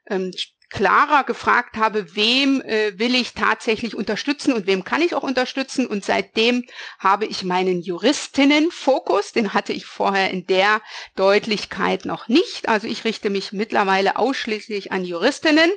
ähm, 0.08 0.32
klarer 0.68 1.24
gefragt 1.24 1.76
habe, 1.76 2.16
wem 2.16 2.60
äh, 2.62 2.98
will 2.98 3.14
ich 3.14 3.34
tatsächlich 3.34 3.94
unterstützen 3.94 4.52
und 4.52 4.66
wem 4.66 4.84
kann 4.84 5.02
ich 5.02 5.14
auch 5.14 5.22
unterstützen. 5.22 5.86
Und 5.86 6.04
seitdem 6.04 6.64
habe 6.98 7.26
ich 7.26 7.44
meinen 7.44 7.82
Juristinnenfokus, 7.82 9.32
den 9.32 9.54
hatte 9.54 9.72
ich 9.72 9.86
vorher 9.86 10.30
in 10.30 10.46
der 10.46 10.82
Deutlichkeit 11.14 12.04
noch 12.04 12.28
nicht. 12.28 12.68
Also 12.68 12.88
ich 12.88 13.04
richte 13.04 13.30
mich 13.30 13.52
mittlerweile 13.52 14.16
ausschließlich 14.16 14.92
an 14.92 15.04
Juristinnen. 15.04 15.70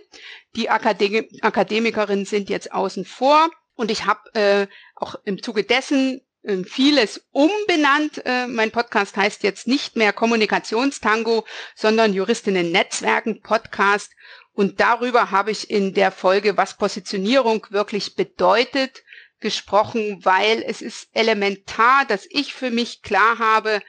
Die 0.55 0.69
Akadem 0.69 1.27
Akademikerinnen 1.41 2.25
sind 2.25 2.49
jetzt 2.49 2.71
außen 2.71 3.05
vor. 3.05 3.49
Und 3.75 3.91
ich 3.91 4.05
habe 4.05 4.33
äh, 4.33 4.67
auch 4.95 5.15
im 5.23 5.41
Zuge 5.41 5.63
dessen 5.63 6.21
ähm, 6.43 6.65
vieles 6.65 7.25
umbenannt. 7.31 8.21
Äh, 8.25 8.47
mein 8.47 8.71
Podcast 8.71 9.17
heißt 9.17 9.43
jetzt 9.43 9.67
nicht 9.67 9.95
mehr 9.95 10.13
Kommunikationstango, 10.13 11.45
sondern 11.75 12.13
Juristinnen 12.13 12.71
Netzwerken 12.71 13.41
Podcast. 13.41 14.11
Und 14.53 14.79
darüber 14.79 15.31
habe 15.31 15.51
ich 15.51 15.69
in 15.69 15.93
der 15.93 16.11
Folge, 16.11 16.57
was 16.57 16.77
Positionierung 16.77 17.65
wirklich 17.69 18.15
bedeutet, 18.15 19.03
gesprochen, 19.39 20.19
weil 20.23 20.63
es 20.63 20.81
ist 20.81 21.07
elementar, 21.13 22.05
dass 22.05 22.27
ich 22.29 22.53
für 22.53 22.71
mich 22.71 23.01
klar 23.01 23.39
habe, 23.39 23.81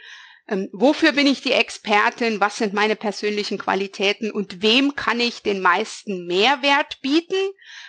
ähm, 0.51 0.69
wofür 0.73 1.13
bin 1.13 1.29
ich 1.29 1.43
die 1.43 1.53
Expertin, 1.53 2.41
was 2.41 2.57
sind 2.57 2.75
meine 2.75 2.97
persönlichen 2.97 3.57
Qualitäten 3.57 4.33
und 4.33 4.63
wem 4.63 4.97
kann 4.97 5.21
ich 5.21 5.43
den 5.43 5.61
meisten 5.61 6.27
Mehrwert 6.27 7.01
bieten, 7.03 7.37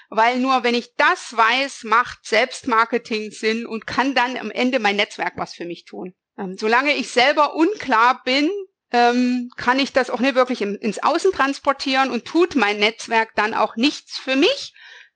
weil 0.09 0.39
nur 0.39 0.63
wenn 0.63 0.75
ich 0.75 0.95
das 0.95 1.35
weiß, 1.35 1.85
macht 1.85 2.25
Selbstmarketing 2.25 3.31
Sinn 3.31 3.65
und 3.65 3.87
kann 3.87 4.13
dann 4.13 4.37
am 4.37 4.51
Ende 4.51 4.79
mein 4.79 4.95
Netzwerk 4.95 5.33
was 5.37 5.55
für 5.55 5.65
mich 5.65 5.85
tun. 5.85 6.13
Ähm, 6.37 6.55
solange 6.57 6.93
ich 6.95 7.09
selber 7.09 7.55
unklar 7.55 8.21
bin, 8.23 8.49
ähm, 8.91 9.51
kann 9.55 9.79
ich 9.79 9.93
das 9.93 10.09
auch 10.09 10.19
nicht 10.19 10.35
wirklich 10.35 10.61
im, 10.61 10.75
ins 10.75 11.01
Außen 11.01 11.31
transportieren 11.31 12.11
und 12.11 12.25
tut 12.25 12.55
mein 12.55 12.77
Netzwerk 12.77 13.35
dann 13.35 13.53
auch 13.53 13.75
nichts 13.75 14.17
für 14.17 14.35
mich, 14.35 14.73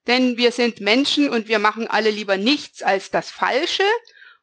denn 0.07 0.37
wir 0.37 0.51
sind 0.51 0.81
Menschen 0.81 1.29
und 1.29 1.47
wir 1.47 1.59
machen 1.59 1.87
alle 1.87 2.09
lieber 2.09 2.37
nichts 2.37 2.83
als 2.83 3.11
das 3.11 3.31
Falsche 3.31 3.83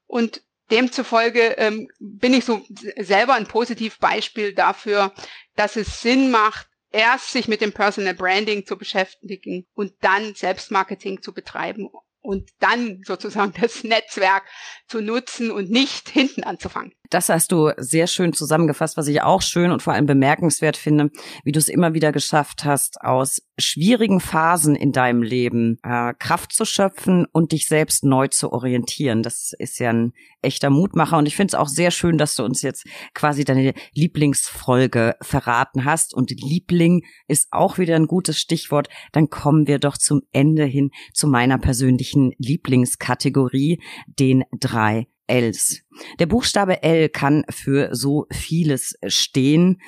und 0.06 0.42
demzufolge 0.70 1.54
ähm, 1.58 1.88
bin 1.98 2.34
ich 2.34 2.44
so 2.44 2.64
selber 2.98 3.34
ein 3.34 3.46
Positivbeispiel 3.46 4.54
dafür, 4.54 5.12
dass 5.54 5.76
es 5.76 6.00
Sinn 6.00 6.30
macht, 6.30 6.68
erst 6.90 7.32
sich 7.32 7.48
mit 7.48 7.60
dem 7.60 7.72
Personal 7.72 8.14
Branding 8.14 8.66
zu 8.66 8.76
beschäftigen 8.76 9.66
und 9.74 9.92
dann 10.00 10.34
Selbstmarketing 10.34 11.22
zu 11.22 11.32
betreiben 11.32 11.88
und 12.20 12.50
dann 12.60 13.02
sozusagen 13.04 13.54
das 13.60 13.84
Netzwerk 13.84 14.44
zu 14.86 15.00
nutzen 15.00 15.50
und 15.50 15.70
nicht 15.70 16.08
hinten 16.08 16.44
anzufangen. 16.44 16.94
Das 17.12 17.28
hast 17.28 17.52
du 17.52 17.70
sehr 17.76 18.06
schön 18.06 18.32
zusammengefasst, 18.32 18.96
was 18.96 19.06
ich 19.06 19.20
auch 19.20 19.42
schön 19.42 19.70
und 19.70 19.82
vor 19.82 19.92
allem 19.92 20.06
bemerkenswert 20.06 20.78
finde, 20.78 21.10
wie 21.44 21.52
du 21.52 21.58
es 21.58 21.68
immer 21.68 21.92
wieder 21.92 22.10
geschafft 22.10 22.64
hast, 22.64 23.02
aus 23.02 23.42
schwierigen 23.58 24.18
Phasen 24.18 24.74
in 24.74 24.92
deinem 24.92 25.22
Leben 25.22 25.76
äh, 25.82 26.14
Kraft 26.18 26.54
zu 26.54 26.64
schöpfen 26.64 27.26
und 27.30 27.52
dich 27.52 27.68
selbst 27.68 28.02
neu 28.02 28.28
zu 28.28 28.50
orientieren. 28.50 29.22
Das 29.22 29.52
ist 29.58 29.78
ja 29.78 29.90
ein 29.90 30.14
echter 30.40 30.70
Mutmacher 30.70 31.18
und 31.18 31.26
ich 31.26 31.36
finde 31.36 31.50
es 31.50 31.54
auch 31.54 31.68
sehr 31.68 31.90
schön, 31.90 32.16
dass 32.16 32.34
du 32.34 32.44
uns 32.44 32.62
jetzt 32.62 32.86
quasi 33.12 33.44
deine 33.44 33.74
Lieblingsfolge 33.92 35.16
verraten 35.20 35.84
hast 35.84 36.14
und 36.14 36.30
Liebling 36.30 37.04
ist 37.28 37.48
auch 37.50 37.76
wieder 37.76 37.94
ein 37.94 38.06
gutes 38.06 38.40
Stichwort. 38.40 38.88
Dann 39.12 39.28
kommen 39.28 39.66
wir 39.66 39.78
doch 39.78 39.98
zum 39.98 40.22
Ende 40.32 40.64
hin 40.64 40.90
zu 41.12 41.26
meiner 41.26 41.58
persönlichen 41.58 42.32
Lieblingskategorie, 42.38 43.82
den 44.06 44.44
drei 44.58 45.08
Ls. 45.32 45.82
Der 46.18 46.26
Buchstabe 46.26 46.82
L 46.82 47.08
kann 47.08 47.44
für 47.48 47.94
so 47.94 48.26
vieles 48.30 48.98
stehen. 49.06 49.80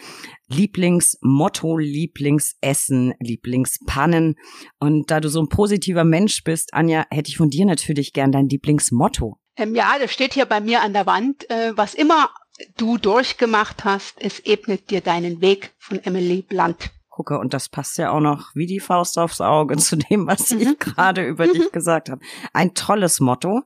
Lieblingsmotto, 0.48 1.76
Lieblingsessen, 1.76 3.14
Lieblingspannen. 3.20 4.36
Und 4.78 5.10
da 5.10 5.20
du 5.20 5.28
so 5.28 5.40
ein 5.40 5.48
positiver 5.48 6.04
Mensch 6.04 6.44
bist, 6.44 6.72
Anja, 6.72 7.06
hätte 7.10 7.28
ich 7.28 7.36
von 7.36 7.50
dir 7.50 7.66
natürlich 7.66 8.12
gern 8.14 8.32
dein 8.32 8.48
Lieblingsmotto. 8.48 9.38
Ähm, 9.56 9.74
ja, 9.74 9.96
das 10.00 10.12
steht 10.12 10.34
hier 10.34 10.46
bei 10.46 10.60
mir 10.60 10.80
an 10.80 10.94
der 10.94 11.06
Wand. 11.06 11.48
Äh, 11.50 11.76
was 11.76 11.94
immer 11.94 12.30
du 12.76 12.96
durchgemacht 12.96 13.84
hast, 13.84 14.14
es 14.20 14.40
ebnet 14.40 14.90
dir 14.90 15.02
deinen 15.02 15.40
Weg 15.40 15.72
von 15.78 16.02
Emily 16.02 16.42
Blunt 16.42 16.90
gucke. 17.14 17.38
Und 17.38 17.54
das 17.54 17.68
passt 17.68 17.96
ja 17.98 18.10
auch 18.10 18.20
noch 18.20 18.50
wie 18.54 18.66
die 18.66 18.80
Faust 18.80 19.18
aufs 19.18 19.40
Auge 19.40 19.76
zu 19.78 19.96
dem, 19.96 20.26
was 20.26 20.50
ich 20.50 20.66
mhm. 20.66 20.76
gerade 20.78 21.24
über 21.24 21.46
dich 21.46 21.70
gesagt 21.72 22.10
habe. 22.10 22.20
Ein 22.52 22.74
tolles 22.74 23.20
Motto. 23.20 23.62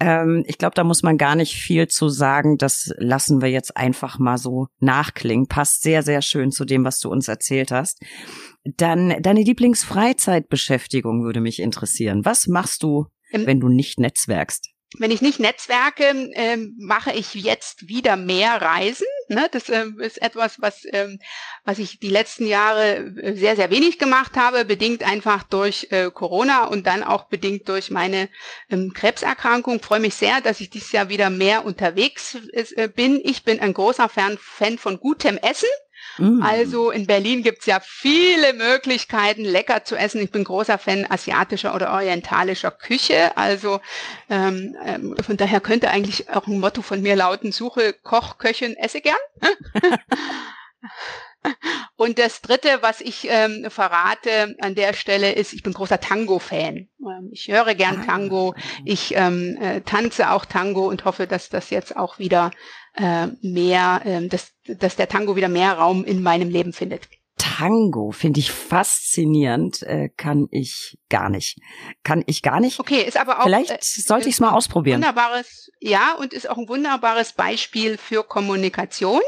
Ähm, 0.00 0.44
ich 0.46 0.56
glaube, 0.58 0.74
da 0.74 0.84
muss 0.84 1.02
man 1.02 1.18
gar 1.18 1.34
nicht 1.34 1.54
viel 1.54 1.88
zu 1.88 2.08
sagen. 2.08 2.56
Das 2.56 2.92
lassen 2.96 3.42
wir 3.42 3.50
jetzt 3.50 3.76
einfach 3.76 4.18
mal 4.18 4.38
so 4.38 4.68
nachklingen. 4.80 5.46
Passt 5.46 5.82
sehr, 5.82 6.02
sehr 6.02 6.22
schön 6.22 6.50
zu 6.50 6.64
dem, 6.64 6.84
was 6.84 6.98
du 6.98 7.10
uns 7.10 7.28
erzählt 7.28 7.70
hast. 7.70 8.02
Dann 8.64 9.22
deine 9.22 9.42
Lieblingsfreizeitbeschäftigung 9.42 11.22
würde 11.22 11.40
mich 11.40 11.60
interessieren. 11.60 12.24
Was 12.24 12.46
machst 12.46 12.82
du, 12.82 13.06
wenn 13.30 13.60
du 13.60 13.68
nicht 13.68 14.00
netzwerkst? 14.00 14.70
Wenn 14.98 15.10
ich 15.10 15.20
nicht 15.20 15.40
netzwerke, 15.40 16.30
ähm, 16.34 16.74
mache 16.78 17.12
ich 17.12 17.34
jetzt 17.34 17.88
wieder 17.88 18.16
mehr 18.16 18.62
Reisen. 18.62 19.06
Ne? 19.28 19.48
Das 19.50 19.68
ähm, 19.68 19.98
ist 20.00 20.22
etwas, 20.22 20.60
was, 20.60 20.86
ähm, 20.92 21.18
was 21.64 21.78
ich 21.78 21.98
die 21.98 22.10
letzten 22.10 22.46
Jahre 22.46 22.96
äh, 22.96 23.34
sehr, 23.34 23.56
sehr 23.56 23.70
wenig 23.70 23.98
gemacht 23.98 24.36
habe, 24.36 24.64
bedingt 24.64 25.02
einfach 25.02 25.42
durch 25.42 25.88
äh, 25.90 26.10
Corona 26.10 26.64
und 26.64 26.86
dann 26.86 27.02
auch 27.02 27.24
bedingt 27.24 27.68
durch 27.68 27.90
meine 27.90 28.28
ähm, 28.70 28.92
Krebserkrankung. 28.94 29.80
Freue 29.80 30.00
mich 30.00 30.14
sehr, 30.14 30.40
dass 30.40 30.60
ich 30.60 30.70
dieses 30.70 30.92
Jahr 30.92 31.08
wieder 31.08 31.30
mehr 31.30 31.64
unterwegs 31.64 32.36
äh, 32.52 32.88
bin. 32.88 33.20
Ich 33.24 33.44
bin 33.44 33.60
ein 33.60 33.74
großer 33.74 34.08
Fan, 34.08 34.38
Fan 34.40 34.78
von 34.78 35.00
gutem 35.00 35.38
Essen. 35.38 35.68
Mm. 36.18 36.42
Also 36.42 36.90
in 36.90 37.06
Berlin 37.06 37.42
gibt's 37.42 37.66
ja 37.66 37.80
viele 37.80 38.52
Möglichkeiten, 38.54 39.44
lecker 39.44 39.84
zu 39.84 39.96
essen. 39.96 40.20
Ich 40.20 40.30
bin 40.30 40.44
großer 40.44 40.78
Fan 40.78 41.06
asiatischer 41.08 41.74
oder 41.74 41.92
orientalischer 41.92 42.70
Küche. 42.70 43.36
Also 43.36 43.80
ähm, 44.30 44.76
ähm, 44.84 45.16
von 45.24 45.36
daher 45.36 45.60
könnte 45.60 45.90
eigentlich 45.90 46.30
auch 46.30 46.46
ein 46.46 46.60
Motto 46.60 46.82
von 46.82 47.02
mir 47.02 47.16
lauten, 47.16 47.52
suche 47.52 47.92
Koch, 47.92 48.38
Köchin, 48.38 48.76
esse 48.76 49.00
gern. 49.00 49.16
Und 51.96 52.18
das 52.18 52.42
Dritte, 52.42 52.78
was 52.80 53.00
ich 53.00 53.28
ähm, 53.30 53.66
verrate 53.70 54.56
an 54.60 54.74
der 54.74 54.92
Stelle, 54.94 55.32
ist, 55.32 55.52
ich 55.52 55.62
bin 55.62 55.72
großer 55.72 56.00
Tango-Fan. 56.00 56.88
Ähm, 57.00 57.28
ich 57.30 57.48
höre 57.48 57.74
gern 57.74 58.00
ah. 58.02 58.04
Tango, 58.04 58.54
ich 58.84 59.14
ähm, 59.14 59.56
äh, 59.60 59.80
tanze 59.82 60.30
auch 60.30 60.44
Tango 60.44 60.88
und 60.88 61.04
hoffe, 61.04 61.26
dass 61.26 61.48
das 61.48 61.70
jetzt 61.70 61.96
auch 61.96 62.18
wieder 62.18 62.50
äh, 62.96 63.28
mehr, 63.42 64.02
äh, 64.04 64.28
dass, 64.28 64.52
dass 64.66 64.96
der 64.96 65.08
Tango 65.08 65.36
wieder 65.36 65.48
mehr 65.48 65.72
Raum 65.74 66.04
in 66.04 66.22
meinem 66.22 66.48
Leben 66.48 66.72
findet. 66.72 67.08
Tango 67.38 68.12
finde 68.12 68.40
ich 68.40 68.50
faszinierend, 68.50 69.82
äh, 69.82 70.08
kann 70.16 70.48
ich 70.50 70.98
gar 71.10 71.28
nicht. 71.28 71.58
Kann 72.02 72.24
ich 72.26 72.42
gar 72.42 72.60
nicht. 72.60 72.80
Okay, 72.80 73.02
ist 73.02 73.18
aber 73.18 73.40
auch. 73.40 73.44
Vielleicht 73.44 73.70
äh, 73.70 73.78
sollte 73.80 74.28
ich 74.28 74.36
es 74.36 74.40
mal 74.40 74.52
ausprobieren. 74.52 75.02
Wunderbares, 75.02 75.70
ja, 75.80 76.14
und 76.14 76.32
ist 76.32 76.48
auch 76.48 76.56
ein 76.56 76.68
wunderbares 76.68 77.34
Beispiel 77.34 77.98
für 77.98 78.24
Kommunikation, 78.24 79.20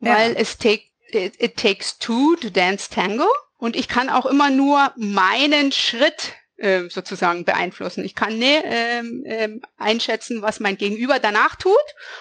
weil 0.00 0.32
ja. 0.32 0.38
es 0.38 0.56
take, 0.56 0.84
it, 1.10 1.34
it 1.38 1.56
takes 1.56 1.98
two 1.98 2.36
to 2.36 2.48
dance 2.48 2.90
Tango. 2.90 3.28
Und 3.58 3.76
ich 3.76 3.88
kann 3.88 4.08
auch 4.08 4.26
immer 4.26 4.50
nur 4.50 4.92
meinen 4.96 5.70
Schritt 5.72 6.34
äh, 6.64 6.88
sozusagen 6.88 7.44
beeinflussen. 7.44 8.04
Ich 8.04 8.14
kann 8.14 8.38
ne, 8.38 8.62
ähm, 8.64 9.22
ähm, 9.26 9.62
einschätzen, 9.76 10.40
was 10.40 10.60
mein 10.60 10.76
Gegenüber 10.76 11.18
danach 11.18 11.56
tut 11.56 11.74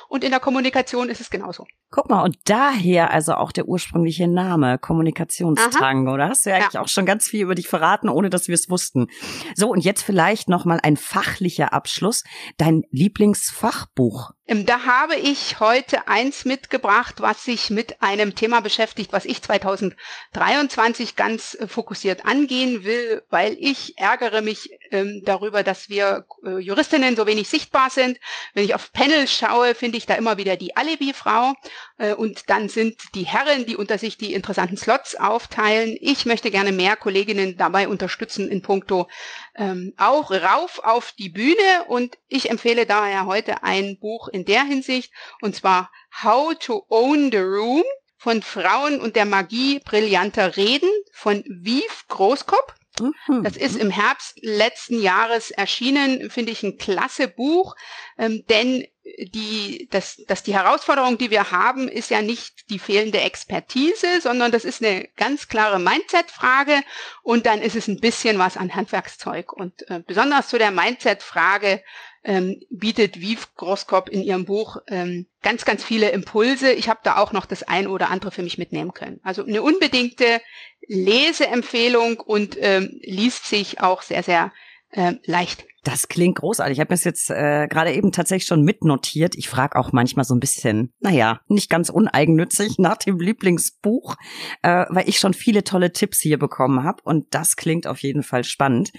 und 0.10 0.24
in 0.24 0.32
der 0.32 0.40
Kommunikation 0.42 1.10
ist 1.10 1.22
es 1.22 1.30
genauso. 1.30 1.66
Guck 1.94 2.10
mal, 2.10 2.24
und 2.24 2.38
daher 2.46 3.12
also 3.12 3.36
auch 3.36 3.52
der 3.52 3.68
ursprüngliche 3.68 4.28
Name, 4.28 4.80
Kommunikationstango. 4.80 6.18
Da 6.18 6.30
hast 6.30 6.44
du 6.44 6.50
ja 6.50 6.56
eigentlich 6.56 6.74
ja. 6.74 6.82
auch 6.82 6.88
schon 6.88 7.06
ganz 7.06 7.28
viel 7.28 7.42
über 7.42 7.54
dich 7.54 7.68
verraten, 7.68 8.10
ohne 8.10 8.32
dass 8.32 8.48
wir 8.48 8.56
es 8.56 8.68
wussten. 8.68 9.10
So, 9.54 9.70
und 9.70 9.86
jetzt 9.86 10.02
vielleicht 10.02 10.50
nochmal 10.50 10.80
ein 10.82 10.98
fachlicher 10.98 11.72
Abschluss. 11.72 12.24
Dein 12.58 12.82
Lieblingsfachbuch. 12.90 14.32
Ähm, 14.46 14.66
da 14.66 14.86
habe 14.86 15.16
ich 15.16 15.60
heute 15.62 16.08
eins 16.08 16.44
mitgebracht, 16.44 17.22
was 17.22 17.46
sich 17.46 17.70
mit 17.70 18.02
einem 18.02 18.36
Thema 18.36 18.60
beschäftigt, 18.60 19.14
was 19.14 19.24
ich 19.24 19.42
2023 19.42 21.16
ganz 21.16 21.54
äh, 21.54 21.68
fokussiert 21.68 22.26
angehen 22.26 22.84
will, 22.84 23.24
weil 23.30 23.56
ich 23.58 23.98
ärgere 23.98 24.42
mich 24.42 24.72
ähm, 24.92 25.22
darüber, 25.24 25.64
dass 25.64 25.88
wir 25.88 26.26
äh, 26.44 26.58
Juristinnen 26.58 27.16
so 27.16 27.26
wenig 27.26 27.48
sichtbar 27.48 27.90
sind. 27.90 28.20
Wenn 28.54 28.66
ich 28.66 28.76
auf 28.76 28.92
Panels 28.92 29.32
schaue, 29.32 29.76
finde 29.76 29.98
ich 29.98 30.08
da 30.08 30.16
immer 30.16 30.38
wieder 30.38 30.58
die 30.58 30.76
Alibi-Frau. 30.76 31.54
Äh, 31.98 32.14
und 32.14 32.50
dann 32.50 32.70
sind 32.70 32.96
die 33.16 33.26
Herren, 33.26 33.66
die 33.66 33.76
unter 33.76 33.98
sich 33.98 34.18
die 34.18 34.34
interessanten 34.34 34.78
Slots 34.78 35.16
aufteilen. 35.16 35.98
Ich 36.00 36.26
möchte 36.26 36.52
gerne 36.52 36.72
mehr 36.72 36.96
Kolleginnen 36.96 37.58
dabei 37.58 37.88
unterstützen 37.88 38.50
in 38.50 38.62
puncto 38.62 39.08
ähm, 39.56 39.94
auch 39.98 40.32
rauf 40.32 40.80
auf 40.84 41.12
die 41.14 41.30
Bühne. 41.30 41.86
Und 41.88 42.18
ich 42.28 42.50
empfehle 42.50 42.86
daher 42.86 43.26
heute 43.26 43.64
ein 43.64 43.98
Buch 44.00 44.28
in 44.28 44.46
der 44.46 44.64
Hinsicht, 44.64 45.12
und 45.42 45.56
zwar 45.56 45.92
How 46.24 46.58
to 46.58 46.86
Own 46.90 47.32
the 47.32 47.38
Room 47.38 47.84
von 48.18 48.42
Frauen 48.42 49.02
und 49.02 49.16
der 49.16 49.26
Magie 49.26 49.80
brillanter 49.80 50.56
Reden 50.56 50.90
von 51.12 51.44
Viv 51.46 52.06
Großkopf. 52.08 52.74
Mhm. 53.00 53.44
Das 53.44 53.58
ist 53.58 53.76
im 53.76 53.90
Herbst 53.90 54.38
letzten 54.42 55.02
Jahres 55.02 55.52
erschienen, 55.52 56.30
finde 56.30 56.52
ich 56.52 56.64
ein 56.64 56.78
klasse 56.78 57.28
Buch, 57.28 57.76
ähm, 58.18 58.46
denn 58.50 58.86
die, 59.06 59.88
das, 59.92 60.22
das 60.28 60.44
die 60.44 60.54
Herausforderung, 60.54 61.18
die 61.18 61.30
wir 61.30 61.52
haben, 61.52 61.88
ist 61.88 62.10
ja 62.10 62.22
nicht 62.22 62.70
die 62.70 62.80
fehlende 62.80 63.20
Expertise, 63.20 64.22
sondern 64.22 64.52
das 64.52 64.66
ist 64.66 64.84
eine 64.84 65.10
ganz 65.18 65.48
klare 65.48 65.80
Mindset-Frage 65.80 66.82
und 67.22 67.46
dann 67.46 67.62
ist 67.62 67.76
es 67.76 67.88
ein 67.88 68.00
bisschen 68.00 68.40
was 68.40 68.56
an 68.56 68.76
Handwerkszeug. 68.76 69.52
Und 69.52 69.90
äh, 69.90 70.02
besonders 70.06 70.48
zu 70.48 70.58
der 70.58 70.72
Mindset-Frage 70.72 71.84
ähm, 72.24 72.62
bietet 72.70 73.20
Viv 73.20 73.54
Groskop 73.56 74.08
in 74.08 74.24
ihrem 74.24 74.46
Buch 74.46 74.78
ähm, 74.88 75.28
ganz, 75.42 75.66
ganz 75.66 75.84
viele 75.84 76.10
Impulse. 76.12 76.72
Ich 76.72 76.88
habe 76.88 77.02
da 77.04 77.18
auch 77.18 77.34
noch 77.34 77.46
das 77.46 77.64
ein 77.64 77.88
oder 77.88 78.10
andere 78.10 78.32
für 78.32 78.44
mich 78.44 78.58
mitnehmen 78.58 78.94
können. 78.94 79.20
Also 79.24 79.46
eine 79.46 79.62
unbedingte 79.62 80.42
Leseempfehlung 80.88 82.22
und 82.22 82.58
ähm, 82.60 83.00
liest 83.02 83.46
sich 83.48 83.82
auch 83.82 84.02
sehr, 84.02 84.24
sehr 84.24 84.54
äh, 84.92 85.16
leicht. 85.26 85.66
Das 85.84 86.08
klingt 86.08 86.38
großartig. 86.38 86.78
Ich 86.78 86.80
habe 86.80 86.94
es 86.94 87.04
jetzt 87.04 87.30
äh, 87.30 87.68
gerade 87.68 87.94
eben 87.94 88.14
tatsächlich 88.14 88.48
schon 88.48 88.64
mitnotiert. 88.64 89.36
Ich 89.36 89.50
frage 89.50 89.78
auch 89.78 89.92
manchmal 89.92 90.24
so 90.24 90.34
ein 90.34 90.40
bisschen, 90.40 90.94
naja, 91.02 91.42
nicht 91.48 91.70
ganz 91.70 91.90
uneigennützig 91.90 92.80
nach 92.80 92.98
dem 92.98 93.20
Lieblingsbuch, 93.20 94.16
äh, 94.62 94.86
weil 94.90 95.10
ich 95.10 95.20
schon 95.20 95.34
viele 95.34 95.66
tolle 95.66 95.92
Tipps 95.92 96.22
hier 96.22 96.40
bekommen 96.40 96.84
habe. 96.84 97.04
Und 97.04 97.34
das 97.36 97.58
klingt 97.58 97.86
auf 97.86 98.00
jeden 98.00 98.24
Fall 98.24 98.46
spannend. 98.46 98.92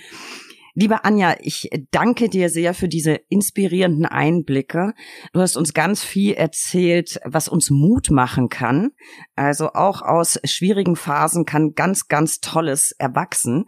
Liebe 0.76 1.04
Anja, 1.04 1.36
ich 1.38 1.70
danke 1.92 2.28
dir 2.28 2.50
sehr 2.50 2.74
für 2.74 2.88
diese 2.88 3.14
inspirierenden 3.28 4.06
Einblicke. 4.06 4.92
Du 5.32 5.40
hast 5.40 5.56
uns 5.56 5.72
ganz 5.72 6.02
viel 6.02 6.34
erzählt, 6.34 7.20
was 7.24 7.48
uns 7.48 7.70
Mut 7.70 8.10
machen 8.10 8.48
kann. 8.48 8.90
Also 9.36 9.70
auch 9.72 10.02
aus 10.02 10.40
schwierigen 10.44 10.96
Phasen 10.96 11.44
kann 11.44 11.74
ganz, 11.74 12.08
ganz 12.08 12.40
Tolles 12.40 12.90
erwachsen. 12.98 13.66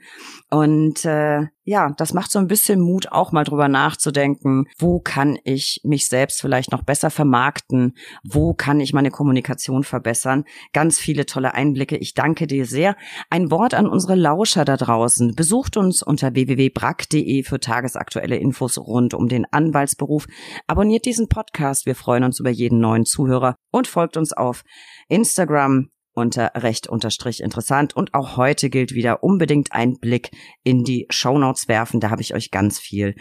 Und 0.50 1.04
äh, 1.04 1.46
ja, 1.66 1.92
das 1.96 2.14
macht 2.14 2.30
so 2.30 2.38
ein 2.38 2.46
bisschen 2.46 2.80
Mut, 2.80 3.10
auch 3.10 3.32
mal 3.32 3.42
drüber 3.42 3.66
nachzudenken, 3.66 4.66
wo 4.78 5.00
kann 5.00 5.36
ich 5.42 5.80
mich 5.82 6.06
selbst 6.06 6.40
vielleicht 6.40 6.70
noch 6.70 6.84
besser 6.84 7.10
vermarkten, 7.10 7.96
wo 8.22 8.54
kann 8.54 8.78
ich 8.78 8.92
meine 8.92 9.10
Kommunikation 9.10 9.82
verbessern. 9.82 10.44
Ganz 10.72 11.00
viele 11.00 11.26
tolle 11.26 11.54
Einblicke. 11.54 11.96
Ich 11.96 12.14
danke 12.14 12.46
dir 12.46 12.66
sehr. 12.66 12.96
Ein 13.30 13.50
Wort 13.50 13.74
an 13.74 13.88
unsere 13.88 14.14
Lauscher 14.14 14.64
da 14.64 14.76
draußen. 14.76 15.34
Besucht 15.34 15.76
uns 15.76 16.04
unter 16.04 16.34
www.brack.de 16.34 17.42
für 17.42 17.58
tagesaktuelle 17.58 18.36
Infos 18.36 18.78
rund 18.78 19.12
um 19.12 19.26
den 19.26 19.44
Anwaltsberuf. 19.50 20.26
Abonniert 20.68 21.04
diesen 21.04 21.28
Podcast. 21.28 21.84
Wir 21.84 21.96
freuen 21.96 22.22
uns 22.22 22.38
über 22.38 22.50
jeden 22.50 22.78
neuen 22.78 23.04
Zuhörer 23.04 23.56
und 23.72 23.88
folgt 23.88 24.16
uns 24.16 24.32
auf 24.32 24.62
Instagram, 25.08 25.88
unter 26.16 26.52
recht 26.54 26.88
unterstrich 26.88 27.42
interessant. 27.42 27.94
Und 27.94 28.14
auch 28.14 28.36
heute 28.36 28.70
gilt 28.70 28.92
wieder 28.92 29.22
unbedingt 29.22 29.72
ein 29.72 29.98
Blick 29.98 30.30
in 30.64 30.82
die 30.82 31.06
Shownotes 31.10 31.68
werfen. 31.68 32.00
Da 32.00 32.10
habe 32.10 32.22
ich 32.22 32.34
euch 32.34 32.50
ganz 32.50 32.78
viel 32.78 33.14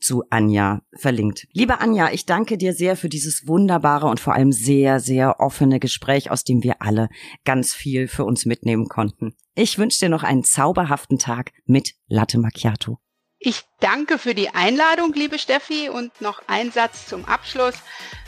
zu 0.00 0.22
Anja 0.30 0.82
verlinkt. 0.96 1.46
Liebe 1.52 1.80
Anja, 1.80 2.10
ich 2.12 2.26
danke 2.26 2.56
dir 2.56 2.72
sehr 2.72 2.96
für 2.96 3.08
dieses 3.08 3.46
wunderbare 3.46 4.06
und 4.06 4.20
vor 4.20 4.34
allem 4.34 4.52
sehr, 4.52 5.00
sehr 5.00 5.40
offene 5.40 5.80
Gespräch, 5.80 6.30
aus 6.30 6.44
dem 6.44 6.62
wir 6.62 6.80
alle 6.80 7.08
ganz 7.44 7.74
viel 7.74 8.06
für 8.06 8.24
uns 8.24 8.46
mitnehmen 8.46 8.86
konnten. 8.86 9.34
Ich 9.54 9.78
wünsche 9.78 9.98
dir 9.98 10.08
noch 10.08 10.22
einen 10.22 10.44
zauberhaften 10.44 11.18
Tag 11.18 11.52
mit 11.66 11.94
Latte 12.06 12.38
Macchiato. 12.38 12.98
Ich 13.42 13.62
danke 13.80 14.18
für 14.18 14.34
die 14.34 14.50
Einladung, 14.50 15.14
liebe 15.14 15.38
Steffi, 15.38 15.88
und 15.88 16.20
noch 16.20 16.42
ein 16.46 16.70
Satz 16.70 17.06
zum 17.06 17.24
Abschluss. 17.24 17.72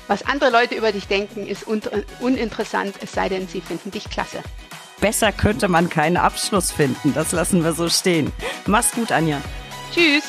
Was 0.09 0.25
andere 0.25 0.49
Leute 0.49 0.75
über 0.75 0.91
dich 0.91 1.07
denken, 1.07 1.47
ist 1.47 1.69
un 1.69 1.83
uninteressant, 2.21 2.95
es 3.03 3.13
sei 3.13 3.29
denn, 3.29 3.47
sie 3.47 3.61
finden 3.61 3.91
dich 3.91 4.09
klasse. 4.09 4.43
Besser 5.03 5.31
könnte 5.31 5.69
man 5.69 5.91
keinen 5.91 6.17
Abschluss 6.17 6.73
finden. 6.73 7.13
Das 7.13 7.33
lassen 7.33 7.63
wir 7.63 7.75
so 7.75 7.91
stehen. 7.91 8.33
Mach's 8.65 8.93
gut, 8.93 9.13
Anja. 9.13 9.43
Tschüss. 9.93 10.25